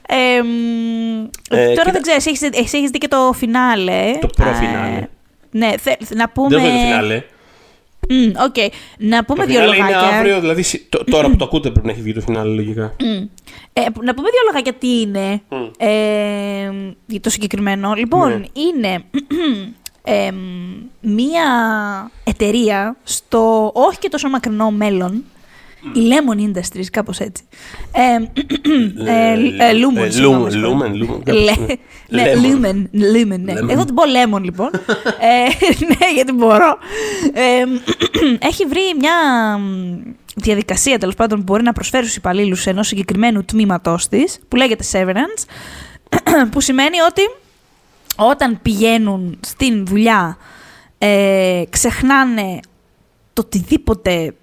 Ε, 0.07 0.41
μ, 0.41 1.23
Ε, 1.49 1.57
τώρα 1.57 1.71
κοίτα- 1.73 1.91
δεν 1.91 2.01
ξέρω, 2.01 2.17
εσύ 2.17 2.29
έχεις, 2.29 2.41
εσύ 2.41 2.77
έχεις 2.77 2.89
δει 2.89 2.97
και 2.97 3.07
το 3.07 3.33
φινάλε. 3.37 4.17
Το 4.21 4.27
προφινάλε. 4.35 5.07
Ε, 5.55 5.57
ναι, 5.57 5.77
θε, 5.77 5.91
να 6.15 6.29
πούμε. 6.29 6.47
Δεν 6.47 6.57
έχω 6.59 6.67
δει 6.67 6.77
το 6.77 6.83
φινάλε. 6.85 7.23
Μμ, 8.09 8.31
οκ. 8.45 8.55
Να 8.97 9.25
πούμε 9.25 9.45
Το 9.45 9.51
δύο 9.51 9.59
φινάλε 9.59 9.75
είναι 9.75 9.85
λογάκια. 9.85 10.17
αύριο, 10.17 10.39
δηλαδή 10.39 10.61
σι- 10.61 10.89
τ- 10.89 11.09
τώρα 11.11 11.29
που 11.29 11.35
το 11.35 11.45
ακούτε 11.45 11.69
πρέπει 11.69 11.85
να 11.85 11.91
έχει 11.91 12.01
βγει 12.01 12.13
το 12.13 12.21
φινάλε 12.21 12.53
λογικά. 12.55 12.95
Ε, 13.73 13.81
να 13.81 14.13
πούμε 14.13 14.29
δύο 14.29 14.41
λογάκια 14.45 14.73
τι 14.73 14.99
είναι 15.01 15.41
ε, 15.77 16.71
για 17.05 17.19
το 17.21 17.29
συγκεκριμένο. 17.29 17.93
Λοιπόν, 17.93 18.29
Ναι. 18.29 18.45
είναι 18.53 19.03
ε, 20.03 20.31
μία 21.01 21.45
εταιρεία 22.23 22.95
στο 23.03 23.71
όχι 23.75 23.97
και 23.99 24.09
τόσο 24.09 24.29
μακρινό 24.29 24.71
μέλλον, 24.71 25.23
η 25.93 25.99
Lemon 26.09 26.39
Industries, 26.39 26.85
κάπως 26.91 27.19
έτσι. 27.19 27.43
Ε, 27.91 28.01
ε, 29.11 29.33
ε, 29.33 29.71
Lumen, 29.71 29.97
Ε, 30.05 30.09
συγγνώμη, 30.09 30.43
Lumen, 30.45 30.51
συγγνώμη. 30.51 30.81
Lumen, 30.83 31.03
Lumen, 31.29 31.33
Λε- 31.33 31.55
κάπως, 31.55 31.77
Ναι, 32.09 32.21
ναι. 32.21 32.33
Lumen, 32.35 32.75
Lumen, 32.95 33.39
ναι. 33.39 33.53
Lemon. 33.53 33.69
Εγώ 33.69 33.85
την 33.85 33.95
πω 33.95 34.03
Lemon, 34.05 34.41
λοιπόν. 34.43 34.69
ε, 35.19 35.65
ναι, 35.99 36.13
γιατί 36.15 36.31
μπορώ. 36.31 36.77
Ε, 37.33 37.63
έχει 38.39 38.65
βρει 38.65 38.81
μια 38.99 39.13
μ, 39.57 39.97
διαδικασία, 40.35 40.97
τέλος 40.99 41.15
πάντων, 41.15 41.37
που 41.37 41.43
μπορεί 41.43 41.63
να 41.63 41.73
προσφέρει 41.73 42.03
στους 42.03 42.15
υπαλλήλους 42.15 42.65
ενός 42.65 42.87
συγκεκριμένου 42.87 43.45
τμήματός 43.45 44.07
της, 44.07 44.39
που 44.47 44.55
λέγεται 44.55 44.83
Severance, 44.91 45.43
που 46.51 46.61
σημαίνει 46.61 46.99
ότι 47.09 47.21
όταν 48.15 48.59
πηγαίνουν 48.61 49.39
στην 49.45 49.85
δουλειά 49.85 50.37
ε, 50.97 51.63
ξεχνάνε 51.69 52.59
το 53.33 53.41
οτιδήποτε 53.45 54.33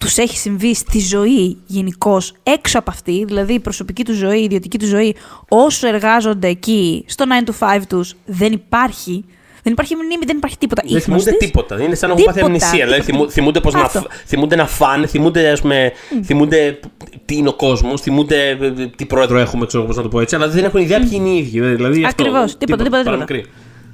τους 0.00 0.16
έχει 0.16 0.36
συμβεί 0.38 0.74
στη 0.74 0.98
ζωή 1.00 1.56
γενικώς 1.66 2.32
έξω 2.42 2.78
από 2.78 2.90
αυτή, 2.90 3.24
δηλαδή 3.26 3.52
η 3.54 3.60
προσωπική 3.60 4.04
του 4.04 4.12
ζωή, 4.14 4.40
η 4.40 4.44
ιδιωτική 4.44 4.78
του 4.78 4.86
ζωή, 4.86 5.16
όσο 5.48 5.88
εργάζονται 5.88 6.48
εκεί 6.48 7.04
στο 7.08 7.24
9 7.44 7.50
to 7.50 7.76
5 7.76 7.82
τους, 7.88 8.14
δεν 8.26 8.52
υπάρχει. 8.52 9.24
Δεν 9.62 9.72
υπάρχει 9.72 9.94
μνήμη, 9.94 10.24
δεν 10.26 10.36
υπάρχει 10.36 10.58
τίποτα. 10.58 10.82
Δεν 10.86 10.96
Ίχνος 10.96 11.22
θυμούνται 11.22 11.30
της, 11.38 11.46
τίποτα. 11.46 11.82
Είναι 11.82 11.94
σαν 11.94 12.08
να 12.08 12.14
έχουν 12.14 12.26
πάθει 12.26 12.38
Τίποτα, 12.40 12.54
αμνησία. 12.64 12.84
Δηλαδή 12.84 13.00
τίποτα. 13.04 13.18
θυμού- 13.18 13.30
θυμούνται, 13.32 13.60
πώς 13.60 13.74
να, 13.74 13.80
Αυτό. 13.80 14.00
φ- 14.00 14.10
θυμούνται 14.26 14.56
να 14.56 14.66
φάνε, 14.66 15.06
θυμούνται, 15.06 15.50
ας 15.50 15.60
πούμε, 15.60 15.92
θυμούνται 16.24 16.80
τι 17.24 17.36
είναι 17.36 17.48
ο 17.48 17.52
κόσμος, 17.54 18.00
θυμούνται 18.00 18.48
ε, 18.48 18.66
ε, 18.66 18.86
τι 18.96 19.06
πρόεδρο 19.06 19.38
έχουμε, 19.38 19.66
ξέρω 19.66 19.84
πώς 19.84 19.96
να 19.96 20.02
το 20.02 20.08
πω 20.08 20.20
έτσι, 20.20 20.34
αλλά 20.34 20.48
δεν 20.48 20.64
έχουν 20.64 20.80
ιδέα 20.80 20.98
ποιοι 20.98 21.08
είναι 21.12 21.28
οι 21.28 21.36
ίδιοι. 21.38 21.60
Δηλαδή, 21.60 22.04
αυτό, 22.04 22.22
Ακριβώς. 22.22 22.56
Τίποτα, 22.56 22.66
τίποτα, 22.66 22.82
τίποτα. 22.84 23.02
παραμικρή. 23.04 23.44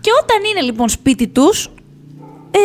Και 0.01 0.11
όταν 0.23 0.51
είναι 0.51 0.61
λοιπόν 0.61 0.89
σπίτι 0.89 1.27
τους, 1.29 1.65
ε, 2.51 2.59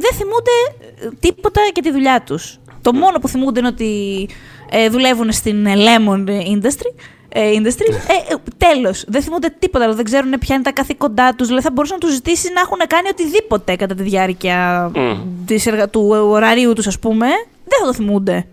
δεν 0.00 0.12
θυμούνται 0.16 0.56
ε, 1.04 1.08
τίποτα 1.20 1.60
για 1.74 1.82
τη 1.82 1.90
δουλειά 1.90 2.22
τους. 2.26 2.58
Το 2.82 2.92
μόνο 2.92 3.18
που 3.18 3.28
θυμούνται 3.28 3.58
είναι 3.58 3.68
ότι 3.68 4.28
ε, 4.70 4.88
δουλεύουν 4.88 5.32
στην 5.32 5.66
ε, 5.66 5.74
Lemon 5.76 6.28
Industry. 6.28 6.92
Ε, 7.32 7.50
industry. 7.54 7.92
Ε, 7.92 8.32
ε, 8.32 8.36
τέλος. 8.56 9.04
Δεν 9.08 9.22
θυμούνται 9.22 9.54
τίποτα 9.58 9.84
άλλο. 9.84 9.94
Δεν 9.94 10.04
ξέρουν 10.04 10.30
ποια 10.40 10.54
είναι 10.54 10.64
τα 10.64 10.72
καθήκοντά 10.72 11.34
τους. 11.34 11.46
Δηλαδή 11.46 11.64
θα 11.66 11.70
μπορούσαν 11.72 11.98
να 12.00 12.06
τους 12.06 12.14
ζητήσει 12.14 12.52
να 12.54 12.60
έχουν 12.60 12.78
κάνει 12.86 13.08
οτιδήποτε 13.08 13.76
κατά 13.76 13.94
τη 13.94 14.02
διάρκεια 14.02 14.90
Μμ. 14.94 15.18
της 15.46 15.66
εργα... 15.66 15.88
του 15.88 16.06
ωραρίου 16.28 16.72
τους, 16.72 16.86
ας 16.86 16.98
πούμε. 16.98 17.26
Δεν 17.66 17.78
θα 17.80 17.86
το 17.86 17.92
θυμούνται. 17.94 18.46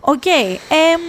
Οκ. 0.00 0.26
εμ, 0.26 1.00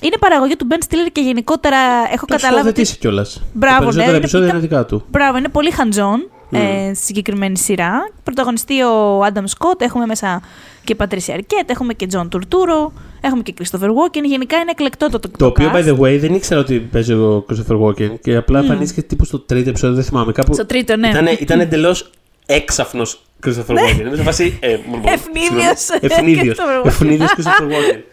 είναι 0.00 0.16
παραγωγή 0.20 0.56
του 0.56 0.66
Ben 0.70 0.74
Stiller 0.74 1.08
και 1.12 1.20
γενικότερα 1.20 1.76
έχω 2.12 2.26
Το 2.26 2.34
έχει 2.34 2.42
καταλάβει 2.42 2.68
ότι 2.68 2.84
σκηνοθετήσει 2.84 2.98
κιόλας. 2.98 3.42
Μπράβο, 3.52 3.76
Τα 3.78 3.84
περισσότερα 3.84 4.10
ναι, 4.12 4.16
επεισόδια 4.16 4.46
ήταν- 4.46 4.58
είναι 4.58 4.68
δικά 4.68 4.84
του. 4.84 5.04
Μπράβο, 5.10 5.38
είναι 5.38 5.48
πολύ 5.48 5.70
hands 5.70 6.13
on 6.13 6.30
Mm. 6.52 6.56
ε, 6.58 6.94
στη 6.94 7.04
συγκεκριμένη 7.04 7.58
σειρά. 7.58 7.92
Πρωταγωνιστεί 8.22 8.82
ο 8.82 9.22
Άνταμ 9.24 9.44
Σκότ, 9.46 9.82
έχουμε 9.82 10.06
μέσα 10.06 10.42
και 10.86 10.94
Πατρίσια 10.94 11.34
Αρκέτ, 11.34 11.70
έχουμε 11.70 11.94
και 11.94 12.06
Τζον 12.06 12.28
Τουρτούρο, 12.28 12.92
έχουμε 13.20 13.42
και 13.42 13.54
Christopher 13.58 13.86
Walken. 13.88 14.22
Γενικά 14.24 14.56
είναι 14.56 14.70
εκλεκτό 14.70 15.10
το, 15.10 15.18
το, 15.20 15.28
Το 15.38 15.46
οποίο, 15.46 15.70
cast. 15.72 15.76
by 15.76 15.84
the 15.88 15.98
way, 15.98 16.18
δεν 16.20 16.34
ήξερα 16.34 16.60
ότι 16.60 16.78
παίζει 16.80 17.12
ο 17.12 17.46
Christopher 17.50 17.80
Walken 17.80 18.20
και 18.22 18.36
απλά 18.36 18.58
εμφανίστηκε 18.58 19.02
τύπου 19.02 19.24
στο 19.24 19.38
τρίτο 19.38 19.68
επεισόδιο, 19.70 19.94
δεν 19.96 20.04
θυμάμαι. 20.04 20.32
Κάπου 20.32 20.54
Στο 20.54 20.66
τρίτο, 20.66 20.96
ναι. 20.96 21.08
ήταν, 21.08 21.26
ήταν 21.40 21.60
εντελώς 21.60 22.10
έξαφνος 22.46 23.22
Christopher 23.46 23.74
Walken. 23.74 24.00
Είμαι 24.00 24.16
σε 24.16 24.22
φάση. 24.22 24.58
Ε, 24.60 24.76
μου- 24.86 24.96
μου- 24.96 25.02
Αιφνίδιος 25.06 25.78
συγγνώμη. 25.78 26.32
Αιφνίδιος. 26.32 26.56
Christopher 26.58 26.82
Walken. 26.82 26.86
Αιφνίδιος 26.86 27.34
Christopher 27.36 27.64
Walken. 27.64 28.00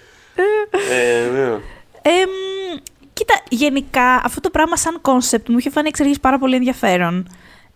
Ε, 0.91 1.31
ναι. 1.33 1.47
Εμ, 2.01 2.29
κοίτα, 3.13 3.33
γενικά 3.49 4.21
αυτό 4.23 4.39
το 4.41 4.49
πράγμα 4.49 4.77
σαν 4.77 4.97
concept 5.01 5.49
μου 5.49 5.57
είχε 5.57 5.69
φανεί 5.69 5.87
εξ 5.87 5.99
αρχής 5.99 6.19
πάρα 6.19 6.39
πολύ 6.39 6.55
ενδιαφέρον. 6.55 7.27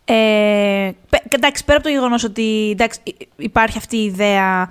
Ε, 0.09 0.91
πε- 1.09 1.33
εντάξει, 1.33 1.65
πέρα 1.65 1.77
από 1.77 1.87
το 1.87 1.93
γεγονός 1.93 2.23
ότι 2.23 2.69
εντάξει, 2.71 2.99
υ- 3.03 3.21
υπάρχει 3.37 3.77
αυτή 3.77 3.97
η 3.97 4.03
ιδέα 4.03 4.69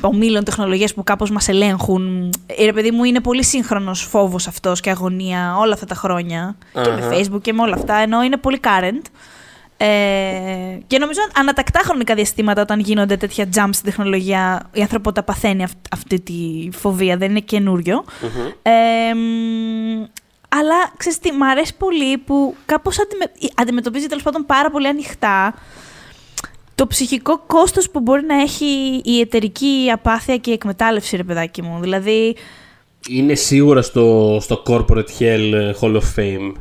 ομίλων 0.00 0.44
τεχνολογίας 0.44 0.94
που 0.94 1.04
κάπως 1.04 1.30
μας 1.30 1.48
ελέγχουν. 1.48 2.32
Ε, 2.46 2.64
ρε 2.64 2.72
παιδί 2.72 2.90
μου, 2.90 3.04
είναι 3.04 3.20
πολύ 3.20 3.44
σύγχρονος 3.44 4.02
φόβος 4.02 4.46
αυτός 4.46 4.80
και 4.80 4.90
αγωνία 4.90 5.56
όλα 5.58 5.72
αυτά 5.74 5.86
τα 5.86 5.94
χρόνια. 5.94 6.56
Και 6.72 6.90
με 6.90 7.06
Αχα. 7.06 7.10
Facebook 7.10 7.40
και 7.42 7.52
με 7.52 7.62
όλα 7.62 7.74
αυτά. 7.74 7.94
Ενώ 7.94 8.22
είναι 8.22 8.36
πολύ 8.36 8.60
current. 8.64 9.02
Ε, 9.76 9.86
και 10.86 10.98
νομίζω 10.98 11.20
ανατακτά 11.34 11.80
χρονικά 11.84 12.14
διαστήματα 12.14 12.62
όταν 12.62 12.80
γίνονται 12.80 13.16
τέτοια 13.16 13.44
jumps 13.54 13.68
στην 13.72 13.84
τεχνολογία, 13.84 14.68
η 14.72 14.80
ανθρωπότητα 14.80 15.22
παθαίνει 15.22 15.62
αυ- 15.62 15.76
αυτή 15.92 16.20
τη 16.20 16.68
φοβία, 16.72 17.16
δεν 17.16 17.30
είναι 17.30 17.40
καινούριο. 17.40 18.04
Ε, 18.62 19.14
μ, 19.14 20.04
αλλά 20.58 20.92
ξέρεις 20.96 21.18
τι, 21.18 21.32
μ' 21.32 21.42
αρέσει 21.42 21.76
πολύ 21.76 22.18
που 22.18 22.54
κάπως 22.66 22.98
αντιμε... 23.00 23.24
αντιμετωπίζει 23.54 24.06
τέλος 24.06 24.22
πάντων 24.22 24.46
πάρα 24.46 24.70
πολύ 24.70 24.86
ανοιχτά 24.88 25.54
το 26.74 26.86
ψυχικό 26.86 27.38
κόστος 27.46 27.90
που 27.90 28.00
μπορεί 28.00 28.24
να 28.24 28.40
έχει 28.40 29.00
η 29.04 29.20
εταιρική 29.20 29.90
απάθεια 29.92 30.36
και 30.36 30.50
η 30.50 30.52
εκμετάλλευση, 30.52 31.16
ρε 31.16 31.22
παιδάκι 31.24 31.62
μου. 31.62 31.80
Δηλαδή, 31.80 32.36
Είναι 33.08 33.34
σίγουρα 33.34 33.82
στο, 33.82 34.38
στο 34.40 34.62
Corporate 34.66 35.18
Hell 35.18 35.52
ε, 35.54 35.72
Hall 35.80 35.94
of 35.94 36.02
Fame. 36.16 36.52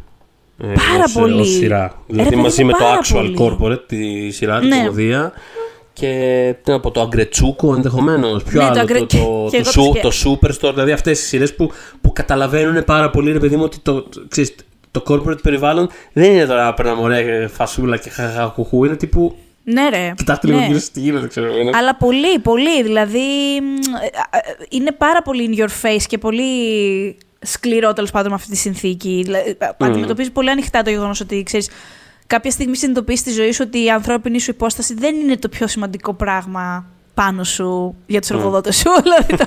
ε, 0.57 0.65
Πάρα 0.67 1.03
ως, 1.05 1.15
ε, 1.15 1.19
πολύ. 1.19 1.39
ως 1.39 1.49
σειρά. 1.49 2.01
Δηλαδή 2.07 2.29
παιδί 2.29 2.41
μαζί 2.41 2.63
μου, 2.63 2.69
με 2.71 2.77
το 2.77 2.83
πάρα 2.83 2.99
actual 3.03 3.33
πολύ. 3.35 3.37
corporate, 3.39 3.87
τη 3.87 4.31
σειρά, 4.31 4.59
την 4.59 4.67
Ναι. 4.67 4.77
κομμωδία. 4.77 5.31
Και 5.99 6.55
τι 6.63 6.71
να 6.71 6.79
πω, 6.79 6.91
το 6.91 7.01
Αγκρετσούκο 7.01 7.75
ενδεχομένως. 7.75 8.43
Ποιο 8.43 8.59
Ναι, 8.61 8.65
το 8.65 8.71
άλλο, 8.71 8.81
Αγκρε- 8.81 8.99
το, 8.99 9.05
και- 9.05 9.17
το, 9.17 9.47
και 9.51 9.61
το, 9.61 9.71
εγώ 9.75 9.91
το 10.01 10.09
Su- 10.11 10.13
σκέ- 10.13 10.31
το 10.31 10.39
Superstore, 10.67 10.73
δηλαδή 10.73 10.91
αυτές 10.91 11.19
οι 11.21 11.25
σειρές 11.25 11.55
που, 11.55 11.71
που 12.01 12.13
καταλαβαίνουν 12.13 12.83
πάρα 12.83 13.09
πολύ, 13.09 13.31
ρε 13.31 13.39
παιδί 13.39 13.55
μου, 13.55 13.63
ότι 13.63 13.79
το, 13.79 14.05
ξέρεις, 14.27 14.55
το 14.91 15.03
corporate 15.07 15.41
περιβάλλον 15.41 15.89
δεν 16.13 16.31
είναι 16.33 16.45
τώρα 16.45 16.73
παίρναμε 16.73 17.01
ωραία 17.01 17.47
φασούλα 17.47 17.97
και 17.97 18.09
χαχαχουχού. 18.09 18.85
Είναι 18.85 18.95
τύπου. 18.95 19.35
ναι 19.63 19.89
ρε. 19.89 20.13
Κοιτάξτε 20.17 20.47
λίγο 20.47 20.59
ναι. 20.59 20.65
γύρω 20.65 20.79
στη 20.79 20.99
γίνεται, 20.99 21.27
ξέρω. 21.27 21.57
Είναι... 21.57 21.71
Αλλά 21.73 21.95
πολύ, 21.95 22.39
πολύ. 22.39 22.83
Δηλαδή, 22.83 23.19
μ, 23.61 23.95
ε, 24.03 24.37
ε, 24.37 24.39
είναι 24.69 24.91
πάρα 24.91 25.21
πολύ 25.21 25.49
in 25.55 25.59
your 25.61 25.69
face 25.81 26.03
και 26.07 26.17
πολύ 26.17 26.45
σκληρό 27.41 27.93
τέλος 27.93 28.11
πάντων 28.11 28.29
με 28.29 28.35
αυτή 28.35 28.49
τη 28.49 28.57
συνθήκη. 28.57 29.21
Δηλαδή, 29.23 29.57
ε, 29.59 29.69
Αντιμετωπίζει 29.77 30.31
πολύ 30.31 30.49
ανοιχτά 30.49 30.81
το 30.81 30.89
γεγονός 30.89 31.19
ότι 31.21 31.43
ξέρεις. 31.43 31.69
Κάποια 32.29 32.51
στιγμή 32.51 32.75
συνειδητοποιείς 32.77 33.19
στη 33.19 33.31
ζωή 33.31 33.51
σου 33.51 33.63
ότι 33.67 33.83
η 33.83 33.89
ανθρώπινη 33.91 34.39
σου 34.39 34.51
υπόσταση 34.51 34.93
δεν 34.93 35.15
είναι 35.15 35.37
το 35.37 35.49
πιο 35.49 35.67
σημαντικό 35.67 36.13
πράγμα 36.13 36.85
πάνω 37.13 37.43
σου 37.43 37.95
για 38.05 38.19
τους 38.19 38.29
εργοδότες 38.29 38.75
σου. 38.77 38.89
Δηλαδή 39.03 39.35
το, 39.37 39.45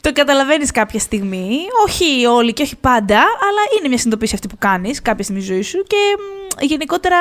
το 0.00 0.12
καταλαβαίνεις 0.12 0.70
κάποια 0.70 0.98
στιγμή. 1.00 1.58
Όχι 1.86 2.26
όλοι 2.26 2.52
και 2.52 2.62
όχι 2.62 2.76
πάντα, 2.76 3.16
αλλά 3.16 3.60
είναι 3.78 3.88
μια 3.88 3.98
συνειδητοποίηση 3.98 4.34
αυτή 4.34 4.46
που 4.48 4.56
κάνεις 4.58 5.02
κάποια 5.02 5.24
στιγμή 5.24 5.42
στη 5.42 5.52
ζωή 5.52 5.62
σου 5.62 5.82
και 5.86 5.96
μ, 6.18 6.64
γενικότερα 6.64 7.16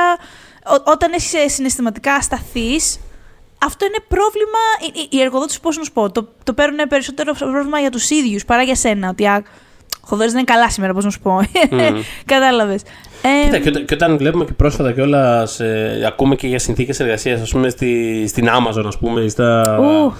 ό- 0.66 0.92
όταν 0.92 1.12
είσαι 1.16 1.48
συναισθηματικά 1.48 2.14
ασταθής 2.14 3.00
αυτό 3.66 3.86
είναι 3.86 3.98
πρόβλημα. 4.08 4.60
οι- 4.82 5.00
οι- 5.00 5.18
Οι 5.18 5.22
εργοδότες, 5.22 5.60
πώς 5.60 5.78
να 5.78 5.84
σου 5.84 5.92
πω, 5.92 6.12
το, 6.12 6.28
το 6.44 6.54
παίρνουν 6.54 6.88
περισσότερο 6.88 7.34
πρόβλημα 7.34 7.80
για 7.80 7.90
τους 7.90 8.10
ίδιους 8.10 8.46
παρά 8.46 8.62
για 8.62 8.76
σένα. 8.76 9.10
Ότι 9.10 9.26
α, 9.28 9.44
ο 10.02 10.08
Θοδωρή 10.08 10.30
δεν 10.30 10.38
είναι 10.38 10.54
καλά 10.54 10.70
σήμερα, 10.70 10.94
πώς 10.94 11.04
να 11.04 11.10
σου 11.10 11.20
πω. 11.20 11.40
Κατάλαβες. 12.34 12.82
Ε, 13.22 13.44
Κοίτα, 13.46 13.60
και, 13.60 13.70
όταν- 13.70 13.86
και 13.86 13.94
όταν 13.94 14.18
βλέπουμε 14.18 14.46
και 14.46 14.54
πρόσφατα 14.54 14.92
κιόλας, 14.92 15.60
ακούμε 16.08 16.36
και 16.36 16.48
για 16.48 16.60
συνθήκες 16.60 17.00
εργασίας, 17.00 17.42
ας 17.42 17.50
πούμε 17.52 17.70
στη, 17.70 18.24
στην 18.28 18.48
Amazon, 18.48 18.84
ας 18.88 18.98
πούμε, 18.98 19.22
ή 19.22 19.30
στα. 19.30 19.78
Ου. 19.80 20.14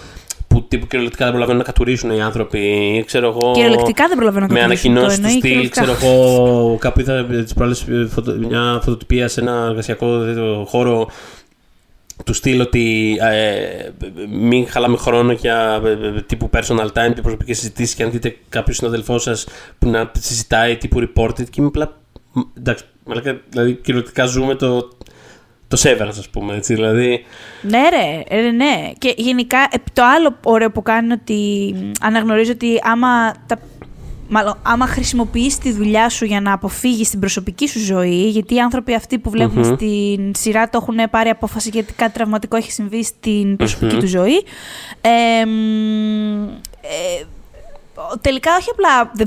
που 0.48 0.64
τύπου 0.68 0.86
κυριολεκτικά 0.88 1.24
δεν 1.24 1.32
προλαβαίνουν 1.34 1.62
να 1.62 1.68
κατουρίσουν 1.68 2.10
οι 2.12 2.22
άνθρωποι, 2.22 2.60
ή 2.60 3.04
ξέρω 3.06 3.28
εγώ. 3.28 3.52
Κυριολεκτικά 3.54 4.08
δεν 4.08 4.16
προλαβαίνω 4.18 4.46
να 4.46 4.54
Με 4.54 4.60
κατανοήσω. 4.60 4.88
ανακοινώσεις 4.88 5.18
Το 5.18 5.22
του 5.22 5.28
εννοεί 5.28 5.40
στυλ, 5.40 5.52
κυριολεκτικά. 5.52 5.82
ξέρω 5.94 6.12
εγώ, 6.14 6.78
κάπου 6.80 7.00
είδα 7.00 7.26
τις 7.26 7.54
προάλλες 7.54 7.86
μια 8.48 8.80
φωτοτυπία 8.84 9.28
σε 9.28 9.42
ένα 9.42 9.66
εργασιακό 9.70 10.20
τέτοιο 10.26 10.66
χώρο 10.68 11.10
του 12.26 12.34
στυλ 12.34 12.62
ότι 12.62 13.18
ε, 13.22 13.90
μην 14.32 14.68
χαλάμε 14.68 14.98
χρόνο 14.98 15.32
για 15.32 15.82
ε, 15.86 15.90
ε, 15.90 16.22
τύπου 16.22 16.50
personal 16.54 16.86
time 16.86 17.14
και 17.16 17.22
προσωπικές 17.22 17.58
συζητήσεις 17.58 17.96
και 17.96 18.04
αν 18.04 18.12
δείτε 18.12 18.36
κάποιος 18.50 18.76
συναδελφός 18.78 19.24
σας 19.24 19.48
που 19.80 19.90
να 19.90 20.12
συζητάει 20.20 20.78
τύπου 20.78 21.00
reported 21.00 21.44
και 21.44 21.56
είμαι 21.58 21.68
απλά. 21.68 21.98
μ, 22.34 22.40
Εντάξει, 22.58 22.84
μαλάκα, 23.06 23.42
δηλαδή 23.50 23.74
κυριολεκτικά 23.74 24.26
ζούμε 24.26 24.56
το, 24.56 24.82
το 25.68 25.82
Severance, 25.84 26.18
ας 26.18 26.30
πούμε, 26.30 26.56
έτσι, 26.56 26.74
δηλαδή. 26.74 27.26
Ναι, 27.62 27.90
ρε, 27.90 28.42
ρε, 28.42 28.52
ναι. 28.52 28.92
Και 28.98 29.14
γενικά 29.18 29.58
ε, 29.58 29.78
το 29.94 30.04
άλλο 30.06 30.38
ωραίο 30.44 30.72
που 30.72 30.82
κάνει 30.82 31.06
είναι 31.06 31.18
ότι 31.22 31.74
μ, 31.76 31.92
αναγνωρίζει 32.02 32.52
ότι 32.52 32.80
άμα, 32.84 33.32
τα, 33.48 33.60
μάλλον, 34.30 34.58
άμα 34.64 34.88
χρησιμοποιείς 34.88 35.58
τη 35.58 35.72
δουλειά 35.72 36.10
σου 36.10 36.26
για 36.26 36.42
να 36.42 36.54
αποφύγεις 36.54 37.10
την 37.10 37.20
προσωπική 37.20 37.68
σου 37.68 37.80
ζωή, 37.80 38.30
γιατί 38.30 38.56
οι 38.56 38.60
άνθρωποι 38.60 38.94
αυτοί 38.94 39.20
που 39.20 39.30
βλέπουμε 39.30 39.68
Μμμ. 39.68 39.74
στην 39.76 40.32
σειρά 40.36 40.70
το 40.70 40.80
έχουν 40.82 41.10
πάρει 41.10 41.30
απόφαση 41.30 41.70
γιατί 41.70 41.94
κάτι 41.94 42.14
τραυματικό 42.14 42.56
έχει 42.56 42.72
συμβεί 42.72 43.04
στην 43.04 43.56
προσωπική 43.56 43.94
Μμμ. 43.94 44.02
του 44.02 44.08
ζωή. 44.08 44.44
Ε, 45.02 45.46
μ, 45.46 46.44
ε, 46.82 47.26
τελικά 48.22 48.56
όχι 48.60 48.70
απλά 48.70 49.12
δε- 49.14 49.24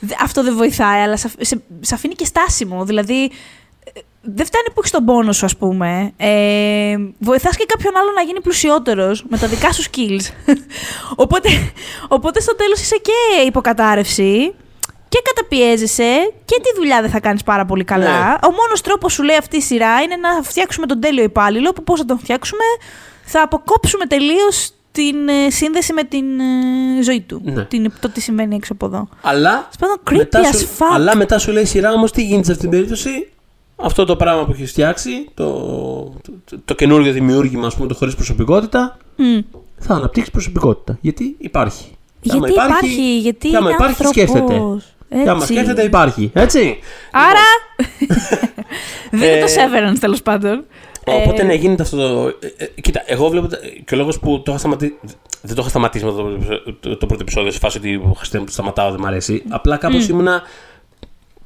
δε- 0.00 0.14
αυτό 0.22 0.42
δεν 0.42 0.56
βοηθάει, 0.56 1.00
αλλά 1.02 1.16
σε, 1.16 1.30
σε, 1.40 1.62
σε 1.80 1.94
αφήνει 1.94 2.14
και 2.14 2.24
στάσιμο. 2.24 2.84
Δηλαδή, 2.84 3.22
ε, 3.24 4.00
δεν 4.20 4.46
φτάνει 4.46 4.64
που 4.66 4.78
έχεις 4.78 4.90
τον 4.90 5.04
πόνο 5.04 5.32
σου, 5.32 5.44
ας 5.44 5.56
πούμε. 5.56 6.12
Ε, 6.16 6.96
Βοηθάς 7.18 7.56
και 7.56 7.64
κάποιον 7.68 7.96
άλλο 7.96 8.10
να 8.14 8.22
γίνει 8.22 8.40
πλουσιότερος 8.40 9.24
με 9.28 9.38
τα 9.38 9.46
δικά 9.46 9.72
σου 9.72 9.82
skills. 9.90 10.24
οπότε, 11.22 11.48
οπότε 12.08 12.40
στο 12.40 12.56
τέλος 12.56 12.80
είσαι 12.80 12.96
και 12.96 13.42
υποκατάρρευση 13.46 14.54
και 15.08 15.18
καταπιέζεσαι 15.24 16.32
και 16.44 16.60
τη 16.62 16.74
δουλειά 16.76 17.00
δεν 17.00 17.10
θα 17.10 17.20
κάνεις 17.20 17.42
πάρα 17.42 17.64
πολύ 17.66 17.84
καλά. 17.84 18.28
Ναι. 18.28 18.34
Ο 18.48 18.50
μόνος 18.50 18.80
τρόπος 18.80 19.12
σου 19.12 19.22
λέει 19.22 19.36
αυτή 19.36 19.56
η 19.56 19.60
σειρά 19.60 20.00
είναι 20.02 20.16
να 20.16 20.42
φτιάξουμε 20.42 20.86
τον 20.86 21.00
τέλειο 21.00 21.22
υπάλληλο. 21.22 21.72
Που 21.72 21.82
πώς 21.84 21.98
θα 21.98 22.04
τον 22.04 22.18
φτιάξουμε, 22.18 22.62
θα 23.24 23.42
αποκόψουμε 23.42 24.06
τελείως 24.06 24.70
την 24.96 25.28
ε, 25.28 25.50
σύνδεση 25.50 25.92
με 25.92 26.02
την 26.04 26.24
ε, 26.40 27.02
ζωή 27.02 27.20
του. 27.20 27.40
Ναι. 27.44 27.64
Την, 27.64 27.92
το 28.00 28.08
τι 28.08 28.20
συμβαίνει 28.20 28.54
έξω 28.54 28.72
από 28.72 28.86
εδώ. 28.86 29.08
Αλλά 29.22 29.68
Σπάνω 29.72 29.94
creepy 30.10 30.16
μετά, 30.16 30.40
as 30.52 30.56
σου, 30.56 30.66
fuck. 30.78 30.94
αλλά 30.94 31.16
μετά 31.16 31.38
σου 31.38 31.52
λέει 31.52 31.62
η 31.62 31.66
σειρά 31.66 31.92
όμως 31.92 32.10
τι 32.12 32.22
γίνεται 32.22 32.44
σε 32.44 32.52
αυτήν 32.52 32.70
την 32.70 32.78
περίπτωση. 32.78 33.28
Αυτό 33.76 34.04
το 34.04 34.16
πράγμα 34.16 34.44
που 34.44 34.52
έχεις 34.52 34.70
φτιάξει, 34.70 35.28
το, 35.34 35.50
το, 36.44 36.58
το 36.64 36.74
καινούργιο 36.74 37.12
δημιούργημα, 37.12 37.66
ας 37.66 37.74
πούμε, 37.74 37.88
το 37.88 37.94
χωρίς 37.94 38.14
προσωπικότητα, 38.14 38.96
Μμ. 39.16 39.38
θα 39.78 39.94
αναπτύξεις 39.94 40.32
προσωπικότητα. 40.32 40.98
Γιατί 41.00 41.34
υπάρχει. 41.38 41.84
Και 42.20 42.30
Γιατί 42.32 42.58
άμα 42.60 42.64
υπάρχει, 42.66 43.18
γιατί 43.18 43.48
και 43.48 43.56
άμα 43.56 43.70
είναι 43.70 43.74
υπάρχει, 43.84 44.02
άνθρωπος. 44.02 44.16
σκέφτεται. 44.16 44.62
Και 45.08 45.16
άμα 45.30 45.40
Έτσι. 45.42 45.52
σκέφτεται, 45.54 45.82
υπάρχει. 45.82 46.30
Έτσι. 46.34 46.78
Άρα. 47.10 47.44
Δεν 49.10 49.30
είναι 49.30 49.40
το 49.40 49.46
Ε, 49.46 49.54
Severance 49.92 49.96
τέλος 50.00 50.22
πάντων. 50.22 50.64
Οπότε 51.06 51.42
Ε, 51.42 51.44
ναι, 51.44 51.54
γίνεται 51.54 51.82
αυτό 51.82 51.96
το. 51.96 52.28
ε, 52.58 52.64
ε, 52.64 52.80
κοίτα, 52.80 53.02
εγώ 53.06 53.28
βλέπω. 53.28 53.46
τα- 53.46 53.58
Και 53.84 53.94
ο 53.94 53.96
λόγος 53.96 54.18
που 54.18 54.36
το 54.42 54.50
είχα 54.50 54.58
σταματήσει. 54.58 54.96
Δεν 55.42 55.54
το 55.54 55.60
είχα 55.60 55.70
σταματήσει 55.70 56.04
με 56.04 56.10
το, 56.12 56.38
το, 56.80 56.96
το 56.96 57.06
πρώτο 57.06 57.22
επεισόδιο, 57.22 57.50
σε 57.50 57.58
φάση 57.58 57.78
ότι 57.78 58.00
«Χριστέ 58.16 58.38
μου, 58.38 58.44
το 58.44 58.52
σταματάω, 58.52 58.90
δεν 58.90 59.00
μ' 59.00 59.06
αρέσει. 59.06 59.42
Απλά 59.48 59.76
κάπως 59.76 60.08
ήμουνα. 60.08 60.42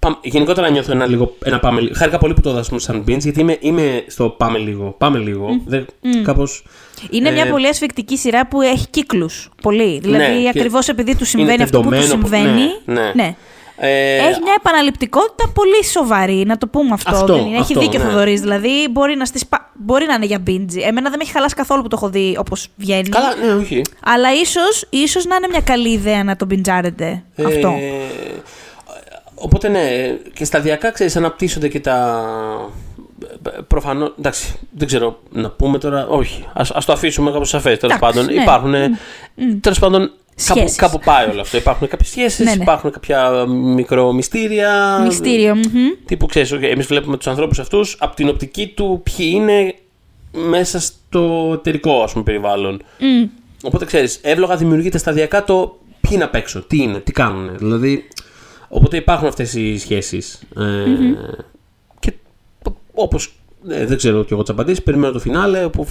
Πάμε, 0.00 0.16
γενικότερα 0.22 0.70
νιώθω 0.70 0.92
ένα, 0.92 1.06
λίγο, 1.06 1.36
ένα 1.44 1.58
πάμε 1.60 1.80
λίγο. 1.80 1.94
Χάρηκα 1.96 2.18
πολύ 2.18 2.34
που 2.34 2.40
το 2.40 2.50
έδωσα 2.50 2.78
σαν 2.78 3.04
binge, 3.08 3.18
γιατί 3.18 3.40
είμαι, 3.40 3.56
είμαι 3.60 4.04
στο 4.06 4.28
πάμε 4.28 4.58
λίγο. 4.58 4.94
Πάμε 4.98 5.18
λίγο. 5.18 5.60
Δεν, 5.66 5.86
κάπως, 6.24 6.64
Είναι 7.10 7.28
ε, 7.28 7.32
μια 7.32 7.50
πολύ 7.50 7.66
ασφικτική 7.68 8.16
σειρά 8.16 8.46
που 8.46 8.60
έχει 8.62 8.86
κύκλους. 8.90 9.48
Πολύ. 9.62 9.98
Δηλαδή, 9.98 10.32
Ναι, 10.32 10.40
και 10.42 10.48
ακριβώς 10.48 10.88
επειδή 10.88 11.16
του 11.16 11.24
συμβαίνει 11.24 11.62
αυτό 11.62 11.80
που 11.80 11.88
του 11.88 11.90
τεντωμένο, 11.90 12.12
συμβαίνει. 12.28 12.62
ναι, 12.84 13.12
ναι. 13.14 13.36
Ε, 13.82 14.16
Έχει 14.16 14.40
μια 14.42 14.54
επαναληπτικότητα 14.58 15.50
πολύ 15.54 15.84
σοβαρή, 15.84 16.44
να 16.46 16.58
το 16.58 16.66
πούμε 16.66 16.90
αυτό. 16.92 17.10
Αυτό, 17.10 17.34
δεν 17.34 17.44
είναι. 17.46 17.54
Έχει 17.54 17.60
αυτό, 17.62 17.80
δίκιο 17.80 18.00
ο 18.00 18.04
ναι. 18.04 18.10
Θοδωρής, 18.10 18.40
Δηλαδή, 18.40 18.88
μπορεί 18.90 19.16
να, 19.16 19.24
στις, 19.24 19.46
πα- 19.46 19.70
μπορεί 19.74 20.06
να 20.06 20.14
είναι 20.14 20.26
για 20.26 20.38
binge. 20.46 20.74
Εμένα 20.88 21.08
δεν 21.08 21.18
με 21.18 21.22
έχει 21.22 21.32
χαλάσει 21.32 21.54
καθόλου 21.54 21.82
που 21.82 21.88
το 21.88 21.96
έχω 21.98 22.08
δει 22.08 22.36
όπως 22.38 22.68
βγαίνει. 22.76 23.08
Καλά, 23.08 23.34
ναι, 23.44 23.52
όχι. 23.52 23.82
Αλλά 24.04 24.32
ίσως 24.32 24.86
ίσως 24.90 25.24
να 25.24 25.34
είναι 25.36 25.46
μια 25.50 25.60
καλή 25.60 25.88
ιδέα 25.92 26.24
να 26.24 26.36
το 26.36 26.44
μπιντζάρετε. 26.44 27.22
Αυτό. 27.46 27.72
Ε, 29.40 29.44
οπότε 29.44 29.68
ναι, 29.68 29.80
και 30.34 30.44
σταδιακά 30.44 30.90
ξέρεις 30.90 31.16
αναπτύσσονται 31.16 31.68
και 31.68 31.80
τα. 31.80 32.24
Προφανώς. 33.66 34.14
Εντάξει, 34.18 34.54
δεν 34.70 34.86
ξέρω 34.86 35.18
να 35.32 35.50
πούμε 35.50 35.78
τώρα. 35.78 36.06
Όχι. 36.06 36.42
Α 36.52 36.62
ας 36.74 36.84
το 36.84 36.92
αφήσουμε 36.92 37.30
κάπως 37.30 37.48
σαφές. 37.48 37.78
Τέλος 37.78 37.96
Εντάξει, 37.96 38.18
πάντων, 38.18 38.34
ναι. 38.34 38.42
υπάρχουν. 38.42 38.74
Τέλος 39.60 39.78
πάντων, 39.78 40.00
κάπου, 40.46 40.58
Σχέσεις. 40.58 40.76
κάπου 40.76 40.98
πάει 41.04 41.28
όλο 41.30 41.40
αυτό. 41.40 41.56
Υπάρχουν 41.56 41.88
κάποιες 41.88 42.08
σχέσεις, 42.10 42.44
Ναι, 42.46 42.54
ναι. 42.54 42.62
υπάρχουν 42.62 42.90
κάποια 42.90 43.46
μικρομυστήρια. 43.46 45.00
Μυστήριο. 45.06 45.54
μμμ. 45.54 45.88
Τύπου 46.06 46.26
ξέρεις, 46.26 46.52
εμείς 46.52 46.86
βλέπουμε 46.86 47.16
τους 47.16 47.26
ανθρώπους 47.26 47.58
αυτούς 47.58 47.96
από 48.00 48.16
την 48.16 48.28
οπτική 48.28 48.66
του 48.66 49.02
ποιοι 49.04 49.30
είναι 49.34 49.74
μέσα 50.32 50.80
στο 50.80 51.50
εταιρικό 51.54 52.02
ας 52.02 52.12
πούμε, 52.12 52.24
περιβάλλον. 52.24 52.82
Μμ. 52.98 53.26
Οπότε 53.62 53.84
ξέρεις, 53.84 54.18
εύλογα 54.22 54.56
δημιουργείται 54.56 54.98
σταδιακά 54.98 55.44
το 55.44 55.78
ποιοι 56.00 56.10
είναι 56.14 56.24
απ' 56.24 56.34
έξω, 56.34 56.60
τι 56.62 56.82
είναι, 56.82 56.98
τι 56.98 57.12
κάνουν. 57.12 57.56
Δηλαδή, 57.58 58.08
οπότε 58.72 58.96
υπάρχουν 58.96 59.28
αυτές 59.28 59.54
οι 59.54 59.78
σχέσεις. 59.78 60.40
Ε, 60.56 60.84
Και 61.98 62.12
όπως. 62.94 63.34
δεν 63.62 63.96
ξέρω 63.96 64.24
και 64.24 64.32
εγώ 64.32 64.42
τις 64.42 64.50
απαντήσεις. 64.50 64.82
Περιμένω 64.82 65.12
το 65.12 65.18
φινάλε 65.18 65.64
όπου 65.64 65.86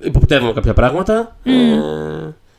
υποπτεύουμε 0.00 0.52
κάποια 0.52 0.74
πράγματα. 0.74 1.36
Ε, 1.42 1.52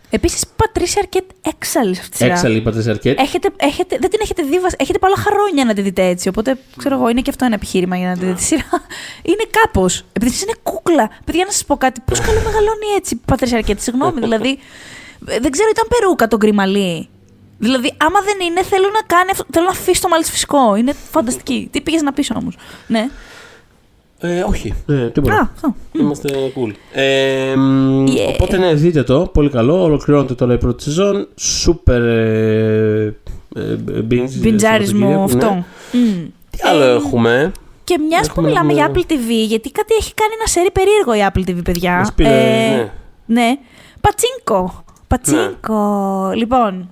Επίσης, 0.09 0.43
Πατρίσια 0.55 1.01
Αρκέτ 1.01 1.23
έξαλλη 1.55 1.93
σε 1.93 1.99
αυτή 2.01 2.11
τη 2.11 2.17
σειρά. 2.17 2.33
Έξαλλη 2.33 2.57
η 2.57 2.61
Πατρίσια 2.61 2.91
Αρκέτ. 2.91 3.19
Έχετε, 3.19 3.49
έχετε, 3.57 3.97
δεν 4.01 4.09
την 4.09 4.19
έχετε 4.21 4.43
δει, 4.43 4.59
βασ- 4.59 4.81
έχετε 4.81 4.99
πολλά 4.99 5.15
χρόνια 5.15 5.65
να 5.65 5.73
τη 5.73 5.81
δείτε 5.81 6.05
έτσι. 6.07 6.27
Οπότε, 6.27 6.57
ξέρω 6.77 6.95
εγώ, 6.95 7.09
είναι 7.09 7.21
και 7.21 7.29
αυτό 7.29 7.45
ένα 7.45 7.53
επιχείρημα 7.55 7.97
για 7.97 8.07
να 8.07 8.13
τη 8.13 8.19
δείτε 8.19 8.33
τη 8.33 8.43
σειρά. 8.43 8.69
Είναι 9.31 9.43
κάπως. 9.61 10.03
Επειδή 10.13 10.31
εσείς 10.31 10.43
είναι 10.43 10.53
κούκλα. 10.63 11.09
Παιδιά, 11.25 11.45
να 11.45 11.51
σας 11.51 11.65
πω 11.65 11.77
κάτι. 11.77 12.01
Πώς 12.05 12.19
καλό 12.19 12.39
μεγαλώνει 12.45 12.85
έτσι 12.97 13.13
η 13.15 13.19
Πατρίσια 13.25 13.57
Αρκέτ. 13.57 13.79
Συγγνώμη, 13.79 14.19
δηλαδή. 14.25 14.49
ε, 15.27 15.39
Δεν 15.39 15.51
ξέρω, 15.51 15.69
ήταν 15.69 15.87
περούκα 15.99 16.27
το 16.27 16.37
γκριμαλί. 16.37 17.09
Δηλαδή, 17.59 17.93
άμα 17.97 18.19
δεν 18.21 18.47
είναι, 18.47 18.63
θέλω 18.63 18.87
να 18.93 19.01
κάνει 19.15 19.29
αυτό, 19.31 19.45
θέλω 19.51 19.65
να 19.65 19.71
αφήσει 19.71 20.01
το 20.01 20.07
μαλλί 20.07 20.21
της 20.21 20.31
φυσικό. 20.31 20.75
Είναι 20.75 20.93
φανταστική. 21.11 21.67
Τι 21.71 21.81
πήγες 21.81 22.01
να 22.01 22.13
πεις 22.13 22.31
όμως; 22.35 22.57
Ναι. 22.87 23.09
Ε, 24.19 24.41
όχι, 24.41 24.73
ναι, 24.85 25.09
τίποτα. 25.09 25.35
Α, 25.35 25.49
αυτό. 25.53 25.75
Είμαστε 25.91 26.29
cool. 26.55 26.71
Ε, 26.93 27.55
μ, 27.55 28.05
Yeah. 28.07 28.33
Οπότε 28.33 28.57
ναι, 28.57 28.73
δείτε 28.73 29.03
το. 29.03 29.19
Πολύ 29.33 29.49
καλό. 29.49 29.83
Ολοκληρώνεται 29.83 30.33
τώρα 30.35 30.53
η 30.53 30.57
πρώτη 30.57 30.83
σεζόν. 30.83 31.27
Σούπερ. 31.35 32.01
Ε, 32.03 33.15
ε, 33.55 33.77
binge, 34.09 34.29
Μπιντζάρισμό 34.37 35.09
Σαββατοκύριακο, 35.09 35.23
αυτό. 35.23 35.49
ναι. 35.91 35.99
Μμ. 36.03 36.27
Τι 36.49 36.57
άλλο 36.63 36.83
Ε, 36.83 36.95
έχουμε; 36.95 37.51
Και 37.83 37.97
μιας 38.07 38.21
που 38.21 38.27
Έχουμε 38.29 38.47
μιλάμε 38.47 38.67
να 38.73 38.79
για 38.79 38.87
πούμε- 38.89 39.05
Apple 39.07 39.11
TV, 39.11 39.47
γιατί 39.47 39.71
κάτι 39.71 39.93
έχει 39.99 40.13
κάνει 40.13 40.31
ένα 40.39 40.47
σερί 40.47 40.71
περίεργο 40.71 41.13
η 41.13 41.31
Apple 41.33 41.49
TV, 41.51 41.63
παιδιά. 41.63 41.95
Μας 41.97 42.13
πήρε, 42.13 42.29
Ε, 42.29 42.75
ναι. 42.75 42.91
ναι. 43.25 43.57
Πατσίνκο. 44.01 44.83
Πατσίνκο. 45.07 46.31
Λοιπόν. 46.35 46.89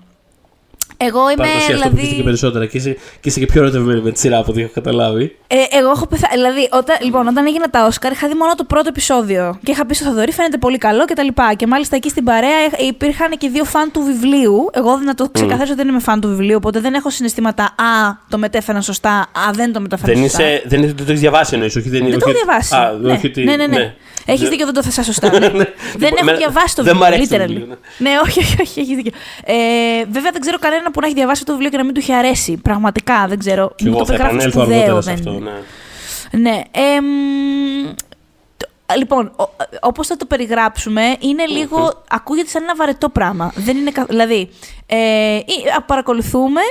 Εγώ 0.98 1.20
είμαι 1.30 1.36
Παραδοσιακά 1.36 1.76
αυτό 1.78 1.90
που 1.90 1.96
και 1.96 2.02
δηλαδή. 2.02 2.24
περισσότερα 2.24 2.66
και 2.66 2.78
είσαι, 2.78 2.92
και 2.94 3.30
είσαι 3.30 3.40
και 3.40 3.46
πιο 3.46 3.62
ερωτευμένη 3.62 4.02
με 4.02 4.12
τη 4.12 4.20
σειρά 4.20 4.38
από 4.38 4.52
ό,τι 4.52 4.62
έχω 4.62 4.72
καταλάβει. 4.74 5.36
Ε, 5.48 5.56
εγώ 5.78 5.90
έχω 5.90 6.08
πεθα... 6.08 6.28
Δηλαδή, 6.34 6.70
όταν, 6.72 6.98
λοιπόν, 7.02 7.28
όταν 7.28 7.46
έγιναν 7.46 7.70
τα 7.72 7.86
Όσκαρ, 7.86 8.12
είχα 8.12 8.28
δει 8.28 8.34
μόνο 8.34 8.56
το 8.56 8.64
πρώτο 8.64 8.88
επεισόδιο. 8.90 9.60
Και 9.64 9.72
είχα 9.72 9.86
πει 9.86 9.94
στο 9.94 10.06
Θοδωρή, 10.06 10.32
φαίνεται 10.32 10.58
πολύ 10.58 10.78
καλό 10.78 11.06
κτλ. 11.06 11.28
Και, 11.28 11.56
και 11.56 11.68
μάλιστα 11.68 11.96
εκεί 11.96 12.10
στην 12.10 12.24
παρέα 12.24 12.50
ε, 12.78 12.86
υπήρχαν 12.88 13.32
και 13.38 13.50
δύο 13.50 13.64
φαν 13.64 13.92
του 13.92 14.02
βιβλίου. 14.02 14.70
Εγώ 14.74 14.98
να 14.98 15.14
το 15.14 15.30
ξεκαθαρίσω 15.32 15.74
ότι 15.74 15.82
δεν 15.82 15.88
είμαι 15.92 16.00
φαν 16.00 16.22
του 16.22 16.28
βιβλίου, 16.28 16.56
οπότε 16.56 16.80
δεν 16.80 16.94
έχω 16.94 17.10
συναισθήματα. 17.10 17.64
Α, 17.64 18.16
το 18.30 18.38
μετέφεραν 18.38 18.82
σωστά. 18.82 19.12
Α, 19.20 19.52
δεν 19.54 19.74
το 19.74 19.80
μετέφεραν 19.82 20.14
Δεν, 20.16 20.24
σωστά. 20.24 20.44
είσαι, 20.44 20.64
δεν, 20.66 20.80
είναι- 20.80 20.88
δεν 20.88 20.98
το 20.98 21.04
έχεις 21.08 21.20
διαβάσει 21.20 21.54
εννοείς, 21.54 21.76
όχι 21.76 21.90
δεν 21.90 22.02
είναι. 22.02 22.10
Δεν 22.10 22.20
το 22.20 22.26
όχι- 22.30 22.36
έχω 22.38 22.46
διαβάσει. 22.46 22.76
Α, 22.76 22.98
ναι. 23.02 23.12
όχι 23.14 23.28
ότι- 23.28 23.44
ναι, 23.44 23.56
ναι, 23.56 23.68
ναι. 23.68 23.78
ναι. 23.78 23.96
Έχεις 24.26 24.42
Δεν- 24.42 24.50
δίκιο, 24.50 24.66
δεν 24.66 24.74
το 24.74 24.84
θέσα 24.84 25.04
σωστά. 25.04 25.30
ναι. 25.40 25.40
Ναι. 25.40 25.48
δεν 25.98 26.10
έχω 26.12 26.16
Εμένα- 26.20 26.38
διαβάσει 26.38 26.76
το 26.76 26.84
δεν 26.84 26.96
μ' 26.96 27.00
βιβλίο. 27.00 27.16
αρέσει 27.16 27.30
το 27.30 27.36
literally. 27.36 27.48
βιβλίο, 27.48 27.78
ναι, 27.98 28.10
όχι, 28.24 28.40
όχι, 28.40 28.62
όχι, 28.62 28.80
έχεις 28.80 28.96
δίκιο. 28.96 29.12
Ε, 29.46 29.56
βέβαια 30.10 30.32
δεν 30.32 30.42
ξέρω 30.42 30.58
κανένα 30.60 30.92
που 30.92 31.00
να 31.00 31.06
έχει 31.06 31.16
διαβάσει 31.16 31.46
το 31.46 31.52
βιβλίο 31.52 31.70
και 31.70 31.78
να 31.78 31.84
μην 31.84 31.94
του 31.94 32.00
έχει 32.00 32.14
αρέσει. 32.14 32.58
Πραγματικά 32.58 33.26
δεν 33.28 33.40
ξέρω. 33.40 33.72
Και 33.76 33.84
Μου 33.86 33.90
εγώ 33.90 34.00
το 34.00 34.06
θα 34.06 34.12
περιγράφει 34.12 34.36
επανέλθω 34.36 34.60
σπουδαίο. 34.62 34.82
αργότερα 34.82 35.02
σε 35.02 35.10
δεν 35.10 35.20
αυτό. 35.20 35.32
είναι. 35.32 35.52
Ναι. 36.32 36.50
Ναι. 36.50 36.62
εμ, 36.72 37.06
το- 38.58 38.68
Λοιπόν, 38.98 39.32
όπως 39.82 40.08
θα 40.08 40.18
το 40.18 40.26
περιγράψουμε, 40.26 41.16
είναι 41.20 41.46
λίγο. 41.46 42.04
Ακούγεται 42.10 42.50
σαν 42.50 42.64
ένα 42.64 42.76
βαρετό 42.76 43.10
πράγμα. 43.10 43.52
Δεν 43.56 43.78
είναι, 43.78 43.92
κα- 43.92 44.06
δηλαδή, 44.06 44.50
ε, 44.86 44.98
ή- 45.36 45.70
α, 45.78 45.82
παρακολουθούμε 45.82 46.62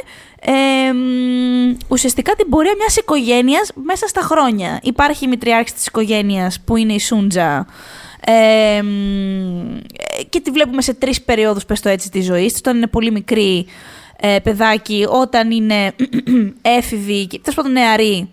εμ, 0.47 1.76
ουσιαστικά 1.88 2.34
την 2.34 2.49
πορεία 2.49 2.74
μιας 2.78 2.97
οικογένειας 2.97 3.70
μέσα 3.74 4.07
στα 4.07 4.20
χρόνια. 4.20 4.80
Υπάρχει 4.82 5.24
η 5.24 5.28
μητριάρχη 5.28 5.72
της 5.72 5.86
οικογένειας 5.86 6.61
που 6.64 6.76
είναι 6.76 6.92
η 6.92 7.01
Σούντζα. 7.01 7.66
εμ, 8.20 8.86
ε, 9.76 10.22
και 10.28 10.40
τη 10.40 10.51
βλέπουμε 10.51 10.82
σε 10.82 10.95
τρεις 10.95 11.22
περιόδους, 11.22 11.64
πες 11.64 11.80
το 11.80 11.88
έτσι, 11.88 12.11
της 12.11 12.24
ζωής 12.24 12.53
της. 12.53 12.59
Όταν 12.61 12.76
είναι 12.76 12.86
πολύ 12.86 13.11
μικρή 13.11 13.66
ε, 14.20 14.38
παιδάκι, 14.42 15.07
όταν 15.11 15.51
είναι 15.51 15.92
έφηβη, 16.78 17.26
και 17.26 17.38
τέλος 17.38 17.55
πάντων 17.55 17.72
νεαρή, 17.72 18.28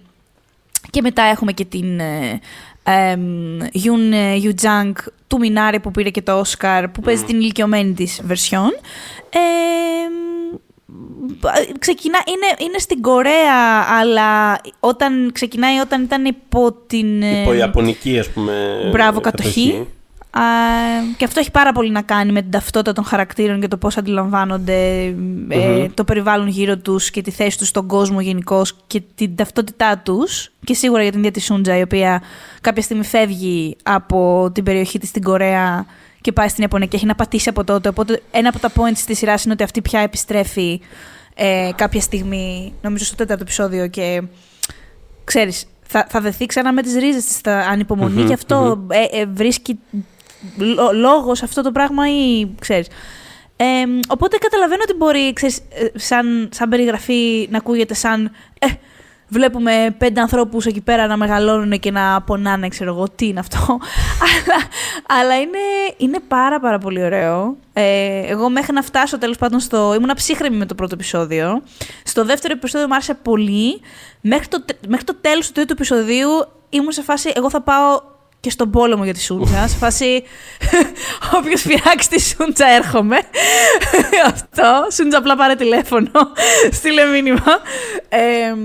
και 0.89 1.01
μετά 1.01 1.23
έχουμε 1.23 1.51
και 1.51 1.65
την 1.65 1.99
ε, 1.99 2.39
εμ, 2.83 3.57
Yun 3.73 4.13
ε, 4.13 4.37
Yu 4.43 4.65
Jang 4.65 4.91
του 5.27 5.37
Μινάρη 5.37 5.79
που 5.79 5.91
πήρε 5.91 6.09
και 6.09 6.21
το 6.21 6.39
Όσκαρ 6.39 6.87
που 6.87 7.01
παίζει 7.01 7.23
την 7.23 7.39
ηλικιωμένη 7.39 7.93
της 7.93 8.21
βερσιόν. 8.23 8.71
Εμ, 9.29 10.13
ξεκινά, 11.79 12.19
είναι, 12.27 12.69
είναι 12.69 12.77
στην 12.77 13.01
Κορέα, 13.01 13.85
αλλά 13.99 14.61
όταν 14.79 15.29
ξεκινάει 15.33 15.77
όταν 15.77 16.03
ήταν 16.03 16.25
υπό 16.25 16.71
την... 16.87 17.21
ε, 17.21 17.41
Υπό 17.41 17.53
Ιαπωνική, 17.53 18.19
ας 18.19 18.29
πούμε. 18.29 18.53
Μπράβο, 18.91 19.19
κατοχή. 19.19 19.87
Α, 20.31 20.41
και 21.17 21.25
αυτό 21.25 21.39
έχει 21.39 21.51
πάρα 21.51 21.71
πολύ 21.71 21.91
να 21.91 22.01
κάνει 22.01 22.31
με 22.31 22.41
την 22.41 22.51
ταυτότητα 22.51 22.93
των 22.93 23.03
χαρακτήρων 23.03 23.59
και 23.59 23.67
το 23.67 23.77
πώς 23.77 23.97
αντιλαμβάνονται 23.97 25.03
ε, 25.49 25.87
το 25.93 26.03
περιβάλλον 26.03 26.47
γύρω 26.47 26.77
τους 26.77 27.11
και 27.11 27.21
τη 27.21 27.31
θέση 27.31 27.57
τους 27.57 27.67
στον 27.67 27.87
κόσμο 27.87 28.21
γενικώς 28.21 28.75
και 28.87 29.01
την 29.15 29.35
ταυτότητά 29.35 29.97
τους. 29.97 30.51
Και 30.65 30.73
σίγουρα 30.73 31.01
για 31.01 31.11
την 31.11 31.19
ίδια 31.19 31.31
τη 31.31 31.41
Σούντζα, 31.41 31.77
η 31.77 31.81
οποία 31.81 32.21
κάποια 32.61 32.81
στιγμή 32.81 33.03
φεύγει 33.03 33.77
από 33.83 34.49
την 34.53 34.63
περιοχή 34.63 34.99
της 34.99 35.09
στην 35.09 35.23
Κορέα 35.23 35.85
και 36.21 36.31
πάει 36.31 36.47
στην 36.47 36.61
Ιαπωνία 36.61 36.87
και 36.87 36.95
έχει 36.95 37.05
να 37.05 37.15
πατήσει 37.15 37.49
από 37.49 37.63
τότε. 37.63 37.89
Οπότε 37.89 38.21
ένα 38.31 38.49
από 38.49 38.59
τα 38.59 38.71
points 38.75 38.97
της 39.05 39.17
σειράς 39.17 39.43
είναι 39.43 39.53
ότι 39.53 39.63
αυτή 39.63 39.81
πια 39.81 39.99
επιστρέφει 39.99 40.81
ε, 41.35 41.69
κάποια 41.75 42.01
στιγμή, 42.01 42.73
νομίζω 42.81 43.05
στο 43.05 43.15
τέταρτο 43.15 43.43
επεισόδιο 43.43 43.87
και 43.87 44.21
ξέρεις, 45.23 45.65
θα, 45.81 46.05
θα 46.09 46.21
δεθεί 46.21 46.45
ξανά 46.45 46.73
με 46.73 46.81
τις 46.81 46.95
ρίζες 46.95 47.25
της, 47.25 47.37
θα 47.37 47.57
ανυπομονεί 47.57 48.21
Μμμ, 48.21 48.27
και 48.27 48.33
αυτό 48.33 48.85
ε, 48.89 49.19
ε, 49.19 49.25
βρίσκει 49.25 49.79
λό- 50.57 50.91
λόγος 50.93 51.37
σε 51.37 51.45
αυτό 51.45 51.61
το 51.61 51.71
πράγμα 51.71 52.09
ή 52.09 52.47
ξέρεις. 52.59 52.87
Ε, 53.55 53.65
οπότε 54.07 54.37
καταλαβαίνω 54.37 54.81
ότι 54.83 54.93
μπορεί, 54.93 55.33
ξέρεις, 55.33 55.57
ε, 55.57 55.99
σαν, 55.99 56.49
σαν 56.51 56.69
περιγραφή 56.69 57.47
να 57.51 57.57
ακούγεται 57.57 57.93
σαν 57.93 58.31
ε, 58.59 58.67
βλέπουμε 59.31 59.95
πέντε 59.97 60.21
ανθρώπους 60.21 60.65
εκεί 60.65 60.81
πέρα 60.81 61.07
να 61.07 61.17
μεγαλώνουν 61.17 61.79
και 61.79 61.91
να 61.91 62.21
πονάνε, 62.21 62.67
ξέρω 62.67 62.91
εγώ, 62.93 63.09
τι 63.15 63.27
είναι 63.27 63.39
αυτό. 63.39 63.57
αλλά 64.27 64.61
αλλά 65.19 65.35
είναι, 65.39 65.57
είναι 65.97 66.19
πάρα 66.27 66.59
πάρα 66.59 66.77
πολύ 66.77 67.03
ωραίο. 67.03 67.55
Ε, 67.73 68.21
εγώ 68.27 68.49
μέχρι 68.49 68.73
να 68.73 68.81
φτάσω 68.81 69.17
τέλος 69.17 69.37
πάντων 69.37 69.59
στο... 69.59 69.93
Ήμουνα 69.97 70.13
ψύχρεμη 70.15 70.57
με 70.57 70.65
το 70.65 70.75
πρώτο 70.75 70.93
επεισόδιο. 70.93 71.61
Στο 72.03 72.25
δεύτερο 72.25 72.53
επεισόδιο 72.57 72.87
μου 72.87 72.93
άρεσε 72.93 73.13
πολύ. 73.13 73.81
Μέχρι 74.21 74.47
το, 74.47 74.61
τε- 74.61 74.87
μέχρι 74.87 75.05
το 75.05 75.15
τέλος 75.21 75.47
του 75.47 75.53
τρίτου 75.53 75.73
επεισοδίου 75.73 76.29
ήμουν 76.69 76.91
σε 76.91 77.01
φάση, 77.01 77.31
εγώ 77.35 77.49
θα 77.49 77.61
πάω 77.61 78.01
και 78.39 78.49
στον 78.49 78.69
πόλεμο 78.71 79.03
για 79.03 79.13
τη 79.13 79.21
Σούντζα. 79.21 79.67
σε 79.67 79.77
φάση, 79.77 80.23
όποιος 81.37 81.61
πειράξει 81.61 82.09
τη 82.09 82.21
Σούντζα 82.21 82.67
έρχομαι. 82.67 83.17
Αυτό. 84.33 84.87
Σούντζα 84.93 85.17
απλά 85.17 85.35
πάρε 85.35 85.55
τηλέφωνο. 85.55 86.11
Στείλε 86.71 87.05
μήνυμα. 87.05 87.43
Ε, 88.09 88.17
ε, 88.19 88.55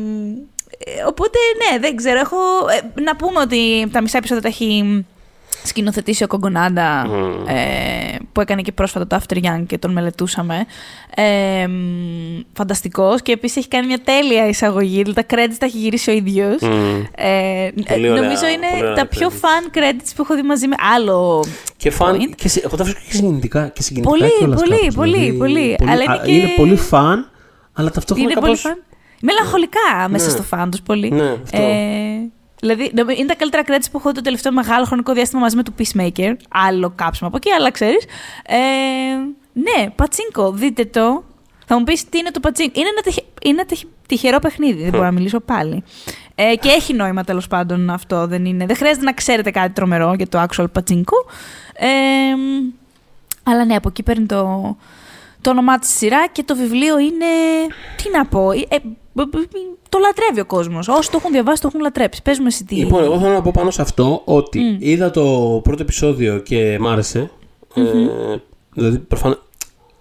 οπότε, 1.06 1.38
ναι, 1.70 1.78
δεν 1.78 1.96
ξέρω. 1.96 2.18
Έχω, 2.18 2.36
ε, 2.96 3.00
να 3.00 3.16
πούμε 3.16 3.40
ότι 3.40 3.88
τα 3.92 4.00
μισά 4.00 4.18
επεισόδια 4.18 4.42
τα 4.42 4.48
έχει 4.48 5.04
σκηνοθετήσει 5.64 6.24
ο 6.24 6.26
Κογκονάντα, 6.26 7.06
Μμμ. 7.08 7.46
ε, 7.48 8.16
που 8.32 8.40
έκανε 8.40 8.62
και 8.62 8.72
πρόσφατα 8.72 9.06
το 9.06 9.18
After 9.22 9.36
Young 9.36 9.62
και 9.66 9.78
τον 9.78 9.92
μελετούσαμε. 9.92 10.64
Ε, 11.16 11.66
μ, 11.66 12.40
φανταστικός 12.52 13.22
και 13.22 13.32
επίσης 13.32 13.56
έχει 13.56 13.68
κάνει 13.68 13.86
μια 13.86 13.98
τέλεια 14.04 14.48
εισαγωγή, 14.48 15.02
δηλαδή 15.02 15.26
τα 15.26 15.36
credits 15.36 15.54
τα 15.58 15.66
έχει 15.66 15.78
γυρίσει 15.78 16.10
ο 16.10 16.12
ίδιος. 16.12 16.60
Μμ. 16.62 17.02
Ε, 17.16 17.70
Πολύ 17.88 18.08
ωραία, 18.10 18.22
νομίζω 18.22 18.46
είναι 18.46 18.66
πολύ 18.70 18.82
ωραία 18.82 18.94
τα 18.94 19.02
credits. 19.02 19.08
πιο 19.10 19.30
fan 19.40 19.76
credits 19.78 20.10
που 20.16 20.22
έχω 20.22 20.34
δει 20.34 20.42
μαζί 20.42 20.66
με 20.68 20.74
άλλο. 20.94 21.44
Και 21.76 21.90
φαν. 21.90 22.14
point. 22.16 22.34
Και 22.36 22.48
σε, 22.48 22.60
εγώ 22.64 22.76
τα 22.76 22.84
βρίσκω 22.84 23.00
και 23.08 23.14
συγκινητικά. 23.14 23.68
Και 23.68 23.82
συγκινητικά 23.82 24.16
Πολύ, 24.18 24.32
κιόλας 24.38 24.60
πολύ, 24.60 24.78
κάπως, 24.78 24.94
πολύ, 24.94 25.18
δηλαδή, 25.18 25.32
πολύ. 25.38 25.76
Αλλά 25.90 26.02
είναι 26.02 26.12
α, 26.12 26.20
και- 26.24 26.32
είναι 26.32 26.48
πολύ 26.56 26.76
φαν, 26.76 27.30
αλλά 27.72 27.90
ταυτόχρονα 27.90 28.30
Είναι 28.30 28.40
κάπως... 28.40 28.62
πολύ 28.62 28.74
fan. 28.78 28.84
Μελαγχολικά 29.20 30.08
μέσα 30.08 30.24
Ναι. 30.24 30.30
στο 30.30 30.44
fan 30.50 30.66
τους 30.70 30.80
πολύ. 30.82 31.10
Ναι, 31.10 31.30
αυτό. 31.42 31.62
Ε, 31.62 32.30
δηλαδή, 32.60 32.90
νομι- 32.94 33.18
είναι 33.18 33.26
τα 33.26 33.34
καλύτερα 33.34 33.62
credits 33.66 33.86
που 33.90 33.98
έχω 33.98 34.08
δει 34.08 34.14
το 34.14 34.20
τελευταίο 34.20 34.52
μεγάλο 34.52 34.84
χρονικό 34.84 35.12
διάστημα 35.12 35.40
μαζί 35.40 35.56
με 35.56 35.62
το 35.62 35.72
Peacemaker. 35.78 36.34
Άλλο 36.48 36.92
κάψιμο 36.94 37.28
από 37.28 37.36
εκεί, 37.36 37.50
αλλά 37.50 37.70
ξέρεις. 37.70 38.04
Ε, 38.46 38.56
ναι, 39.52 39.90
πατσίνκο, 39.90 40.50
δείτε 40.52 40.84
το. 40.84 41.24
Θα 41.66 41.78
μου 41.78 41.84
πεις 41.84 42.08
τι 42.08 42.18
είναι 42.18 42.30
το 42.30 42.40
πατσίνκο. 42.40 42.72
Είναι 42.80 42.88
ένα, 42.88 43.00
τυχε... 43.00 43.22
είναι 43.42 43.54
ένα 43.58 43.64
τυχε- 43.66 43.88
τυχερό 44.06 44.38
παιχνίδι, 44.38 44.82
δεν 44.82 44.90
μπορώ 44.90 45.04
να 45.04 45.12
μιλήσω 45.12 45.40
πάλι. 45.40 45.82
Ε, 46.34 46.54
και 46.56 46.68
έχει 46.68 46.92
νόημα 46.94 47.24
τέλος 47.24 47.46
πάντων 47.46 47.90
αυτό. 47.90 48.26
Δεν, 48.26 48.44
είναι... 48.44 48.66
δεν 48.66 48.76
χρειάζεται 48.76 49.04
να 49.04 49.12
ξέρετε 49.12 49.50
κάτι 49.50 49.72
τρομερό 49.72 50.14
για 50.14 50.28
το 50.28 50.42
actual 50.48 50.66
πατσίνκο. 50.72 51.16
Ε, 51.74 51.86
αλλά 53.42 53.64
ναι, 53.64 53.74
από 53.74 53.88
εκεί 53.88 54.02
παίρνει 54.02 54.26
το, 54.26 54.76
το 55.40 55.50
όνομά 55.50 55.78
της 55.78 55.96
σειρά 55.96 56.26
και 56.32 56.42
το 56.42 56.56
βιβλίο 56.56 56.98
είναι. 56.98 57.26
Τι 57.96 58.10
να 58.12 58.26
πω. 58.26 58.50
ε, 58.50 58.56
ε, 58.68 58.76
μπ- 58.82 58.84
μπ- 58.84 58.96
το 59.88 59.98
λατρεύει 59.98 60.40
ο 60.40 60.44
κόσμος. 60.46 60.88
Όσοι 60.88 61.10
το 61.10 61.16
έχουν 61.16 61.32
διαβάσει, 61.32 61.60
το 61.60 61.66
έχουν 61.68 61.80
λατρέψει. 61.80 62.22
Πες 62.22 62.38
μου 62.38 62.46
εσύ 62.46 62.64
τι. 62.64 62.74
Λοιπόν, 62.74 63.02
εγώ 63.04 63.18
θέλω 63.18 63.32
να 63.32 63.42
πω 63.42 63.50
πάνω 63.54 63.70
σε 63.70 63.82
αυτό 63.82 64.22
ότι 64.24 64.76
είδα 64.80 65.10
το 65.10 65.60
πρώτο 65.64 65.82
επεισόδιο 65.82 66.38
και 66.38 66.78
μ' 66.80 66.86
άρεσε. 66.86 67.30
Ε, 67.74 67.82
δηλαδή, 68.72 68.98
προφανώς 68.98 69.38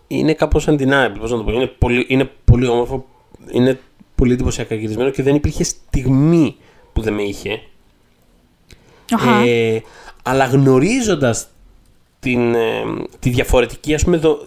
είναι 0.07 0.34
κάπως 0.34 0.68
undeniable, 0.70 1.16
πώς 1.20 1.32
να 1.32 1.38
το 1.38 1.43
πω. 1.43 1.51
Είναι 1.51 1.67
πολύ, 1.67 2.05
είναι 2.09 2.29
πολύ 2.46 2.67
όμορφο, 2.67 3.05
είναι 3.51 3.79
πολύ 4.16 4.33
εντυπωσιακά 4.33 4.75
γυρισμένο 4.75 5.09
και 5.09 5.24
δεν 5.24 5.36
υπήρχε 5.36 5.63
στιγμή 5.63 6.55
που 6.93 7.01
δεν 7.01 7.13
με 7.13 7.21
είχε. 7.24 7.62
Αχα. 9.13 9.37
Ε, 9.39 9.82
αλλά 10.24 10.46
γνωρίζοντας 10.46 11.47
την, 12.20 12.55
ε, 12.55 12.83
τη 13.20 13.29
διαφορετική, 13.29 13.93
ας 13.93 14.04
πούμε, 14.04 14.17
δο- 14.17 14.39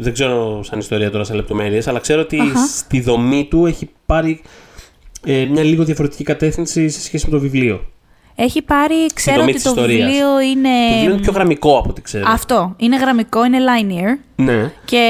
δεν 0.00 0.12
ξέρω 0.12 0.62
σαν 0.62 0.78
ιστορία 0.78 1.10
τώρα, 1.10 1.24
σαν 1.24 1.36
λεπτομέρειες, 1.36 1.88
αλλά 1.88 1.98
ξέρω 1.98 2.20
ότι 2.20 2.40
Αχα. 2.40 2.66
στη 2.66 3.00
δομή 3.00 3.46
του 3.50 3.66
έχει 3.66 3.90
πάρει 4.06 4.42
ε, 5.26 5.44
μια 5.44 5.62
λίγο 5.62 5.84
διαφορετική 5.84 6.24
κατεύθυνση 6.24 6.88
σε 6.88 7.00
σχέση 7.00 7.26
με 7.26 7.32
το 7.32 7.40
βιβλίο. 7.40 7.86
Έχει 8.34 8.62
πάρει, 8.62 9.06
ξέρω 9.14 9.36
δομή 9.36 9.50
ότι 9.50 9.62
της 9.62 9.72
το 9.72 9.80
ιστορίας. 9.80 10.06
βιβλίο 10.06 10.40
είναι... 10.40 10.68
Το 10.68 10.94
βιβλίο 10.94 11.12
είναι 11.12 11.22
πιο 11.22 11.32
γραμμικό 11.32 11.78
από 11.78 11.88
ό,τι 11.90 12.02
ξέρω. 12.02 12.24
Αυτό, 12.28 12.74
είναι 12.76 12.96
γραμμικό, 12.96 13.44
είναι 13.44 13.58
linear. 13.58 14.18
Ναι. 14.36 14.72
Και 14.84 15.04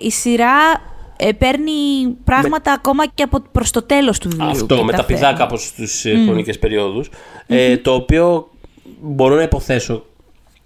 η 0.00 0.10
σειρά 0.10 0.56
ε, 1.16 1.32
παίρνει 1.32 1.72
πράγματα 2.24 2.72
ακόμα 2.72 3.06
και 3.06 3.22
από, 3.22 3.42
προς 3.52 3.70
το 3.70 3.82
τέλος 3.82 4.18
του 4.18 4.28
βιβλίου. 4.28 4.48
Αυτό, 4.48 4.76
και 4.76 4.82
με 4.82 4.92
τα 4.92 5.04
πηδά 5.04 5.18
φέρνει. 5.18 5.38
κάπως 5.38 5.66
στους 5.66 6.04
mm. 6.06 6.24
χρονικές 6.24 6.58
περιόδους, 6.58 7.10
ε, 7.46 7.76
το 7.76 7.94
οποίο 7.94 8.50
μπορώ 9.00 9.34
να 9.34 9.42
υποθέσω 9.42 10.04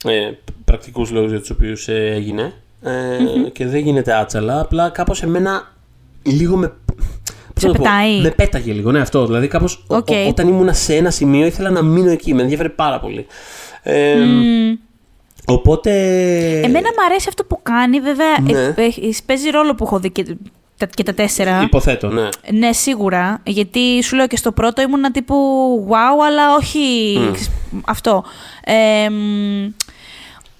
ε, 0.04 0.30
πρακτικούς 0.64 1.10
λόγους 1.10 1.30
για 1.30 1.40
τους 1.40 1.50
οποίους 1.50 1.88
ε, 1.88 2.10
έγινε 2.14 2.52
ε, 2.82 3.18
και 3.52 3.66
δεν 3.66 3.80
γίνεται 3.80 4.14
άτσαλα, 4.14 4.60
απλά 4.60 4.88
κάπως 4.88 5.22
εμένα 5.22 5.72
λίγο 6.22 6.56
με... 6.56 6.66
πώς 7.54 7.62
Σε 7.62 7.66
να 7.66 7.72
το 7.72 7.78
πω, 7.78 7.84
πετάει. 7.84 8.20
Με 8.20 8.30
πέταγε 8.30 8.72
λίγο, 8.72 8.90
ναι 8.92 9.00
αυτό, 9.00 9.26
δηλαδή 9.26 9.48
κάπως 9.48 9.84
ο- 9.88 9.96
Οκ. 9.96 10.08
ο- 10.10 10.28
όταν 10.28 10.48
ήμουν 10.48 10.74
σε 10.74 10.94
ένα 10.94 11.10
σημείο 11.10 11.46
ήθελα 11.46 11.70
να 11.70 11.82
μείνω 11.82 12.10
εκεί, 12.10 12.34
με 12.34 12.42
ενδιαφέρει 12.42 12.70
πάρα 12.70 13.00
πολύ. 13.00 13.26
Ε, 13.82 14.16
Οπότε... 15.46 15.90
Εμένα 16.60 16.88
μου 16.88 17.04
αρέσει 17.08 17.26
αυτό 17.28 17.44
που 17.44 17.60
κάνει, 17.62 18.00
βέβαια. 18.00 18.40
Ναι. 18.40 18.60
ε, 18.62 18.84
ε, 18.84 19.10
παίζει 19.26 19.50
ρόλο 19.50 19.74
που 19.74 19.84
έχω 19.84 19.98
δει 19.98 20.10
και 20.10 20.36
τα, 20.78 20.86
και 20.86 21.02
τα 21.02 21.14
τέσσερα. 21.14 21.62
Υποθέτω, 21.62 22.08
ναι. 22.08 22.28
Ναι, 22.52 22.72
σίγουρα. 22.72 23.40
Γιατί 23.46 24.02
σου 24.02 24.16
λέω 24.16 24.26
και 24.26 24.36
στο 24.36 24.52
πρώτο 24.52 24.82
ήμουν 24.82 25.12
τύπου 25.12 25.34
wow, 25.90 26.24
αλλά 26.26 26.54
όχι 26.58 27.18
αυτό. 27.86 28.24
Ε, 28.64 29.08
μ, 29.10 29.66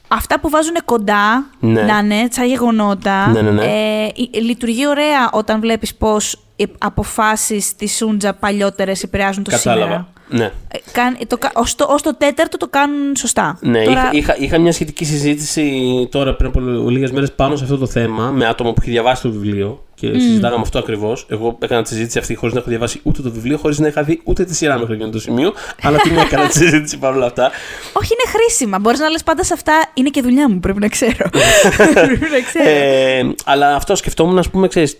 αυτά 0.09 0.40
που 0.40 0.48
βάζουν 0.51 0.74
κοντά 0.85 1.47
Ναι. 1.60 1.82
να 1.82 1.98
είναι, 1.98 2.28
σαν 2.30 2.47
γεγονότα, 2.47 3.28
Ναι, 3.28 3.40
ναι, 3.43 3.51
ναι. 3.51 3.64
Ε, 3.64 4.05
ε, 4.32 4.40
λειτουργεί 4.40 4.86
ωραία 4.86 5.30
όταν 5.32 5.60
βλέπεις 5.60 5.94
πώς 5.94 6.39
οι 6.59 6.66
αποφάσεις 6.78 7.76
της 7.76 7.97
Σούντζα 7.97 8.35
παλιότερες 8.35 9.02
επηρεάζουν 9.02 9.43
το 9.44 9.51
σήμερα. 9.51 9.78
Κατάλαβα. 9.80 10.09
Ναι. 10.30 10.44
Ε, 10.44 10.78
κάν- 10.93 11.26
το, 11.26 11.39
κα- 11.39 11.51
ως, 11.55 11.74
το, 11.74 11.86
ως 11.90 12.02
το 12.02 12.14
τέταρτο 12.16 12.56
το 12.56 12.68
κάνουν 12.68 13.16
σωστά. 13.16 13.59
Ναι, 13.60 13.85
Τώρα, 13.85 14.01
είχα, 14.01 14.10
είχα, 14.12 14.36
είχα 14.39 14.59
μια 14.59 14.72
σχετική 14.72 15.05
συζήτηση 15.05 15.72
τώρα 16.10 16.35
πριν 16.35 16.48
από 16.51 16.60
λίγες 16.90 17.10
μέρες 17.10 17.32
πάνω 17.32 17.56
σε 17.56 17.64
αυτό 17.64 17.76
το 17.78 17.86
θέμα 17.86 18.30
με 18.30 18.47
άτομο 18.47 18.72
που 18.72 18.78
έχει 18.82 18.90
διαβάσει 18.90 19.22
το 19.22 19.30
βιβλίο 19.30 19.85
και 19.94 20.06
συζητάγαμε 20.18 20.62
αυτό 20.62 20.78
ακριβώς. 20.78 21.26
Εγώ 21.28 21.56
έκανα 21.60 21.82
τη 21.82 21.89
συζήτηση 21.89 22.18
αυτή 22.18 22.35
χωρίς 22.35 22.55
να 22.55 22.60
έχω 22.60 22.68
διαβάσει 22.68 23.01
ούτε 23.02 23.22
το 23.22 23.30
βιβλίο, 23.30 23.59
χωρίς 23.59 23.78
να 23.78 23.86
είχα 23.86 24.02
δει 24.02 24.20
ούτε 24.24 24.44
τη 24.44 24.55
σειρά 24.55 24.78
μέχρι 24.78 24.94
εκείνο 24.94 25.10
το 25.10 25.20
σημείο. 25.20 25.52
αλλά 25.82 25.98
την 25.98 26.16
έκανα 26.18 26.47
τη 26.48 26.52
συζήτηση 26.56 26.98
παρόλα 26.98 27.26
αυτά. 27.26 27.51
Όχι, 27.93 28.12
είναι 28.12 28.32
χρήσιμα. 28.39 28.78
Μπορείς 28.78 28.98
να 28.98 29.09
λες 29.09 29.22
πάντα 29.22 29.44
σε 29.44 29.55
αυτά. 29.55 29.72
Είναι 29.94 30.09
και 30.09 30.22
δουλειά 30.22 30.48
μου, 30.51 30.60
πρέπει 30.60 30.78
να 30.78 30.89
ξέρω. 30.89 31.28
πρέπει 31.94 32.26
να 32.30 32.40
ξέρω. 32.47 32.68
ε, 32.68 33.35
αλλά 33.44 33.74
αυτό 33.74 33.94
σκεφτόμουν, 33.97 34.39
ας 34.39 34.51
πούμε, 34.51 34.68
ξέρεις, 34.68 34.97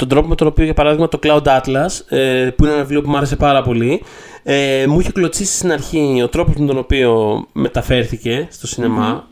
τον 0.00 0.08
τρόπο 0.08 0.28
με 0.28 0.34
τον 0.34 0.46
οποίο, 0.46 0.64
για 0.64 0.74
παράδειγμα, 0.74 1.08
το 1.08 1.18
Cloud 1.22 1.42
Atlas, 1.42 2.16
ε, 2.16 2.50
που 2.56 2.64
είναι 2.64 2.72
ένα 2.72 2.80
βιβλίο 2.80 3.02
που 3.02 3.10
μου 3.10 3.16
άρεσε 3.16 3.36
πάρα 3.36 3.62
πολύ, 3.62 4.02
ε, 4.42 4.84
μου 4.88 5.00
είχε 5.00 5.12
κλωτσίσει 5.12 5.56
στην 5.56 5.72
αρχή 5.72 6.20
ο 6.24 6.28
τρόπος 6.28 6.54
με 6.56 6.66
τον 6.66 6.78
οποίο 6.78 7.42
μεταφέρθηκε 7.52 8.48
στο 8.50 8.66
σινεμα 8.66 9.28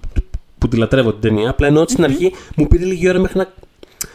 που 0.58 0.68
τη 0.68 0.76
λατρεύω 0.76 1.10
την 1.10 1.20
ταινία. 1.20 1.50
Απλά 1.50 1.66
ενώ 1.66 1.80
ότι 1.80 1.92
στην 1.92 2.04
αρχή 2.04 2.32
μου 2.56 2.66
πήρε 2.66 2.84
λίγη 2.84 3.08
ώρα 3.08 3.18
μέχρι 3.18 3.38
να, 3.38 3.52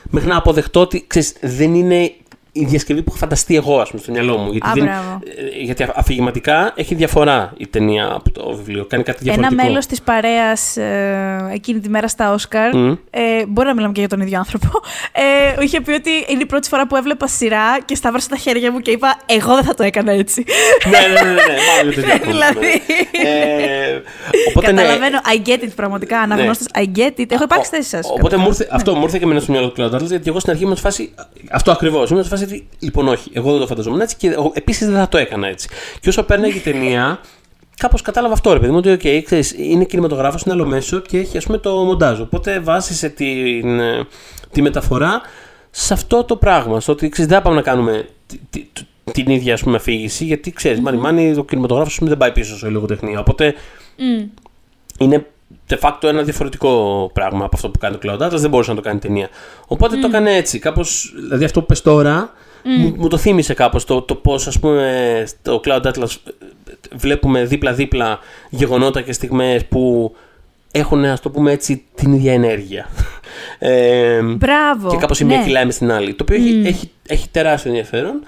μέχρι 0.09 0.29
να 0.29 0.37
αποδεχτώ 0.37 0.79
ότι 0.79 1.05
ξέρεις, 1.07 1.33
δεν 1.41 1.73
είναι 1.73 2.11
η 2.55 2.65
διασκευή 2.65 3.01
που 3.01 3.05
έχω 3.09 3.17
φανταστεί 3.17 3.55
εγώ, 3.55 3.79
ας 3.79 3.89
πούμε, 3.89 4.01
στο 4.01 4.11
μυαλό 4.11 4.37
μου. 4.37 4.51
Γιατί, 4.51 4.69
Α, 4.69 4.71
δεν- 4.73 4.83
μπράβο. 4.83 5.19
ε, 5.57 5.63
γιατί 5.63 5.85
αφηγηματικά 5.95 6.73
έχει 6.75 6.95
διαφορά 6.95 7.53
η 7.57 7.67
ταινία 7.67 8.11
από 8.13 8.31
το 8.31 8.55
βιβλίο. 8.55 8.85
Κάνει 8.85 9.03
κάτι 9.03 9.17
Ένα 9.23 9.33
διαφορετικό. 9.33 9.63
μέλος 9.67 9.85
της 9.85 10.01
παρέας 10.01 10.77
ε, 10.77 11.49
εκείνη 11.53 11.79
τη 11.79 11.89
μέρα 11.89 12.07
στα 12.07 12.33
Όσκαρ. 12.33 12.75
Μμ. 12.75 12.91
Ε, 13.09 13.45
μπορεί 13.47 13.67
να 13.67 13.73
μιλάμε 13.73 13.93
και 13.93 13.99
για 13.99 14.09
τον 14.09 14.21
ίδιο 14.21 14.37
άνθρωπο. 14.37 14.67
Ε, 15.57 15.63
είχε 15.63 15.81
πει 15.81 15.91
ότι 15.91 16.09
είναι 16.27 16.41
η 16.41 16.45
πρώτη 16.45 16.67
φορά 16.67 16.87
που 16.87 16.95
έβλεπα 16.95 17.27
σειρά 17.27 17.79
και 17.85 17.95
σταύρασα 17.95 18.27
τα 18.29 18.37
χέρια 18.37 18.71
μου 18.71 18.79
και 18.79 18.91
είπα: 18.91 19.19
Εγώ 19.25 19.55
δεν 19.55 19.63
θα 19.63 19.73
το 19.73 19.83
έκανα 19.83 20.11
έτσι. 20.11 20.43
ναι, 20.89 20.99
ναι, 21.13 21.21
ναι, 21.21 21.29
ναι, 21.29 21.41
ναι, 21.41 21.57
μάλλον 21.77 21.93
για 21.93 22.01
το 22.01 22.07
ίδιο 22.07 22.13
ακούμε, 22.13 22.31
Δηλαδή. 22.31 22.81
ναι. 23.21 23.29
Ε, 23.29 24.01
οπότε, 24.49 24.71
ναι, 24.71 24.81
Καταλαβαίνω. 24.81 25.19
I 25.35 25.47
get 25.49 25.63
it 25.63 25.69
πραγματικά. 25.75 26.19
Αναγνώστες. 26.19 26.67
I 26.75 26.97
get 26.99 27.19
it. 27.21 27.25
Έχω 27.31 27.43
υπάρξει 27.43 27.69
θέση 27.69 27.89
σας. 27.89 28.07
Οπότε 28.11 28.37
μου 28.37 28.47
ήρθε, 28.47 28.67
αυτό 28.71 28.95
μου 28.95 29.03
ήρθε 29.03 29.17
και 29.17 29.23
εμένα 29.23 29.39
στο 29.39 29.51
μυαλό 29.51 29.69
του 29.69 29.81
Cloud 29.81 29.95
Atlas, 29.95 30.05
γιατί 30.07 30.29
εγώ 30.29 30.39
στην 30.39 30.51
αρχή 30.51 30.63
ήμουν 30.63 30.75
σε 30.75 30.81
φάση. 30.81 31.13
Αυτό 31.51 31.71
ακριβώς. 31.71 32.09
Ήμουν 32.09 32.23
σε 32.23 32.29
φάση 32.29 32.42
ότι. 32.43 32.67
Λοιπόν, 32.79 33.07
όχι, 33.07 33.29
εγώ 33.33 33.51
δεν 33.51 33.59
το 33.59 33.67
φανταζόμουν 33.67 34.01
έτσι 34.01 34.15
και 34.15 34.35
επίσης 34.53 34.87
δεν 34.87 34.95
θα 34.95 35.07
το 35.07 35.17
έκανα 35.17 35.47
έτσι. 35.47 35.67
Και 35.99 36.09
όσο 36.09 36.23
πέρναγε 36.23 36.57
η 36.57 36.61
ταινία, 36.61 37.19
κάπως 37.77 38.01
κατάλαβα 38.01 38.33
αυτό, 38.33 38.53
ρε 38.53 38.59
παιδί 38.59 38.71
μου, 38.71 38.77
ότι 38.77 38.97
okay, 38.99 39.21
ξέρεις, 39.25 39.55
είναι 39.57 39.83
κινηματογράφος, 39.85 40.41
είναι 40.41 40.53
άλλο 40.53 40.65
μέσο 40.65 40.99
και 40.99 41.17
έχει 41.17 41.37
ας 41.37 41.45
πούμε 41.45 41.57
το 41.57 41.75
μοντάζ. 41.75 42.19
Οπότε 42.19 42.59
βάζεσαι 42.59 43.09
την, 43.09 43.79
ε, 43.79 44.07
τη 44.51 44.61
μεταφορά 44.61 45.21
σε 45.69 45.93
αυτό 45.93 46.23
το 46.23 46.35
πράγμα. 46.35 46.79
Στο 46.79 46.91
ότι 46.91 47.09
ξέρεις, 47.09 47.29
δεν 47.29 47.39
θα 47.39 47.43
πάμε 47.43 47.55
να 47.55 47.61
κάνουμε 47.61 48.07
τη- 48.27 48.39
τη- 48.49 48.67
τη- 48.73 49.11
την 49.11 49.31
ίδια 49.31 49.53
ας 49.53 49.63
πούμε, 49.63 49.75
αφήγηση, 49.75 50.25
γιατί 50.25 50.51
ξέρεις, 50.51 50.79
μάνι 50.79 50.97
μάνι, 50.97 51.35
ο 51.37 51.45
κινηματογράφος 51.45 51.99
δεν 52.01 52.17
πάει 52.17 52.31
πίσω 52.31 52.57
σε 52.57 52.67
λογοτεχνία. 52.69 53.19
Οπότε 53.19 53.53
είναι 54.99 55.25
de 55.69 55.77
facto 55.79 56.03
ένα 56.03 56.21
διαφορετικό 56.23 57.09
πράγμα 57.13 57.45
από 57.45 57.55
αυτό 57.55 57.69
που 57.69 57.79
κάνει 57.79 57.97
το 57.97 58.09
Cloud 58.09 58.27
Atlas. 58.27 58.37
Δεν 58.37 58.49
μπορούσε 58.49 58.69
να 58.69 58.75
το 58.75 58.81
κάνει 58.81 58.99
ταινία. 58.99 59.29
Οπότε 59.67 59.97
το 59.97 60.07
έκανε 60.07 60.35
έτσι. 60.35 60.59
Κάπως, 60.59 61.13
δηλαδή 61.15 61.43
αυτό 61.43 61.59
που 61.59 61.65
πες 61.65 61.81
τώρα 61.81 62.33
μου, 62.63 62.93
μου 62.97 63.07
το 63.07 63.17
θύμισε 63.17 63.53
κάπως 63.53 63.85
το, 63.85 64.01
το 64.01 64.15
πώς 64.15 64.47
ας 64.47 64.59
πούμε 64.59 65.23
στο 65.25 65.61
Cloud 65.65 65.81
Atlas 65.81 66.15
ε, 66.27 66.31
βλέπουμε 66.95 67.45
δίπλα-δίπλα 67.45 68.19
γεγονότα 68.49 69.01
και 69.01 69.13
στιγμές 69.13 69.65
που 69.65 70.15
έχουν 70.71 71.05
ας 71.05 71.19
το 71.19 71.29
πούμε 71.29 71.51
έτσι 71.51 71.83
την 71.95 72.13
ίδια 72.13 72.33
ενέργεια. 72.33 72.87
Ε, 73.59 74.21
Μπράβο. 74.21 74.89
και 74.89 74.95
κάπως 74.95 75.19
η 75.19 75.25
μία 75.25 75.37
ναι. 75.37 75.43
κυλάει 75.43 75.65
μες 75.65 75.75
στην 75.75 75.91
άλλη. 75.91 76.13
Το 76.13 76.23
οποίο 76.23 76.35
έχει, 76.35 76.61
έχει, 76.65 76.91
έχει 77.07 77.29
τεράστιο 77.29 77.69
ενδιαφέρον. 77.69 78.23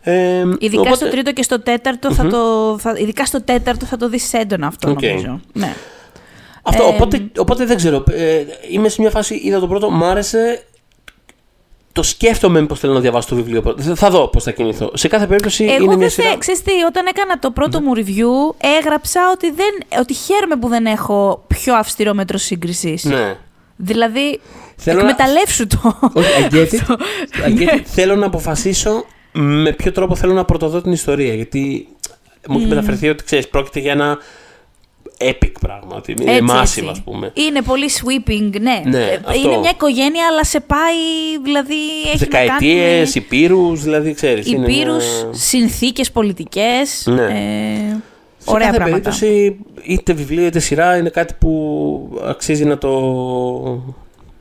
Ε, 0.00 0.44
Ειδικά 0.58 0.80
οπότε- 0.80 0.96
στο 0.96 1.08
τρίτο 1.08 1.32
και 1.32 1.42
στο 1.42 1.60
τέταρτο, 1.60 2.12
θα 2.12 2.26
το, 2.26 2.76
θα, 2.78 2.94
ειδικά 2.96 3.24
στο 3.24 3.42
τέταρτο 3.42 3.86
θα 3.86 3.96
το 3.96 4.08
δεις 4.08 4.32
έντονα 4.32 4.66
αυτό 4.66 4.90
Οκ. 4.90 5.02
νομίζω. 5.02 5.40
Ναι. 5.52 5.74
Αυτό, 6.68 6.82
Ε, 6.82 6.86
οπότε, 6.86 7.30
οπότε 7.38 7.64
δεν 7.64 7.76
ξέρω. 7.76 8.04
Ε, 8.10 8.44
είμαι 8.70 8.88
σε 8.88 9.00
μια 9.00 9.10
φάση, 9.10 9.34
είδα 9.44 9.58
το 9.60 9.66
πρώτο, 9.68 9.90
μ' 9.90 10.04
άρεσε. 10.04 10.64
Το 11.92 12.02
σκέφτομαι 12.02 12.66
πώ 12.66 12.74
θέλω 12.74 12.92
να 12.92 13.00
διαβάσω 13.00 13.28
το 13.28 13.34
βιβλίο. 13.34 13.74
Θα- 13.78 13.94
Θα 13.94 14.10
δω 14.10 14.28
πώς 14.28 14.42
θα 14.42 14.50
κινηθώ. 14.52 14.90
Σε 14.94 15.08
κάθε 15.08 15.26
περίπτωση 15.26 15.64
Εγώ 15.64 15.74
είναι 15.74 15.86
μια 15.86 15.96
δεν 15.96 16.10
σειρά. 16.10 16.28
θε, 16.30 16.36
ξέρεις 16.38 16.62
τι, 16.62 16.72
όταν 16.88 17.06
έκανα 17.06 17.38
το 17.38 17.50
πρώτο 17.50 17.80
μου 17.80 17.92
review, 17.96 18.54
έγραψα 18.78 19.20
ότι, 19.32 19.50
δεν, 19.50 19.98
ότι 20.00 20.14
χαίρομαι 20.14 20.56
που 20.56 20.68
δεν 20.68 20.86
έχω 20.86 21.44
πιο 21.46 21.74
αυστηρό 21.74 22.14
μέτρο 22.14 22.38
σύγκρισης. 22.38 23.04
Ναι. 23.04 23.36
Δηλαδή, 23.76 24.40
Θέλω 24.76 25.02
να- 25.02 25.08
εκμεταλλεύσου 25.08 25.66
το. 25.66 25.98
Όχι, 26.14 26.28
I 26.50 26.52
get 26.54 26.68
it. 26.70 26.96
I 27.46 27.58
get 27.60 27.74
it. 27.74 27.80
Θέλω 27.84 28.16
να 28.16 28.26
αποφασίσω 28.26 29.04
με 29.32 29.72
ποιο 29.72 29.92
τρόπο 29.92 30.14
θέλω 30.14 30.32
να 30.32 30.44
πρωτοδώ 30.44 30.80
την 30.82 30.92
ιστορία. 30.92 31.34
Γιατί 31.34 31.88
μου 32.48 32.58
έχει 32.58 32.66
μεταφερθεί 32.66 33.08
ότι 33.08 33.24
ξέρεις, 33.24 33.48
πρόκειται 33.48 33.80
για 33.80 33.92
ένα 33.92 34.18
epic 35.20 35.52
πράγμα. 35.60 35.96
Ότι 35.96 36.12
είναι 36.20 36.32
Έτσι, 36.32 36.44
massive, 36.50 36.60
έτσι. 36.62 36.86
ας 36.90 37.00
πούμε. 37.02 37.32
Είναι 37.34 37.62
πολύ 37.62 37.90
sweeping, 37.92 38.60
ναι. 38.60 38.82
Ναι, 38.84 38.98
Ε, 39.04 39.20
αυτό. 39.26 39.38
Είναι 39.48 39.56
μια 39.58 39.70
οικογένεια, 39.70 40.26
αλλά 40.30 40.44
σε 40.44 40.60
πάει, 40.60 40.94
δηλαδή, 41.42 41.74
έχει 42.06 42.16
Δεκαετίες, 42.16 42.86
να 42.86 42.94
κάνει 42.94 43.10
υπήρους, 43.14 43.82
δηλαδή 43.82 44.14
ξέρεις. 44.14 44.52
με 44.54 44.58
υπήρους, 44.72 45.04
συνθήκες 45.30 46.10
πολιτικές, 46.10 47.02
Ναι. 47.06 47.22
ε, 47.22 47.96
Σε 48.38 48.50
ωραία 48.50 48.66
κάθε 48.66 48.78
πράγματα. 48.78 49.10
περίπτωση, 49.10 49.56
είτε 49.82 50.12
βιβλίο 50.12 50.46
είτε 50.46 50.58
σειρά 50.58 50.96
είναι 50.96 51.08
κάτι 51.08 51.34
που 51.38 52.20
αξίζει 52.24 52.64
να 52.64 52.78
το, 52.78 52.90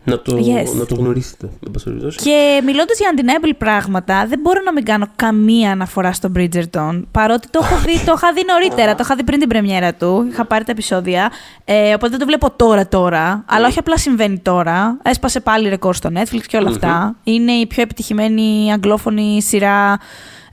να 0.05 0.19
το, 0.19 0.35
Yes. 0.37 0.75
να 0.77 0.85
το 0.85 0.95
γνωρίσετε. 0.95 1.49
εν 1.65 1.71
πάση 1.71 1.85
περιπτώσει. 1.85 2.17
Και 2.17 2.61
μιλώντας 2.65 2.97
για 2.99 3.13
undeniable 3.15 3.51
πράγματα, 3.57 4.25
δεν 4.27 4.39
μπορώ 4.39 4.61
να 4.65 4.71
μην 4.73 4.83
κάνω 4.85 5.07
καμία 5.15 5.71
αναφορά 5.71 6.13
στο 6.13 6.31
Bridgerton. 6.35 7.01
Παρότι 7.11 7.47
το 7.49 7.59
έχω 7.63 7.75
δει, 7.85 7.99
το 8.05 8.13
είχα 8.15 8.33
δει 8.33 8.41
νωρίτερα, 8.47 8.91
το 8.95 9.01
είχα 9.03 9.15
δει 9.15 9.23
πριν 9.23 9.39
την 9.39 9.47
πρεμιέρα 9.49 9.93
του. 9.93 10.27
Είχα 10.31 10.45
πάρει 10.45 10.63
τα 10.63 10.71
επεισόδια. 10.71 11.31
Ε, 11.65 11.93
οπότε 11.93 12.09
δεν 12.09 12.19
το 12.19 12.25
βλέπω 12.25 12.51
τώρα 12.55 12.87
τώρα. 12.87 13.43
Αλλά 13.47 13.67
όχι 13.67 13.79
απλά 13.79 13.97
συμβαίνει 13.97 14.39
τώρα. 14.39 14.97
Έσπασε 15.03 15.39
πάλι 15.39 15.69
ρεκόρ 15.69 15.95
στο 15.95 16.09
Netflix 16.13 16.41
και 16.47 16.57
όλα 16.57 16.69
αυτά. 16.69 17.15
Είναι 17.23 17.51
η 17.51 17.65
πιο 17.67 17.81
επιτυχημένη 17.81 18.71
αγγλόφωνη 18.73 19.41
σειρά 19.41 19.99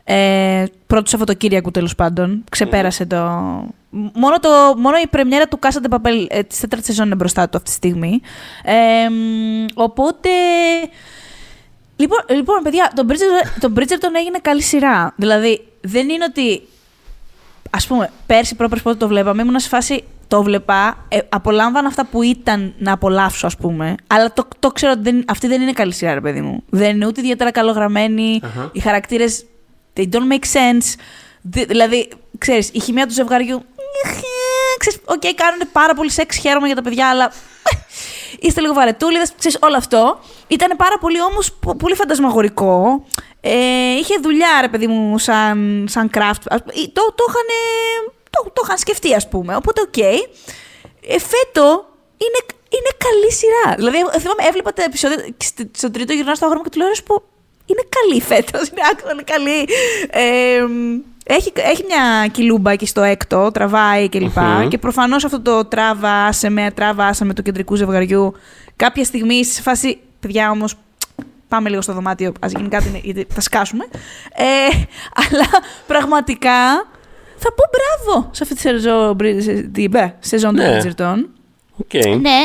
ε, 0.04 0.64
πρώτου 0.86 1.10
Σαββατοκύριακου 1.10 1.70
τέλος 1.70 1.94
πάντων. 1.94 2.44
Ξεπέρασε 2.50 3.06
το. 3.06 3.16
Μόνο, 3.90 4.38
το, 4.40 4.48
μόνο 4.76 4.96
η 5.02 5.06
πρεμιέρα 5.06 5.48
του 5.48 5.58
Casa 5.62 5.86
de 5.86 5.94
Papel 5.94 6.26
ε, 6.28 6.42
της 6.42 6.60
τέταρτης 6.60 6.88
σεζόν 6.88 7.06
είναι 7.06 7.14
μπροστά 7.14 7.48
του 7.48 7.56
αυτή 7.56 7.70
τη 7.70 7.76
στιγμή. 7.76 8.20
Ε, 8.64 9.08
μ, 9.08 9.64
οπότε 9.74 10.28
Λοιπόν, 11.96 12.18
λοιπόν 12.28 12.62
παιδιά, 12.62 12.92
τον 12.94 13.06
Bridgerton, 13.08 13.58
τον 13.60 13.74
Bridgerton 13.76 14.14
έγινε 14.18 14.38
καλή 14.42 14.62
σειρά. 14.62 15.12
Δηλαδή, 15.16 15.66
δεν 15.80 16.08
είναι 16.08 16.24
ότι. 16.28 16.62
Ας 17.70 17.86
πούμε, 17.88 18.10
πέρσι 18.26 18.54
πρόπερσι 18.54 18.84
πότε 18.84 18.96
το 18.96 19.08
βλέπαμε, 19.08 19.42
ήμουν 19.42 19.58
σε 19.58 19.68
φάση. 19.68 20.04
Το 20.28 20.42
'βλεπα, 20.42 21.04
ε, 21.08 21.18
απολάμβανα 21.28 21.88
αυτά 21.88 22.06
που 22.06 22.22
ήταν 22.22 22.74
να 22.78 22.92
απολαύσω, 22.92 23.46
ας 23.46 23.56
πούμε. 23.56 23.94
Αλλά 24.06 24.32
το, 24.32 24.48
το 24.58 24.68
ξέρω 24.68 24.92
ότι 24.92 25.02
δεν, 25.02 25.24
αυτή 25.28 25.46
δεν 25.46 25.62
είναι 25.62 25.72
καλή 25.72 25.92
σειρά, 25.92 26.14
ρε 26.14 26.20
παιδί 26.20 26.40
μου. 26.40 26.62
Δεν 26.70 26.94
είναι 26.94 27.06
ούτε 27.06 27.20
ιδιαίτερα 27.20 27.50
καλογραμμένη. 27.50 28.40
Αχα. 28.42 28.70
Οι 28.72 28.80
χαρακτήρες. 28.80 29.44
They 29.96 30.04
don't 30.08 30.32
make 30.32 30.44
sense. 30.52 30.94
Δη- 31.42 31.64
δηλαδή, 31.64 32.08
ξέρεις, 32.38 32.70
η 32.72 32.80
χημεία 32.80 33.06
του 33.06 33.12
ζευγαριού. 33.12 33.62
Ξέρεις, 34.78 34.98
οκ, 35.04 35.20
κάνουν 35.34 35.60
πάρα 35.72 35.94
πολύ 35.94 36.10
σεξ, 36.10 36.36
χαίρομαι 36.36 36.66
για 36.66 36.76
τα 36.76 36.82
παιδιά, 36.82 37.08
αλλά 37.08 37.24
ε, 37.24 37.76
είστε 38.46 38.60
λίγο 38.60 38.72
βαρετούλιδες, 38.74 39.32
ξέρεις, 39.38 39.58
όλο 39.60 39.76
αυτό. 39.76 40.20
Ήταν 40.46 40.76
πάρα 40.76 40.98
πολύ 40.98 41.22
όμως 41.22 41.52
πο- 41.52 41.74
πολύ 41.76 41.94
φαντασμαγορικό. 41.94 43.04
Ε, 43.40 43.90
είχε 43.98 44.14
δουλειά, 44.22 44.58
ρε 44.60 44.68
παιδί 44.68 44.86
μου, 44.86 45.18
σαν, 45.18 45.86
σαν 45.88 46.10
craft. 46.14 46.42
Ας- 46.48 46.60
ε, 46.60 46.86
Το, 46.92 47.12
το 47.14 47.24
είχαν 47.28 47.46
το, 48.30 48.50
το 48.52 48.62
είχαν 48.64 48.78
σκεφτεί, 48.78 49.14
ας 49.14 49.28
πούμε. 49.28 49.56
Οπότε, 49.56 49.80
ok. 49.80 49.92
Okay. 49.96 50.16
Ε, 51.06 51.18
φέτο 51.18 51.86
είναι, 52.16 52.40
είναι 52.68 52.90
καλή 52.98 53.32
σειρά. 53.32 53.76
Δηλαδή, 53.76 53.98
εγώ 53.98 54.10
θυμάμαι, 54.20 54.42
έβλεπα 54.48 54.72
τα 54.72 54.82
επεισόδια 54.82 55.26
στο, 55.36 55.64
στο 55.76 55.90
τρίτο 55.90 56.12
γυρνάω 56.12 56.34
στο 56.34 56.44
αγόρι 56.44 56.58
μου 56.60 56.64
και 56.68 56.70
του 56.70 56.78
λέω 56.78 56.88
που 57.04 57.22
είναι 57.66 57.82
καλή 57.88 58.20
φέτος. 58.20 58.68
Είναι 58.68 58.80
άξαφνα 58.92 59.22
καλή. 59.22 59.68
Ε, 60.10 60.64
έχει, 61.24 61.52
έχει 61.54 61.84
μια 61.86 62.26
κοιλιούμπα 62.30 62.70
εκεί 62.70 62.86
στο 62.86 63.02
έκτο, 63.02 63.50
τραβάει 63.52 64.08
κλπ. 64.08 64.34
Και, 64.34 64.66
και 64.68 64.78
προφανώς 64.78 65.24
αυτό 65.24 65.40
το 65.40 65.64
τράβα, 65.64 66.24
άσε 66.24 66.48
με, 66.48 66.70
τράβα, 66.74 67.06
άσε 67.06 67.24
με 67.24 67.34
του 67.34 67.42
κεντρικού 67.42 67.74
ζευγαριού. 67.74 68.34
Κάποια 68.76 69.04
στιγμή, 69.04 69.44
σε 69.44 69.62
φάση, 69.62 69.98
παιδιά 70.20 70.50
όμως, 70.50 70.74
πάμε 71.48 71.68
λίγο 71.68 71.82
στο 71.82 71.92
δωμάτιο, 71.92 72.32
ας 72.40 72.52
γίνει 72.52 72.68
κάτι, 72.68 73.00
γιατί 73.02 73.26
θα 73.34 73.40
σκάσουμε. 73.40 73.84
Ε, 74.34 74.76
αλλά 75.14 75.48
πραγματικά 75.86 76.86
θα 77.36 77.52
πω 77.52 77.64
μπράβο 77.72 78.28
σε 78.32 78.42
αυτή 78.42 78.54
τη 78.54 78.60
σεζόν, 78.60 79.16
σεζόν 80.18 80.56
των 80.56 80.64
Bridgerton. 80.64 81.24
Okay. 81.82 82.18
Ναι, 82.20 82.38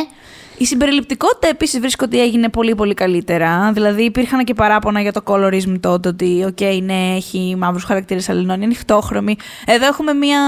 η 0.57 0.65
συμπεριληπτικότητα 0.65 1.47
επίσης 1.47 1.79
βρίσκω 1.79 2.05
ότι 2.07 2.21
έγινε 2.21 2.49
πολύ 2.49 2.75
πολύ 2.75 2.93
καλύτερα. 2.93 3.71
Δηλαδή 3.73 4.03
υπήρχαν 4.03 4.43
και 4.43 4.53
παράπονα 4.53 5.01
για 5.01 5.11
το 5.11 5.21
colorism 5.25 5.79
τότε 5.79 6.09
ότι, 6.09 6.43
ok, 6.47 6.57
okay, 6.59 6.79
ναι, 6.84 7.15
έχει 7.15 7.55
μαύρους 7.57 7.84
χαρακτήρες 7.84 8.29
αλληλών, 8.29 8.55
είναι 8.55 8.65
ανοιχτόχρωμη. 8.65 9.35
Εδώ 9.65 9.88
έχουμε 9.88 10.13
μια. 10.13 10.39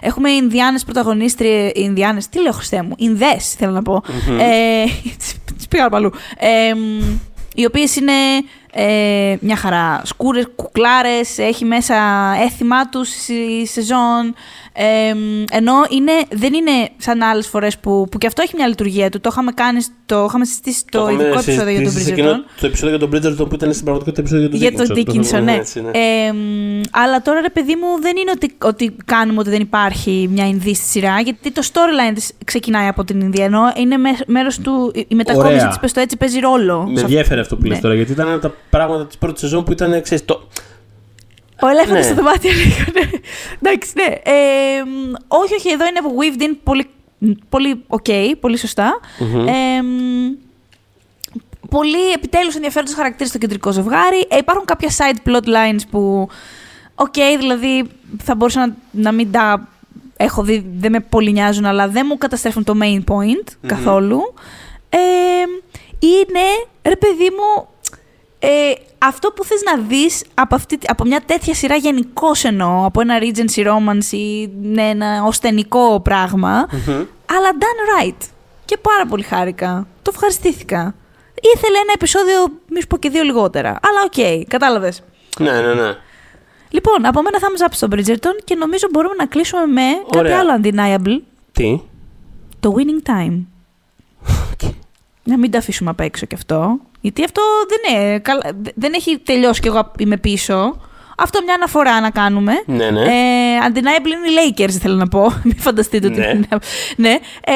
Έχουμε 0.00 0.30
Ινδιάνες 0.30 0.84
πρωταγωνίστριες. 0.84 1.70
Ινδιάνες, 1.74 2.28
τι 2.28 2.40
λέω, 2.40 2.52
Χριστέ 2.52 2.82
μου. 2.82 2.94
Ινδές, 2.96 3.54
θέλω 3.54 3.72
να 3.72 3.82
πω. 3.82 4.02
Mm-hmm. 4.06 4.40
Ε, 4.40 4.84
τις 5.56 5.68
πήγα 5.68 5.88
παλού. 5.88 6.10
Ε, 6.38 6.72
οι 7.54 7.64
οποίες 7.64 7.96
είναι 7.96 8.12
ε, 8.72 9.36
μια 9.40 9.56
χαρά. 9.56 10.00
Σκούρες, 10.04 10.46
κουκλάρες, 10.56 11.38
έχει 11.38 11.64
μέσα 11.64 11.94
έθιμά 12.44 12.88
τους 12.88 13.28
η 13.28 13.66
σεζόν. 13.66 14.34
Ε, 14.78 15.14
ενώ 15.50 15.72
είναι, 15.90 16.12
δεν 16.30 16.54
είναι 16.54 16.88
σαν 16.96 17.22
άλλες 17.22 17.46
φορές 17.46 17.78
που, 17.78 18.06
που 18.10 18.18
και 18.18 18.26
αυτό 18.26 18.42
έχει 18.42 18.52
μια 18.56 18.66
λειτουργία 18.66 19.10
του. 19.10 19.20
Το 19.20 19.28
είχαμε, 19.32 19.52
κάνει, 19.52 19.80
το 20.06 20.24
είχαμε 20.28 20.44
συζητήσει 20.44 20.78
στο 20.78 21.08
ειδικό 21.10 21.38
επεισόδιο 21.38 21.80
για 21.80 21.82
τον 21.82 21.92
Bridgerton. 21.92 22.36
Το 22.60 22.66
επεισόδιο 22.66 22.96
για 22.96 23.08
τον 23.08 23.10
Bridgerton 23.14 23.48
που 23.48 23.54
ήταν 23.54 23.72
στην 23.72 23.84
πραγματικότητα 23.84 24.20
επεισόδιο 24.20 24.48
για 24.52 24.72
τον 24.72 24.86
Dickinson. 24.86 24.94
Για 24.94 25.04
τον 25.04 25.40
Dickinson, 25.40 25.42
ναι. 25.44 25.52
Έτσι, 25.52 25.80
ναι. 25.80 25.90
Ε, 25.90 26.32
αλλά 26.90 27.22
τώρα 27.22 27.40
ρε 27.40 27.50
παιδί 27.50 27.74
μου 27.74 28.00
δεν 28.00 28.16
είναι 28.16 28.30
ότι, 28.34 28.56
ότι 28.62 28.96
κάνουμε 29.04 29.38
ότι 29.38 29.50
δεν 29.50 29.60
υπάρχει 29.60 30.28
μια 30.32 30.46
Ινδία 30.46 30.74
στη 30.74 30.84
σειρά, 30.84 31.20
γιατί 31.20 31.52
το 31.52 31.62
storyline 31.72 32.14
της 32.14 32.32
ξεκινάει 32.44 32.88
από 32.88 33.04
την 33.04 33.20
Ινδία. 33.20 33.44
Ενώ 33.44 33.72
είναι 33.76 33.96
μέρος 34.26 34.58
του. 34.58 34.92
Η 35.08 35.14
μετακόμιση 35.14 35.66
της, 35.66 35.78
πες 35.78 35.92
το 35.92 36.00
έτσι, 36.00 36.16
παίζει 36.16 36.38
ρόλο. 36.38 36.88
Με 36.92 37.00
ενδιαφέρει 37.00 37.40
αυτό 37.40 37.56
που 37.56 37.62
ναι. 37.62 37.68
λες 37.68 37.80
τώρα, 37.80 37.94
γιατί 37.94 38.12
ήταν 38.12 38.40
τα 38.40 38.54
πράγματα 38.70 39.06
της 39.06 39.18
πρώτης 39.18 39.40
σεζόν 39.40 39.64
που 39.64 39.72
ήταν. 39.72 40.02
Ξέρεις, 40.02 40.24
το, 40.24 40.48
ο 41.60 41.68
ελέφαντας 41.68 41.94
ναι. 41.94 42.02
στο 42.02 42.14
δωμάτιο 42.14 42.50
λίγο. 42.52 42.84
Ναι. 42.92 43.10
Εντάξει, 43.62 43.92
ναι. 43.94 44.04
Ε, 44.04 44.82
όχι, 45.28 45.54
όχι, 45.54 45.70
εδώ 45.70 45.84
είναι 45.86 46.00
weaved 46.18 46.42
in 46.42 46.56
πολύ, 46.62 46.90
πολύ 47.48 47.84
ok, 47.88 48.10
πολύ 48.40 48.56
σωστά. 48.56 49.00
Mm-hmm. 49.18 49.46
Ε, 49.46 49.80
πολύ 51.68 52.12
επιτέλους 52.14 52.54
ενδιαφέροντες 52.54 52.94
χαρακτήρες 52.94 53.28
στο 53.28 53.38
κεντρικό 53.38 53.72
ζευγάρι. 53.72 54.26
Ε, 54.28 54.36
υπάρχουν 54.36 54.64
κάποια 54.64 54.90
side 54.90 55.30
plot 55.30 55.44
lines 55.44 55.80
που. 55.90 56.28
Ok, 56.94 57.14
okay, 57.16 57.36
δηλαδή 57.38 57.84
θα 58.22 58.34
μπορούσα 58.34 58.66
να, 58.66 58.74
να 58.90 59.12
μην 59.12 59.32
τα 59.32 59.68
έχω 60.16 60.42
δει, 60.42 60.66
δεν 60.76 60.92
με 60.92 61.00
πολύ 61.00 61.32
νοιάζουν, 61.32 61.64
αλλά 61.64 61.88
δεν 61.88 62.06
μου 62.08 62.18
καταστρέφουν 62.18 62.64
το 62.64 62.74
main 62.82 62.98
point 62.98 63.48
mm-hmm. 63.48 63.66
καθόλου. 63.66 64.34
Ε, 64.88 64.98
είναι, 65.98 66.46
ρε 66.82 66.96
παιδί 66.96 67.30
μου, 67.30 67.68
ε, 68.48 68.74
αυτό 68.98 69.30
που 69.30 69.44
θες 69.44 69.62
να 69.62 69.82
δεις 69.82 70.24
από, 70.34 70.54
αυτή, 70.54 70.78
από 70.86 71.04
μια 71.04 71.20
τέτοια 71.26 71.54
σειρά 71.54 71.76
γενικώς 71.76 72.30
εννοώ, 72.42 72.84
από 72.84 73.00
ένα 73.00 73.18
Regency 73.20 73.66
Romance 73.66 74.12
ή 74.12 74.46
ναι, 74.62 74.82
ένα 74.82 75.22
ωστενικό 75.26 76.02
αλλά 77.26 77.50
done 77.58 78.02
right. 78.02 78.28
Και 78.64 78.76
πάρα 78.76 79.06
πολύ 79.08 79.22
χάρηκα. 79.22 79.86
Το 80.02 80.10
ευχαριστήθηκα. 80.14 80.94
Ήθελε 81.54 81.78
ένα 81.78 81.92
επεισόδιο, 81.94 82.46
μη 82.68 82.80
σου 82.80 82.86
πω 82.86 82.96
και 82.96 83.08
δύο 83.08 83.22
λιγότερα. 83.22 83.68
Αλλά 83.68 84.02
ok, 84.04 84.12
okay, 84.16 84.42
κατάλαβες. 84.48 85.02
Ναι, 85.38 85.60
ναι, 85.60 85.74
ναι. 85.74 85.94
Λοιπόν, 86.68 87.06
από 87.06 87.22
μένα 87.22 87.38
θα 87.38 87.48
up 87.66 87.70
στο 87.70 87.88
Bridgerton 87.90 88.42
και 88.44 88.54
νομίζω 88.54 88.86
μπορούμε 88.90 89.14
να 89.18 89.26
κλείσουμε 89.26 89.66
με 89.66 89.82
Ωραία. 90.14 90.36
κάτι 90.36 90.48
άλλο 90.48 90.60
undeniable. 90.62 91.20
Τι; 91.52 91.80
Το 92.60 92.74
winning 92.76 93.10
time. 93.10 93.44
Να 95.26 95.38
μην 95.38 95.50
το 95.50 95.58
αφήσουμε 95.58 95.90
απ' 95.90 96.00
έξω 96.00 96.26
κι 96.26 96.34
αυτό. 96.34 96.78
Γιατί 97.00 97.24
αυτό 97.24 97.42
δεν, 97.68 97.94
είναι, 97.94 98.22
δεν 98.74 98.92
έχει 98.92 99.18
τελειώσει 99.18 99.60
κι 99.60 99.68
εγώ 99.68 99.92
είμαι 99.98 100.16
πίσω. 100.16 100.80
Αυτό 101.18 101.40
μια 101.44 101.54
αναφορά 101.54 102.00
να 102.00 102.10
κάνουμε. 102.10 102.52
Ναι, 102.66 102.90
ναι. 102.90 103.02
Ε, 103.02 103.58
undeniable 103.68 104.06
είναι 104.06 104.40
οι 104.40 104.54
Lakers, 104.56 104.72
θέλω 104.80 104.94
να 104.94 105.08
πω. 105.08 105.32
Μην 105.44 105.56
φανταστείτε 105.58 106.06
ότι 106.06 106.18
ναι. 106.18 106.28
είναι. 106.28 106.48
Ναι. 106.96 107.18
Ε, 107.44 107.54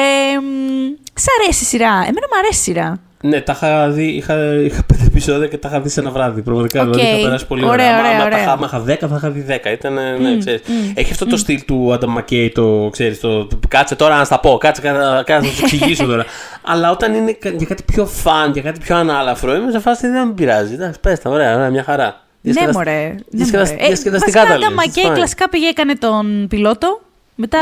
σ' 1.13 1.27
αρέσει 1.39 1.63
η 1.63 1.67
σειρά. 1.67 1.91
Εμένα 1.91 2.27
μου 2.31 2.37
αρέσει 2.37 2.59
η 2.59 2.63
σειρά. 2.63 2.99
Ναι, 3.21 3.41
τα 3.41 3.53
είχα 3.55 3.89
δει. 3.89 4.05
Είχα, 4.05 4.53
είχα 4.53 4.83
πέντε 4.83 5.03
επεισόδια 5.05 5.47
και 5.47 5.57
τα 5.57 5.69
είχα 5.69 5.81
δει 5.81 5.89
σε 5.89 5.99
ένα 5.99 6.09
βράδυ. 6.09 6.41
Πραγματικά 6.41 6.81
okay. 6.81 6.91
δηλαδή 6.91 7.07
είχα 7.07 7.21
περάσει 7.21 7.45
πολύ 7.47 7.65
ωραία. 7.65 7.99
ωραία, 7.99 7.99
ωραία, 7.99 8.25
ωραία. 8.25 8.51
Άμα 8.51 8.65
είχα 8.65 8.79
δέκα, 8.79 9.07
θα 9.07 9.15
είχα 9.15 9.29
δει 9.29 9.41
δέκα. 9.41 9.71
Ήταν, 9.71 9.93
mm, 9.93 10.21
ναι, 10.21 10.37
ξέρεις. 10.37 10.61
Mm, 10.61 10.91
Έχει 10.93 11.11
αυτό 11.11 11.25
mm. 11.25 11.29
το 11.29 11.37
στυλ 11.37 11.65
του 11.65 11.97
Adam 11.99 12.19
McKay, 12.19 12.49
το 12.53 12.89
ξέρεις. 12.91 13.19
Το, 13.19 13.45
το, 13.45 13.59
κάτσε 13.67 13.95
τώρα 13.95 14.17
να 14.17 14.23
στα 14.23 14.39
πω, 14.39 14.57
κάτσε, 14.57 14.81
κάτσε 15.25 15.47
να 15.47 15.53
σου 15.53 15.61
εξηγήσω 15.63 16.05
τώρα. 16.05 16.25
Αλλά 16.71 16.91
όταν 16.91 17.13
είναι 17.13 17.37
για 17.57 17.67
κάτι 17.67 17.83
πιο 17.83 18.05
φαν, 18.05 18.51
για 18.51 18.61
κάτι 18.61 18.79
πιο 18.79 18.95
ανάλαφρο, 18.95 19.55
είμαι 19.55 19.71
σε 19.71 19.79
φάση 19.79 20.07
δεν 20.07 20.27
με 20.27 20.33
πειράζει. 20.33 20.73
Εντάξει, 20.73 20.99
πες 20.99 21.19
τα, 21.19 21.29
ωραία, 21.29 21.55
ωραία, 21.55 21.69
μια 21.69 21.83
χαρά. 21.83 22.21
Ναι, 22.41 22.71
μωρέ. 22.73 23.15
Διασκεδαστικά 23.29 24.45
τα 24.45 24.57
λέει. 24.57 24.67
Ο 24.67 24.71
Adam 24.71 25.07
McKay 25.09 25.13
κλασικά 25.13 25.49
πήγε 25.49 25.67
έκανε 25.67 25.95
τον 25.95 26.47
πιλότο 26.47 27.01
μετά. 27.41 27.59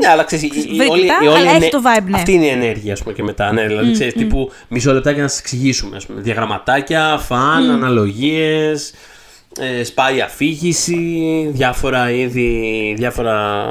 Ναι, 0.00 0.08
αλλά 0.08 0.24
ξέρεις. 0.24 0.50
Όλη, 0.88 1.10
αλλά 1.36 1.50
έχει 1.50 1.70
το 1.70 1.82
vibe, 1.84 2.04
ναι. 2.06 2.16
Αυτή 2.16 2.32
είναι 2.32 2.44
η 2.44 2.48
ενέργεια, 2.48 2.92
ας 2.92 3.02
πούμε, 3.02 3.14
και 3.14 3.22
μετά. 3.22 3.52
Ναι, 3.52 3.66
δηλαδή, 3.66 3.90
mm, 3.90 3.92
ξέρεις, 3.92 4.12
mm. 4.12 4.18
τύπου 4.18 4.50
μισό 4.68 4.92
λεπτάκι 4.92 5.20
να 5.20 5.28
σας 5.28 5.38
εξηγήσουμε. 5.38 5.96
Ας 5.96 6.06
πούμε, 6.06 6.20
διαγραμματάκια, 6.20 7.18
φαν, 7.18 7.70
mm. 7.70 7.72
αναλογίες. 7.72 8.92
Ε, 9.60 9.84
σπάει 9.84 10.20
αφήγηση, 10.20 11.50
διάφορα 11.52 12.10
είδη, 12.10 12.94
διάφορα... 12.96 13.66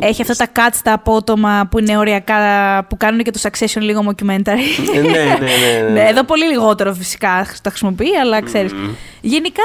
Έχει 0.00 0.22
αυτά 0.22 0.34
τα 0.34 0.48
cuts 0.54 0.78
τα 0.82 0.92
απότομα 0.92 1.68
που 1.70 1.78
είναι 1.78 1.98
ωριακά, 1.98 2.36
που 2.88 2.96
κάνουν 2.96 3.22
και 3.22 3.30
το 3.30 3.40
Succession 3.42 3.80
λίγο 3.80 4.04
documentary. 4.06 4.58
ναι, 4.94 5.00
ναι, 5.00 5.10
ναι, 5.10 5.82
ναι, 5.82 5.88
ναι. 5.92 6.08
Εδώ 6.08 6.24
πολύ 6.24 6.44
λιγότερο 6.44 6.94
φυσικά 6.94 7.46
τα 7.62 7.70
χρησιμοποιεί, 7.70 8.16
αλλά 8.22 8.42
ξέρεις. 8.42 8.72
Mm. 8.72 8.94
Γενικά, 9.20 9.62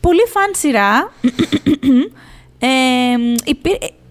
πολύ 0.00 0.22
φαν 0.32 0.50
σειρά. 0.54 1.12
Ε, 2.58 2.66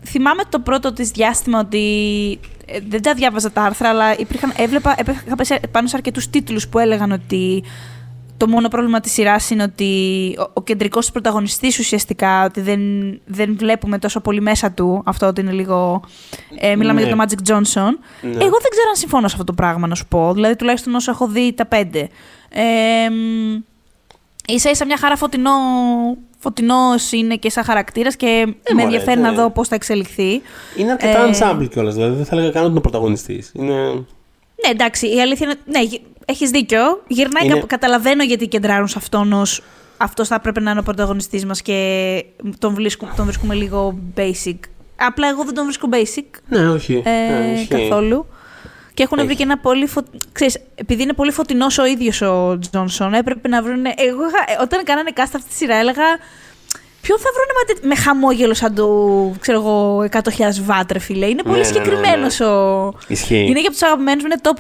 θυμάμαι 0.05 0.43
το 0.49 0.59
πρώτο 0.59 0.93
της 0.93 1.09
διάστημα 1.09 1.59
ότι 1.59 2.39
ε, 2.65 2.79
δεν 2.87 3.01
τα 3.01 3.13
διάβαζα 3.13 3.51
τα 3.51 3.61
άρθρα, 3.61 3.89
αλλά 3.89 4.17
υπήρχαν, 4.17 4.53
έβλεπα, 4.57 4.95
είχα 5.25 5.35
πέσει 5.35 5.59
πάνω 5.71 5.87
σε 5.87 5.95
αρκετούς 5.95 6.29
τίτλους 6.29 6.67
που 6.67 6.79
έλεγαν 6.79 7.11
ότι 7.11 7.63
το 8.37 8.47
μόνο 8.47 8.67
πρόβλημα 8.67 8.99
της 8.99 9.11
σειράς 9.11 9.49
είναι 9.49 9.63
ότι 9.63 10.33
ο, 10.39 10.51
ο 10.53 10.63
κεντρικός 10.63 11.11
πρωταγωνιστής 11.11 11.79
ουσιαστικά, 11.79 12.45
ότι 12.45 12.61
δεν, 12.61 12.81
δεν 13.25 13.55
βλέπουμε 13.57 13.99
τόσο 13.99 14.19
πολύ 14.19 14.41
μέσα 14.41 14.71
του, 14.71 15.01
αυτό 15.05 15.27
ότι 15.27 15.41
είναι 15.41 15.51
λίγο... 15.51 16.01
Ε, 16.59 16.75
μιλάμε 16.75 17.01
για 17.01 17.15
ναι. 17.15 17.25
το 17.25 17.35
Magic 17.35 17.49
Johnson. 17.49 17.91
Ναι. 18.21 18.29
Εγώ 18.29 18.57
δεν 18.61 18.69
ξέρω 18.71 18.89
αν 18.89 18.95
συμφωνώ 18.95 19.27
σε 19.27 19.33
αυτό 19.33 19.43
το 19.43 19.53
πράγμα, 19.53 19.87
να 19.87 19.95
σου 19.95 20.05
πω. 20.07 20.33
Δηλαδή, 20.33 20.55
τουλάχιστον 20.55 20.95
όσο 20.95 21.11
έχω 21.11 21.27
δει 21.27 21.53
τα 21.53 21.65
πέντε. 21.65 22.09
Ε, 22.49 22.63
ίσα 24.47 24.69
ίσα 24.69 24.85
μια 24.85 24.97
χαρά 24.97 25.15
φωτεινό 25.15 25.51
φωτεινός 26.37 27.11
είναι 27.11 27.35
και 27.35 27.49
σαν 27.49 27.63
χαρακτήρας 27.63 28.15
και 28.15 28.55
ε, 28.63 28.73
με 28.73 28.83
ενδιαφέρει 28.83 29.19
ναι. 29.19 29.29
να 29.29 29.33
δω 29.33 29.49
πώς 29.49 29.67
θα 29.67 29.75
εξελιχθεί. 29.75 30.41
Είναι 30.77 30.91
αρκετά 30.91 31.25
ε, 31.25 31.29
ensemble 31.31 31.69
κιόλας. 31.69 31.93
Δηλαδή 31.93 32.15
δεν 32.15 32.25
θα 32.25 32.35
έλεγα 32.35 32.51
καν 32.51 32.61
ότι 32.61 32.69
είναι 32.69 32.79
ο 32.79 32.81
πρωταγωνιστής. 32.81 33.51
Είναι... 33.53 33.73
Ναι, 34.63 34.71
εντάξει, 34.71 35.15
η 35.15 35.21
αλήθεια 35.21 35.47
είναι. 35.47 35.79
Ναι, 35.79 35.97
έχεις 36.25 36.49
δίκιο. 36.49 37.03
Γυρνάει 37.07 37.45
είναι... 37.45 37.63
καταλαβαίνω 37.67 38.23
γιατί 38.23 38.47
κεντράρουν 38.47 38.87
σε 38.87 38.95
αυτόν 38.97 39.33
ω. 39.33 39.43
Αυτός 39.97 40.27
θα 40.27 40.35
έπρεπε 40.35 40.59
να 40.59 40.71
είναι 40.71 40.79
ο 40.79 40.83
πρωταγωνιστής 40.83 41.45
μας 41.45 41.61
και 41.61 42.25
τον, 42.59 42.73
βρίσκουμε, 42.73 43.11
τον 43.15 43.25
βρίσκουμε 43.25 43.53
λίγο 43.53 43.97
basic. 44.17 44.59
Απλά 44.95 45.27
εγώ 45.27 45.43
δεν 45.43 45.53
τον 45.53 45.63
βρίσκω 45.63 45.89
basic. 45.91 46.39
Ναι, 46.47 46.69
όχι. 46.69 47.03
Ε, 47.05 47.09
ναι, 47.09 47.65
καθόλου. 47.69 48.25
Και 48.95 49.03
έχουν 49.03 49.25
βρει 49.25 49.35
και 49.35 49.43
ένα 49.43 49.57
πολύ. 49.57 49.87
Φω... 49.87 50.01
Ξέρεις, 50.31 50.57
επειδή 50.75 51.03
είναι 51.03 51.13
πολύ 51.13 51.31
φωτεινός 51.31 51.77
ο 51.77 51.85
ίδιος 51.85 52.21
ο 52.21 52.59
Τζόνσον, 52.59 53.13
έπρεπε 53.13 53.47
να 53.47 53.61
βρουν. 53.61 53.85
Εγώ, 53.85 54.21
όταν 54.61 54.83
κάνανε 54.83 55.11
cast 55.15 55.21
αυτή 55.21 55.43
τη 55.49 55.53
σειρά, 55.53 55.75
έλεγα. 55.75 56.03
Ποιον 57.01 57.19
θα 57.19 57.29
βρουν 57.33 57.79
με, 57.81 57.87
με 57.87 57.95
χαμόγελο 57.95 58.53
σαν 58.53 58.75
το, 58.75 58.87
ξέρω 59.39 59.57
εγώ, 59.59 60.05
100.000 60.11 60.21
βάτρε, 60.61 60.99
φίλε. 60.99 61.25
Είναι 61.25 61.43
πολύ 61.43 61.57
ναι, 61.57 61.63
συγκεκριμένο 61.63 62.15
ναι, 62.15 62.27
ναι, 62.39 62.45
ναι. 62.45 62.45
ο. 62.45 62.93
Ισχύει. 63.07 63.45
Είναι 63.45 63.59
και 63.59 63.67
από 63.67 63.71
τους 63.71 63.81
αγαπημένους 63.81 64.23
μου, 64.23 64.29
είναι 64.31 64.41
top 64.43 64.59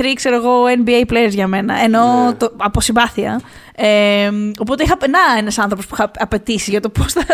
3 0.00 0.12
ξέρω 0.14 0.36
εγώ, 0.36 0.62
NBA 0.84 1.12
players 1.12 1.30
για 1.30 1.46
μένα. 1.46 1.82
Ενώ 1.82 2.26
ναι. 2.26 2.34
το, 2.34 2.52
από 2.56 2.80
συμπάθεια. 2.80 3.40
Ε, 3.78 4.30
οπότε 4.58 4.82
είχα 4.82 4.96
να 5.10 5.38
ένας 5.38 5.58
άνθρωπος 5.58 5.86
που 5.86 5.94
είχα 5.94 6.10
απαιτήσει 6.18 6.70
για 6.70 6.80
το 6.80 6.88
πώς 6.88 7.12
θα 7.12 7.24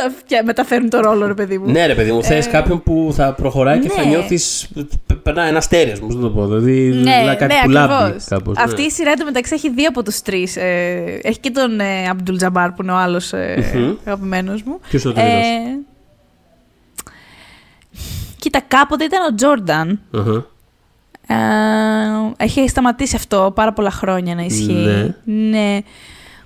μεταφέρουν 0.44 0.88
το 0.88 1.00
ρόλο, 1.00 1.26
ρε 1.26 1.34
παιδί 1.34 1.58
μου. 1.58 1.70
Ναι, 1.70 1.86
ρε 1.86 1.94
παιδί 1.94 2.12
μου, 2.12 2.22
θες 2.22 2.46
ε, 2.46 2.50
κάποιον 2.50 2.82
που 2.82 3.12
θα 3.14 3.32
προχωράει 3.32 3.78
και 3.78 3.88
θα 3.88 4.02
ναι. 4.02 4.08
νιώθεις. 4.08 4.68
Περνάει 5.22 5.48
ένα 5.48 5.58
αστέρι, 5.58 5.90
ας 5.90 5.98
το 5.98 6.30
πω. 6.30 6.46
Δηλαδή, 6.46 6.80
ναι, 7.02 7.34
κάτι 7.38 7.54
ναι, 7.54 7.60
που 7.64 7.70
λάβει. 7.70 8.16
Κάπως, 8.28 8.56
Αυτή 8.58 8.80
ναι. 8.80 8.86
η 8.86 8.90
σειρά 8.90 9.10
εντωμεταξύ 9.10 9.54
έχει 9.54 9.70
δύο 9.70 9.88
από 9.88 10.02
τους 10.02 10.20
τρεις. 10.20 10.56
Ε, 10.56 11.18
έχει 11.22 11.38
και 11.38 11.50
τον 11.50 11.80
ε, 11.80 12.08
Αμπτουλ 12.08 12.36
Τζαμπάρ 12.36 12.70
που 12.70 12.82
είναι 12.82 12.92
ο 12.92 12.96
άλλος 12.96 13.32
ε, 13.32 13.96
αγαπημένος 14.04 14.62
μου. 14.62 14.80
Ποιος 14.88 15.04
ο 15.04 15.12
τρίτος; 15.12 15.46
Κοίτα, 18.38 18.60
κάποτε 18.68 19.04
ήταν 19.04 19.32
ο 19.32 19.34
Τζόρνταν. 19.34 20.00
Αχα. 20.10 20.46
Ε, 21.26 22.44
έχει 22.44 22.68
σταματήσει 22.68 23.16
αυτό 23.16 23.52
πάρα 23.54 23.72
πολλά 23.72 23.90
χρόνια 23.90 24.34
να 24.34 24.42
ισχύει. 24.42 24.72
Ναι. 25.24 25.34
ναι. 25.50 25.78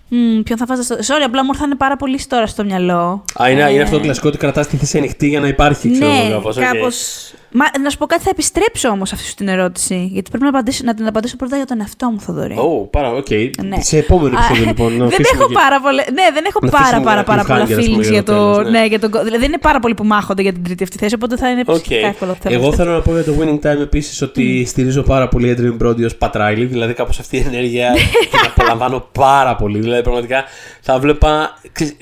Μμ, 0.08 0.42
ποιον 0.42 0.58
θα 0.58 0.64
βάζα 0.68 0.82
στο. 0.82 0.96
Sorry, 0.96 1.22
απλά 1.24 1.44
μου 1.44 1.50
ήρθαν 1.52 1.76
πάρα 1.76 1.96
πολύ 1.96 2.20
τώρα 2.28 2.46
στο 2.46 2.64
μυαλό. 2.64 3.24
Α, 3.42 3.50
είναι, 3.50 3.62
Ε, 3.62 3.72
είναι 3.72 3.82
αυτό 3.82 3.96
το 3.96 4.02
κλασικό 4.02 4.28
ότι 4.28 4.38
κρατάς 4.38 4.66
τη 4.66 4.76
θέση 4.76 4.98
ανοιχτή 4.98 5.28
για 5.28 5.40
να 5.40 5.48
υπάρχει, 5.48 5.90
ξέρω 5.90 6.12
ναι, 6.12 6.18
εγώ 6.30 6.52
κάπως. 6.54 7.34
Οκ. 7.56 7.62
κάπως... 7.64 7.74
Μα 7.76 7.82
να 7.82 7.90
σου 7.90 7.98
πω 7.98 8.06
κάτι, 8.06 8.22
θα 8.22 8.30
επιστρέψω 8.30 8.88
όμως 8.88 9.12
αυτή 9.12 9.26
σου 9.26 9.34
την 9.34 9.48
ερώτηση. 9.48 10.08
Γιατί 10.12 10.28
πρέπει 10.30 10.44
να, 10.44 10.50
απαντήσω, 10.50 10.82
να 10.84 10.94
την 10.94 11.06
απαντήσω 11.06 11.36
πρώτα 11.36 11.56
για 11.56 11.66
τον 11.66 11.80
εαυτό 11.80 12.10
μου, 12.10 12.20
Θοδωρή. 12.20 12.54
Ω, 12.58 12.86
πάρα, 12.90 13.10
οκ. 13.10 13.30
Ναι. 13.64 13.80
Σε 13.80 13.98
επόμενο 13.98 14.38
Α, 14.38 14.40
επεισόδιο, 14.44 14.64
λοιπόν. 14.66 14.92
να 14.92 14.96
δεν 14.98 15.06
αφήσουμε 15.06 15.38
έχω 15.42 15.48
και- 15.48 15.54
πάρα 15.54 15.80
πολλά. 15.80 16.02
Ναι, 16.12 16.22
δεν 16.34 16.44
έχω 16.48 16.58
Να 16.62 16.68
πάρα, 16.70 16.82
αφήσουμε 16.84 17.04
πάρα, 17.04 17.16
ένα 17.20 17.26
πάρα 17.26 17.44
πολλά 17.44 17.64
cliffhanger, 17.66 17.78
ας 17.78 17.84
πούμε, 17.86 17.96
feelings 17.96 18.02
για 18.02 18.10
για 18.10 18.22
το 18.22 18.32
το. 18.32 18.52
τέλος, 18.56 18.70
ναι. 18.70 18.78
ναι, 18.78 18.86
για 18.86 18.98
τον... 19.00 19.10
Δηλαδή 19.10 19.36
δεν 19.38 19.48
είναι 19.48 19.58
πάρα 19.58 19.78
πολλοί 19.80 19.94
που 19.94 20.04
μάχονται 20.04 20.42
για 20.42 20.52
την 20.52 20.64
τρίτη 20.64 20.82
αυτή 20.82 20.98
θέση, 20.98 21.14
οπότε 21.14 21.36
θα 21.36 21.50
είναι 21.50 21.62
Οκ. 21.66 21.76
φυσικά 21.76 22.06
εύκολο 22.06 22.32
το 22.32 22.38
θέμα. 22.42 22.54
Εγώ 22.54 22.68
αυτό. 22.68 22.76
θέλω 22.82 22.92
να 22.92 23.00
πω 23.00 23.12
για 23.12 23.24
το 23.24 23.32
Winning 23.40 23.60
Time 23.66 23.80
επίσης 23.80 24.22
ότι 24.22 24.64
στηρίζω 24.64 25.02
πάρα 25.02 25.28
πολύ 25.28 25.56
Adrian 25.58 25.86
Brody 25.86 26.04
ως 26.04 26.16
Pat 26.16 26.32
Riley. 26.32 26.64
Δηλαδή, 26.64 26.92
κάπως 26.94 27.18
αυτή 27.18 27.36
η 27.36 27.44
ενέργεια 27.46 27.92
την 28.30 28.38
απολαμβάνω 28.56 29.08
πάρα 29.12 29.56
πολύ. 29.56 29.78
Δηλαδή, 29.80 30.02
πραγματικά 30.02 30.44
θα 30.80 30.98
βλέπα. 30.98 31.58
ξέρεις, 31.72 31.96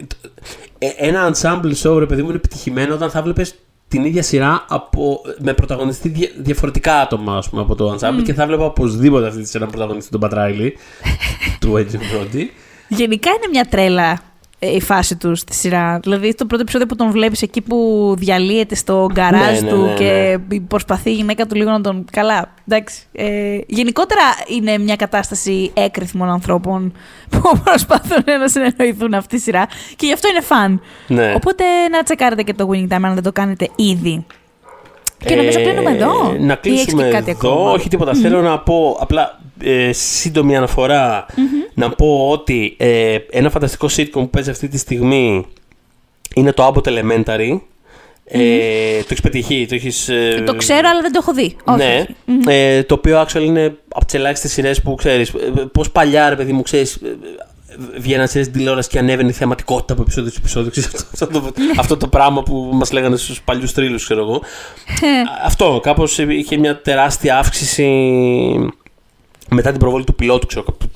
ε, 0.79 0.87
Ένα 0.97 1.31
ensemble 1.35 1.73
show, 1.83 1.99
ρε 1.99 2.07
παιδί 2.07 2.23
μου, 2.23 2.29
είναι 2.29 2.37
επιτυχημένο 2.37 2.95
όταν 2.95 3.11
θα 3.11 3.23
βλέπεις 3.23 3.55
την 3.95 4.05
ίδια 4.05 4.23
σειρά 4.23 4.65
από, 4.69 5.21
με 5.39 5.53
πρωταγωνιστή 5.53 6.09
δια- 6.09 6.31
διαφορετικά 6.37 7.01
άτομα 7.01 7.37
ας 7.37 7.49
πούμε, 7.49 7.63
από 7.63 7.75
το 7.75 7.93
ensemble 8.01 8.23
και 8.25 8.35
θα 8.35 8.47
βλέπα 8.47 8.65
οπωσδήποτε 8.65 9.27
αυτή 9.27 9.43
τη 9.43 9.49
σειρά 9.49 9.67
πρωταγωνιστή 9.67 10.11
τον 10.11 10.21
Πατράιλι 10.21 10.77
του 11.61 11.73
Adrian 11.73 12.35
Brody. 12.35 12.45
Γενικά 12.89 13.31
είναι 13.31 13.47
μια 13.51 13.65
τρέλα 13.65 14.11
ε, 14.11 14.19
η 14.75 14.81
φάση 14.81 15.17
του 15.17 15.35
στη 15.35 15.55
σειρά. 15.55 15.99
Δηλαδή, 16.03 16.35
το 16.35 16.47
πρώτο 16.47 16.63
επεισόδιο 16.63 16.87
που 16.87 16.97
τον 16.97 17.11
βλέπεις 17.11 17.43
εκεί 17.43 17.61
που 17.61 18.15
διαλύεται 18.19 18.75
στο 18.75 19.09
γκαράζ 19.13 19.61
Ναι, 19.61 19.61
ναι, 19.61 19.69
του 19.71 19.77
ναι, 19.83 19.95
και 19.95 20.39
προσπαθεί 20.69 21.11
η 21.11 21.15
γυναίκα 21.15 21.47
του 21.47 21.55
λίγο 21.55 21.71
να 21.71 21.81
τον. 21.81 22.05
Καλά, 22.13 22.55
εντάξει. 22.69 23.03
Ε, 23.13 23.59
γενικότερα 23.67 24.21
είναι 24.49 24.79
μια 24.79 24.97
κατάσταση 24.97 25.71
έκρηθμων 25.75 26.29
ανθρώπων 26.29 26.93
που 27.31 27.61
προσπαθούν 27.65 28.25
να 28.41 28.49
συνεννοηθούν 28.49 29.15
αυτή 29.15 29.37
τη 29.37 29.43
σειρά 29.43 29.67
και 29.97 30.07
γι' 30.07 30.13
αυτό 30.13 30.29
είναι 30.29 30.41
φαν. 30.41 30.81
Ναι. 31.07 31.33
Οπότε 31.37 31.65
να 31.91 32.03
τσεκάρετε 32.03 32.43
και 32.43 32.55
το 32.55 32.69
Winning 32.73 32.89
Time 32.95 33.01
αν 33.03 33.15
δεν 33.15 33.23
το 33.23 33.33
κάνετε 33.33 33.69
ήδη. 33.77 34.27
Και 35.27 35.35
νομίζω 35.35 35.59
Ε, 35.61 35.63
κλείνουμε 35.63 35.91
εδώ. 35.91 36.13
Να 36.39 36.59
Ή 36.63 36.69
έχεις 36.69 36.85
κλείσουμε 36.85 37.03
και 37.03 37.11
κάτι 37.11 37.31
εδώ. 37.31 37.51
ακόμα; 37.53 37.71
Όχι 37.71 37.89
τίποτα. 37.89 38.15
Θέλω 38.15 38.43
να 38.43 38.59
πω 38.59 38.97
απλά 39.01 39.41
ε, 39.65 39.93
σύντομη 39.93 40.57
αναφορά, 40.57 41.27
να 41.75 41.91
πω 41.91 42.29
ότι 42.31 42.75
ε, 42.79 43.19
ένα 43.31 43.51
φανταστικό 43.51 43.89
sitcom 43.97 44.11
που 44.11 44.31
παίζει 44.31 44.51
αυτή 44.51 44.69
τη 44.69 44.79
στιγμή 44.79 45.47
είναι 46.35 46.53
το 46.53 46.73
Abbott 46.75 46.89
Elementary. 46.89 47.61
Ε, 48.27 48.99
το 48.99 49.07
έχεις 49.09 49.21
πετύχει, 49.21 49.67
το 49.69 49.75
έχεις... 49.75 50.09
ε, 50.09 50.43
Το 50.47 50.57
ξέρω, 50.57 50.89
αλλά 50.89 51.01
δεν 51.01 51.13
το 51.13 51.19
έχω 51.23 51.33
δει. 51.33 51.57
Όχι. 51.65 51.79
ναι, 51.79 52.05
ε, 52.47 52.83
το 52.83 52.95
οποίο 52.95 53.23
actually 53.23 53.45
είναι 53.45 53.77
από 53.89 54.05
τις 54.05 54.15
ελάχιστες 54.15 54.53
σειρές 54.53 54.83
που 54.83 54.95
ξέρεις. 54.95 55.33
Πώς 55.73 55.91
παλιά, 55.91 56.29
ρε 56.29 56.37
παιδί 56.37 56.53
μου, 56.53 56.63
ξέρεις. 56.63 56.99
Βγαίναν 57.99 58.29
σειρές 58.29 58.47
στην 58.47 58.59
τηλεόρασης 58.59 58.91
και 58.91 58.99
ανέβαινε 58.99 59.29
η 59.29 59.33
θεματικότητα 59.33 59.93
από 59.93 60.03
επεισόδιο 60.03 60.31
σε 60.31 60.37
επεισόδιο. 60.39 60.71
Ξέρεις, 60.71 60.95
αυτό, 60.95 61.25
αυτό, 61.25 61.41
το, 61.41 61.53
αυτό 61.79 61.97
το 61.97 62.09
πράγμα 62.09 62.43
που 62.43 62.71
μας 62.73 62.93
λέγανε 62.93 63.17
στους 63.17 63.41
παλιούς 63.43 63.73
τρίλους, 63.73 64.05
ξέρω 64.05 64.21
εγώ. 64.21 64.43
αυτό 65.45 65.81
κάπως 65.83 66.19
είχε 66.19 66.57
μια 66.57 66.81
τεράστια 66.81 67.39
αύξηση 67.39 67.85
μετά 69.51 69.71
την 69.71 69.81
προβολή 69.81 70.05
του 70.05 70.15
πιλότου, 70.15 70.47
ξέρω, 70.47 70.65
κάπου 70.65 70.87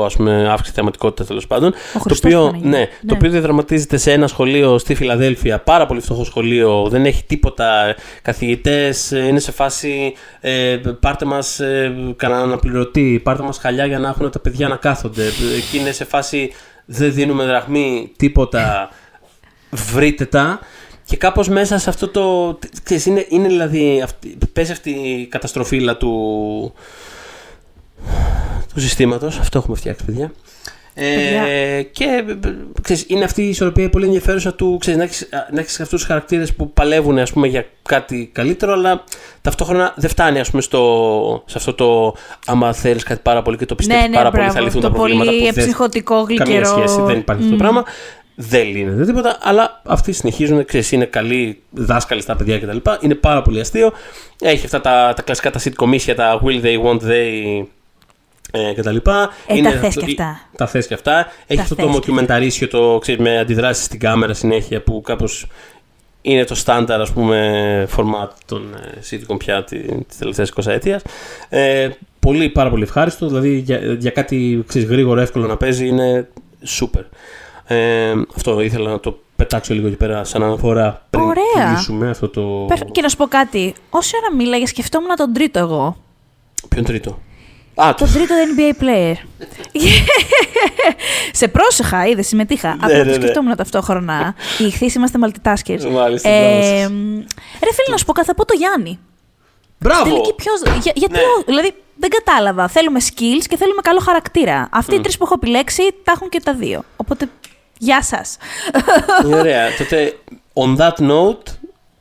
300% 0.00 0.04
ας 0.04 0.16
πούμε, 0.16 0.48
αύξηση 0.48 0.74
θεματικότητα 0.74 1.24
τέλος 1.24 1.46
πάντων. 1.46 1.68
Ο 1.68 1.72
το 1.92 1.98
Χριστός 1.98 2.18
οποίο, 2.18 2.44
Παναγία. 2.46 2.68
ναι, 2.70 2.78
Ναι. 2.78 2.88
το 3.06 3.14
οποίο 3.14 3.30
διαδραματίζεται 3.30 3.96
σε 3.96 4.12
ένα 4.12 4.26
σχολείο 4.26 4.78
στη 4.78 4.94
Φιλαδέλφια, 4.94 5.58
πάρα 5.60 5.86
πολύ 5.86 6.00
φτωχό 6.00 6.24
σχολείο, 6.24 6.88
δεν 6.90 7.04
έχει 7.04 7.24
τίποτα 7.24 7.94
καθηγητές, 8.22 9.10
είναι 9.10 9.38
σε 9.38 9.52
φάση 9.52 10.14
ε, 10.40 10.80
πάρτε 11.00 11.24
μας 11.24 11.60
ε, 11.60 11.94
κανέναν 12.16 12.42
αναπληρωτή, 12.42 13.20
πάρτε 13.24 13.42
μας 13.42 13.58
χαλιά 13.58 13.86
για 13.86 13.98
να 13.98 14.08
έχουν 14.08 14.30
τα 14.30 14.38
παιδιά 14.38 14.68
να 14.68 14.76
κάθονται. 14.76 15.24
Εκεί 15.56 15.78
είναι 15.78 15.92
σε 15.92 16.04
φάση 16.04 16.52
δεν 16.84 17.12
δίνουμε 17.12 17.44
δραχμή, 17.44 18.12
τίποτα, 18.16 18.88
βρείτε 19.70 20.24
τα. 20.24 20.58
Και 21.04 21.16
κάπως 21.16 21.48
μέσα 21.48 21.78
σε 21.78 21.90
αυτό 21.90 22.08
το. 22.08 22.58
Ξέρεις, 22.82 23.06
είναι, 23.06 23.26
είναι 23.28 23.48
δηλαδή. 23.48 24.00
Αυτή, 24.04 24.38
παίζει 24.52 24.72
αυτή 24.72 24.90
η 24.90 25.26
καταστροφήλα 25.26 25.96
του, 25.96 26.72
του 28.74 28.80
συστήματος. 28.80 29.38
Αυτό 29.38 29.58
έχουμε 29.58 29.76
φτιάξει, 29.76 30.04
παιδιά. 30.04 30.32
Ε, 30.98 31.82
και 31.82 32.04
ε, 32.04 32.36
ξέρεις, 32.82 33.04
είναι 33.08 33.24
αυτή 33.24 33.42
η 33.42 33.48
ισορροπία 33.48 33.90
πολύ 33.90 34.04
ενδιαφέρουσα 34.04 34.54
του 34.54 34.76
ξέρεις, 34.80 34.98
να 34.98 35.04
έχεις, 35.04 35.28
να 35.52 35.60
έχεις 35.60 35.80
αυτούς 35.80 35.98
τους 35.98 36.08
χαρακτήρες 36.08 36.52
που 36.54 36.70
παλεύουν 36.72 37.18
ας 37.18 37.32
πούμε, 37.32 37.46
για 37.46 37.66
κάτι 37.82 38.30
καλύτερο 38.32 38.72
αλλά 38.72 39.04
ταυτόχρονα 39.40 39.92
δεν 39.96 40.10
φτάνει 40.10 40.40
ας 40.40 40.50
πούμε, 40.50 40.62
στο, 40.62 41.42
σε 41.46 41.58
αυτό 41.58 41.74
το 41.74 42.14
άμα 42.46 42.72
θέλεις 42.72 43.02
κάτι 43.02 43.20
πάρα 43.22 43.42
πολύ 43.42 43.56
και 43.56 43.66
το 43.66 43.74
πιστεύεις 43.74 44.02
Ναι, 44.02 44.08
ναι, 44.08 44.14
πάρα 44.16 44.30
πολύ 44.30 44.42
μπράβο. 44.42 44.58
θα 44.58 44.64
λυθούν 44.64 44.80
Το 44.80 44.88
τα 44.88 44.94
προβλήματα 44.94 45.30
πολύ 45.30 45.46
που 45.48 45.54
δεν- 45.54 45.64
ψυχοτικό, 45.64 46.14
καμία 46.24 46.44
γλυκερό. 46.44 46.64
σχέση, 46.66 47.00
δεν 47.02 47.18
υπάρχει 47.18 47.42
αυτό 47.42 47.56
το 47.56 47.64
Μμ. 47.64 47.68
πράγμα 47.68 47.84
δεν 48.34 48.66
λύνεται 48.68 49.04
τίποτα, 49.04 49.38
αλλά 49.42 49.80
αυτοί 49.84 50.12
συνεχίζουν, 50.12 50.64
ξέρεις, 50.64 50.92
είναι 50.92 51.04
καλοί 51.04 51.62
δάσκαλοι 51.70 52.20
στα 52.20 52.36
παιδιά 52.36 52.58
κτλ. 52.58 52.76
Είναι 53.00 53.14
πάρα 53.14 53.42
πολύ 53.42 53.60
αστείο. 53.60 53.92
Έχει 54.40 54.64
αυτά 54.64 54.80
τα, 54.80 55.12
τα 55.16 55.22
κλασικά 55.22 55.50
τα 55.50 55.60
sitcomίσια, 55.64 56.14
τα 56.16 56.40
will 56.44 56.62
they, 56.64 56.82
won't 56.84 57.00
they 57.02 57.62
ε, 58.52 58.72
κτλ. 58.72 58.96
Ε, 58.96 59.00
τα 59.00 59.30
Είναι 59.46 59.70
θες 59.70 59.82
αυτό- 59.88 60.00
και 60.00 60.06
αυτά. 60.06 60.40
Τα 60.56 60.66
θες 60.66 60.86
και 60.86 60.94
αυτά. 60.94 61.18
Έχει 61.46 61.56
Τα 61.56 61.62
αυτό 61.62 61.74
θες 61.74 61.84
το 61.84 61.90
και 61.90 61.96
μοκιμενταρίσιο, 61.96 62.68
το 62.68 62.98
ξέρεις, 63.00 63.20
με 63.20 63.38
αντιδράσεις 63.38 63.84
στην 63.84 63.98
κάμερα 63.98 64.34
συνέχεια 64.34 64.82
που 64.82 65.00
κάπως 65.00 65.46
είναι 66.22 66.44
το 66.44 66.54
στάνταρ 66.54 67.00
ας 67.00 67.12
πούμε 67.12 67.88
format 67.96 68.28
των 68.46 68.74
ε, 68.74 68.98
sitcom 69.10 69.38
πια 69.38 69.64
τη- 69.64 70.04
της 70.04 70.18
τελευταίας 70.18 70.48
20 70.48 70.66
ετίας. 70.72 71.02
Ε, 71.48 71.88
πολύ, 72.20 72.48
πάρα 72.48 72.70
πολύ 72.70 72.82
ευχάριστο, 72.82 73.26
δηλαδή 73.26 73.56
για, 73.58 73.78
για 73.78 74.10
κάτι 74.10 74.64
ξέρεις, 74.66 74.88
γρήγορο, 74.88 75.20
εύκολο 75.20 75.46
να 75.46 75.56
παίζει 75.56 75.86
είναι 75.88 76.28
super. 76.80 77.02
Ε, 77.66 78.12
αυτό 78.36 78.60
ήθελα 78.60 78.90
να 78.90 79.00
το 79.00 79.18
πετάξω 79.36 79.74
λίγο 79.74 79.86
εκεί 79.86 79.96
πέρα 79.96 80.24
σαν 80.24 80.42
αναφορά 80.42 81.06
πριν 81.10 81.24
Ωραία. 81.24 81.68
κλείσουμε 81.72 82.10
αυτό 82.10 82.28
το... 82.28 82.64
Πες- 82.68 82.84
Και 82.92 83.00
να 83.02 83.08
σου 83.08 83.16
πω 83.16 83.26
κάτι. 83.26 83.74
Όση 83.90 84.12
ώρα 84.22 84.36
μίλαγες, 84.36 84.68
σκεφτόμουν 84.68 85.16
τον 85.16 85.32
τρίτο 85.32 85.58
εγώ. 85.58 85.96
Ποιον 86.68 86.84
τρίτο; 86.84 87.18
Α, 87.82 87.94
το... 87.94 88.04
Τον 88.04 88.12
τρίτο 88.14 88.34
NBA 88.56 88.82
player. 88.82 89.14
Σε 91.32 91.48
πρόσεχα, 91.48 92.06
είδε, 92.06 92.22
συμμετείχα. 92.22 92.70
Απλά 92.70 92.86
ναι, 92.96 92.98
το 92.98 93.04
ναι. 93.04 93.12
σκεφτόμουν 93.14 93.56
ταυτόχρονα. 93.56 94.34
Οι 94.58 94.64
ηχθείς 94.64 94.94
είμαστε 94.94 95.18
multitaskers. 95.22 95.90
Μάλιστα, 95.90 96.28
Ε, 96.28 96.48
μπράβο 96.48 96.62
σας. 96.62 96.90
μ, 96.90 97.16
ρε 97.64 97.72
φίλε, 97.74 97.90
να 97.90 97.96
σου 97.96 98.04
πω 98.04 98.12
κάτι, 98.12 98.26
θα 98.26 98.34
πω 98.34 98.44
το 98.44 98.54
Γιάννη. 98.56 98.98
Μπράβο! 99.78 100.02
Τελική 100.04 100.34
ποιος, 100.34 100.60
για, 100.82 100.92
γιατί, 100.94 101.12
Ναι. 101.12 101.18
ο- 101.20 101.42
δηλαδή, 101.46 101.74
δεν 101.96 102.10
κατάλαβα. 102.10 102.68
Θέλουμε 102.68 103.00
skills 103.02 103.44
και 103.48 103.56
θέλουμε 103.56 103.80
καλό 103.82 104.00
χαρακτήρα. 104.00 104.68
Αυτοί 104.72 104.94
οι 104.94 105.00
τρεις 105.00 105.16
που 105.18 105.24
έχω 105.24 105.34
επιλέξει 105.34 105.82
τα 106.04 106.12
έχουν 106.12 106.28
και 106.28 106.40
τα 106.44 106.54
δύο. 106.54 106.82
Οπότε, 106.96 107.28
γεια 107.78 108.02
σας. 108.02 108.36
Είναι 109.24 109.36
ωραία. 109.36 109.76
Τότε, 109.78 110.16
on 110.54 110.76
that 110.76 111.10
note, 111.10 111.52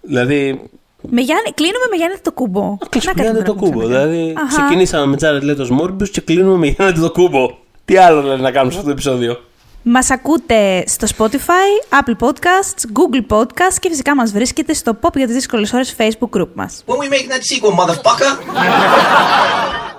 δηλαδή 0.02 0.70
με 1.10 1.22
Γιάννη, 1.22 1.52
κλείνουμε 1.54 1.86
με 1.90 1.96
Γιάννη 1.96 2.18
το 2.22 2.32
κούμπο. 2.32 2.78
Κλείσουμε 2.90 3.44
το 3.44 3.54
κούμπο. 3.54 3.80
Δηλαδή, 3.80 4.34
Αχα. 4.38 4.48
ξεκινήσαμε 4.48 5.06
με 5.06 5.18
Jared 5.22 5.44
Leto's 5.44 5.82
Morbius 5.82 6.10
και 6.10 6.22
κλείνουμε 6.22 6.58
με 6.58 6.68
Γιάννη 6.68 7.00
το 7.00 7.12
κούμπο. 7.12 7.50
Τι 7.86 7.98
άλλο 7.98 8.22
δηλαδή, 8.22 8.42
να 8.42 8.52
κάνουμε 8.52 8.72
σε 8.72 8.78
αυτό 8.78 8.90
το 8.90 8.96
επεισόδιο; 8.96 9.38
Μας 9.82 10.10
ακούτε 10.10 10.84
στο 10.88 11.08
Spotify, 11.18 11.96
Apple 12.00 12.28
Podcasts, 12.28 12.82
Google 12.98 13.38
Podcasts 13.38 13.78
και 13.80 13.90
φυσικά 13.90 14.16
μας 14.16 14.32
βρίσκεται 14.32 14.74
στο 14.74 14.98
Pop 15.02 15.16
για 15.16 15.26
τις 15.26 15.36
δύσκολες 15.36 15.74
ώρες 15.74 15.96
Facebook 15.98 16.40
group 16.40 16.50
μας. 16.54 16.84
When 16.86 16.94
we 16.94 17.10
making 17.10 17.32
that 17.32 17.44
sequel, 17.44 17.74
motherfucker? 17.80 18.32